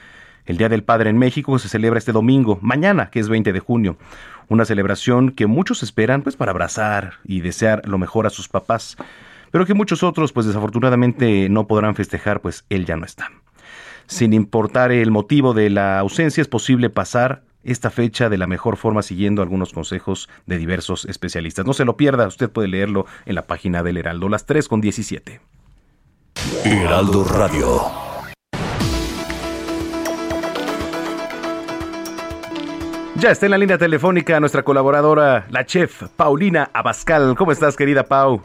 El 0.45 0.57
Día 0.57 0.69
del 0.69 0.83
Padre 0.83 1.09
en 1.09 1.19
México 1.19 1.59
se 1.59 1.69
celebra 1.69 1.99
este 1.99 2.13
domingo, 2.13 2.57
mañana, 2.61 3.11
que 3.11 3.19
es 3.19 3.29
20 3.29 3.53
de 3.53 3.59
junio. 3.59 3.97
Una 4.47 4.65
celebración 4.65 5.31
que 5.31 5.45
muchos 5.45 5.83
esperan 5.83 6.23
pues 6.23 6.35
para 6.35 6.51
abrazar 6.51 7.15
y 7.25 7.41
desear 7.41 7.87
lo 7.87 7.97
mejor 7.97 8.25
a 8.25 8.31
sus 8.31 8.47
papás, 8.47 8.97
pero 9.51 9.65
que 9.65 9.73
muchos 9.73 10.03
otros 10.03 10.31
pues 10.31 10.45
desafortunadamente 10.47 11.49
no 11.49 11.67
podrán 11.67 11.93
festejar 11.93 12.41
pues 12.41 12.65
él 12.69 12.85
ya 12.85 12.95
no 12.95 13.05
está. 13.05 13.29
Sin 14.07 14.33
importar 14.33 14.91
el 14.91 15.11
motivo 15.11 15.53
de 15.53 15.69
la 15.69 15.99
ausencia, 15.99 16.41
es 16.41 16.47
posible 16.47 16.89
pasar 16.89 17.43
esta 17.63 17.91
fecha 17.91 18.29
de 18.29 18.37
la 18.37 18.47
mejor 18.47 18.77
forma 18.77 19.03
siguiendo 19.03 19.41
algunos 19.41 19.73
consejos 19.73 20.29
de 20.47 20.57
diversos 20.57 21.05
especialistas. 21.05 21.65
No 21.65 21.73
se 21.73 21.85
lo 21.85 21.97
pierda, 21.97 22.27
usted 22.27 22.49
puede 22.49 22.69
leerlo 22.69 23.05
en 23.25 23.35
la 23.35 23.43
página 23.43 23.83
del 23.83 23.97
Heraldo, 23.97 24.29
las 24.29 24.45
3 24.45 24.67
con 24.67 24.81
17. 24.81 25.41
Heraldo 26.63 27.23
Radio. 27.23 27.81
Ya 33.15 33.29
está 33.29 33.45
en 33.45 33.51
la 33.51 33.57
línea 33.57 33.77
telefónica 33.77 34.39
nuestra 34.39 34.63
colaboradora, 34.63 35.45
la 35.49 35.65
chef 35.65 36.03
Paulina 36.15 36.71
Abascal. 36.73 37.35
¿Cómo 37.37 37.51
estás, 37.51 37.77
querida 37.77 38.03
Pau? 38.03 38.41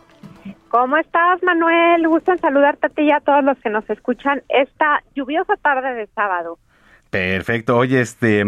¿Cómo 0.69 0.99
estás, 0.99 1.43
Manuel? 1.43 2.07
Gusto 2.07 2.33
en 2.33 2.39
saludarte 2.39 2.89
a 2.89 2.91
ti 2.91 3.03
y 3.03 3.11
a 3.11 3.21
todos 3.21 3.43
los 3.43 3.59
que 3.61 3.71
nos 3.71 3.89
escuchan 3.89 4.43
esta 4.51 5.03
lluviosa 5.15 5.55
tarde 5.57 5.95
de 5.95 6.07
sábado. 6.09 6.59
Perfecto. 7.09 7.79
Oye, 7.79 8.03
este, 8.03 8.45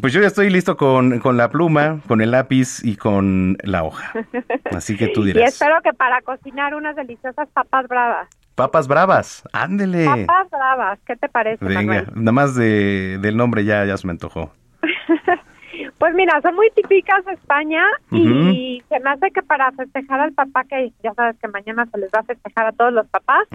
pues 0.00 0.12
yo 0.12 0.20
ya 0.20 0.28
estoy 0.28 0.50
listo 0.50 0.76
con, 0.76 1.18
con 1.18 1.36
la 1.36 1.50
pluma, 1.50 2.00
con 2.06 2.20
el 2.20 2.30
lápiz 2.30 2.84
y 2.84 2.96
con 2.96 3.56
la 3.62 3.84
hoja. 3.84 4.12
Así 4.70 4.96
que 4.96 5.08
tú 5.08 5.24
dirás. 5.24 5.42
y 5.42 5.46
espero 5.46 5.80
que 5.82 5.92
para 5.92 6.20
cocinar 6.22 6.74
unas 6.74 6.96
deliciosas 6.96 7.48
papas 7.52 7.88
bravas. 7.88 8.28
Papas 8.54 8.86
bravas, 8.86 9.48
ándele. 9.52 10.04
Papas 10.04 10.50
bravas, 10.50 10.98
¿qué 11.06 11.16
te 11.16 11.28
parece, 11.28 11.64
Venga, 11.64 12.04
nada 12.14 12.32
más 12.32 12.54
de, 12.54 13.18
del 13.20 13.36
nombre 13.36 13.64
ya, 13.64 13.84
ya 13.84 13.96
se 13.96 14.06
me 14.06 14.12
antojó. 14.12 14.52
Pues 15.98 16.14
mira, 16.14 16.40
son 16.42 16.56
muy 16.56 16.68
típicas 16.74 17.24
de 17.24 17.32
España 17.32 17.84
y 18.10 18.82
se 18.88 18.98
me 19.00 19.10
hace 19.10 19.30
que 19.30 19.40
para 19.40 19.70
festejar 19.70 20.18
al 20.18 20.32
papá, 20.32 20.64
que 20.64 20.92
ya 21.02 21.14
sabes 21.14 21.36
que 21.40 21.46
mañana 21.46 21.86
se 21.86 21.98
les 21.98 22.10
va 22.10 22.20
a 22.20 22.24
festejar 22.24 22.66
a 22.66 22.72
todos 22.72 22.92
los 22.92 23.06
papás, 23.06 23.46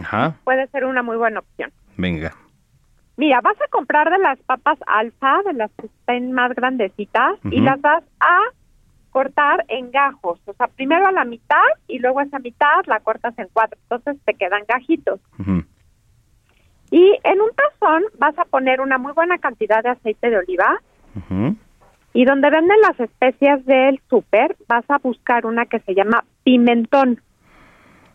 puede 0.46 0.66
ser 0.68 0.86
una 0.86 1.04
muy 1.04 1.18
buena 1.18 1.40
opción. 1.40 1.72
Venga. 1.98 2.34
Mira, 3.18 3.42
vas 3.42 3.60
a 3.60 3.68
comprar 3.70 4.12
de 4.12 4.20
las 4.20 4.40
papas 4.44 4.78
alfa, 4.86 5.42
de 5.44 5.54
las 5.54 5.72
que 5.72 5.88
estén 5.88 6.32
más 6.32 6.54
grandecitas, 6.54 7.40
y 7.52 7.60
las 7.62 7.82
vas 7.82 8.04
a 8.20 8.40
cortar 9.10 9.66
en 9.70 9.90
gajos. 9.90 10.40
O 10.46 10.54
sea, 10.54 10.68
primero 10.68 11.08
a 11.08 11.12
la 11.12 11.26
mitad 11.26 11.66
y 11.88 11.98
luego 11.98 12.22
esa 12.22 12.38
mitad 12.38 12.86
la 12.86 13.00
cortas 13.00 13.34
en 13.40 13.48
cuatro. 13.52 13.80
Entonces 13.90 14.24
te 14.24 14.36
quedan 14.36 14.62
gajitos. 14.68 15.20
Y 16.92 17.18
en 17.24 17.42
un 17.42 17.50
tazón 17.56 18.04
vas 18.20 18.38
a 18.38 18.46
poner 18.46 18.80
una 18.80 19.00
muy 19.00 19.14
buena 19.14 19.40
cantidad 19.40 19.82
de 19.84 19.90
aceite 19.90 20.30
de 20.30 20.38
oliva. 20.38 20.80
Y 22.14 22.26
donde 22.26 22.52
venden 22.52 22.80
las 22.82 23.00
especias 23.00 23.66
del 23.66 24.00
súper, 24.08 24.56
vas 24.68 24.86
a 24.90 25.00
buscar 25.00 25.48
una 25.48 25.66
que 25.66 25.80
se 25.80 25.96
llama 25.96 26.24
pimentón 26.44 27.20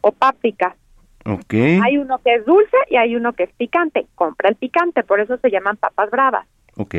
o 0.00 0.12
páprica. 0.12 0.76
Ok. 1.24 1.54
Hay 1.84 1.98
uno 1.98 2.18
que 2.18 2.34
es 2.34 2.44
dulce 2.44 2.76
y 2.90 2.96
hay 2.96 3.14
uno 3.16 3.32
que 3.32 3.44
es 3.44 3.52
picante. 3.52 4.06
Compra 4.14 4.48
el 4.48 4.56
picante, 4.56 5.02
por 5.04 5.20
eso 5.20 5.36
se 5.38 5.50
llaman 5.50 5.76
papas 5.76 6.10
bravas. 6.10 6.46
Ok. 6.76 6.94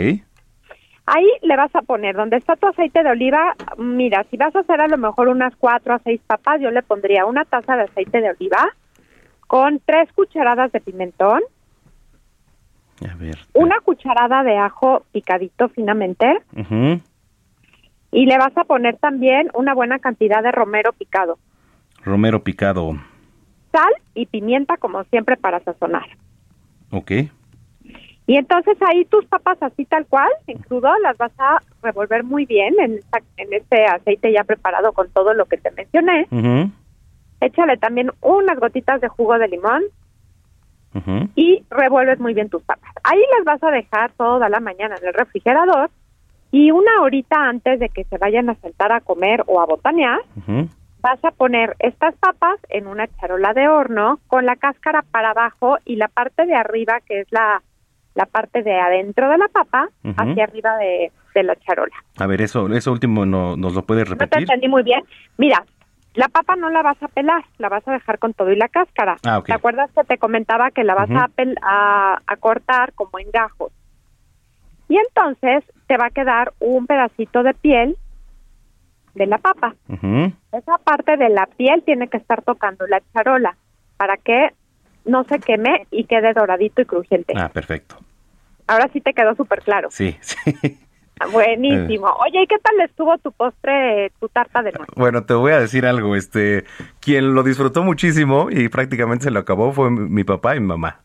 Ahí 1.06 1.28
le 1.41 1.58
vas 1.58 1.76
a 1.76 1.82
poner, 1.82 2.16
donde 2.16 2.38
está 2.38 2.56
tu 2.56 2.66
aceite 2.68 3.04
de 3.04 3.10
oliva, 3.10 3.56
mira, 3.78 4.26
si 4.32 4.38
vas 4.38 4.56
a 4.56 4.60
hacer 4.60 4.80
a 4.80 4.88
lo 4.88 4.98
mejor 4.98 5.28
unas 5.28 5.54
cuatro 5.58 5.94
a 5.94 6.00
seis 6.00 6.22
papas, 6.26 6.62
yo 6.62 6.72
le 6.72 6.82
pondría 6.82 7.26
una 7.26 7.44
taza 7.44 7.76
de 7.76 7.84
aceite 7.84 8.22
de 8.22 8.30
oliva 8.30 8.70
con 9.48 9.82
tres 9.86 10.10
cucharadas 10.14 10.72
de 10.72 10.80
pimentón, 10.80 11.41
A 13.06 13.16
ver. 13.16 13.38
una 13.54 13.82
cucharada 13.82 14.44
de 14.44 14.58
ajo 14.58 15.04
picadito 15.12 15.68
finamente, 15.68 16.40
y 18.12 18.26
le 18.26 18.38
vas 18.38 18.56
a 18.58 18.64
poner 18.64 18.95
también 18.95 19.50
una 19.56 19.74
buena 19.74 20.00
cantidad 20.00 20.41
de 20.41 20.54
romero 20.54 20.94
picado, 20.94 21.38
Romero 22.06 22.44
picado. 22.45 22.95
Sal 23.74 23.91
y 24.14 24.26
pimienta 24.28 24.78
como 24.78 25.04
siempre 25.06 25.36
para 25.36 25.60
sazonar. 25.60 26.08
Ok. 26.91 27.12
Y 28.26 28.38
entonces 28.38 28.78
ahí 28.88 29.04
tus 29.06 29.26
papas 29.26 29.58
así 29.62 29.84
tal 29.84 30.06
cual, 30.06 30.30
en 30.48 30.58
crudo, 30.60 30.90
las 31.00 31.18
vas 31.18 31.34
a 31.40 31.58
revolver 31.82 32.24
muy 32.24 32.45
bien 32.45 32.74
en, 32.80 32.94
esta- 33.00 33.20
en 33.36 33.52
este 33.52 33.84
aceite 33.86 34.32
ya 34.32 34.45
preparado 34.45 34.94
con 34.94 35.10
todo 35.10 35.34
lo 35.34 35.45
que 35.48 35.58
te 35.58 35.72
mencioné. 35.72 36.28
Échale 37.41 37.76
también 37.76 38.12
unas 38.22 38.58
gotitas 38.58 39.02
de 39.02 39.10
jugo 39.10 39.38
de 39.38 39.50
limón 39.50 39.84
y 41.36 41.64
revuelves 41.70 42.20
muy 42.20 42.34
bien 42.34 42.50
tus 42.50 42.62
papas. 42.64 42.94
Ahí 43.04 43.20
las 43.38 43.44
vas 43.45 43.64
a 43.64 43.72
dejar 43.76 44.12
toda 44.14 44.48
la 44.48 44.60
mañana 44.62 44.95
en 45.02 45.08
el 45.08 45.14
refrigerador 45.14 45.90
y 46.52 46.72
una 46.72 47.02
horita 47.02 47.36
antes 47.50 47.80
de 47.80 47.90
que 47.90 48.04
se 48.06 48.18
vayan 48.20 48.50
a 48.50 48.56
sentar 48.56 48.91
a 48.94 49.02
comer 49.02 49.44
o 49.48 49.60
a 49.60 49.66
botanear. 49.66 50.20
Vas 51.04 51.24
a 51.24 51.32
poner 51.32 51.76
estas 51.80 52.16
papas 52.16 52.58
en 52.70 52.88
una 52.88 53.08
charola 53.20 53.54
de 53.54 53.68
horno 53.68 54.20
con 54.28 54.46
la 54.46 54.56
cáscara 54.56 55.02
para 55.04 55.32
abajo 55.32 55.78
y 55.86 55.98
la 55.98 56.08
parte 56.08 56.46
de 56.46 56.56
arriba, 56.56 57.02
que 57.06 57.20
es 57.20 57.28
la, 57.32 57.62
la 58.16 58.26
parte 58.26 58.64
de 58.64 58.80
adentro 58.80 59.30
de 59.30 59.38
la 59.38 59.48
papa, 59.50 59.90
hacia 60.18 60.46
arriba 60.46 60.78
de, 60.78 61.12
de 61.36 61.44
la 61.44 61.56
charola. 61.58 61.94
A 62.18 62.26
ver, 62.26 62.42
eso, 62.42 62.68
eso 62.74 62.92
último 62.92 63.26
no, 63.26 63.58
nos 63.58 63.74
lo 63.76 63.84
puedes 63.84 64.10
No 64.10 64.16
te 64.16 64.24
repetir. 64.26 64.44
entendí 64.44 64.70
muy 64.70 64.84
bien. 64.84 65.04
Mira, 65.38 65.64
la 66.14 66.30
papa 66.30 66.56
no 66.56 66.70
la 66.70 66.82
vas 66.82 67.02
a 67.04 67.08
pelar, 67.10 67.44
la 67.58 67.68
vas 67.68 67.86
a 67.88 67.92
dejar 67.92 68.18
con 68.20 68.34
todo 68.34 68.52
y 68.52 68.56
la 68.56 68.70
cáscara. 68.70 69.18
Ah, 69.26 69.40
ok. 69.40 69.48
¿Te 69.48 69.54
acuerdas 69.54 69.92
que 69.92 70.04
te 70.06 70.18
comentaba 70.18 70.72
que 70.72 70.84
la 70.86 70.96
vas 70.96 71.10
a, 71.12 71.28
pel- 71.28 71.58
a, 71.62 72.22
a 72.26 72.36
cortar 72.38 72.94
como 72.94 73.20
en 73.20 73.30
gajos? 73.30 73.74
Y 74.88 74.98
entonces 74.98 75.64
te 75.88 75.98
va 75.98 76.06
a 76.08 76.12
quedar 76.12 76.54
un 76.60 76.86
pedacito 76.88 77.44
de 77.44 77.54
piel 77.56 77.98
de 79.14 79.26
la 79.27 79.38
papa. 79.38 79.76
Ujú. 79.90 80.31
Esa 80.52 80.77
parte 80.77 81.18
de 81.18 81.30
la 81.30 81.45
piel 81.45 81.84
tiene 81.84 82.07
que 82.07 82.18
estar 82.18 82.41
tocando 82.44 82.85
la 82.88 83.02
charola 83.14 83.56
para 83.98 84.18
que 84.18 84.49
no 85.06 85.23
se 85.26 85.40
queme 85.40 85.88
y 85.91 86.06
quede 86.06 86.34
doradito 86.34 86.81
y 86.81 86.85
crujiente. 86.85 87.34
Ah, 87.35 87.49
perfecto. 87.49 87.98
Ahora 88.68 88.90
sí 88.94 89.02
te 89.02 89.14
quedó 89.14 89.35
súper 89.35 89.61
claro. 89.61 89.90
Sí, 89.91 90.18
sí. 90.22 90.80
Ah, 91.19 91.27
Buenísimo. 91.27 92.07
Oye, 92.26 92.44
¿y 92.44 92.48
qué 92.48 92.57
tal 92.60 92.80
estuvo 92.81 93.18
tu 93.19 93.31
postre, 93.31 94.11
tu 94.19 94.30
tarta 94.30 94.61
de 94.64 94.72
nuez? 94.72 94.90
Bueno, 94.95 95.23
te 95.26 95.34
voy 95.34 95.52
a 95.52 95.60
decir 95.60 95.85
algo. 95.85 96.15
Este, 96.15 96.65
quien 96.99 97.35
lo 97.35 97.44
disfrutó 97.44 97.84
muchísimo 97.84 98.48
y 98.49 98.68
prácticamente 98.69 99.26
se 99.26 99.31
lo 99.31 99.40
acabó 99.40 99.72
fue 99.73 99.91
mi 99.91 100.10
mi 100.10 100.23
papá 100.23 100.56
y 100.56 100.60
mi 100.60 100.68
mamá. 100.68 101.03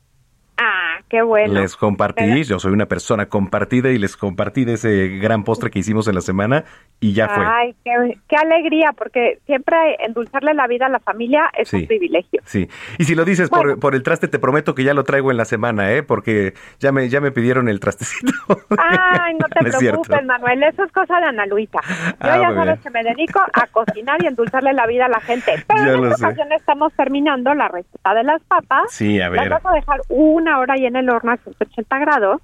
Qué 1.09 1.23
bueno. 1.23 1.55
Les 1.55 1.75
compartí, 1.77 2.45
yo 2.45 2.59
soy 2.59 2.73
una 2.73 2.87
persona 2.87 3.27
compartida 3.27 3.91
y 3.91 3.99
les 3.99 4.17
compartí 4.17 4.65
de 4.65 4.75
ese 4.75 5.09
gran 5.19 5.45
postre 5.45 5.71
que 5.71 5.79
hicimos 5.79 6.07
en 6.09 6.15
la 6.15 6.21
semana 6.21 6.65
y 7.01 7.13
ya 7.15 7.29
fue. 7.29 7.45
Ay, 7.47 7.75
qué, 7.85 8.19
qué 8.29 8.37
alegría, 8.37 8.93
porque 8.97 9.39
siempre 9.47 9.77
endulzarle 10.05 10.53
la 10.55 10.67
vida 10.67 10.87
a 10.87 10.89
la 10.89 11.01
familia 11.01 11.49
es 11.57 11.69
Sí. 11.69 11.77
un 11.77 11.87
privilegio. 11.87 12.43
Sí, 12.45 12.69
y 12.99 13.05
si 13.05 13.15
lo 13.15 13.25
dices 13.25 13.49
por, 13.51 13.79
por 13.81 13.95
el 13.95 14.03
traste, 14.03 14.29
te 14.29 14.39
prometo 14.39 14.75
que 14.75 14.85
ya 14.85 14.95
lo 14.95 15.05
traigo 15.05 15.31
en 15.31 15.37
la 15.37 15.45
semana, 15.45 15.93
¿eh? 15.93 16.03
Porque 16.03 16.55
ya 16.79 16.93
me, 16.93 17.09
ya 17.09 17.21
me 17.21 17.31
pidieron 17.33 17.69
el 17.69 17.81
trastecito. 17.81 18.33
Ay, 18.79 19.35
no 19.35 19.47
te 19.49 19.69
No 19.69 19.79
preocupes, 19.79 20.25
Manuel, 20.27 20.63
eso 20.63 20.85
es 20.85 20.93
cosa 20.93 21.19
de 21.21 21.27
Ana 21.27 21.47
Luisa. 21.47 21.79
Yo 21.85 22.15
Ah, 22.21 22.39
ya 22.39 22.53
sabes 22.55 22.65
bien. 22.65 22.79
que 22.83 22.91
me 22.91 23.03
dedico 23.05 23.41
a 23.53 23.67
cocinar 23.69 24.23
y 24.23 24.27
endulzarle 24.27 24.73
la 24.73 24.87
vida 24.87 25.07
a 25.07 25.09
la 25.09 25.21
gente. 25.21 25.53
Pero 25.69 25.85
Ya 25.85 25.93
en 25.93 26.05
esta 26.13 26.27
ocasión 26.27 26.53
estamos 26.53 26.93
terminando 26.95 27.55
la 27.55 27.69
receta 27.69 28.15
de 28.15 28.25
las 28.25 28.43
papas. 28.45 28.85
Sí, 28.91 29.21
a 29.21 29.29
ver. 29.29 29.49
Las 29.49 29.63
vas 29.63 29.73
a 29.73 29.77
dejar 29.77 30.01
una 30.09 30.59
hora 30.59 30.75
ahí 30.75 30.87
en 30.87 30.97
el 30.99 31.11
horno 31.11 31.33
a 31.33 31.37
180 31.37 31.99
grados. 31.99 32.43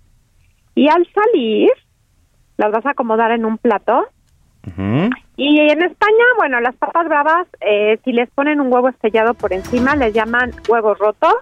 Y 0.74 0.88
al 0.88 1.06
salir, 1.12 1.70
las 2.56 2.72
vas 2.72 2.86
a 2.86 2.90
acomodar 2.90 3.30
en 3.32 3.44
un 3.44 3.58
plato. 3.58 4.06
Y 5.36 5.60
en 5.60 5.82
España, 5.82 6.24
bueno, 6.38 6.58
las 6.60 6.74
papas 6.76 7.06
bravas, 7.06 7.46
eh, 7.60 7.98
si 8.02 8.12
les 8.12 8.30
ponen 8.30 8.60
un 8.60 8.72
huevo 8.72 8.88
estrellado 8.88 9.34
por 9.34 9.52
encima, 9.52 9.94
les 9.94 10.14
llaman 10.14 10.52
huevos 10.68 10.98
rotos 10.98 11.34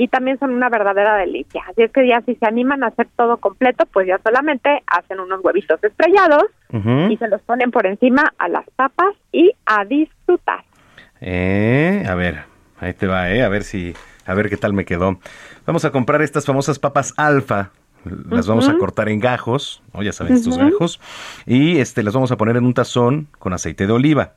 y 0.00 0.08
también 0.08 0.38
son 0.38 0.52
una 0.52 0.70
verdadera 0.70 1.16
delicia. 1.16 1.62
Así 1.68 1.82
es 1.82 1.92
que 1.92 2.08
ya 2.08 2.22
si 2.22 2.34
se 2.36 2.46
animan 2.46 2.82
a 2.82 2.86
hacer 2.86 3.08
todo 3.16 3.36
completo, 3.36 3.84
pues 3.92 4.06
ya 4.06 4.18
solamente 4.22 4.82
hacen 4.86 5.20
unos 5.20 5.44
huevitos 5.44 5.82
estrellados 5.84 6.44
y 6.72 7.16
se 7.18 7.28
los 7.28 7.42
ponen 7.42 7.70
por 7.70 7.86
encima 7.86 8.32
a 8.38 8.48
las 8.48 8.64
papas 8.76 9.14
y 9.30 9.52
a 9.66 9.84
disfrutar. 9.84 10.64
Eh, 11.20 12.04
a 12.08 12.14
ver, 12.14 12.44
ahí 12.78 12.94
te 12.94 13.06
va, 13.06 13.30
¿eh? 13.30 13.42
A 13.42 13.50
ver 13.50 13.62
si, 13.62 13.92
a 14.26 14.34
ver 14.34 14.48
qué 14.48 14.56
tal 14.56 14.72
me 14.72 14.84
quedó. 14.84 15.18
Vamos 15.66 15.84
a 15.84 15.90
comprar 15.90 16.22
estas 16.22 16.46
famosas 16.46 16.78
papas 16.78 17.14
alfa. 17.16 17.70
Las 18.30 18.46
vamos 18.46 18.66
a 18.66 18.78
cortar 18.78 19.10
en 19.10 19.20
gajos, 19.20 19.82
ya 20.02 20.12
saben, 20.12 20.34
estos 20.34 20.56
gajos. 20.56 21.00
Y 21.44 21.78
este, 21.78 22.02
las 22.02 22.14
vamos 22.14 22.32
a 22.32 22.38
poner 22.38 22.56
en 22.56 22.64
un 22.64 22.72
tazón 22.72 23.28
con 23.38 23.52
aceite 23.52 23.86
de 23.86 23.92
oliva. 23.92 24.36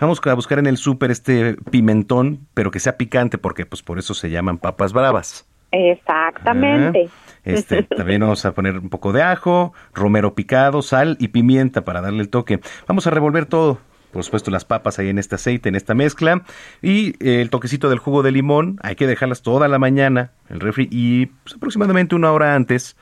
Vamos 0.00 0.20
a 0.24 0.34
buscar 0.34 0.58
en 0.58 0.66
el 0.66 0.76
súper 0.76 1.12
este 1.12 1.54
pimentón, 1.70 2.40
pero 2.52 2.72
que 2.72 2.80
sea 2.80 2.96
picante, 2.96 3.38
porque 3.38 3.64
pues 3.64 3.82
por 3.82 4.00
eso 4.00 4.12
se 4.12 4.28
llaman 4.28 4.58
papas 4.58 4.92
bravas. 4.92 5.46
Exactamente. 5.70 7.08
Ah, 7.08 7.40
Este, 7.44 7.84
también 7.84 8.22
vamos 8.22 8.44
a 8.44 8.52
poner 8.52 8.76
un 8.76 8.88
poco 8.88 9.12
de 9.12 9.22
ajo, 9.22 9.72
romero 9.94 10.34
picado, 10.34 10.82
sal 10.82 11.16
y 11.20 11.28
pimienta 11.28 11.84
para 11.84 12.00
darle 12.00 12.22
el 12.22 12.28
toque. 12.28 12.60
Vamos 12.88 13.06
a 13.06 13.10
revolver 13.10 13.46
todo. 13.46 13.78
Por 14.12 14.24
supuesto, 14.24 14.50
las 14.50 14.64
papas 14.64 14.98
ahí 14.98 15.08
en 15.08 15.18
este 15.18 15.34
aceite, 15.34 15.68
en 15.68 15.74
esta 15.74 15.94
mezcla. 15.94 16.42
Y 16.82 17.10
eh, 17.24 17.40
el 17.40 17.50
toquecito 17.50 17.88
del 17.88 17.98
jugo 17.98 18.22
de 18.22 18.32
limón, 18.32 18.78
hay 18.82 18.96
que 18.96 19.06
dejarlas 19.06 19.42
toda 19.42 19.68
la 19.68 19.78
mañana 19.78 20.32
en 20.48 20.56
el 20.56 20.60
refri. 20.60 20.88
Y 20.90 21.26
pues, 21.26 21.56
aproximadamente 21.56 22.14
una 22.14 22.32
hora 22.32 22.54
antes 22.54 22.96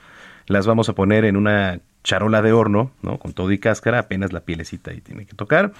las 0.47 0.67
vamos 0.67 0.89
a 0.89 0.93
poner 0.93 1.25
en 1.25 1.37
una 1.37 1.79
charola 2.03 2.41
de 2.41 2.53
horno, 2.53 2.91
¿no? 3.01 3.17
Con 3.17 3.33
todo 3.33 3.51
y 3.51 3.57
cáscara, 3.57 3.99
apenas 3.99 4.31
la 4.31 4.41
pielecita 4.41 4.91
ahí 4.91 5.01
tiene 5.01 5.25
que 5.25 5.33
tocar. 5.33 5.71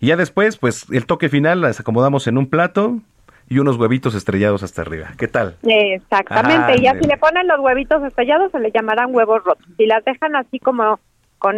Y 0.00 0.08
ya 0.08 0.16
después, 0.16 0.56
pues 0.56 0.86
el 0.90 1.06
toque 1.06 1.28
final 1.28 1.60
las 1.60 1.80
acomodamos 1.80 2.26
en 2.26 2.38
un 2.38 2.48
plato 2.48 3.00
y 3.48 3.58
unos 3.58 3.76
huevitos 3.76 4.14
estrellados 4.14 4.62
hasta 4.62 4.82
arriba. 4.82 5.12
¿Qué 5.18 5.28
tal? 5.28 5.56
Exactamente. 5.62 6.76
y 6.78 6.82
ya 6.82 6.98
si 6.98 7.06
le 7.06 7.16
ponen 7.18 7.46
los 7.46 7.60
huevitos 7.60 8.02
estrellados, 8.04 8.52
se 8.52 8.60
le 8.60 8.70
llamarán 8.70 9.14
huevos 9.14 9.44
rotos. 9.44 9.66
Si 9.76 9.86
las 9.86 10.04
dejan 10.04 10.36
así 10.36 10.58
como 10.58 10.98
con 11.38 11.56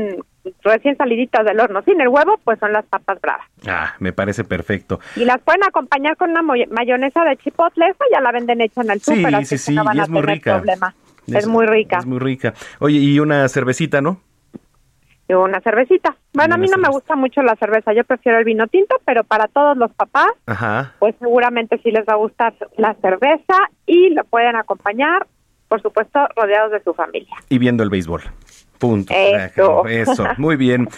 recién 0.63 0.97
saliditas 0.97 1.45
del 1.45 1.61
horno 1.61 1.83
sin 1.83 2.01
el 2.01 2.09
huevo, 2.09 2.39
pues 2.45 2.59
son 2.59 2.73
las 2.73 2.85
papas 2.87 3.21
bravas. 3.21 3.47
Ah, 3.67 3.95
me 3.99 4.13
parece 4.13 4.45
perfecto. 4.45 5.01
Y 5.17 5.25
las 5.25 5.41
pueden 5.41 5.65
acompañar 5.65 6.17
con 6.17 6.31
una 6.31 6.43
mayonesa 6.43 7.25
de 7.25 7.37
chipotle, 7.39 7.87
esa 7.89 8.05
ya 8.13 8.21
la 8.21 8.33
venden 8.33 8.61
hecha 8.61 8.83
en 8.83 8.91
el 8.91 9.01
Sí, 9.01 9.17
súper, 9.17 9.35
así 9.35 9.45
sí, 9.47 9.55
que 9.55 9.59
sí, 9.59 9.75
no 9.75 9.85
van 9.85 9.97
y 9.97 10.01
a 10.01 10.03
es 10.05 10.09
muy 10.09 10.21
tener 10.23 10.35
rica. 10.37 10.57
problema. 10.57 10.95
Es, 11.27 11.47
muy 11.49 11.67
rica. 11.67 11.99
Es 11.99 12.07
muy 12.07 12.19
rica. 12.21 12.55
Oye, 12.79 12.99
y 12.99 13.19
una 13.19 13.49
cervecita, 13.49 14.01
¿no? 14.01 14.21
Y 15.29 15.33
una 15.33 15.61
cervecita. 15.61 16.15
Bueno, 16.35 16.55
a 16.55 16.59
mí 16.59 16.69
no 16.69 16.77
me 16.79 16.89
gusta 16.89 17.17
mucho 17.17 17.43
la 17.43 17.57
cerveza, 17.57 17.93
yo 17.93 18.05
prefiero 18.05 18.39
el 18.39 18.45
vino 18.45 18.69
tinto, 18.69 18.95
pero 19.05 19.25
para 19.25 19.49
todos 19.49 19.77
los 19.77 19.93
papás, 19.93 20.29
Ajá. 20.47 20.93
pues 21.01 21.17
seguramente 21.19 21.81
sí 21.83 21.91
les 21.91 22.07
va 22.07 22.13
a 22.13 22.17
gustar 22.17 22.55
la 22.77 22.95
cerveza 23.03 23.55
y 23.87 24.11
lo 24.11 24.23
pueden 24.23 24.55
acompañar, 24.55 25.27
por 25.67 25.83
supuesto, 25.83 26.21
rodeados 26.37 26.71
de 26.71 26.81
su 26.85 26.95
familia. 26.95 27.35
Y 27.49 27.59
viendo 27.59 27.83
el 27.83 27.91
béisbol. 27.91 28.23
Punto. 28.79 29.13
Eso. 29.15 29.87
Eso. 29.87 30.25
Muy 30.39 30.57
bien. 30.57 30.89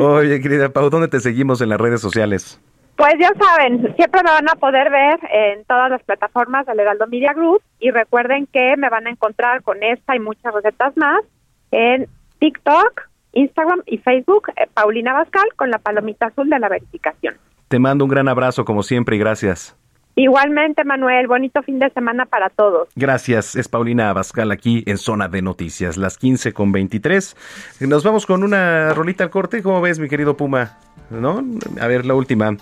Oye, 0.00 0.40
querida 0.40 0.68
Pau, 0.68 0.90
¿dónde 0.90 1.08
te 1.08 1.20
seguimos 1.20 1.60
en 1.60 1.68
las 1.68 1.80
redes 1.80 2.00
sociales? 2.00 2.60
Pues 2.96 3.14
ya 3.18 3.32
saben, 3.40 3.94
siempre 3.96 4.22
me 4.22 4.30
van 4.30 4.48
a 4.50 4.56
poder 4.56 4.90
ver 4.90 5.18
en 5.32 5.64
todas 5.64 5.90
las 5.90 6.02
plataformas 6.02 6.66
del 6.66 6.80
Heraldo 6.80 7.06
Media 7.06 7.32
Group 7.32 7.62
y 7.78 7.90
recuerden 7.90 8.46
que 8.46 8.76
me 8.76 8.90
van 8.90 9.06
a 9.06 9.10
encontrar 9.10 9.62
con 9.62 9.82
esta 9.82 10.14
y 10.14 10.18
muchas 10.18 10.52
recetas 10.52 10.94
más 10.98 11.22
en 11.70 12.08
TikTok, 12.40 13.08
Instagram 13.32 13.82
y 13.86 13.96
Facebook, 13.98 14.48
eh, 14.56 14.66
Paulina 14.74 15.14
Bascal 15.14 15.48
con 15.56 15.70
la 15.70 15.78
palomita 15.78 16.26
azul 16.26 16.50
de 16.50 16.58
la 16.58 16.68
verificación. 16.68 17.36
Te 17.68 17.78
mando 17.78 18.04
un 18.04 18.10
gran 18.10 18.28
abrazo, 18.28 18.66
como 18.66 18.82
siempre, 18.82 19.16
y 19.16 19.18
gracias. 19.18 19.79
Igualmente, 20.16 20.84
Manuel, 20.84 21.26
bonito 21.28 21.62
fin 21.62 21.78
de 21.78 21.88
semana 21.90 22.26
para 22.26 22.50
todos. 22.50 22.88
Gracias, 22.96 23.56
es 23.56 23.68
Paulina 23.68 24.10
Abascal 24.10 24.50
aquí 24.50 24.82
en 24.86 24.98
Zona 24.98 25.28
de 25.28 25.40
Noticias, 25.40 25.96
las 25.96 26.18
15 26.18 26.52
con 26.52 26.72
23. 26.72 27.36
Nos 27.80 28.04
vamos 28.04 28.26
con 28.26 28.42
una 28.42 28.92
rolita 28.92 29.24
al 29.24 29.30
corte, 29.30 29.62
¿cómo 29.62 29.80
ves, 29.80 29.98
mi 29.98 30.08
querido 30.08 30.36
Puma? 30.36 30.78
¿No? 31.10 31.42
A 31.80 31.86
ver, 31.86 32.04
la 32.06 32.14
última. 32.14 32.56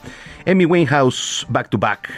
Amy 0.47 0.67
Winehouse, 0.67 1.47
Back 1.49 1.71
to 1.71 1.79
Back. 1.79 2.09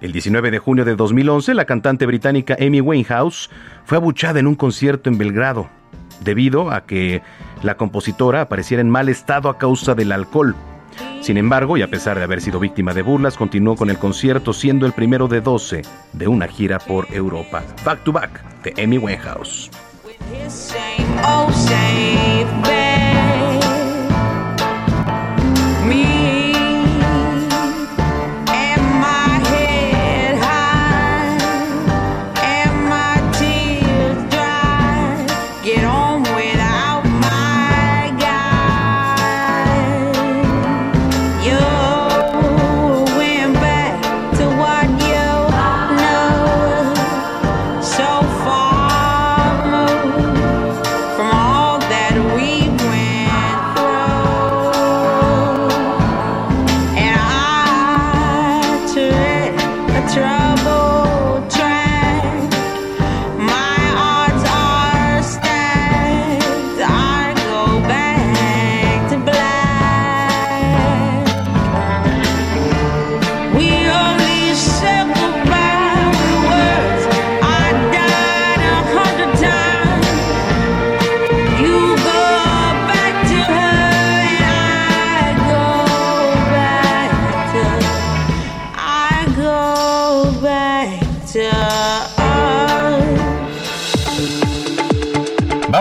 El 0.00 0.12
19 0.12 0.50
de 0.50 0.58
junio 0.58 0.84
de 0.84 0.94
2011, 0.94 1.54
la 1.54 1.64
cantante 1.64 2.06
británica 2.06 2.56
Amy 2.60 2.80
Winehouse 2.80 3.50
fue 3.84 3.96
abuchada 3.96 4.38
en 4.38 4.46
un 4.46 4.54
concierto 4.54 5.10
en 5.10 5.18
Belgrado, 5.18 5.68
debido 6.22 6.70
a 6.70 6.86
que 6.86 7.22
la 7.62 7.76
compositora 7.76 8.42
apareciera 8.42 8.82
en 8.82 8.90
mal 8.90 9.08
estado 9.08 9.48
a 9.48 9.58
causa 9.58 9.94
del 9.94 10.12
alcohol. 10.12 10.54
Sin 11.26 11.38
embargo, 11.38 11.76
y 11.76 11.82
a 11.82 11.88
pesar 11.88 12.16
de 12.18 12.22
haber 12.22 12.40
sido 12.40 12.60
víctima 12.60 12.94
de 12.94 13.02
burlas, 13.02 13.36
continuó 13.36 13.74
con 13.74 13.90
el 13.90 13.98
concierto 13.98 14.52
siendo 14.52 14.86
el 14.86 14.92
primero 14.92 15.26
de 15.26 15.40
12 15.40 15.82
de 16.12 16.28
una 16.28 16.46
gira 16.46 16.78
por 16.78 17.12
Europa. 17.12 17.64
Back 17.84 18.04
to 18.04 18.12
Back 18.12 18.44
de 18.62 18.80
Amy 18.80 18.96
Winehouse. 18.96 19.68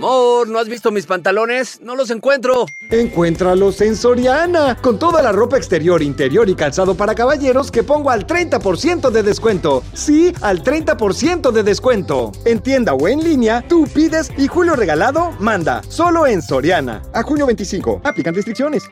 Amor, 0.00 0.48
¿no 0.48 0.58
has 0.58 0.66
visto 0.66 0.90
mis 0.90 1.04
pantalones? 1.04 1.78
No 1.82 1.94
los 1.94 2.10
encuentro. 2.10 2.64
Encuéntralos 2.88 3.82
en 3.82 3.94
Soriana, 3.94 4.78
con 4.80 4.98
toda 4.98 5.20
la 5.20 5.30
ropa 5.30 5.58
exterior, 5.58 6.00
interior 6.00 6.48
y 6.48 6.54
calzado 6.54 6.94
para 6.94 7.14
caballeros 7.14 7.70
que 7.70 7.82
pongo 7.82 8.08
al 8.08 8.26
30% 8.26 9.10
de 9.10 9.22
descuento. 9.22 9.82
Sí, 9.92 10.32
al 10.40 10.64
30% 10.64 11.50
de 11.50 11.62
descuento. 11.62 12.32
En 12.46 12.60
tienda 12.60 12.94
o 12.94 13.08
en 13.08 13.22
línea, 13.22 13.62
tú 13.68 13.86
pides 13.92 14.30
y 14.38 14.46
Julio 14.46 14.74
Regalado 14.74 15.32
manda. 15.38 15.82
Solo 15.90 16.26
en 16.26 16.40
Soriana. 16.40 17.02
A 17.12 17.22
junio 17.22 17.44
25. 17.44 18.00
Aplican 18.02 18.34
restricciones. 18.34 18.88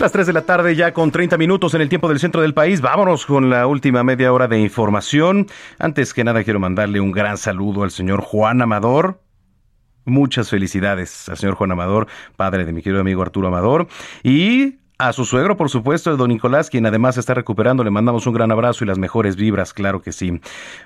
Las 0.00 0.12
3 0.12 0.28
de 0.28 0.32
la 0.32 0.46
tarde 0.46 0.74
ya 0.74 0.94
con 0.94 1.10
30 1.10 1.36
minutos 1.36 1.74
en 1.74 1.82
el 1.82 1.90
tiempo 1.90 2.08
del 2.08 2.18
centro 2.18 2.40
del 2.40 2.54
país. 2.54 2.80
Vámonos 2.80 3.26
con 3.26 3.50
la 3.50 3.66
última 3.66 4.02
media 4.02 4.32
hora 4.32 4.48
de 4.48 4.58
información. 4.58 5.46
Antes 5.78 6.14
que 6.14 6.24
nada 6.24 6.42
quiero 6.42 6.58
mandarle 6.58 7.00
un 7.00 7.12
gran 7.12 7.36
saludo 7.36 7.82
al 7.82 7.90
señor 7.90 8.22
Juan 8.22 8.62
Amador. 8.62 9.20
Muchas 10.06 10.48
felicidades 10.48 11.28
al 11.28 11.36
señor 11.36 11.54
Juan 11.56 11.72
Amador, 11.72 12.06
padre 12.36 12.64
de 12.64 12.72
mi 12.72 12.80
querido 12.80 13.02
amigo 13.02 13.20
Arturo 13.20 13.48
Amador. 13.48 13.88
Y 14.22 14.78
a 14.96 15.12
su 15.12 15.26
suegro, 15.26 15.58
por 15.58 15.68
supuesto, 15.68 16.10
el 16.10 16.16
don 16.16 16.30
Nicolás, 16.30 16.70
quien 16.70 16.86
además 16.86 17.18
está 17.18 17.34
recuperando. 17.34 17.84
Le 17.84 17.90
mandamos 17.90 18.26
un 18.26 18.32
gran 18.32 18.50
abrazo 18.50 18.84
y 18.84 18.86
las 18.86 18.96
mejores 18.96 19.36
vibras, 19.36 19.74
claro 19.74 20.00
que 20.00 20.12
sí. 20.12 20.40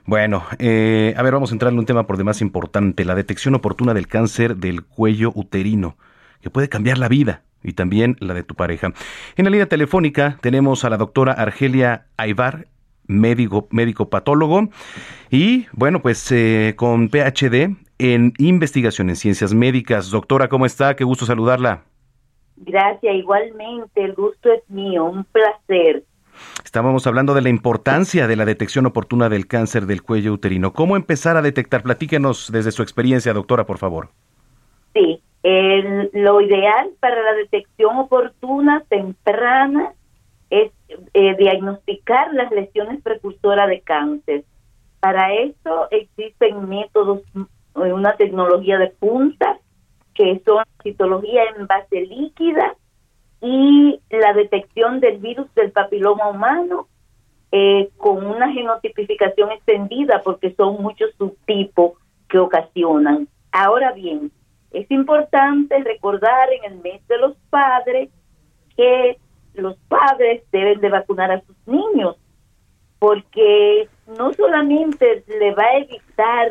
Bueno, 0.06 0.42
eh, 0.58 1.14
a 1.16 1.22
ver, 1.22 1.34
vamos 1.34 1.52
a 1.52 1.54
entrar 1.54 1.72
en 1.72 1.78
un 1.78 1.86
tema 1.86 2.08
por 2.08 2.16
demás 2.16 2.40
importante, 2.40 3.04
la 3.04 3.14
detección 3.14 3.54
oportuna 3.54 3.94
del 3.94 4.08
cáncer 4.08 4.56
del 4.56 4.82
cuello 4.82 5.30
uterino, 5.36 5.98
que 6.40 6.50
puede 6.50 6.68
cambiar 6.68 6.98
la 6.98 7.06
vida 7.06 7.44
y 7.64 7.72
también 7.72 8.16
la 8.20 8.34
de 8.34 8.44
tu 8.44 8.54
pareja. 8.54 8.92
En 9.36 9.44
la 9.44 9.50
línea 9.50 9.66
telefónica 9.66 10.38
tenemos 10.40 10.84
a 10.84 10.90
la 10.90 10.96
doctora 10.96 11.32
Argelia 11.32 12.06
Aybar, 12.16 12.68
médico, 13.06 13.66
médico 13.70 14.08
patólogo 14.10 14.68
y 15.30 15.66
bueno, 15.72 16.00
pues 16.00 16.30
eh, 16.30 16.74
con 16.76 17.08
PhD 17.08 17.76
en 17.98 18.32
investigación 18.38 19.08
en 19.08 19.16
ciencias 19.16 19.54
médicas. 19.54 20.10
Doctora, 20.10 20.48
¿cómo 20.48 20.66
está? 20.66 20.94
Qué 20.94 21.04
gusto 21.04 21.26
saludarla. 21.26 21.84
Gracias, 22.56 23.14
igualmente, 23.16 24.04
el 24.04 24.14
gusto 24.14 24.52
es 24.52 24.62
mío, 24.68 25.04
un 25.04 25.24
placer. 25.24 26.04
Estábamos 26.64 27.06
hablando 27.06 27.34
de 27.34 27.42
la 27.42 27.48
importancia 27.48 28.26
de 28.26 28.36
la 28.36 28.44
detección 28.44 28.86
oportuna 28.86 29.28
del 29.28 29.46
cáncer 29.46 29.86
del 29.86 30.02
cuello 30.02 30.32
uterino. 30.32 30.72
¿Cómo 30.72 30.96
empezar 30.96 31.36
a 31.36 31.42
detectar? 31.42 31.82
Platíquenos 31.82 32.50
desde 32.50 32.72
su 32.72 32.82
experiencia, 32.82 33.32
doctora, 33.32 33.66
por 33.66 33.78
favor. 33.78 34.10
Sí, 34.92 35.20
el, 35.44 36.10
lo 36.14 36.40
ideal 36.40 36.90
para 37.00 37.22
la 37.22 37.34
detección 37.34 37.98
oportuna, 37.98 38.82
temprana, 38.88 39.92
es 40.48 40.72
eh, 41.12 41.36
diagnosticar 41.36 42.32
las 42.32 42.50
lesiones 42.50 43.02
precursoras 43.02 43.68
de 43.68 43.82
cáncer. 43.82 44.44
Para 45.00 45.34
eso 45.34 45.88
existen 45.90 46.66
métodos, 46.68 47.20
eh, 47.36 47.92
una 47.92 48.16
tecnología 48.16 48.78
de 48.78 48.88
punta, 48.88 49.58
que 50.14 50.40
son 50.46 50.64
citología 50.82 51.42
en 51.56 51.66
base 51.66 52.00
líquida 52.02 52.74
y 53.42 54.00
la 54.08 54.32
detección 54.32 55.00
del 55.00 55.18
virus 55.18 55.52
del 55.54 55.72
papiloma 55.72 56.28
humano 56.28 56.88
eh, 57.52 57.90
con 57.98 58.24
una 58.24 58.50
genotipificación 58.50 59.50
extendida 59.50 60.22
porque 60.24 60.54
son 60.54 60.82
muchos 60.82 61.10
subtipos 61.18 61.92
que 62.28 62.38
ocasionan. 62.38 63.28
Ahora 63.52 63.92
bien, 63.92 64.32
es 64.74 64.90
importante 64.90 65.82
recordar 65.82 66.48
en 66.52 66.72
el 66.72 66.78
mes 66.80 67.06
de 67.08 67.18
los 67.18 67.36
padres 67.48 68.10
que 68.76 69.18
los 69.54 69.76
padres 69.88 70.42
deben 70.50 70.80
de 70.80 70.88
vacunar 70.88 71.30
a 71.30 71.40
sus 71.42 71.56
niños 71.66 72.16
porque 72.98 73.88
no 74.18 74.32
solamente 74.32 75.24
le 75.26 75.54
va 75.54 75.64
a 75.64 75.78
evitar 75.78 76.48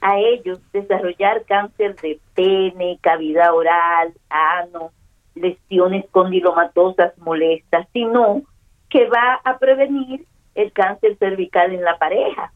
a 0.00 0.18
ellos 0.18 0.60
desarrollar 0.72 1.44
cáncer 1.44 1.96
de 1.96 2.20
pene, 2.34 2.98
cavidad 3.00 3.54
oral, 3.54 4.12
ano, 4.28 4.90
lesiones 5.34 6.04
condilomatosas 6.10 7.16
molestas, 7.18 7.88
sino 7.92 8.42
que 8.88 9.08
va 9.08 9.40
a 9.42 9.58
prevenir 9.58 10.24
el 10.54 10.72
cáncer 10.72 11.16
cervical 11.18 11.72
en 11.72 11.82
la 11.82 11.98
pareja. 11.98 12.52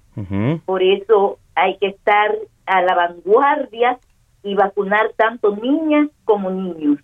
Por 0.66 0.82
eso 0.82 1.38
hay 1.54 1.78
que 1.78 1.86
estar 1.86 2.36
a 2.66 2.82
la 2.82 2.94
vanguardia 2.94 3.98
y 4.42 4.54
vacunar 4.54 5.12
tanto 5.16 5.56
niñas 5.56 6.08
como 6.24 6.50
niños. 6.50 6.98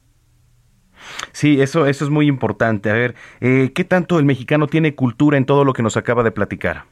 Sí, 1.33 1.61
eso, 1.61 1.87
eso 1.87 2.05
es 2.05 2.11
muy 2.11 2.27
importante. 2.27 2.91
A 2.91 2.95
ver, 2.95 3.15
eh, 3.41 3.73
¿qué 3.75 3.85
tanto 3.85 4.19
el 4.19 4.25
mexicano 4.25 4.67
tiene 4.67 4.95
cultura 4.95 5.37
en 5.37 5.47
todo 5.47 5.65
lo 5.65 5.73
que 5.73 5.83
nos 5.83 5.97
acaba 5.97 6.23
de 6.23 6.31
platicar? 6.31 6.85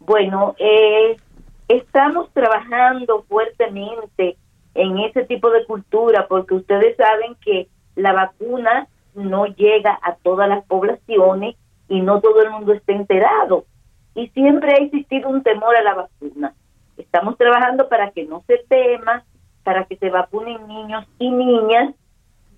Bueno, 0.00 0.54
eh, 0.58 1.16
estamos 1.68 2.32
trabajando 2.32 3.24
fuertemente 3.28 4.36
en 4.74 4.98
ese 4.98 5.24
tipo 5.24 5.50
de 5.50 5.64
cultura 5.66 6.26
porque 6.28 6.54
ustedes 6.54 6.96
saben 6.96 7.34
que 7.44 7.68
la 7.96 8.12
vacuna 8.12 8.86
no 9.14 9.46
llega 9.46 9.98
a 10.02 10.14
todas 10.16 10.48
las 10.48 10.64
poblaciones 10.64 11.56
y 11.88 12.00
no 12.00 12.20
todo 12.20 12.42
el 12.42 12.50
mundo 12.50 12.72
está 12.72 12.92
enterado. 12.92 13.64
Y 14.14 14.28
siempre 14.28 14.72
ha 14.72 14.76
existido 14.76 15.28
un 15.28 15.42
temor 15.42 15.76
a 15.76 15.82
la 15.82 15.94
vacuna. 15.94 16.54
Estamos 16.98 17.38
trabajando 17.38 17.88
para 17.88 18.10
que 18.10 18.24
no 18.24 18.42
se 18.46 18.58
tema, 18.68 19.24
para 19.62 19.84
que 19.84 19.96
se 19.96 20.10
vacunen 20.10 20.66
niños 20.66 21.06
y 21.18 21.30
niñas. 21.30 21.94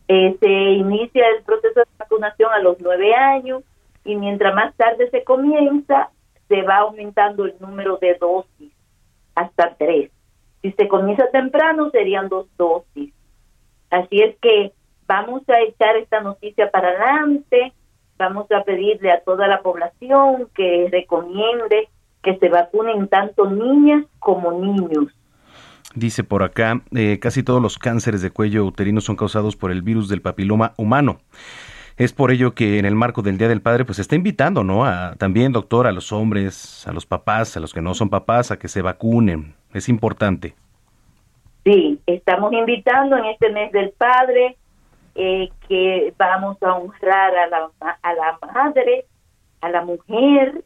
Eh, 0.09 0.37
se 0.41 0.49
inicia 0.49 1.29
el 1.29 1.45
proceso 1.45 1.81
de 1.81 1.87
vacunación 1.99 2.51
a 2.53 2.59
los 2.59 2.81
nueve 2.81 3.15
años 3.15 3.63
y 4.05 4.17
mientras 4.17 4.55
más 4.55 4.75
tarde 4.77 5.09
se 5.11 5.23
comienza, 5.23 6.11
se 6.49 6.63
va 6.63 6.79
aumentando 6.79 7.45
el 7.45 7.55
número 7.61 7.99
de 7.99 8.15
dosis 8.15 8.73
hasta 9.35 9.75
tres. 9.75 10.11
Si 10.63 10.73
se 10.73 10.89
comienza 10.89 11.31
temprano, 11.31 11.91
serían 11.91 12.29
dos 12.29 12.47
dosis. 12.57 13.13
Así 13.91 14.21
es 14.21 14.37
que 14.39 14.73
vamos 15.07 15.43
a 15.49 15.61
echar 15.61 15.97
esta 15.97 16.21
noticia 16.21 16.71
para 16.71 16.89
adelante, 16.89 17.73
vamos 18.17 18.51
a 18.53 18.65
pedirle 18.65 19.13
a 19.13 19.21
toda 19.21 19.47
la 19.47 19.63
población 19.63 20.49
que 20.55 20.89
recomiende 20.91 21.89
que 22.23 22.37
se 22.39 22.49
vacunen 22.49 23.09
tanto 23.09 23.49
niñas 23.51 24.05
como 24.19 24.53
niños. 24.53 25.07
Dice 25.95 26.23
por 26.23 26.43
acá, 26.43 26.83
eh, 26.95 27.19
casi 27.21 27.43
todos 27.43 27.61
los 27.61 27.79
cánceres 27.79 28.23
de 28.23 28.31
cuello 28.31 28.65
uterino 28.65 29.01
son 29.01 29.17
causados 29.17 29.57
por 29.57 29.73
el 29.73 29.83
virus 29.83 30.09
del 30.09 30.23
papiloma 30.23 30.73
humano. 30.77 31.19
Es 31.97 32.13
por 32.13 32.31
ello 32.31 32.55
que 32.55 32.79
en 32.79 32.87
el 32.87 32.95
marco 32.95 33.23
del 33.23 33.37
Día 33.37 33.49
del 33.49 33.61
Padre, 33.61 33.85
pues 33.85 33.99
está 33.99 34.15
invitando, 34.15 34.63
¿no? 34.63 34.87
A, 34.87 35.17
también, 35.17 35.53
doctor, 35.53 35.87
a 35.87 35.93
los 35.93 36.13
hombres, 36.13 36.87
a 36.87 36.93
los 36.93 37.07
papás, 37.07 37.57
a 37.57 37.61
los 37.61 37.75
que 37.75 37.83
no 37.83 37.93
son 37.95 38.09
papás, 38.09 38.51
a 38.51 38.59
que 38.59 38.69
se 38.69 38.83
vacunen. 38.83 39.55
Es 39.75 39.89
importante. 39.89 40.55
Sí, 41.65 42.01
estamos 42.07 42.53
invitando 42.53 43.17
en 43.19 43.27
este 43.27 43.51
mes 43.51 43.71
del 43.73 43.91
Padre 43.91 44.57
eh, 45.15 45.51
que 45.69 46.15
vamos 46.17 46.57
a 46.63 46.73
honrar 46.73 47.37
a 47.37 47.47
la, 47.49 47.71
a 48.01 48.15
la 48.15 48.39
madre, 48.55 49.07
a 49.61 49.69
la 49.69 49.83
mujer 49.83 50.65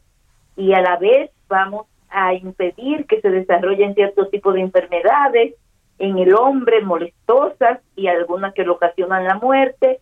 y 0.55 0.71
a 0.71 0.81
la 0.81 0.97
vez 0.97 1.31
vamos 1.55 1.87
a 2.09 2.33
impedir 2.33 3.05
que 3.07 3.21
se 3.21 3.29
desarrollen 3.29 3.95
ciertos 3.95 4.29
tipos 4.29 4.53
de 4.53 4.61
enfermedades 4.61 5.55
en 5.97 6.17
el 6.17 6.33
hombre 6.35 6.81
molestosas 6.81 7.79
y 7.95 8.07
algunas 8.07 8.53
que 8.53 8.65
lo 8.65 8.73
ocasionan 8.73 9.23
la 9.23 9.35
muerte, 9.35 9.99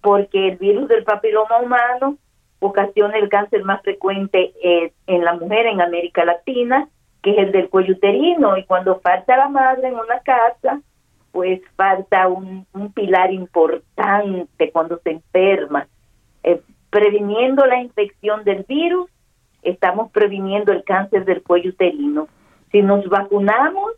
porque 0.00 0.48
el 0.48 0.56
virus 0.56 0.88
del 0.88 1.04
papiloma 1.04 1.58
humano 1.58 2.16
ocasiona 2.60 3.18
el 3.18 3.28
cáncer 3.28 3.64
más 3.64 3.82
frecuente 3.82 4.52
eh, 4.62 4.92
en 5.06 5.24
la 5.24 5.34
mujer 5.34 5.66
en 5.66 5.80
América 5.80 6.24
Latina, 6.24 6.88
que 7.22 7.32
es 7.32 7.38
el 7.38 7.52
del 7.52 7.68
cuello 7.68 7.94
uterino, 7.94 8.56
y 8.56 8.64
cuando 8.64 9.00
falta 9.00 9.36
la 9.36 9.48
madre 9.48 9.88
en 9.88 9.94
una 9.94 10.20
casa, 10.20 10.80
pues 11.32 11.60
falta 11.74 12.28
un, 12.28 12.66
pilar 12.94 13.32
importante 13.32 14.70
cuando 14.70 14.98
se 14.98 15.10
enferma, 15.10 15.86
eh, 16.44 16.60
previniendo 16.88 17.66
la 17.66 17.80
infección 17.80 18.44
del 18.44 18.62
virus 18.62 19.10
estamos 19.66 20.10
previniendo 20.10 20.72
el 20.72 20.84
cáncer 20.84 21.24
del 21.24 21.42
cuello 21.42 21.70
uterino. 21.70 22.28
Si 22.70 22.82
nos 22.82 23.06
vacunamos, 23.08 23.92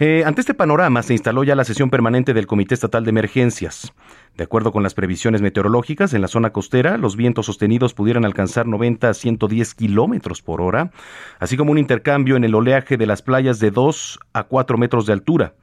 Eh, 0.00 0.24
ante 0.26 0.40
este 0.40 0.54
panorama 0.54 1.04
se 1.04 1.12
instaló 1.12 1.44
ya 1.44 1.54
la 1.54 1.62
sesión 1.62 1.90
permanente 1.90 2.34
del 2.34 2.48
Comité 2.48 2.74
Estatal 2.74 3.04
de 3.04 3.10
Emergencias. 3.10 3.92
De 4.36 4.42
acuerdo 4.42 4.72
con 4.72 4.82
las 4.82 4.94
previsiones 4.94 5.42
meteorológicas, 5.42 6.12
en 6.12 6.22
la 6.22 6.28
zona 6.28 6.50
costera 6.50 6.96
los 6.96 7.14
vientos 7.14 7.46
sostenidos 7.46 7.94
pudieran 7.94 8.24
alcanzar 8.24 8.66
90 8.66 9.10
a 9.10 9.14
110 9.14 9.74
kilómetros 9.74 10.42
por 10.42 10.60
hora, 10.60 10.90
así 11.38 11.56
como 11.56 11.70
un 11.70 11.78
intercambio 11.78 12.34
en 12.34 12.42
el 12.42 12.56
oleaje 12.56 12.96
de 12.96 13.06
las 13.06 13.22
playas 13.22 13.60
de 13.60 13.70
2 13.70 14.18
a 14.32 14.42
4 14.42 14.76
metros 14.76 15.06
de 15.06 15.12
altura. 15.12 15.54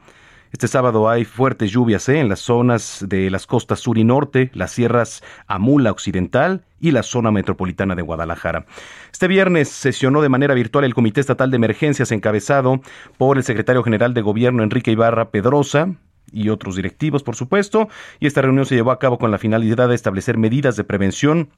Este 0.51 0.67
sábado 0.67 1.09
hay 1.09 1.25
fuertes 1.25 1.71
lluvias 1.71 2.07
¿eh? 2.07 2.19
en 2.19 2.29
las 2.29 2.39
zonas 2.39 3.05
de 3.07 3.29
las 3.29 3.45
costas 3.45 3.79
sur 3.79 3.97
y 3.97 4.03
norte, 4.03 4.49
las 4.53 4.71
sierras 4.71 5.23
Amula 5.45 5.91
Occidental 5.91 6.63
y 6.79 6.91
la 6.91 7.03
zona 7.03 7.31
metropolitana 7.31 7.95
de 7.95 8.01
Guadalajara. 8.01 8.65
Este 9.11 9.27
viernes 9.27 9.67
sesionó 9.69 10.21
de 10.21 10.29
manera 10.29 10.53
virtual 10.53 10.85
el 10.85 10.93
Comité 10.93 11.19
Estatal 11.19 11.51
de 11.51 11.57
Emergencias 11.57 12.11
encabezado 12.11 12.81
por 13.17 13.37
el 13.37 13.43
secretario 13.43 13.83
general 13.83 14.13
de 14.13 14.21
Gobierno 14.21 14.63
Enrique 14.63 14.91
Ibarra 14.91 15.31
Pedrosa, 15.31 15.95
y 16.31 16.49
otros 16.49 16.75
directivos, 16.75 17.23
por 17.23 17.37
supuesto, 17.37 17.87
y 18.19 18.27
esta 18.27 18.41
reunión 18.41 18.65
se 18.65 18.75
llevó 18.75 18.91
a 18.91 18.99
cabo 18.99 19.17
con 19.17 19.31
la 19.31 19.37
finalidad 19.37 19.87
de 19.87 19.95
establecer 19.95 20.37
medidas 20.37 20.75
de 20.75 20.83
prevención 20.83 21.49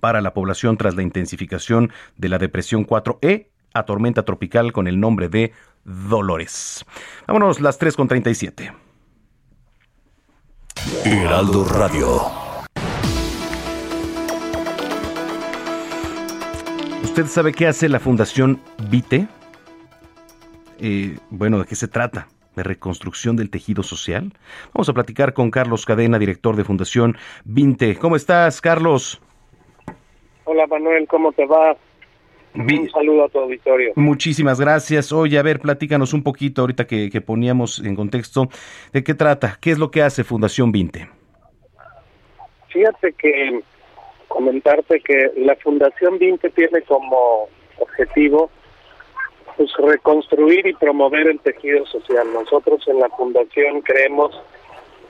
para 0.00 0.20
la 0.20 0.34
población 0.34 0.76
tras 0.76 0.96
la 0.96 1.02
intensificación 1.02 1.92
de 2.16 2.28
la 2.28 2.38
depresión 2.38 2.86
4E 2.86 3.46
a 3.72 3.84
tormenta 3.84 4.24
tropical 4.24 4.72
con 4.72 4.88
el 4.88 4.98
nombre 4.98 5.28
de 5.28 5.52
Dolores. 5.84 6.84
Vámonos, 7.26 7.60
las 7.60 7.78
3 7.78 7.96
con 7.96 8.08
37. 8.08 8.72
Heraldo 11.04 11.64
Radio. 11.64 12.40
¿Usted 17.02 17.26
sabe 17.26 17.52
qué 17.52 17.66
hace 17.66 17.88
la 17.88 17.98
Fundación 17.98 18.60
Vite? 18.90 19.26
Eh, 20.78 21.18
bueno, 21.30 21.58
¿de 21.58 21.66
qué 21.66 21.74
se 21.74 21.88
trata? 21.88 22.28
¿De 22.56 22.62
reconstrucción 22.62 23.36
del 23.36 23.50
tejido 23.50 23.82
social? 23.82 24.32
Vamos 24.72 24.88
a 24.88 24.92
platicar 24.92 25.34
con 25.34 25.50
Carlos 25.50 25.86
Cadena, 25.86 26.18
director 26.18 26.56
de 26.56 26.64
Fundación 26.64 27.16
Vinte. 27.44 27.96
¿Cómo 27.96 28.16
estás, 28.16 28.60
Carlos? 28.60 29.20
Hola, 30.44 30.66
Manuel, 30.66 31.06
¿cómo 31.08 31.32
te 31.32 31.46
va? 31.46 31.76
Un 32.54 32.90
saludo 32.90 33.24
a 33.24 33.28
tu 33.28 33.38
auditorio. 33.38 33.92
Muchísimas 33.94 34.60
gracias. 34.60 35.12
Oye, 35.12 35.38
a 35.38 35.42
ver, 35.42 35.60
platícanos 35.60 36.12
un 36.12 36.22
poquito 36.22 36.62
ahorita 36.62 36.86
que, 36.86 37.20
poníamos 37.20 37.78
en 37.84 37.94
contexto 37.94 38.48
de 38.92 39.04
qué 39.04 39.14
trata, 39.14 39.58
qué 39.60 39.70
es 39.70 39.78
lo 39.78 39.90
que 39.90 40.02
hace 40.02 40.24
Fundación 40.24 40.72
Vinte. 40.72 41.08
Fíjate 42.68 43.12
que 43.12 43.60
comentarte 44.28 45.00
que 45.00 45.32
la 45.36 45.54
Fundación 45.56 46.18
Vinte 46.18 46.50
tiene 46.50 46.82
como 46.82 47.48
objetivo 47.78 48.50
pues 49.56 49.70
reconstruir 49.78 50.66
y 50.66 50.72
promover 50.74 51.28
el 51.28 51.38
tejido 51.40 51.84
social. 51.86 52.26
Nosotros 52.32 52.86
en 52.88 52.98
la 52.98 53.08
Fundación 53.10 53.82
creemos 53.82 54.40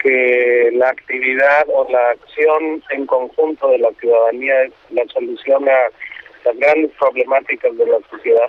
que 0.03 0.71
la 0.73 0.89
actividad 0.89 1.67
o 1.73 1.87
la 1.91 2.11
acción 2.11 2.83
en 2.91 3.07
conjunto 3.07 3.69
de 3.69 3.79
la 3.79 3.91
ciudadanía 4.01 4.65
es 4.65 4.73
la 4.91 5.05
solución 5.13 5.69
a 5.69 5.79
las 6.45 6.57
grandes 6.57 6.91
problemáticas 6.99 7.77
de 7.77 7.87
la 7.87 7.99
sociedad. 8.11 8.49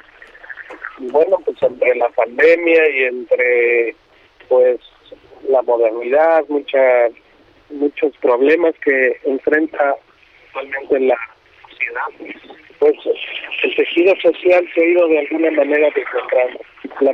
Y 0.99 1.07
bueno, 1.07 1.38
pues 1.45 1.61
entre 1.61 1.95
la 1.95 2.09
pandemia 2.09 2.89
y 2.89 3.03
entre 3.03 3.95
pues 4.47 4.80
la 5.47 5.61
modernidad, 5.61 6.43
muchas 6.49 7.11
muchos 7.69 8.15
problemas 8.18 8.76
que 8.84 9.18
enfrenta 9.23 9.95
actualmente 10.47 10.99
la 10.99 11.18
sociedad, 11.69 12.35
pues 12.80 12.95
el 13.63 13.76
tejido 13.76 14.13
social 14.22 14.68
se 14.73 14.81
ha 14.81 14.85
ido 14.85 15.07
de 15.07 15.19
alguna 15.19 15.51
manera 15.51 15.88
desentrando. 15.95 16.59
La, 16.99 17.13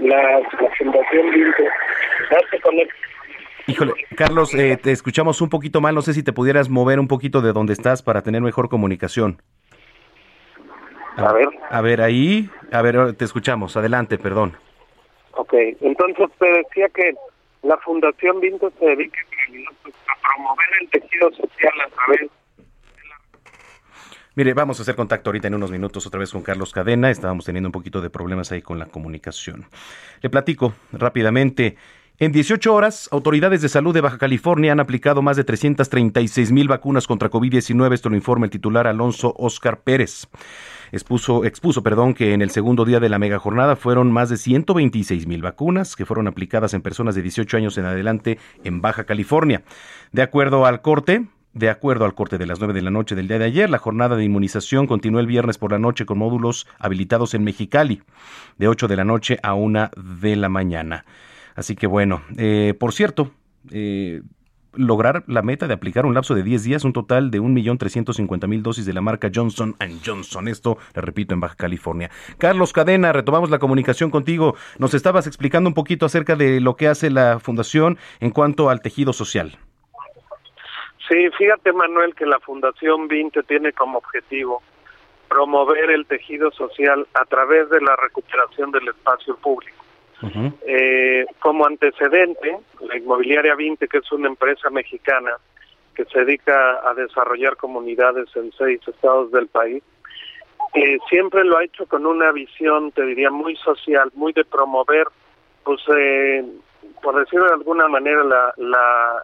la, 0.00 0.40
la 0.40 0.70
Fundación 0.78 1.30
Vinto 1.30 1.64
hace 2.30 2.60
con 2.60 2.76
Híjole, 3.66 3.92
Carlos, 4.16 4.54
eh, 4.54 4.78
te 4.82 4.92
escuchamos 4.92 5.42
un 5.42 5.50
poquito 5.50 5.82
mal, 5.82 5.94
no 5.94 6.00
sé 6.00 6.14
si 6.14 6.22
te 6.22 6.32
pudieras 6.32 6.70
mover 6.70 6.98
un 6.98 7.06
poquito 7.06 7.42
de 7.42 7.52
donde 7.52 7.74
estás 7.74 8.02
para 8.02 8.22
tener 8.22 8.40
mejor 8.40 8.70
comunicación. 8.70 9.42
A 11.18 11.32
ver. 11.32 11.48
A 11.70 11.80
ver, 11.80 12.00
ahí, 12.00 12.48
a 12.70 12.80
ver, 12.80 13.14
te 13.14 13.24
escuchamos. 13.24 13.76
Adelante, 13.76 14.18
perdón. 14.18 14.56
Ok, 15.32 15.52
entonces 15.80 16.28
te 16.38 16.46
decía 16.46 16.88
que 16.90 17.14
la 17.62 17.76
Fundación 17.78 18.40
Vinto 18.40 18.72
se 18.78 18.86
dedica 18.86 19.18
a 19.20 20.34
promover 20.34 20.68
el 20.80 20.90
tejido 20.90 21.30
social 21.32 21.72
a 21.84 21.90
través 21.90 22.30
Mire, 24.36 24.54
vamos 24.54 24.78
a 24.78 24.82
hacer 24.82 24.94
contacto 24.94 25.30
ahorita 25.30 25.48
en 25.48 25.54
unos 25.54 25.72
minutos 25.72 26.06
otra 26.06 26.20
vez 26.20 26.30
con 26.30 26.42
Carlos 26.42 26.72
Cadena. 26.72 27.10
Estábamos 27.10 27.44
teniendo 27.44 27.66
un 27.66 27.72
poquito 27.72 28.00
de 28.00 28.08
problemas 28.08 28.52
ahí 28.52 28.62
con 28.62 28.78
la 28.78 28.86
comunicación. 28.86 29.66
Le 30.20 30.30
platico 30.30 30.74
rápidamente. 30.92 31.76
En 32.20 32.30
18 32.30 32.72
horas, 32.72 33.08
autoridades 33.10 33.62
de 33.62 33.68
salud 33.68 33.92
de 33.92 34.00
Baja 34.00 34.16
California 34.16 34.70
han 34.70 34.78
aplicado 34.78 35.22
más 35.22 35.36
de 35.36 35.42
336 35.42 36.52
mil 36.52 36.68
vacunas 36.68 37.08
contra 37.08 37.30
COVID-19. 37.30 37.92
Esto 37.92 38.10
lo 38.10 38.14
informa 38.14 38.46
el 38.46 38.50
titular 38.50 38.86
Alonso 38.86 39.34
Oscar 39.36 39.80
Pérez 39.80 40.28
expuso, 40.92 41.44
expuso 41.44 41.82
perdón, 41.82 42.14
que 42.14 42.34
en 42.34 42.42
el 42.42 42.50
segundo 42.50 42.84
día 42.84 43.00
de 43.00 43.08
la 43.08 43.18
mega 43.18 43.38
jornada 43.38 43.76
fueron 43.76 44.12
más 44.12 44.28
de 44.28 44.36
126 44.36 45.26
mil 45.26 45.42
vacunas 45.42 45.96
que 45.96 46.06
fueron 46.06 46.28
aplicadas 46.28 46.74
en 46.74 46.82
personas 46.82 47.14
de 47.14 47.22
18 47.22 47.56
años 47.56 47.78
en 47.78 47.86
adelante 47.86 48.38
en 48.64 48.80
Baja 48.80 49.04
California. 49.04 49.62
De 50.12 50.22
acuerdo 50.22 50.66
al 50.66 50.82
corte, 50.82 51.26
de 51.54 51.70
acuerdo 51.70 52.04
al 52.04 52.14
corte 52.14 52.38
de 52.38 52.46
las 52.46 52.58
9 52.60 52.74
de 52.74 52.82
la 52.82 52.90
noche 52.90 53.14
del 53.14 53.28
día 53.28 53.38
de 53.38 53.46
ayer, 53.46 53.70
la 53.70 53.78
jornada 53.78 54.16
de 54.16 54.24
inmunización 54.24 54.86
continuó 54.86 55.20
el 55.20 55.26
viernes 55.26 55.58
por 55.58 55.72
la 55.72 55.78
noche 55.78 56.06
con 56.06 56.18
módulos 56.18 56.66
habilitados 56.78 57.34
en 57.34 57.44
Mexicali, 57.44 58.02
de 58.58 58.68
8 58.68 58.88
de 58.88 58.96
la 58.96 59.04
noche 59.04 59.38
a 59.42 59.54
1 59.54 59.90
de 59.96 60.36
la 60.36 60.48
mañana. 60.48 61.04
Así 61.54 61.74
que 61.74 61.86
bueno, 61.86 62.22
eh, 62.36 62.74
por 62.78 62.92
cierto, 62.92 63.32
eh, 63.70 64.22
lograr 64.78 65.24
la 65.26 65.42
meta 65.42 65.66
de 65.66 65.74
aplicar 65.74 66.06
un 66.06 66.14
lapso 66.14 66.34
de 66.34 66.42
10 66.42 66.64
días 66.64 66.84
un 66.84 66.92
total 66.92 67.30
de 67.30 67.40
1.350.000 67.40 68.62
dosis 68.62 68.86
de 68.86 68.92
la 68.92 69.00
marca 69.00 69.30
Johnson 69.34 69.74
Johnson. 70.04 70.48
Esto, 70.48 70.78
le 70.94 71.02
repito, 71.02 71.34
en 71.34 71.40
Baja 71.40 71.56
California. 71.56 72.10
Carlos 72.38 72.72
Cadena, 72.72 73.12
retomamos 73.12 73.50
la 73.50 73.58
comunicación 73.58 74.10
contigo. 74.10 74.54
Nos 74.78 74.94
estabas 74.94 75.26
explicando 75.26 75.68
un 75.68 75.74
poquito 75.74 76.06
acerca 76.06 76.36
de 76.36 76.60
lo 76.60 76.76
que 76.76 76.88
hace 76.88 77.10
la 77.10 77.40
Fundación 77.40 77.98
en 78.20 78.30
cuanto 78.30 78.70
al 78.70 78.80
tejido 78.80 79.12
social. 79.12 79.58
Sí, 81.08 81.28
fíjate 81.36 81.72
Manuel 81.72 82.14
que 82.14 82.26
la 82.26 82.38
Fundación 82.40 83.08
20 83.08 83.42
tiene 83.44 83.72
como 83.72 83.98
objetivo 83.98 84.62
promover 85.28 85.90
el 85.90 86.06
tejido 86.06 86.50
social 86.52 87.06
a 87.14 87.24
través 87.24 87.68
de 87.70 87.80
la 87.80 87.96
recuperación 87.96 88.70
del 88.70 88.88
espacio 88.88 89.36
público. 89.36 89.87
Eh, 90.66 91.26
como 91.38 91.66
antecedente, 91.66 92.58
la 92.80 92.96
inmobiliaria 92.96 93.54
20, 93.54 93.86
que 93.86 93.98
es 93.98 94.12
una 94.12 94.28
empresa 94.28 94.68
mexicana 94.70 95.36
que 95.94 96.04
se 96.06 96.24
dedica 96.24 96.80
a 96.88 96.94
desarrollar 96.94 97.56
comunidades 97.56 98.28
en 98.36 98.52
seis 98.52 98.80
estados 98.86 99.30
del 99.32 99.48
país, 99.48 99.82
eh, 100.74 100.98
siempre 101.08 101.44
lo 101.44 101.58
ha 101.58 101.64
hecho 101.64 101.86
con 101.86 102.06
una 102.06 102.30
visión, 102.32 102.92
te 102.92 103.02
diría, 103.02 103.30
muy 103.30 103.56
social, 103.56 104.10
muy 104.14 104.32
de 104.32 104.44
promover, 104.44 105.06
pues, 105.64 105.80
eh, 105.96 106.44
por 107.02 107.18
decirlo 107.18 107.46
de 107.46 107.54
alguna 107.54 107.88
manera, 107.88 108.22
la, 108.24 108.52
la, 108.56 109.22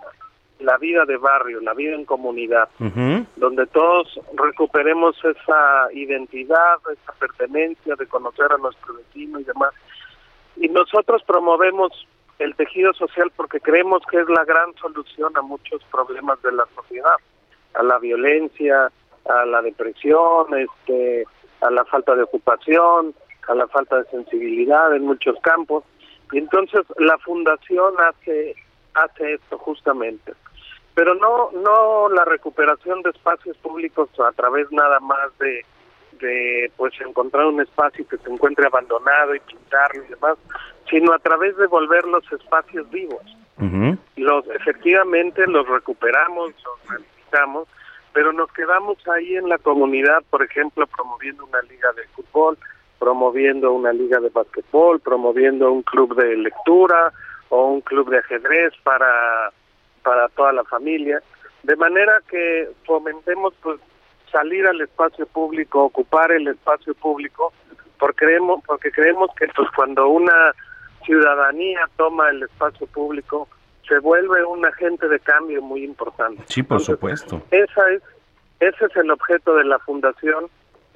la 0.61 0.79
vida 0.79 1.05
de 1.05 1.17
barrio, 1.17 1.61
la 1.61 1.75
vida 1.75 1.95
en 1.95 2.05
comunidad, 2.05 2.69
donde 3.37 3.67
todos 3.67 4.19
recuperemos 4.35 5.17
esa 5.25 5.93
identidad, 5.93 6.77
esa 6.93 7.13
pertenencia 7.19 7.95
de 7.97 8.07
conocer 8.07 8.51
a 8.51 8.59
nuestro 8.59 8.95
vecino 8.95 9.41
y 9.41 9.45
demás. 9.45 9.75
Y 10.57 10.69
nosotros 10.69 11.23
promovemos 11.25 12.07
el 12.39 12.55
tejido 12.55 12.93
social 12.95 13.31
porque 13.37 13.61
creemos 13.61 14.03
que 14.11 14.21
es 14.21 14.29
la 14.29 14.45
gran 14.45 14.75
solución 14.77 15.37
a 15.37 15.43
muchos 15.43 15.83
problemas 15.85 16.41
de 16.43 16.53
la 16.53 16.65
sociedad, 16.75 17.17
a 17.75 17.83
la 17.83 17.99
violencia, 17.99 18.91
a 19.29 19.45
la 19.47 19.63
depresión, 19.63 20.47
este, 20.57 21.25
a 21.61 21.71
la 21.71 21.85
falta 21.85 22.15
de 22.15 22.23
ocupación, 22.23 23.15
a 23.49 23.55
la 23.55 23.67
falta 23.69 23.99
de 23.99 24.05
sensibilidad 24.11 24.95
en 24.95 25.05
muchos 25.05 25.39
campos. 25.41 25.85
Y 26.33 26.39
entonces 26.39 26.85
la 26.99 27.19
fundación 27.19 27.95
hace 28.01 28.55
hace 28.95 29.35
esto 29.35 29.59
justamente. 29.59 30.35
Pero 30.95 31.15
no 31.15 31.51
no 31.53 32.09
la 32.09 32.25
recuperación 32.25 33.03
de 33.03 33.11
espacios 33.11 33.57
públicos 33.59 34.09
a 34.21 34.33
través 34.33 34.71
nada 34.71 35.01
más 35.01 35.37
de 35.39 35.65
de 36.19 36.71
pues 36.77 36.93
encontrar 37.01 37.47
un 37.47 37.61
espacio 37.61 38.07
que 38.09 38.19
se 38.19 38.31
encuentre 38.31 38.67
abandonado 38.67 39.35
y 39.35 39.41
pintarlo 39.41 40.05
y 40.05 40.09
demás, 40.09 40.37
sino 40.91 41.13
a 41.13 41.19
través 41.19 41.57
de 41.57 41.67
volver 41.67 42.05
los 42.07 42.25
espacios 42.33 42.89
vivos. 42.91 43.23
Los 44.17 44.47
efectivamente 44.49 45.47
los 45.47 45.67
recuperamos, 45.69 46.53
los 46.65 46.89
rehabilitamos, 46.89 47.69
pero 48.13 48.33
nos 48.33 48.51
quedamos 48.53 48.99
ahí 49.09 49.37
en 49.37 49.49
la 49.49 49.59
comunidad, 49.59 50.23
por 50.31 50.43
ejemplo, 50.43 50.87
promoviendo 50.87 51.45
una 51.45 51.63
liga 51.63 51.93
de 51.93 52.07
fútbol, 52.09 52.59
promoviendo 52.99 53.73
una 53.73 53.93
liga 53.93 54.21
de 54.21 54.29
básquetbol, 54.29 55.01
promoviendo 55.01 55.71
un 55.73 55.83
club 55.83 56.15
de 56.17 56.37
lectura 56.37 57.13
o 57.49 57.67
un 57.67 57.81
club 57.81 58.11
de 58.11 58.19
ajedrez 58.19 58.73
para 58.83 59.53
para 60.05 60.29
toda 60.29 60.53
la 60.53 60.65
familia, 60.65 61.23
de 61.65 61.77
manera 61.77 62.23
que 62.29 62.69
fomentemos 62.85 63.55
pues 63.63 63.81
salir 64.35 64.67
al 64.67 64.81
espacio 64.81 65.27
público, 65.27 65.85
ocupar 65.85 66.33
el 66.33 66.49
espacio 66.49 66.93
público, 66.95 67.53
porque 68.01 68.27
creemos, 68.27 68.61
porque 68.67 68.91
creemos 68.91 69.31
que 69.39 69.47
pues 69.55 69.69
cuando 69.77 70.09
una 70.09 70.53
ciudadanía 71.05 71.81
toma 71.97 72.31
el 72.31 72.43
espacio 72.43 72.89
público, 72.89 73.49
se 73.87 74.01
vuelve 74.01 74.45
un 74.45 74.67
agente 74.67 75.07
de 75.07 75.21
cambio 75.21 75.63
muy 75.63 75.85
importante. 75.85 76.43
Sí, 76.47 76.65
por 76.65 76.81
supuesto. 76.81 77.43
Esa 77.53 77.91
es, 77.91 78.03
ese 78.59 78.87
es 78.87 78.97
el 78.97 79.11
objeto 79.13 79.55
de 79.55 79.65
la 79.65 79.79
fundación 79.79 80.47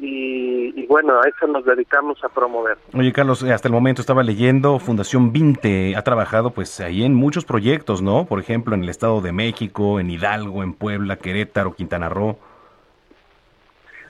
y, 0.01 0.87
bueno, 0.87 1.21
a 1.21 1.29
eso 1.29 1.47
nos 1.47 1.65
dedicamos 1.65 2.23
a 2.25 2.29
promover. 2.29 2.79
Oye, 2.95 3.13
Carlos, 3.13 3.45
hasta 3.45 3.69
el 3.69 3.75
momento 3.75 4.01
estaba 4.01 4.23
leyendo, 4.23 4.79
Fundación 4.81 5.33
20 5.33 5.95
ha 5.97 6.03
trabajado 6.03 6.51
pues 6.51 6.81
ahí 6.81 7.05
en 7.05 7.15
muchos 7.15 7.45
proyectos, 7.45 8.03
¿no? 8.03 8.25
Por 8.27 8.41
ejemplo, 8.41 8.75
en 8.75 8.83
el 8.83 8.89
Estado 8.89 9.21
de 9.21 9.33
México, 9.33 10.01
en 10.01 10.11
Hidalgo, 10.11 10.63
en 10.63 10.73
Puebla, 10.73 11.17
Querétaro, 11.17 11.75
Quintana 11.75 12.09
Roo. 12.09 12.39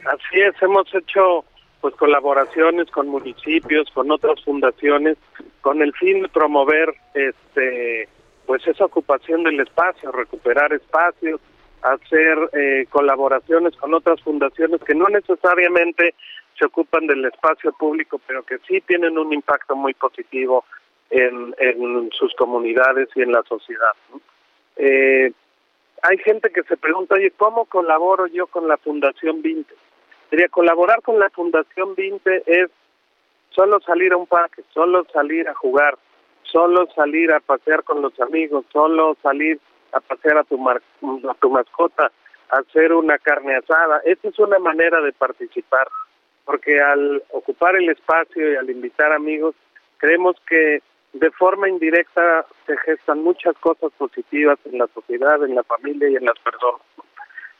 Así 0.09 0.41
es, 0.41 0.55
hemos 0.63 0.93
hecho 0.95 1.45
pues 1.83 1.95
colaboraciones 1.97 2.91
con 2.91 3.09
municipios, 3.09 3.91
con 3.93 4.11
otras 4.11 4.43
fundaciones, 4.43 5.19
con 5.61 5.83
el 5.83 5.93
fin 5.93 6.23
de 6.23 6.29
promover 6.29 6.95
este 7.13 8.09
pues 8.47 8.67
esa 8.67 8.87
ocupación 8.87 9.43
del 9.43 9.61
espacio, 9.61 10.11
recuperar 10.11 10.73
espacios, 10.73 11.43
hacer 11.83 12.39
eh, 12.55 12.87
colaboraciones 12.89 13.77
con 13.77 13.93
otras 13.93 14.23
fundaciones 14.23 14.81
que 14.83 14.95
no 14.95 15.09
necesariamente 15.09 16.15
se 16.59 16.65
ocupan 16.65 17.07
del 17.07 17.27
espacio 17.27 17.73
público, 17.73 18.19
pero 18.27 18.43
que 18.45 18.57
sí 18.67 18.81
tienen 18.81 19.19
un 19.19 19.35
impacto 19.35 19.77
muy 19.77 19.93
positivo 19.93 20.65
en, 21.11 21.55
sus 22.13 22.35
comunidades 22.35 23.11
y 23.15 23.21
en 23.21 23.33
la 23.33 23.43
sociedad. 23.43 23.93
Eh, 24.77 25.33
hay 26.03 26.19
gente 26.19 26.51
que 26.51 26.63
se 26.63 26.79
pregunta, 26.79 27.17
oye, 27.17 27.31
¿cómo 27.37 27.67
colaboro 27.67 28.27
yo 28.27 28.47
con 28.47 28.67
la 28.67 28.79
Fundación 28.79 29.43
20? 29.43 29.75
Sería 30.31 30.49
colaborar 30.49 31.01
con 31.03 31.19
la 31.19 31.31
Fundación 31.31 31.95
20 31.95 32.43
es 32.47 32.71
solo 33.51 33.81
salir 33.81 34.13
a 34.13 34.17
un 34.17 34.27
parque, 34.27 34.63
solo 34.75 35.05
salir 35.13 35.49
a 35.49 35.55
jugar, 35.55 35.97
solo 36.43 36.87
salir 36.95 37.33
a 37.33 37.41
pasear 37.41 37.83
con 37.83 38.03
los 38.03 38.19
amigos, 38.21 38.65
solo 38.73 39.17
salir 39.23 39.59
a 39.93 40.01
pasear 40.01 40.39
a 40.39 40.45
tu, 40.45 40.69
a 40.69 41.35
tu 41.41 41.51
mascota, 41.51 42.13
hacer 42.51 42.93
una 42.93 43.19
carne 43.19 43.57
asada. 43.57 44.01
Esa 44.05 44.29
es 44.29 44.39
una 44.39 44.59
manera 44.59 45.01
de 45.01 45.13
participar, 45.13 45.89
porque 46.45 46.81
al 46.81 47.23
ocupar 47.31 47.77
el 47.77 47.89
espacio 47.89 48.53
y 48.53 48.57
al 48.57 48.71
invitar 48.71 49.13
amigos, 49.13 49.55
creemos 49.97 50.37
que 50.47 50.83
de 51.15 51.31
forma 51.33 51.69
indirecta 51.69 52.47
se 52.67 52.77
gestan 52.79 53.23
muchas 53.23 53.57
cosas 53.59 53.91
positivas 53.97 54.59
en 54.67 54.79
la 54.79 54.87
sociedad, 54.89 55.43
en 55.43 55.55
la 55.55 55.63
familia 55.65 56.09
y 56.09 56.17
en 56.17 56.25
las 56.25 56.39
personas. 56.39 56.83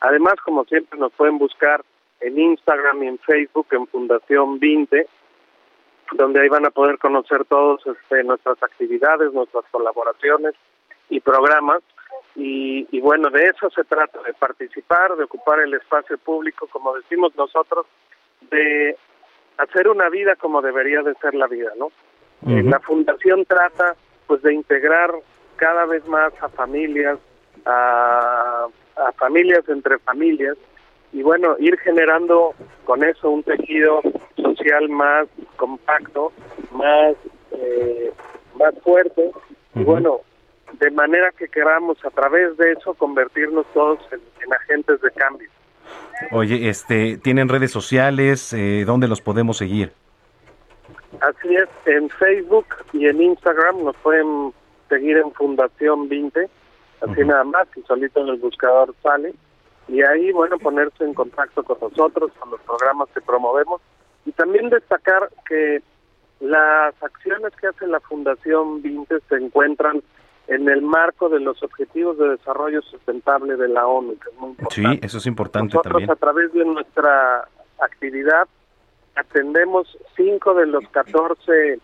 Además, 0.01 0.35
como 0.45 0.65
siempre, 0.65 0.99
nos 0.99 1.11
pueden 1.13 1.37
buscar 1.37 1.81
en 2.21 2.39
Instagram 2.39 3.03
y 3.03 3.07
en 3.07 3.19
Facebook 3.19 3.67
en 3.71 3.87
Fundación 3.87 4.59
20, 4.59 5.07
donde 6.13 6.41
ahí 6.41 6.49
van 6.49 6.65
a 6.65 6.71
poder 6.71 6.97
conocer 6.97 7.45
todos 7.45 7.81
este, 7.85 8.23
nuestras 8.23 8.61
actividades, 8.63 9.33
nuestras 9.33 9.65
colaboraciones 9.71 10.55
y 11.09 11.19
programas. 11.19 11.81
Y, 12.35 12.87
y, 12.91 13.01
bueno, 13.01 13.29
de 13.29 13.43
eso 13.43 13.69
se 13.69 13.83
trata, 13.83 14.21
de 14.23 14.33
participar, 14.33 15.15
de 15.15 15.23
ocupar 15.23 15.59
el 15.59 15.73
espacio 15.73 16.17
público, 16.17 16.67
como 16.71 16.95
decimos 16.95 17.35
nosotros, 17.35 17.85
de 18.49 18.95
hacer 19.57 19.87
una 19.89 20.09
vida 20.09 20.35
como 20.35 20.61
debería 20.61 21.01
de 21.01 21.13
ser 21.15 21.35
la 21.35 21.47
vida, 21.47 21.71
¿no? 21.77 21.91
Eh, 22.47 22.63
la 22.63 22.79
fundación 22.79 23.43
trata 23.45 23.95
pues 24.25 24.41
de 24.43 24.53
integrar 24.53 25.11
cada 25.57 25.85
vez 25.85 26.05
más 26.07 26.31
a 26.41 26.47
familias, 26.47 27.19
a, 27.65 28.67
a 28.95 29.11
familias 29.13 29.67
entre 29.67 29.99
familias, 29.99 30.57
y 31.11 31.23
bueno, 31.23 31.55
ir 31.59 31.77
generando 31.79 32.53
con 32.85 33.03
eso 33.03 33.29
un 33.29 33.43
tejido 33.43 34.01
social 34.35 34.89
más 34.89 35.27
compacto, 35.57 36.31
más 36.71 37.15
eh, 37.51 38.11
más 38.57 38.73
fuerte 38.83 39.31
y 39.75 39.83
bueno, 39.83 40.21
de 40.73 40.91
manera 40.91 41.31
que 41.31 41.47
queramos 41.47 42.03
a 42.05 42.09
través 42.09 42.55
de 42.57 42.73
eso 42.73 42.93
convertirnos 42.93 43.65
todos 43.73 43.99
en, 44.11 44.53
agentes 44.53 44.99
de 45.01 45.11
cambio. 45.11 45.49
Oye, 46.31 46.69
este, 46.69 47.17
¿tienen 47.17 47.49
redes 47.49 47.71
sociales? 47.71 48.51
Eh, 48.53 48.83
¿Dónde 48.85 49.07
los 49.07 49.21
podemos 49.21 49.57
seguir? 49.57 49.93
Así 51.21 51.55
es, 51.55 51.69
en 51.85 52.09
Facebook 52.09 52.67
y 52.93 53.07
en 53.07 53.21
Instagram 53.21 53.83
nos 53.83 53.95
pueden 53.97 54.53
seguir 54.89 55.17
en 55.17 55.31
Fundación 55.33 56.09
20, 56.09 56.49
así 57.01 57.21
nada 57.21 57.43
más, 57.43 57.67
y 57.75 57.81
solito 57.83 58.21
en 58.21 58.29
el 58.29 58.37
buscador 58.37 58.93
sale 59.03 59.33
y 59.89 60.01
ahí, 60.03 60.31
bueno, 60.31 60.57
ponerse 60.59 61.03
en 61.03 61.13
contacto 61.13 61.63
con 61.63 61.77
nosotros, 61.81 62.31
con 62.39 62.51
los 62.51 62.61
programas 62.61 63.09
que 63.13 63.21
promovemos 63.21 63.81
y 64.25 64.31
también 64.31 64.69
destacar 64.69 65.29
que 65.47 65.81
las 66.39 66.93
acciones 67.01 67.53
que 67.59 67.67
hace 67.67 67.87
la 67.87 67.99
Fundación 67.99 68.81
20 68.81 69.19
se 69.27 69.35
encuentran 69.35 70.01
en 70.47 70.69
el 70.69 70.81
marco 70.81 71.29
de 71.29 71.39
los 71.39 71.61
Objetivos 71.63 72.17
de 72.17 72.29
Desarrollo 72.29 72.81
Sustentable 72.81 73.55
de 73.55 73.67
la 73.67 73.85
ONU, 73.87 74.17
que 74.17 74.29
es 74.29 74.37
muy 74.37 74.49
importante. 74.51 74.75
Sí, 74.75 74.99
eso 75.03 75.17
es 75.17 75.25
importante 75.25 75.75
Nosotros, 75.75 75.93
también. 75.93 76.11
a 76.11 76.15
través 76.15 76.53
de 76.53 76.65
nuestra 76.65 77.47
actividad, 77.79 78.47
atendemos 79.15 79.97
cinco 80.15 80.53
de 80.53 80.65
los 80.67 80.87
14 80.89 81.79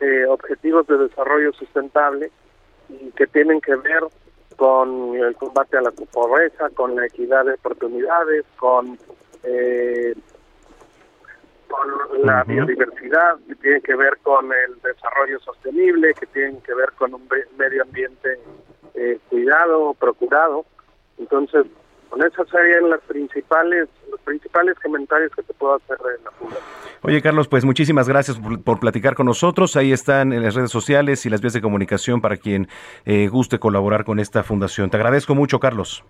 eh, 0.00 0.26
Objetivos 0.28 0.86
de 0.86 0.98
Desarrollo 0.98 1.52
Sustentable 1.52 2.30
y 2.88 3.10
que 3.12 3.26
tienen 3.26 3.60
que 3.60 3.76
ver 3.76 4.02
con 4.58 5.14
el 5.14 5.36
combate 5.36 5.78
a 5.78 5.82
la 5.82 5.92
pobreza, 5.92 6.68
con 6.70 6.96
la 6.96 7.06
equidad 7.06 7.44
de 7.44 7.52
oportunidades, 7.52 8.44
con, 8.58 8.98
eh, 9.44 10.12
con 11.68 12.26
la 12.26 12.42
biodiversidad, 12.42 13.38
que 13.46 13.54
tiene 13.54 13.80
que 13.80 13.94
ver 13.94 14.18
con 14.24 14.46
el 14.52 14.74
desarrollo 14.82 15.38
sostenible, 15.38 16.12
que 16.14 16.26
tiene 16.26 16.58
que 16.66 16.74
ver 16.74 16.90
con 16.98 17.14
un 17.14 17.28
medio 17.56 17.82
ambiente 17.82 18.40
eh, 18.94 19.20
cuidado, 19.30 19.94
procurado. 19.94 20.66
Entonces, 21.18 21.64
con 22.08 22.22
esas 22.24 22.48
serían 22.48 22.90
las 22.90 23.00
principales, 23.02 23.88
los 24.10 24.20
principales 24.20 24.76
comentarios 24.82 25.30
que 25.34 25.42
te 25.42 25.54
puedo 25.54 25.74
hacer 25.74 25.98
de 25.98 26.24
la 26.24 26.30
Fundación. 26.32 26.64
Oye, 27.02 27.22
Carlos, 27.22 27.48
pues 27.48 27.64
muchísimas 27.64 28.08
gracias 28.08 28.38
por, 28.64 28.80
platicar 28.80 29.14
con 29.14 29.26
nosotros. 29.26 29.76
Ahí 29.76 29.92
están 29.92 30.32
en 30.32 30.42
las 30.42 30.54
redes 30.54 30.70
sociales 30.70 31.24
y 31.26 31.30
las 31.30 31.40
vías 31.40 31.52
de 31.52 31.60
comunicación 31.60 32.20
para 32.20 32.36
quien 32.36 32.68
eh, 33.04 33.28
guste 33.28 33.58
colaborar 33.58 34.04
con 34.04 34.18
esta 34.18 34.42
fundación. 34.42 34.90
Te 34.90 34.96
agradezco 34.96 35.34
mucho, 35.34 35.60
Carlos. 35.60 36.04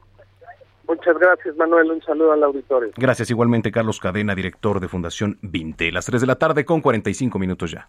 Muchas 0.88 1.18
gracias, 1.18 1.54
Manuel. 1.56 1.90
Un 1.90 2.02
saludo 2.02 2.32
al 2.32 2.42
auditorio. 2.42 2.90
Gracias 2.96 3.30
igualmente, 3.30 3.70
Carlos 3.70 4.00
Cadena, 4.00 4.34
director 4.34 4.80
de 4.80 4.88
Fundación 4.88 5.38
Vinte. 5.42 5.92
Las 5.92 6.06
3 6.06 6.22
de 6.22 6.26
la 6.26 6.36
tarde 6.36 6.64
con 6.64 6.80
45 6.80 7.38
minutos 7.38 7.72
ya. 7.72 7.88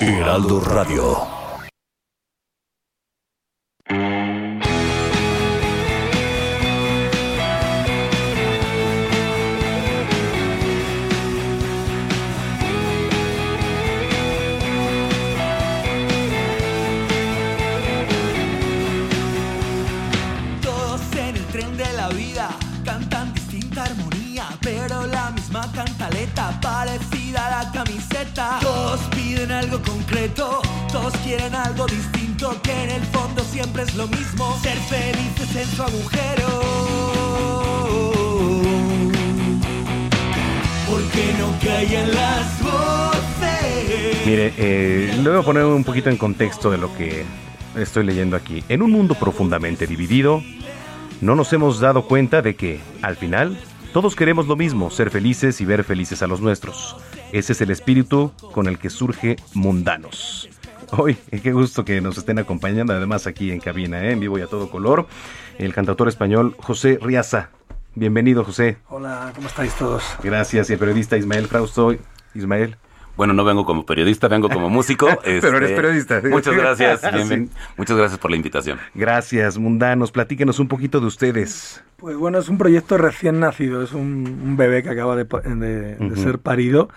Heraldo 0.00 0.60
Radio. 0.60 1.37
Piden 29.38 29.52
algo 29.52 29.80
concreto, 29.82 30.60
todos 30.90 31.12
quieren 31.18 31.54
algo 31.54 31.86
distinto, 31.86 32.60
que 32.62 32.72
en 32.72 32.90
el 32.90 33.02
fondo 33.02 33.42
siempre 33.44 33.82
es 33.82 33.94
lo 33.94 34.06
mismo, 34.08 34.58
ser 34.62 34.76
felices 34.78 35.56
en 35.56 35.66
su 35.76 35.82
agujero. 35.82 36.48
Porque 40.88 41.34
no 41.38 41.54
callan 41.62 42.14
las 42.14 42.62
voces. 42.62 44.26
Mire, 44.26 44.52
eh, 44.56 45.14
le 45.22 45.30
voy 45.30 45.38
a 45.38 45.42
poner 45.42 45.64
un 45.64 45.84
poquito 45.84 46.10
en 46.10 46.16
contexto 46.16 46.70
de 46.70 46.78
lo 46.78 46.94
que 46.96 47.24
estoy 47.76 48.04
leyendo 48.04 48.36
aquí. 48.36 48.64
En 48.68 48.82
un 48.82 48.90
mundo 48.90 49.14
profundamente 49.14 49.86
dividido, 49.86 50.42
no 51.20 51.34
nos 51.34 51.52
hemos 51.52 51.80
dado 51.80 52.06
cuenta 52.06 52.42
de 52.42 52.56
que, 52.56 52.80
al 53.02 53.16
final, 53.16 53.58
todos 53.92 54.14
queremos 54.14 54.46
lo 54.46 54.56
mismo, 54.56 54.90
ser 54.90 55.10
felices 55.10 55.60
y 55.60 55.64
ver 55.64 55.84
felices 55.84 56.22
a 56.22 56.26
los 56.26 56.40
nuestros. 56.40 56.96
Ese 57.32 57.52
es 57.52 57.60
el 57.60 57.70
espíritu 57.70 58.32
con 58.52 58.66
el 58.66 58.78
que 58.78 58.90
surge 58.90 59.36
Mundanos. 59.54 60.48
Hoy, 60.96 61.16
qué 61.42 61.52
gusto 61.52 61.84
que 61.84 62.00
nos 62.00 62.18
estén 62.18 62.38
acompañando, 62.38 62.92
además 62.92 63.26
aquí 63.26 63.50
en 63.50 63.60
cabina, 63.60 64.04
¿eh? 64.04 64.12
en 64.12 64.20
vivo 64.20 64.38
y 64.38 64.42
a 64.42 64.46
todo 64.46 64.70
color, 64.70 65.06
el 65.58 65.74
cantautor 65.74 66.08
español 66.08 66.56
José 66.58 66.98
Riaza. 67.00 67.50
Bienvenido, 67.94 68.44
José. 68.44 68.78
Hola, 68.88 69.32
¿cómo 69.34 69.48
estáis 69.48 69.74
todos? 69.74 70.04
Gracias, 70.22 70.70
y 70.70 70.74
el 70.74 70.78
periodista 70.78 71.16
Ismael 71.16 71.46
Frausto. 71.46 71.96
Ismael. 72.34 72.76
Bueno, 73.18 73.34
no 73.34 73.42
vengo 73.42 73.64
como 73.64 73.84
periodista, 73.84 74.28
vengo 74.28 74.48
como 74.48 74.70
músico. 74.70 75.08
Pero 75.24 75.56
eres 75.56 75.70
Este, 75.70 75.74
periodista. 75.74 76.22
Muchas 76.22 76.54
gracias. 76.54 77.00
Sí. 77.28 77.48
Muchas 77.76 77.96
gracias 77.96 78.18
por 78.20 78.30
la 78.30 78.36
invitación. 78.36 78.78
Gracias, 78.94 79.58
mundanos. 79.58 80.12
Platíquenos 80.12 80.60
un 80.60 80.68
poquito 80.68 81.00
de 81.00 81.06
ustedes. 81.06 81.82
Pues 81.96 82.16
bueno, 82.16 82.38
es 82.38 82.48
un 82.48 82.58
proyecto 82.58 82.96
recién 82.96 83.40
nacido, 83.40 83.82
es 83.82 83.92
un, 83.92 84.40
un 84.44 84.56
bebé 84.56 84.84
que 84.84 84.90
acaba 84.90 85.16
de, 85.16 85.96
ser 86.14 86.38
parido. 86.38 86.90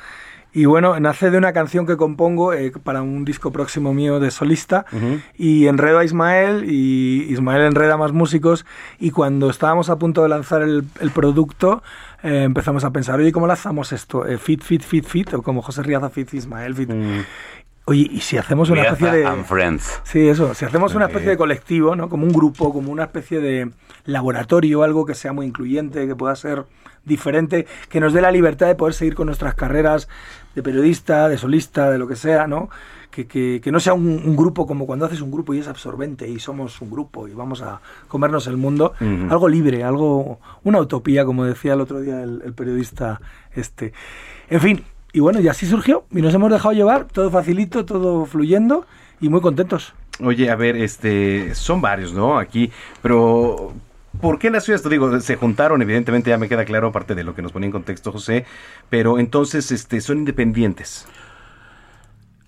Y 0.53 0.65
bueno, 0.65 0.99
nace 0.99 1.31
de 1.31 1.37
una 1.39 1.53
canción 1.53 1.87
que 1.87 1.97
compongo 1.97 2.53
eh, 2.53 2.71
para 2.83 3.01
un 3.01 3.25
disco 3.25 3.51
próximo 3.51 3.93
mío 3.93 4.19
de 4.19 4.29
solista. 4.29 4.85
Y 5.37 5.65
enredo 5.65 5.97
a 5.97 6.03
Ismael 6.03 6.65
y 6.69 7.25
Ismael 7.29 7.63
enreda 7.63 7.95
a 7.95 7.97
más 7.97 8.11
músicos. 8.11 8.65
Y 8.99 9.09
cuando 9.09 9.49
estábamos 9.49 9.89
a 9.89 9.97
punto 9.97 10.21
de 10.21 10.29
lanzar 10.29 10.61
el, 10.61 10.83
el 10.99 11.09
producto, 11.09 11.81
eh, 12.23 12.43
empezamos 12.43 12.83
a 12.83 12.91
pensar, 12.91 13.19
oye, 13.19 13.31
¿cómo 13.31 13.47
lanzamos 13.47 13.91
esto? 13.91 14.25
Eh, 14.25 14.37
fit, 14.37 14.63
fit, 14.63 14.83
fit, 14.83 15.05
fit, 15.05 15.33
o 15.33 15.41
como 15.41 15.61
José 15.61 15.83
Riaza, 15.83 16.09
fit, 16.09 16.33
Ismael, 16.33 16.75
fit. 16.75 16.89
Oye, 17.85 18.07
¿y 18.11 18.21
si 18.21 18.37
hacemos 18.37 18.69
una 18.69 18.81
Riaza 18.81 18.95
especie 18.95 19.19
de... 19.19 19.25
and 19.25 19.45
Friends. 19.45 20.01
Sí, 20.03 20.27
eso. 20.27 20.53
Si 20.53 20.65
hacemos 20.65 20.93
una 20.93 21.05
especie 21.05 21.29
de 21.29 21.37
colectivo, 21.37 21.95
¿no? 21.95 22.09
Como 22.09 22.25
un 22.25 22.31
grupo, 22.31 22.71
como 22.71 22.91
una 22.91 23.05
especie 23.05 23.39
de 23.39 23.71
laboratorio, 24.05 24.83
algo 24.83 25.05
que 25.05 25.15
sea 25.15 25.33
muy 25.33 25.47
incluyente, 25.47 26.07
que 26.07 26.15
pueda 26.15 26.35
ser 26.35 26.65
diferente, 27.05 27.65
que 27.89 27.99
nos 27.99 28.13
dé 28.13 28.21
la 28.21 28.31
libertad 28.31 28.67
de 28.67 28.75
poder 28.75 28.93
seguir 28.93 29.15
con 29.15 29.25
nuestras 29.27 29.55
carreras 29.55 30.07
de 30.55 30.63
periodista, 30.63 31.27
de 31.29 31.37
solista, 31.37 31.89
de 31.89 31.97
lo 31.97 32.07
que 32.07 32.15
sea, 32.15 32.47
¿no? 32.47 32.69
Que, 33.09 33.27
que- 33.27 33.59
que 33.61 33.71
no 33.71 33.79
sea 33.79 33.93
un, 33.93 34.07
un 34.25 34.35
grupo 34.37 34.65
como 34.65 34.85
cuando 34.85 35.05
haces 35.05 35.19
un 35.21 35.31
grupo 35.31 35.53
y 35.53 35.59
es 35.59 35.67
absorbente 35.67 36.29
y 36.29 36.39
somos 36.39 36.79
un 36.81 36.89
grupo 36.91 37.27
y 37.27 37.33
vamos 37.33 37.61
a 37.61 37.81
comernos 38.07 38.47
el 38.47 38.55
mundo. 38.57 38.93
Algo 39.29 39.49
libre, 39.49 39.83
algo, 39.83 40.39
una 40.63 40.79
utopía, 40.79 41.25
como 41.25 41.43
decía 41.43 41.73
el 41.73 41.81
otro 41.81 41.99
día 42.01 42.21
el, 42.23 42.41
el 42.45 42.53
periodista 42.53 43.19
este. 43.53 43.91
En 44.49 44.61
fin, 44.61 44.83
y 45.11 45.19
bueno, 45.19 45.41
y 45.41 45.47
así 45.49 45.65
surgió 45.65 46.05
y 46.11 46.21
nos 46.21 46.33
hemos 46.33 46.51
dejado 46.51 46.73
llevar, 46.73 47.05
todo 47.05 47.29
facilito, 47.31 47.83
todo 47.83 48.25
fluyendo 48.25 48.85
y 49.19 49.27
muy 49.27 49.41
contentos. 49.41 49.93
Oye, 50.23 50.49
a 50.49 50.55
ver, 50.55 50.75
este, 50.77 51.53
son 51.55 51.81
varios, 51.81 52.13
¿no? 52.13 52.37
Aquí, 52.37 52.71
pero 53.01 53.73
¿por 54.19 54.39
qué 54.39 54.49
nació 54.49 54.75
esto? 54.75 54.89
Digo, 54.89 55.19
se 55.21 55.35
juntaron, 55.35 55.81
evidentemente 55.81 56.29
ya 56.29 56.37
me 56.37 56.49
queda 56.49 56.65
claro, 56.65 56.87
aparte 56.87 57.15
de 57.15 57.23
lo 57.23 57.35
que 57.35 57.41
nos 57.41 57.51
ponía 57.51 57.67
en 57.67 57.71
contexto 57.71 58.11
José, 58.11 58.45
pero 58.89 59.19
entonces, 59.19 59.71
este, 59.71 60.01
son 60.01 60.19
independientes. 60.19 61.07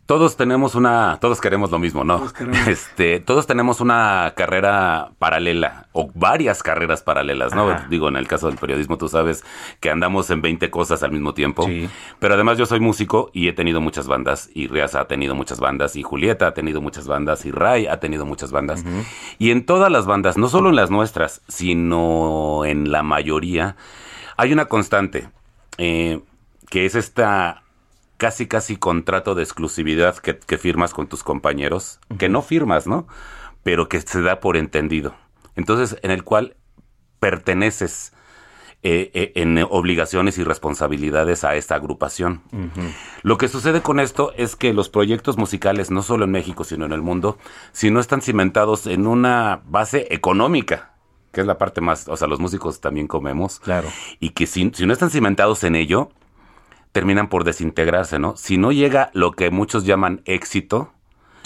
Todos 0.06 0.36
tenemos 0.36 0.76
una, 0.76 1.18
todos 1.22 1.40
queremos 1.40 1.72
lo 1.72 1.80
mismo, 1.80 2.04
¿no? 2.04 2.32
queremos. 2.34 2.68
Este, 2.68 3.22
todos 3.22 3.48
tenemos 3.48 3.80
una 3.80 4.34
carrera 4.36 5.12
paralela 5.18 5.88
o 5.94 6.12
varias 6.14 6.62
carreras 6.62 7.02
paralelas, 7.02 7.56
¿no? 7.56 7.70
Ajá. 7.70 7.88
Digo, 7.90 8.10
en 8.10 8.18
el 8.18 8.28
caso 8.28 8.48
del 8.48 8.58
periodismo, 8.58 8.98
tú 8.98 9.08
sabes 9.08 9.46
que 9.80 9.90
andamos 9.90 10.30
en 10.30 10.42
20 10.42 10.70
cosas 10.70 11.04
al 11.04 11.12
mismo 11.12 11.34
tiempo. 11.34 11.70
Pero 12.20 12.34
además 12.34 12.58
yo 12.58 12.66
soy 12.66 12.82
músico 12.82 13.32
y 13.34 13.48
he 13.48 13.54
tenido 13.54 13.80
muchas 13.80 14.08
bandas 14.08 14.50
y 14.54 14.68
Riaza 14.68 15.00
ha 15.00 15.08
tenido 15.08 15.36
muchas 15.36 15.62
bandas 15.62 15.96
y 15.96 16.04
Julieta 16.04 16.48
ha 16.48 16.54
tenido 16.54 16.82
muchas 16.82 17.08
bandas 17.08 17.46
y 17.46 17.52
Ray 17.52 17.88
ha 17.88 18.00
tenido 18.02 18.26
muchas 18.26 18.52
bandas. 18.52 18.84
Y 19.40 19.52
en 19.52 19.66
todas 19.66 19.90
las 19.90 20.06
bandas, 20.06 20.38
no 20.38 20.50
solo 20.50 20.70
en 20.70 20.76
las 20.76 20.92
nuestras, 20.92 21.42
sino 21.48 22.66
en 22.66 22.92
la 22.92 23.04
mayoría, 23.04 23.78
hay 24.36 24.52
una 24.52 24.66
constante, 24.66 25.30
eh, 25.78 26.20
que 26.70 26.86
es 26.86 26.96
esta 26.96 27.62
casi 28.24 28.48
casi 28.48 28.78
contrato 28.78 29.36
de 29.36 29.44
exclusividad 29.44 30.16
que, 30.16 30.38
que 30.40 30.58
firmas 30.58 30.94
con 30.94 31.08
tus 31.08 31.26
compañeros, 31.26 32.00
que 32.18 32.30
no 32.30 32.41
firmas, 32.41 32.88
¿no? 32.88 33.06
Pero 33.64 33.90
que 33.90 34.00
se 34.00 34.22
da 34.22 34.40
por 34.40 34.56
entendido. 34.56 35.14
Entonces, 35.58 36.00
en 36.04 36.12
el 36.12 36.24
cual 36.24 36.56
perteneces 37.20 38.14
eh, 38.82 39.12
eh, 39.14 39.34
en 39.36 39.58
obligaciones 39.70 40.38
y 40.38 40.45
responsabilidades 40.45 41.44
a 41.44 41.56
esta 41.56 41.76
agrupación. 41.76 42.44
Lo 43.24 43.38
que 43.38 43.50
sucede 43.50 43.82
con 43.82 44.00
esto 44.00 44.32
es 44.38 44.56
que 44.56 44.72
los 44.72 44.88
proyectos 44.88 45.38
musicales, 45.38 45.91
no 45.91 46.02
solo 46.02 46.24
en 46.24 46.32
México, 46.32 46.64
sino 46.64 46.86
en 46.86 46.94
el 46.94 47.02
mundo, 47.02 47.38
si 47.74 47.91
no 47.91 48.00
están 48.00 48.22
cimentados 48.22 48.88
en 48.88 49.06
una 49.06 49.64
base 49.66 50.08
económica, 50.12 50.94
que 51.34 51.41
es 51.41 51.48
la 51.48 51.58
parte 51.58 51.82
más, 51.82 52.08
o 52.08 52.16
sea, 52.16 52.30
los 52.30 52.40
músicos 52.40 52.80
también 52.80 53.08
comemos, 53.08 53.60
claro. 53.60 53.90
y 54.22 54.30
que 54.30 54.48
si, 54.48 54.72
si 54.74 54.86
no 54.86 54.94
están 54.94 55.10
cimentados 55.10 55.66
en 55.66 55.76
ello, 55.76 56.10
terminan 56.94 57.28
por 57.28 57.44
desintegrarse, 57.44 58.20
¿no? 58.20 58.38
Si 58.38 58.57
no 58.57 58.72
llega 58.72 59.10
lo 59.14 59.32
que 59.32 59.49
muchos 59.52 59.84
llaman 59.84 60.22
éxito, 60.24 60.94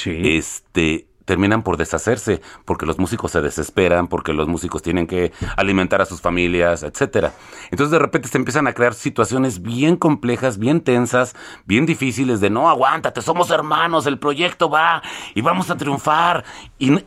este 0.06 1.07
terminan 1.26 1.61
por 1.61 1.76
deshacerse, 1.76 2.41
porque 2.64 2.86
los 2.86 2.99
músicos 2.99 3.32
se 3.32 3.41
desesperan, 3.41 4.07
porque 4.07 4.32
los 4.32 4.48
músicos 4.48 4.82
tienen 4.82 5.07
que 5.07 5.34
alimentar 5.57 6.02
a 6.02 6.06
sus 6.06 6.22
familias, 6.22 6.84
etcétera. 6.84 7.34
Entonces 7.69 7.91
de 7.91 7.99
repente 7.99 8.30
se 8.30 8.38
empiezan 8.38 8.65
a 8.65 8.74
crear 8.74 8.94
situaciones 8.94 9.61
bien 9.61 9.98
complejas, 9.98 10.57
bien 10.57 10.80
tensas, 10.80 11.36
bien 11.65 11.86
difíciles 11.86 12.40
de 12.40 12.49
no 12.49 12.69
aguántate, 12.69 13.22
somos 13.22 13.52
hermanos, 13.52 14.06
el 14.06 14.19
proyecto 14.19 14.69
va 14.69 15.02
y 15.36 15.41
vamos 15.41 15.69
a 15.69 15.76
triunfar 15.76 16.45
y 16.80 16.98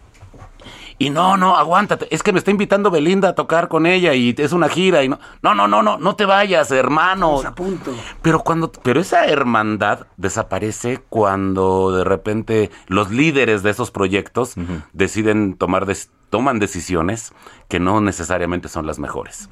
y 1.00 1.08
no, 1.10 1.36
no, 1.38 1.56
aguántate. 1.56 2.06
Es 2.14 2.22
que 2.22 2.30
me 2.32 2.38
está 2.38 2.50
invitando 2.52 2.90
Belinda 2.90 3.30
a 3.30 3.34
tocar 3.34 3.68
con 3.68 3.86
ella 3.86 4.12
y 4.14 4.34
es 4.38 4.52
una 4.52 4.68
gira 4.68 5.02
y 5.02 5.08
no. 5.08 5.18
No, 5.42 5.54
no, 5.54 5.66
no, 5.66 5.82
no, 5.82 5.96
no 5.98 6.14
te 6.14 6.26
vayas, 6.26 6.70
hermano. 6.70 7.40
punto. 7.56 7.92
Pero 8.22 8.40
cuando, 8.40 8.70
pero 8.70 9.00
esa 9.00 9.24
hermandad 9.26 10.06
desaparece 10.18 11.00
cuando 11.08 11.90
de 11.90 12.04
repente 12.04 12.70
los 12.86 13.10
líderes 13.10 13.62
de 13.62 13.70
esos 13.70 13.90
proyectos 13.90 14.54
deciden 14.92 15.54
tomar, 15.54 15.86
des- 15.86 16.10
toman 16.28 16.58
decisiones 16.58 17.32
que 17.68 17.80
no 17.80 18.00
necesariamente 18.02 18.68
son 18.68 18.86
las 18.86 18.98
mejores. 18.98 19.48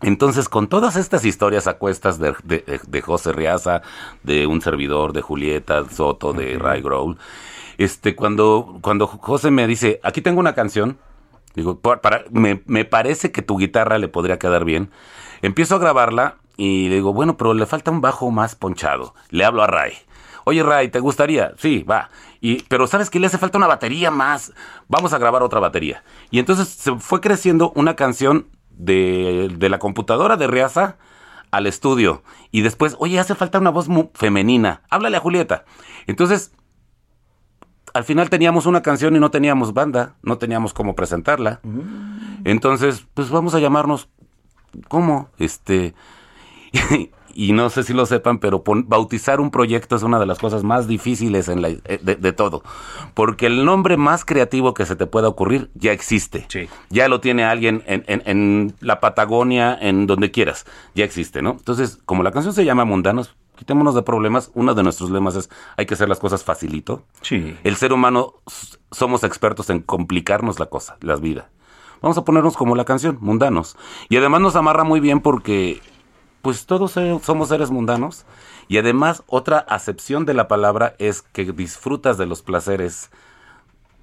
Entonces, 0.00 0.48
con 0.48 0.68
todas 0.68 0.94
estas 0.94 1.24
historias 1.24 1.66
a 1.66 1.74
cuestas 1.74 2.20
de, 2.20 2.32
de, 2.44 2.80
de 2.86 3.02
José 3.02 3.32
Riaza, 3.32 3.82
de 4.22 4.46
un 4.46 4.60
servidor, 4.60 5.12
de 5.12 5.22
Julieta 5.22 5.82
Soto, 5.90 6.32
de 6.32 6.56
Ray 6.56 6.82
Growl, 6.82 7.18
este, 7.78 8.14
cuando, 8.14 8.78
cuando 8.82 9.06
José 9.06 9.50
me 9.50 9.66
dice, 9.66 10.00
aquí 10.02 10.20
tengo 10.20 10.40
una 10.40 10.54
canción, 10.54 10.98
digo, 11.54 11.78
"Por- 11.80 12.00
para, 12.00 12.24
me, 12.30 12.62
me 12.66 12.84
parece 12.84 13.32
que 13.32 13.42
tu 13.42 13.56
guitarra 13.56 13.98
le 13.98 14.08
podría 14.08 14.38
quedar 14.38 14.64
bien. 14.64 14.90
Empiezo 15.42 15.76
a 15.76 15.78
grabarla 15.78 16.36
y 16.56 16.88
le 16.88 16.96
digo, 16.96 17.12
bueno, 17.12 17.36
pero 17.36 17.54
le 17.54 17.64
falta 17.66 17.90
un 17.90 18.00
bajo 18.00 18.30
más 18.30 18.54
ponchado. 18.56 19.14
Le 19.30 19.44
hablo 19.44 19.62
a 19.62 19.66
Ray. 19.68 19.92
Oye, 20.44 20.62
Ray, 20.62 20.88
¿te 20.88 20.98
gustaría? 21.00 21.52
Sí, 21.58 21.82
va. 21.84 22.10
Y, 22.40 22.62
pero 22.64 22.86
¿sabes 22.86 23.10
que 23.10 23.20
Le 23.20 23.26
hace 23.26 23.38
falta 23.38 23.58
una 23.58 23.66
batería 23.66 24.10
más. 24.10 24.52
Vamos 24.88 25.12
a 25.12 25.18
grabar 25.18 25.42
otra 25.42 25.60
batería. 25.60 26.02
Y 26.30 26.38
entonces 26.38 26.68
se 26.68 26.96
fue 26.96 27.20
creciendo 27.20 27.70
una 27.76 27.94
canción 27.96 28.46
de, 28.70 29.50
de 29.56 29.68
la 29.68 29.78
computadora 29.78 30.36
de 30.36 30.46
Riaza 30.46 30.96
al 31.50 31.66
estudio. 31.66 32.22
Y 32.50 32.62
después, 32.62 32.96
oye, 32.98 33.18
hace 33.20 33.34
falta 33.34 33.58
una 33.58 33.70
voz 33.70 33.88
femenina. 34.14 34.82
Háblale 34.90 35.16
a 35.18 35.20
Julieta. 35.20 35.64
Entonces, 36.06 36.52
al 37.98 38.04
final 38.04 38.30
teníamos 38.30 38.66
una 38.66 38.80
canción 38.80 39.16
y 39.16 39.18
no 39.20 39.30
teníamos 39.30 39.74
banda, 39.74 40.14
no 40.22 40.38
teníamos 40.38 40.72
cómo 40.72 40.94
presentarla. 40.94 41.60
Entonces, 42.44 43.04
pues 43.14 43.28
vamos 43.30 43.54
a 43.54 43.58
llamarnos, 43.58 44.08
¿cómo? 44.88 45.28
Este, 45.38 45.94
y 47.34 47.52
no 47.52 47.70
sé 47.70 47.82
si 47.82 47.92
lo 47.92 48.06
sepan, 48.06 48.38
pero 48.38 48.62
bautizar 48.64 49.40
un 49.40 49.50
proyecto 49.50 49.96
es 49.96 50.02
una 50.02 50.18
de 50.18 50.26
las 50.26 50.38
cosas 50.38 50.62
más 50.64 50.86
difíciles 50.88 51.48
en 51.48 51.62
la, 51.62 51.68
eh, 51.70 51.98
de, 52.02 52.16
de 52.16 52.32
todo. 52.32 52.62
Porque 53.14 53.46
el 53.46 53.64
nombre 53.64 53.96
más 53.96 54.24
creativo 54.24 54.74
que 54.74 54.86
se 54.86 54.96
te 54.96 55.06
pueda 55.06 55.28
ocurrir 55.28 55.70
ya 55.74 55.92
existe. 55.92 56.46
Ya 56.90 57.08
lo 57.08 57.20
tiene 57.20 57.44
alguien 57.44 57.82
en, 57.86 58.04
en- 58.06 58.22
en 58.26 58.74
la 58.80 59.00
Patagonia, 59.00 59.76
en 59.80 60.06
donde 60.06 60.30
quieras. 60.30 60.66
Ya 60.94 61.04
existe, 61.04 61.42
¿no? 61.42 61.52
Entonces, 61.52 61.98
como 62.06 62.22
la 62.22 62.30
canción 62.32 62.54
se 62.54 62.64
llama 62.64 62.84
Mundanos, 62.84 63.36
quitémonos 63.58 63.94
de 63.94 64.02
problemas. 64.02 64.50
Uno 64.54 64.74
de 64.74 64.82
nuestros 64.82 65.10
lemas 65.10 65.34
es 65.34 65.50
hay 65.76 65.86
que 65.86 65.94
hacer 65.94 66.08
las 66.08 66.20
cosas 66.20 66.44
facilito. 66.44 67.02
Sí. 67.22 67.56
El 67.64 67.76
ser 67.76 67.92
humano 67.92 68.34
somos 68.90 69.24
expertos 69.24 69.68
en 69.68 69.80
complicarnos 69.80 70.58
la 70.58 70.66
cosa, 70.66 70.96
la 71.00 71.16
vida. 71.16 71.50
Vamos 72.00 72.16
a 72.16 72.24
ponernos 72.24 72.56
como 72.56 72.76
la 72.76 72.84
canción, 72.84 73.18
mundanos. 73.20 73.76
Y 74.08 74.16
además 74.16 74.40
nos 74.40 74.56
amarra 74.56 74.84
muy 74.84 75.00
bien 75.00 75.20
porque 75.20 75.82
pues 76.40 76.66
todos 76.66 76.94
somos 77.22 77.48
seres 77.48 77.70
mundanos 77.70 78.24
y 78.68 78.78
además 78.78 79.24
otra 79.26 79.58
acepción 79.58 80.24
de 80.24 80.34
la 80.34 80.46
palabra 80.46 80.94
es 80.98 81.22
que 81.22 81.44
disfrutas 81.52 82.16
de 82.16 82.26
los 82.26 82.42
placeres 82.42 83.10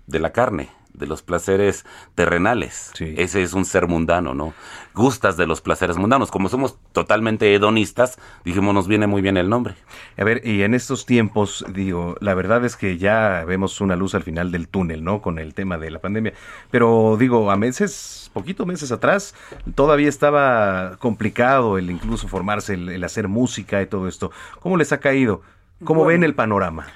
de 0.05 0.19
la 0.19 0.33
carne, 0.33 0.69
de 0.97 1.07
los 1.07 1.21
placeres 1.21 1.85
terrenales. 2.15 2.91
Ese 2.99 3.43
es 3.43 3.53
un 3.53 3.65
ser 3.65 3.87
mundano, 3.87 4.33
¿no? 4.33 4.53
Gustas 4.93 5.37
de 5.37 5.45
los 5.45 5.61
placeres 5.61 5.97
mundanos. 5.97 6.31
Como 6.31 6.49
somos 6.49 6.77
totalmente 6.93 7.53
hedonistas, 7.53 8.17
dijimos 8.43 8.73
nos 8.73 8.87
viene 8.87 9.07
muy 9.07 9.21
bien 9.21 9.37
el 9.37 9.49
nombre. 9.49 9.75
A 10.17 10.23
ver, 10.23 10.41
y 10.45 10.63
en 10.63 10.73
estos 10.73 11.05
tiempos, 11.05 11.65
digo, 11.73 12.15
la 12.21 12.33
verdad 12.33 12.63
es 12.65 12.75
que 12.75 12.97
ya 12.97 13.43
vemos 13.45 13.81
una 13.81 13.95
luz 13.95 14.15
al 14.15 14.23
final 14.23 14.51
del 14.51 14.67
túnel, 14.67 15.03
¿no? 15.03 15.21
Con 15.21 15.39
el 15.39 15.53
tema 15.53 15.77
de 15.77 15.91
la 15.91 15.99
pandemia. 15.99 16.33
Pero 16.71 17.17
digo, 17.19 17.51
a 17.51 17.55
meses, 17.57 18.29
poquito 18.33 18.65
meses 18.65 18.91
atrás, 18.91 19.35
todavía 19.75 20.09
estaba 20.09 20.97
complicado 20.99 21.77
el 21.77 21.89
incluso 21.91 22.27
formarse, 22.27 22.73
el, 22.75 22.89
el 22.89 23.03
hacer 23.03 23.27
música 23.27 23.81
y 23.81 23.87
todo 23.87 24.07
esto. 24.07 24.31
¿Cómo 24.59 24.77
les 24.77 24.91
ha 24.93 24.99
caído? 24.99 25.41
¿Cómo 25.83 26.03
Bueno. 26.03 26.07
ven 26.07 26.23
el 26.23 26.35
panorama? 26.35 26.87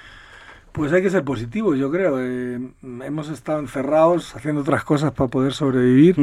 Pues 0.72 0.92
hay 0.92 1.02
que 1.02 1.10
ser 1.10 1.24
positivos, 1.24 1.76
yo 1.78 1.90
creo. 1.90 2.16
Eh, 2.20 2.60
hemos 3.04 3.28
estado 3.28 3.58
encerrados 3.58 4.36
haciendo 4.36 4.60
otras 4.60 4.84
cosas 4.84 5.10
para 5.12 5.28
poder 5.28 5.52
sobrevivir, 5.52 6.14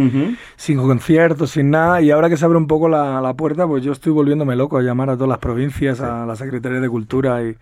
sin 0.55 0.77
conciertos, 0.77 1.51
sin 1.51 1.69
nada. 1.69 2.01
Y 2.01 2.11
ahora 2.11 2.29
que 2.29 2.37
se 2.37 2.45
abre 2.45 2.57
un 2.57 2.67
poco 2.67 2.87
la, 2.87 3.19
la 3.21 3.33
puerta, 3.33 3.67
pues 3.67 3.83
yo 3.83 3.91
estoy 3.91 4.13
volviéndome 4.13 4.55
loco 4.55 4.77
a 4.77 4.81
llamar 4.81 5.09
a 5.09 5.15
todas 5.15 5.29
las 5.29 5.39
provincias, 5.39 5.99
a 5.99 6.25
la 6.25 6.35
Secretaría 6.37 6.79
de 6.79 6.89
Cultura 6.89 7.43
y 7.43 7.55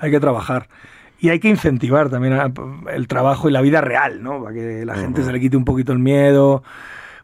hay 0.00 0.10
que 0.10 0.18
trabajar. 0.20 0.68
Y 1.20 1.28
hay 1.30 1.38
que 1.40 1.48
incentivar 1.48 2.10
también 2.10 2.34
a- 2.34 2.52
el 2.92 3.06
trabajo 3.08 3.48
y 3.48 3.52
la 3.52 3.60
vida 3.60 3.80
real, 3.80 4.22
¿no? 4.22 4.42
Para 4.42 4.54
que 4.54 4.84
la 4.84 4.94
gente 4.96 5.22
se 5.22 5.32
le 5.32 5.40
quite 5.40 5.56
un 5.56 5.64
poquito 5.64 5.92
el 5.92 5.98
miedo. 6.00 6.62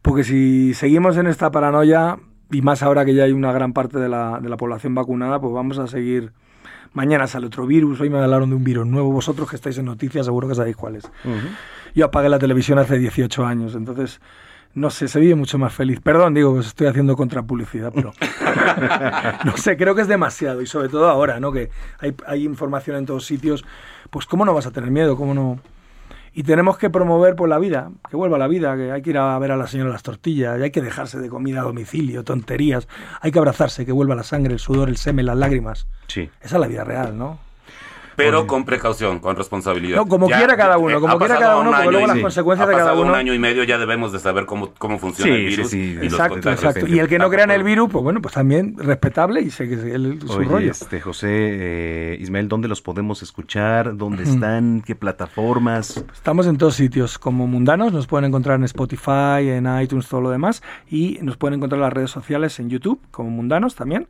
Porque 0.03 0.23
si 0.25 0.73
seguimos 0.75 1.17
en 1.17 1.27
esta 1.27 1.51
paranoia, 1.51 2.19
y 2.51 2.63
más 2.63 2.83
ahora 2.85 3.05
que 3.05 3.15
ya 3.15 3.25
hay 3.25 3.33
una 3.33 3.53
gran 3.53 3.73
parte 3.73 3.99
de 3.99 4.09
la, 4.09 4.39
de 4.41 4.49
la 4.49 4.57
población 4.57 4.95
vacunada, 4.95 5.41
pues 5.41 5.53
vamos 5.53 5.79
a 5.79 5.87
seguir. 5.89 6.33
Mañana 6.95 7.27
sale 7.27 7.47
otro 7.47 7.67
virus, 7.67 8.01
hoy 8.01 8.09
me 8.09 8.19
hablaron 8.19 8.49
de 8.51 8.57
un 8.57 8.65
virus 8.65 8.87
nuevo. 8.87 9.11
Vosotros 9.11 9.51
que 9.51 9.57
estáis 9.57 9.77
en 9.79 9.85
noticias 9.85 10.27
seguro 10.27 10.49
que 10.49 10.55
sabéis 10.55 10.77
cuál 10.77 10.97
es. 10.97 11.11
Yo 11.95 12.07
apagué 12.07 12.29
la 12.29 12.39
televisión 12.39 12.79
hace 12.79 12.99
18 12.99 13.45
años, 13.45 13.75
entonces 13.75 14.21
no 14.75 14.91
sé, 14.91 15.07
se 15.07 15.21
vive 15.21 15.35
mucho 15.35 15.57
más 15.59 15.73
feliz. 15.73 16.01
Perdón, 16.01 16.35
digo, 16.35 16.53
pues 16.55 16.69
estoy 16.69 16.89
haciendo 16.89 17.17
contrapublicidad, 17.17 17.93
pero 17.95 18.13
no 19.45 19.57
sé, 19.57 19.77
creo 19.77 19.95
que 19.95 20.03
es 20.03 20.09
demasiado 20.09 20.63
y 20.63 20.67
sobre 20.67 20.89
todo 20.89 21.09
ahora, 21.09 21.39
¿no? 21.41 21.53
Que 21.53 21.71
hay, 22.01 22.15
hay 22.27 22.45
información 22.45 22.97
en 22.97 23.07
todos 23.07 23.25
sitios, 23.25 23.65
pues 24.11 24.27
cómo 24.27 24.45
no 24.45 24.55
vas 24.55 24.67
a 24.67 24.71
tener 24.71 24.91
miedo, 24.91 25.17
cómo 25.17 25.35
no. 25.35 25.61
Y 26.37 26.43
tenemos 26.43 26.79
que 26.79 26.91
promover 26.91 27.37
pues 27.37 27.49
la 27.49 27.61
vida, 27.61 27.93
que 28.11 28.17
vuelva 28.17 28.39
la 28.39 28.49
vida, 28.49 28.77
que 28.77 28.91
hay 28.91 29.03
que 29.03 29.11
ir 29.11 29.19
a 29.19 29.39
ver 29.39 29.53
a 29.53 29.57
la 29.57 29.69
señora 29.69 29.91
las 29.91 30.03
tortillas, 30.03 30.59
y 30.59 30.65
hay 30.65 30.71
que 30.73 30.83
dejarse 30.83 31.21
de 31.21 31.29
comida 31.29 31.61
a 31.61 31.63
domicilio, 31.63 32.25
tonterías, 32.25 32.89
hay 33.21 33.31
que 33.31 33.39
abrazarse, 33.39 33.87
que 33.87 33.93
vuelva 33.93 34.17
la 34.17 34.25
sangre, 34.25 34.53
el 34.53 34.59
sudor, 34.59 34.89
el 34.89 34.97
semen, 34.97 35.27
las 35.27 35.37
lágrimas. 35.37 35.87
Sí. 36.09 36.29
Esa 36.41 36.57
es 36.57 36.61
la 36.61 36.67
vida 36.67 36.83
real, 36.83 37.17
¿no? 37.17 37.39
Pero 38.17 38.47
con 38.47 38.65
precaución, 38.65 39.19
con 39.21 39.37
responsabilidad. 39.37 39.97
No, 39.97 40.07
como 40.07 40.27
quiera 40.27 40.57
cada 40.57 40.79
uno, 40.79 41.01
como 41.01 41.15
ha 41.15 41.19
quiera 41.19 41.39
cada 41.39 41.57
uno, 41.59 41.71
un 41.71 41.77
porque 41.77 41.91
luego 41.91 42.07
y- 42.07 42.09
las 42.11 42.19
consecuencias 42.21 42.67
ha 42.67 42.71
de 42.71 42.77
cada 42.77 42.85
pasado 42.91 43.03
uno- 43.03 43.11
un 43.13 43.17
año 43.19 43.35
y 43.35 43.39
medio 43.39 43.65
ya 43.65 43.79
debemos 43.79 44.13
de 44.13 44.19
saber 44.19 44.47
cómo, 44.47 44.73
cómo 44.79 44.99
funciona 44.99 45.33
Sí, 45.35 45.41
el 45.41 45.51
sí, 45.51 45.57
virus. 45.57 45.71
sí, 45.71 45.79
y 45.81 45.95
los 45.95 46.05
Exacto, 46.05 46.35
contagios. 46.35 46.65
exacto. 46.77 46.87
Y 46.95 46.99
el 46.99 47.09
que 47.09 47.19
no 47.19 47.29
crea 47.31 47.45
en 47.45 47.51
el 47.51 47.63
virus, 47.63 47.89
pues 47.91 48.05
bueno, 48.05 48.21
pues 48.23 48.35
también 48.35 48.75
respetable 48.79 49.41
y 49.43 49.51
sé 49.51 49.69
que 49.69 49.75
es 49.75 49.85
el, 49.85 50.21
su 50.27 50.33
Oye, 50.39 50.49
rollo. 50.49 50.71
este 50.71 51.01
José 51.01 51.29
eh, 51.31 52.17
Ismael, 52.21 52.49
¿dónde 52.49 52.69
los 52.69 52.81
podemos 52.83 53.23
escuchar? 53.23 53.97
¿Dónde 53.97 54.23
están? 54.25 54.83
¿Qué 54.85 54.95
plataformas? 54.95 56.05
Estamos 56.13 56.47
en 56.47 56.57
todos 56.59 56.75
sitios 56.75 57.19
como 57.19 57.47
mundanos, 57.47 57.93
nos 57.93 58.07
pueden 58.07 58.27
encontrar 58.27 58.57
en 58.59 58.65
Spotify, 58.65 59.49
en 59.49 59.67
iTunes, 59.81 60.09
todo 60.09 60.21
lo 60.21 60.31
demás, 60.31 60.63
y 60.91 61.19
nos 61.23 61.37
pueden 61.37 61.55
encontrar 61.59 61.79
en 61.79 61.83
las 61.85 61.93
redes 61.93 62.11
sociales 62.11 62.59
en 62.61 62.71
YouTube 62.71 63.01
como 63.11 63.31
mundanos 63.31 63.75
también, 63.75 64.07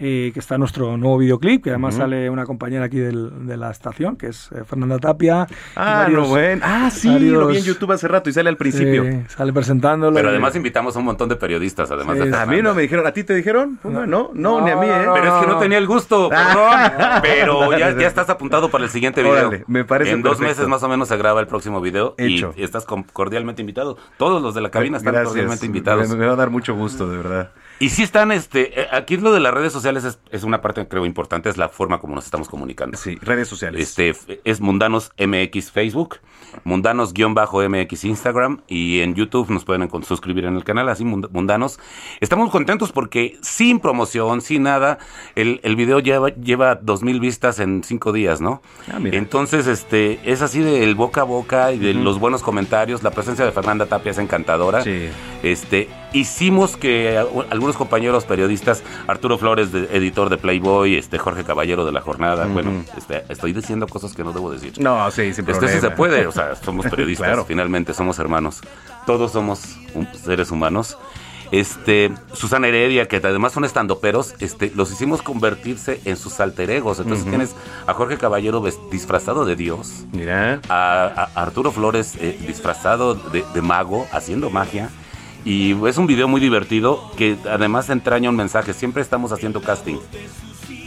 eh, 0.00 0.30
que 0.34 0.40
está 0.40 0.58
nuestro 0.58 0.96
nuevo 0.96 1.18
videoclip, 1.18 1.62
que 1.64 1.70
además 1.70 1.94
sale 1.94 2.28
una 2.28 2.46
compañera 2.46 2.86
aquí 2.86 2.98
del- 2.98 3.46
de 3.46 3.56
la 3.56 3.70
estación, 3.70 4.16
que 4.16 4.26
es 4.26 4.50
eh, 4.52 4.64
Fernanda 4.64 4.98
Tapia. 4.98 5.46
Ah, 5.76 6.02
varios- 6.04 6.22
no, 6.22 6.28
bueno. 6.28 6.62
Ah, 6.64 6.90
sí, 6.90 7.16
lo 7.18 7.46
vi 7.46 7.58
en 7.58 7.64
YouTube 7.64 7.92
hace 7.92 8.08
rato 8.08 8.28
y 8.28 8.32
sale 8.32 8.48
al 8.48 8.56
principio. 8.56 9.04
Sí, 9.04 9.22
sale 9.28 9.52
presentándolo. 9.52 10.12
Pero 10.14 10.28
y- 10.28 10.32
además 10.32 10.56
invitamos 10.56 10.96
a 10.96 10.98
un 10.98 11.04
montón 11.04 11.28
de 11.28 11.36
periodistas, 11.36 11.90
además 11.90 12.18
de 12.18 12.34
a 12.36 12.46
mí 12.46 12.60
no 12.60 12.74
me 12.74 12.82
dijeron, 12.82 13.06
¿a 13.06 13.12
ti 13.12 13.22
te 13.24 13.34
dijeron? 13.34 13.78
No, 13.84 14.04
no, 14.06 14.30
no, 14.34 14.60
ni 14.62 14.70
a 14.70 14.76
mí, 14.76 14.86
¿eh? 14.86 15.06
Pero 15.14 15.36
es 15.36 15.44
que 15.44 15.46
no 15.52 15.58
tenía 15.58 15.78
el 15.78 15.86
gusto, 15.86 16.28
perdón. 16.28 16.80
Pero 17.22 17.78
ya, 17.78 17.96
ya 17.96 18.06
estás 18.08 18.28
apuntado 18.30 18.70
para 18.70 18.84
el 18.84 18.90
siguiente 18.90 19.22
video. 19.22 19.48
Órale, 19.48 19.64
me 19.68 19.84
parece 19.84 20.10
En 20.12 20.22
dos 20.22 20.38
perfecto. 20.38 20.48
meses 20.62 20.68
más 20.68 20.82
o 20.82 20.88
menos 20.88 21.08
se 21.08 21.16
graba 21.16 21.40
el 21.40 21.46
próximo 21.46 21.80
video 21.80 22.14
Hecho. 22.18 22.52
y 22.56 22.62
estás 22.64 22.84
cordialmente 23.12 23.62
invitado. 23.62 23.96
Todos 24.16 24.42
los 24.42 24.54
de 24.54 24.60
la 24.60 24.70
cabina 24.70 24.96
están 24.98 25.12
Gracias. 25.12 25.28
cordialmente 25.28 25.66
invitados. 25.66 26.08
Me, 26.08 26.16
me 26.16 26.26
va 26.26 26.32
a 26.32 26.36
dar 26.36 26.50
mucho 26.50 26.74
gusto, 26.74 27.08
de 27.08 27.16
verdad. 27.16 27.50
Y 27.84 27.90
sí 27.90 28.02
están, 28.02 28.32
este, 28.32 28.80
eh, 28.80 28.88
aquí 28.92 29.18
lo 29.18 29.30
de 29.30 29.40
las 29.40 29.52
redes 29.52 29.70
sociales 29.70 30.04
es, 30.04 30.18
es 30.30 30.42
una 30.42 30.62
parte 30.62 30.88
creo 30.88 31.04
importante, 31.04 31.50
es 31.50 31.58
la 31.58 31.68
forma 31.68 32.00
como 32.00 32.14
nos 32.14 32.24
estamos 32.24 32.48
comunicando. 32.48 32.96
Sí, 32.96 33.16
redes 33.16 33.46
sociales. 33.46 33.82
Este, 33.98 34.40
es 34.42 34.62
Mundanos 34.62 35.12
MX 35.18 35.70
Facebook, 35.70 36.16
Mundanos-MX 36.64 38.04
Instagram 38.04 38.60
y 38.68 39.00
en 39.00 39.14
YouTube 39.14 39.50
nos 39.50 39.64
pueden 39.64 39.88
suscribir 40.04 40.44
en 40.44 40.56
el 40.56 40.64
canal, 40.64 40.88
así 40.88 41.04
Mund- 41.04 41.28
Mundanos. 41.30 41.78
Estamos 42.20 42.50
contentos 42.50 42.92
porque 42.92 43.36
sin 43.42 43.80
promoción, 43.80 44.40
sin 44.40 44.64
nada, 44.64 44.98
el, 45.34 45.60
el 45.62 45.76
video 45.76 46.00
lleva, 46.00 46.28
lleva 46.30 46.74
dos 46.76 47.02
mil 47.02 47.20
vistas 47.20 47.58
en 47.60 47.82
cinco 47.84 48.12
días, 48.12 48.40
¿no? 48.40 48.62
Ah. 48.92 48.98
Entonces, 49.02 49.66
este, 49.66 50.20
es 50.24 50.42
así 50.42 50.60
del 50.60 50.94
boca 50.94 51.22
a 51.22 51.24
boca 51.24 51.72
y 51.72 51.78
de 51.78 51.94
los 51.94 52.18
buenos 52.18 52.42
comentarios. 52.42 53.02
La 53.02 53.10
presencia 53.10 53.44
de 53.44 53.52
Fernanda 53.52 53.86
Tapia 53.86 54.10
es 54.12 54.18
encantadora. 54.18 54.82
Sí. 54.82 55.08
Este, 55.42 55.88
hicimos 56.12 56.76
que 56.76 57.18
algunos 57.50 57.76
compañeros 57.76 58.24
periodistas, 58.24 58.82
Arturo 59.06 59.36
Flores, 59.38 59.72
de- 59.72 59.88
editor 59.96 60.30
de 60.30 60.38
Playboy, 60.38 60.96
este, 60.96 61.18
Jorge 61.18 61.44
Caballero 61.44 61.84
de 61.84 61.92
La 61.92 62.00
Jornada, 62.00 62.46
bueno, 62.46 62.84
este, 62.96 63.24
estoy 63.28 63.52
diciendo 63.52 63.86
cosas 63.86 64.14
que 64.14 64.24
no 64.24 64.32
debo 64.32 64.50
decir. 64.50 64.72
No, 64.80 65.10
sí, 65.10 65.22
sin 65.22 65.30
Este, 65.30 65.42
problema. 65.44 65.72
sí 65.74 65.80
se 65.80 65.90
puede, 65.90 66.26
o 66.26 66.32
sea, 66.32 66.43
somos 66.62 66.86
periodistas, 66.86 67.26
Claro. 67.28 67.44
finalmente 67.44 67.94
somos 67.94 68.18
hermanos. 68.18 68.60
Todos 69.06 69.32
somos 69.32 69.60
seres 70.24 70.50
humanos. 70.50 70.96
Este, 71.52 72.10
Susana 72.32 72.66
Heredia, 72.66 73.06
que 73.06 73.16
además 73.18 73.52
son 73.52 73.64
estandoperos, 73.64 74.34
este, 74.40 74.72
los 74.74 74.90
hicimos 74.90 75.22
convertirse 75.22 76.00
en 76.04 76.16
sus 76.16 76.40
alter 76.40 76.70
egos. 76.70 76.98
Entonces 76.98 77.26
tienes 77.28 77.54
a 77.86 77.92
Jorge 77.94 78.16
Caballero 78.16 78.64
disfrazado 78.90 79.44
de 79.44 79.54
Dios, 79.54 80.04
Mira. 80.12 80.60
a, 80.68 81.28
a 81.34 81.40
Arturo 81.42 81.70
Flores 81.70 82.14
eh, 82.18 82.36
disfrazado 82.46 83.14
de, 83.14 83.44
de 83.54 83.62
mago, 83.62 84.06
haciendo 84.10 84.50
magia. 84.50 84.90
Y 85.44 85.76
es 85.86 85.98
un 85.98 86.06
video 86.06 86.26
muy 86.26 86.40
divertido 86.40 87.10
que 87.16 87.36
además 87.48 87.90
entraña 87.90 88.30
un 88.30 88.36
mensaje. 88.36 88.72
Siempre 88.72 89.02
estamos 89.02 89.30
haciendo 89.30 89.60
casting. 89.60 89.98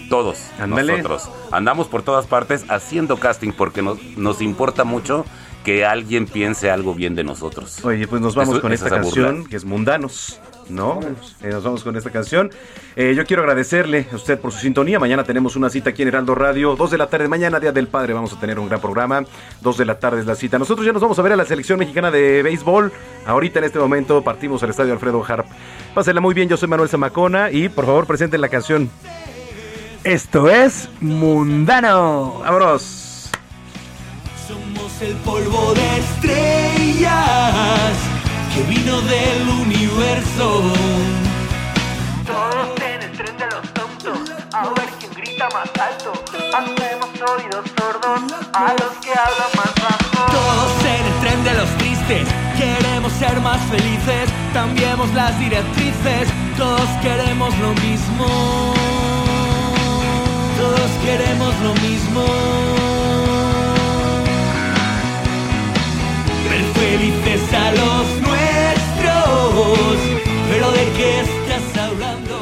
Todos 0.10 0.40
nosotros. 0.66 1.30
Andamos 1.52 1.88
por 1.88 2.02
todas 2.02 2.26
partes 2.28 2.66
haciendo 2.70 3.18
casting 3.18 3.52
porque 3.52 3.82
nos, 3.82 4.02
nos 4.18 4.42
importa 4.42 4.84
mucho 4.86 5.26
que 5.68 5.84
alguien 5.84 6.28
piense 6.28 6.72
algo 6.72 6.96
bien 6.96 7.14
de 7.14 7.26
nosotros. 7.26 7.84
Oye, 7.84 8.08
pues 8.08 8.22
nos 8.22 8.36
vamos 8.36 8.54
Eso- 8.56 8.62
con 8.62 8.72
esta 8.72 8.86
burla. 8.86 9.02
canción, 9.02 9.46
que 9.48 9.58
es 9.58 9.66
Mundanos, 9.66 10.40
¿no? 10.70 11.02
Eh, 11.44 11.50
nos 11.50 11.62
vamos 11.62 11.84
con 11.84 11.98
esta 11.98 12.10
canción. 12.10 12.50
Eh, 12.96 13.14
yo 13.18 13.26
quiero 13.26 13.42
agradecerle 13.44 14.08
a 14.10 14.16
usted 14.16 14.40
por 14.40 14.54
su 14.54 14.60
sintonía. 14.60 14.98
Mañana 14.98 15.26
tenemos 15.26 15.58
una 15.58 15.70
cita 15.70 15.90
aquí 15.90 16.04
en 16.04 16.08
Heraldo 16.08 16.36
Radio. 16.36 16.78
Dos 16.78 16.90
de 16.92 16.98
la 16.98 17.08
tarde, 17.08 17.28
mañana, 17.28 17.60
Día 17.60 17.74
del 17.74 17.90
Padre, 17.90 18.14
vamos 18.14 18.32
a 18.32 18.40
tener 18.40 18.60
un 18.60 18.70
gran 18.70 18.80
programa. 18.80 19.26
Dos 19.60 19.78
de 19.78 19.84
la 19.84 20.00
tarde 20.00 20.22
es 20.22 20.26
la 20.26 20.36
cita. 20.36 20.58
Nosotros 20.58 20.86
ya 20.86 20.94
nos 20.94 21.02
vamos 21.02 21.20
a 21.20 21.22
ver 21.22 21.34
a 21.34 21.36
la 21.36 21.44
selección 21.44 21.80
mexicana 21.80 22.12
de 22.12 22.44
béisbol. 22.44 22.94
Ahorita 23.26 23.60
en 23.60 23.66
este 23.66 23.78
momento 23.78 24.24
partimos 24.24 24.64
al 24.64 24.70
estadio 24.70 24.94
Alfredo 24.94 25.22
Harp. 25.28 25.48
Pásenla 25.94 26.22
muy 26.22 26.34
bien, 26.34 26.48
yo 26.48 26.56
soy 26.56 26.70
Manuel 26.70 26.88
Zamacona 26.88 27.52
y 27.52 27.68
por 27.68 27.86
favor 27.86 28.06
presenten 28.08 28.40
la 28.40 28.48
canción. 28.48 28.90
Esto 30.06 30.50
es 30.50 30.88
Mundano. 31.02 32.40
Vámonos. 32.40 33.04
El 35.00 35.14
polvo 35.18 35.76
de 35.76 35.98
estrellas 36.00 37.12
que 38.54 38.64
vino 38.64 39.00
del 39.02 39.50
universo. 39.62 40.74
Todos 42.26 42.70
en 42.82 43.04
el 43.04 43.12
tren 43.12 43.38
de 43.38 43.46
los 43.46 43.74
tontos, 43.74 44.32
a 44.52 44.70
ver 44.70 44.90
quién 45.00 45.14
grita 45.14 45.50
más 45.54 45.70
alto. 45.80 46.14
Hacemos 46.52 47.10
oídos 47.30 47.66
sordos 47.78 48.22
a 48.54 48.74
los 48.74 48.92
que 49.04 49.12
hablan 49.12 49.52
más 49.56 49.74
bajo. 49.76 50.32
Todos 50.32 50.86
en 50.86 51.06
el 51.06 51.20
tren 51.22 51.44
de 51.44 51.54
los 51.54 51.70
tristes, 51.78 52.28
Queremos 52.58 53.14
ser 53.14 53.40
más 53.42 53.62
felices, 53.70 54.30
cambiemos 54.52 55.14
las 55.14 55.38
directrices, 55.38 56.28
todos 56.58 56.90
queremos 57.04 57.56
lo 57.60 57.70
mismo. 57.86 58.74
Todos 60.58 60.92
queremos 61.06 61.54
lo 61.62 61.74
mismo. 61.76 62.87
Felices 66.90 67.54
a 67.54 67.72
los 67.72 68.08
nuestros, 68.22 69.98
pero 70.50 70.72
¿de 70.72 70.86
qué 70.96 71.20
estás 71.20 71.78
hablando? 71.78 72.40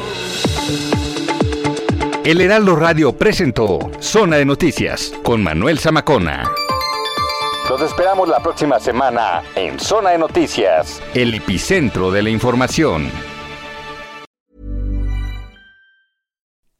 El 2.24 2.40
Heraldo 2.40 2.76
Radio 2.76 3.12
presentó 3.12 3.90
Zona 3.98 4.36
de 4.36 4.44
Noticias 4.44 5.12
con 5.24 5.42
Manuel 5.42 5.78
Zamacona. 5.78 6.44
Los 7.68 7.80
esperamos 7.80 8.28
la 8.28 8.40
próxima 8.40 8.78
semana 8.78 9.42
en 9.56 9.80
Zona 9.80 10.10
de 10.10 10.18
Noticias, 10.18 11.02
el 11.14 11.34
epicentro 11.34 12.12
de 12.12 12.22
la 12.22 12.30
información. 12.30 13.10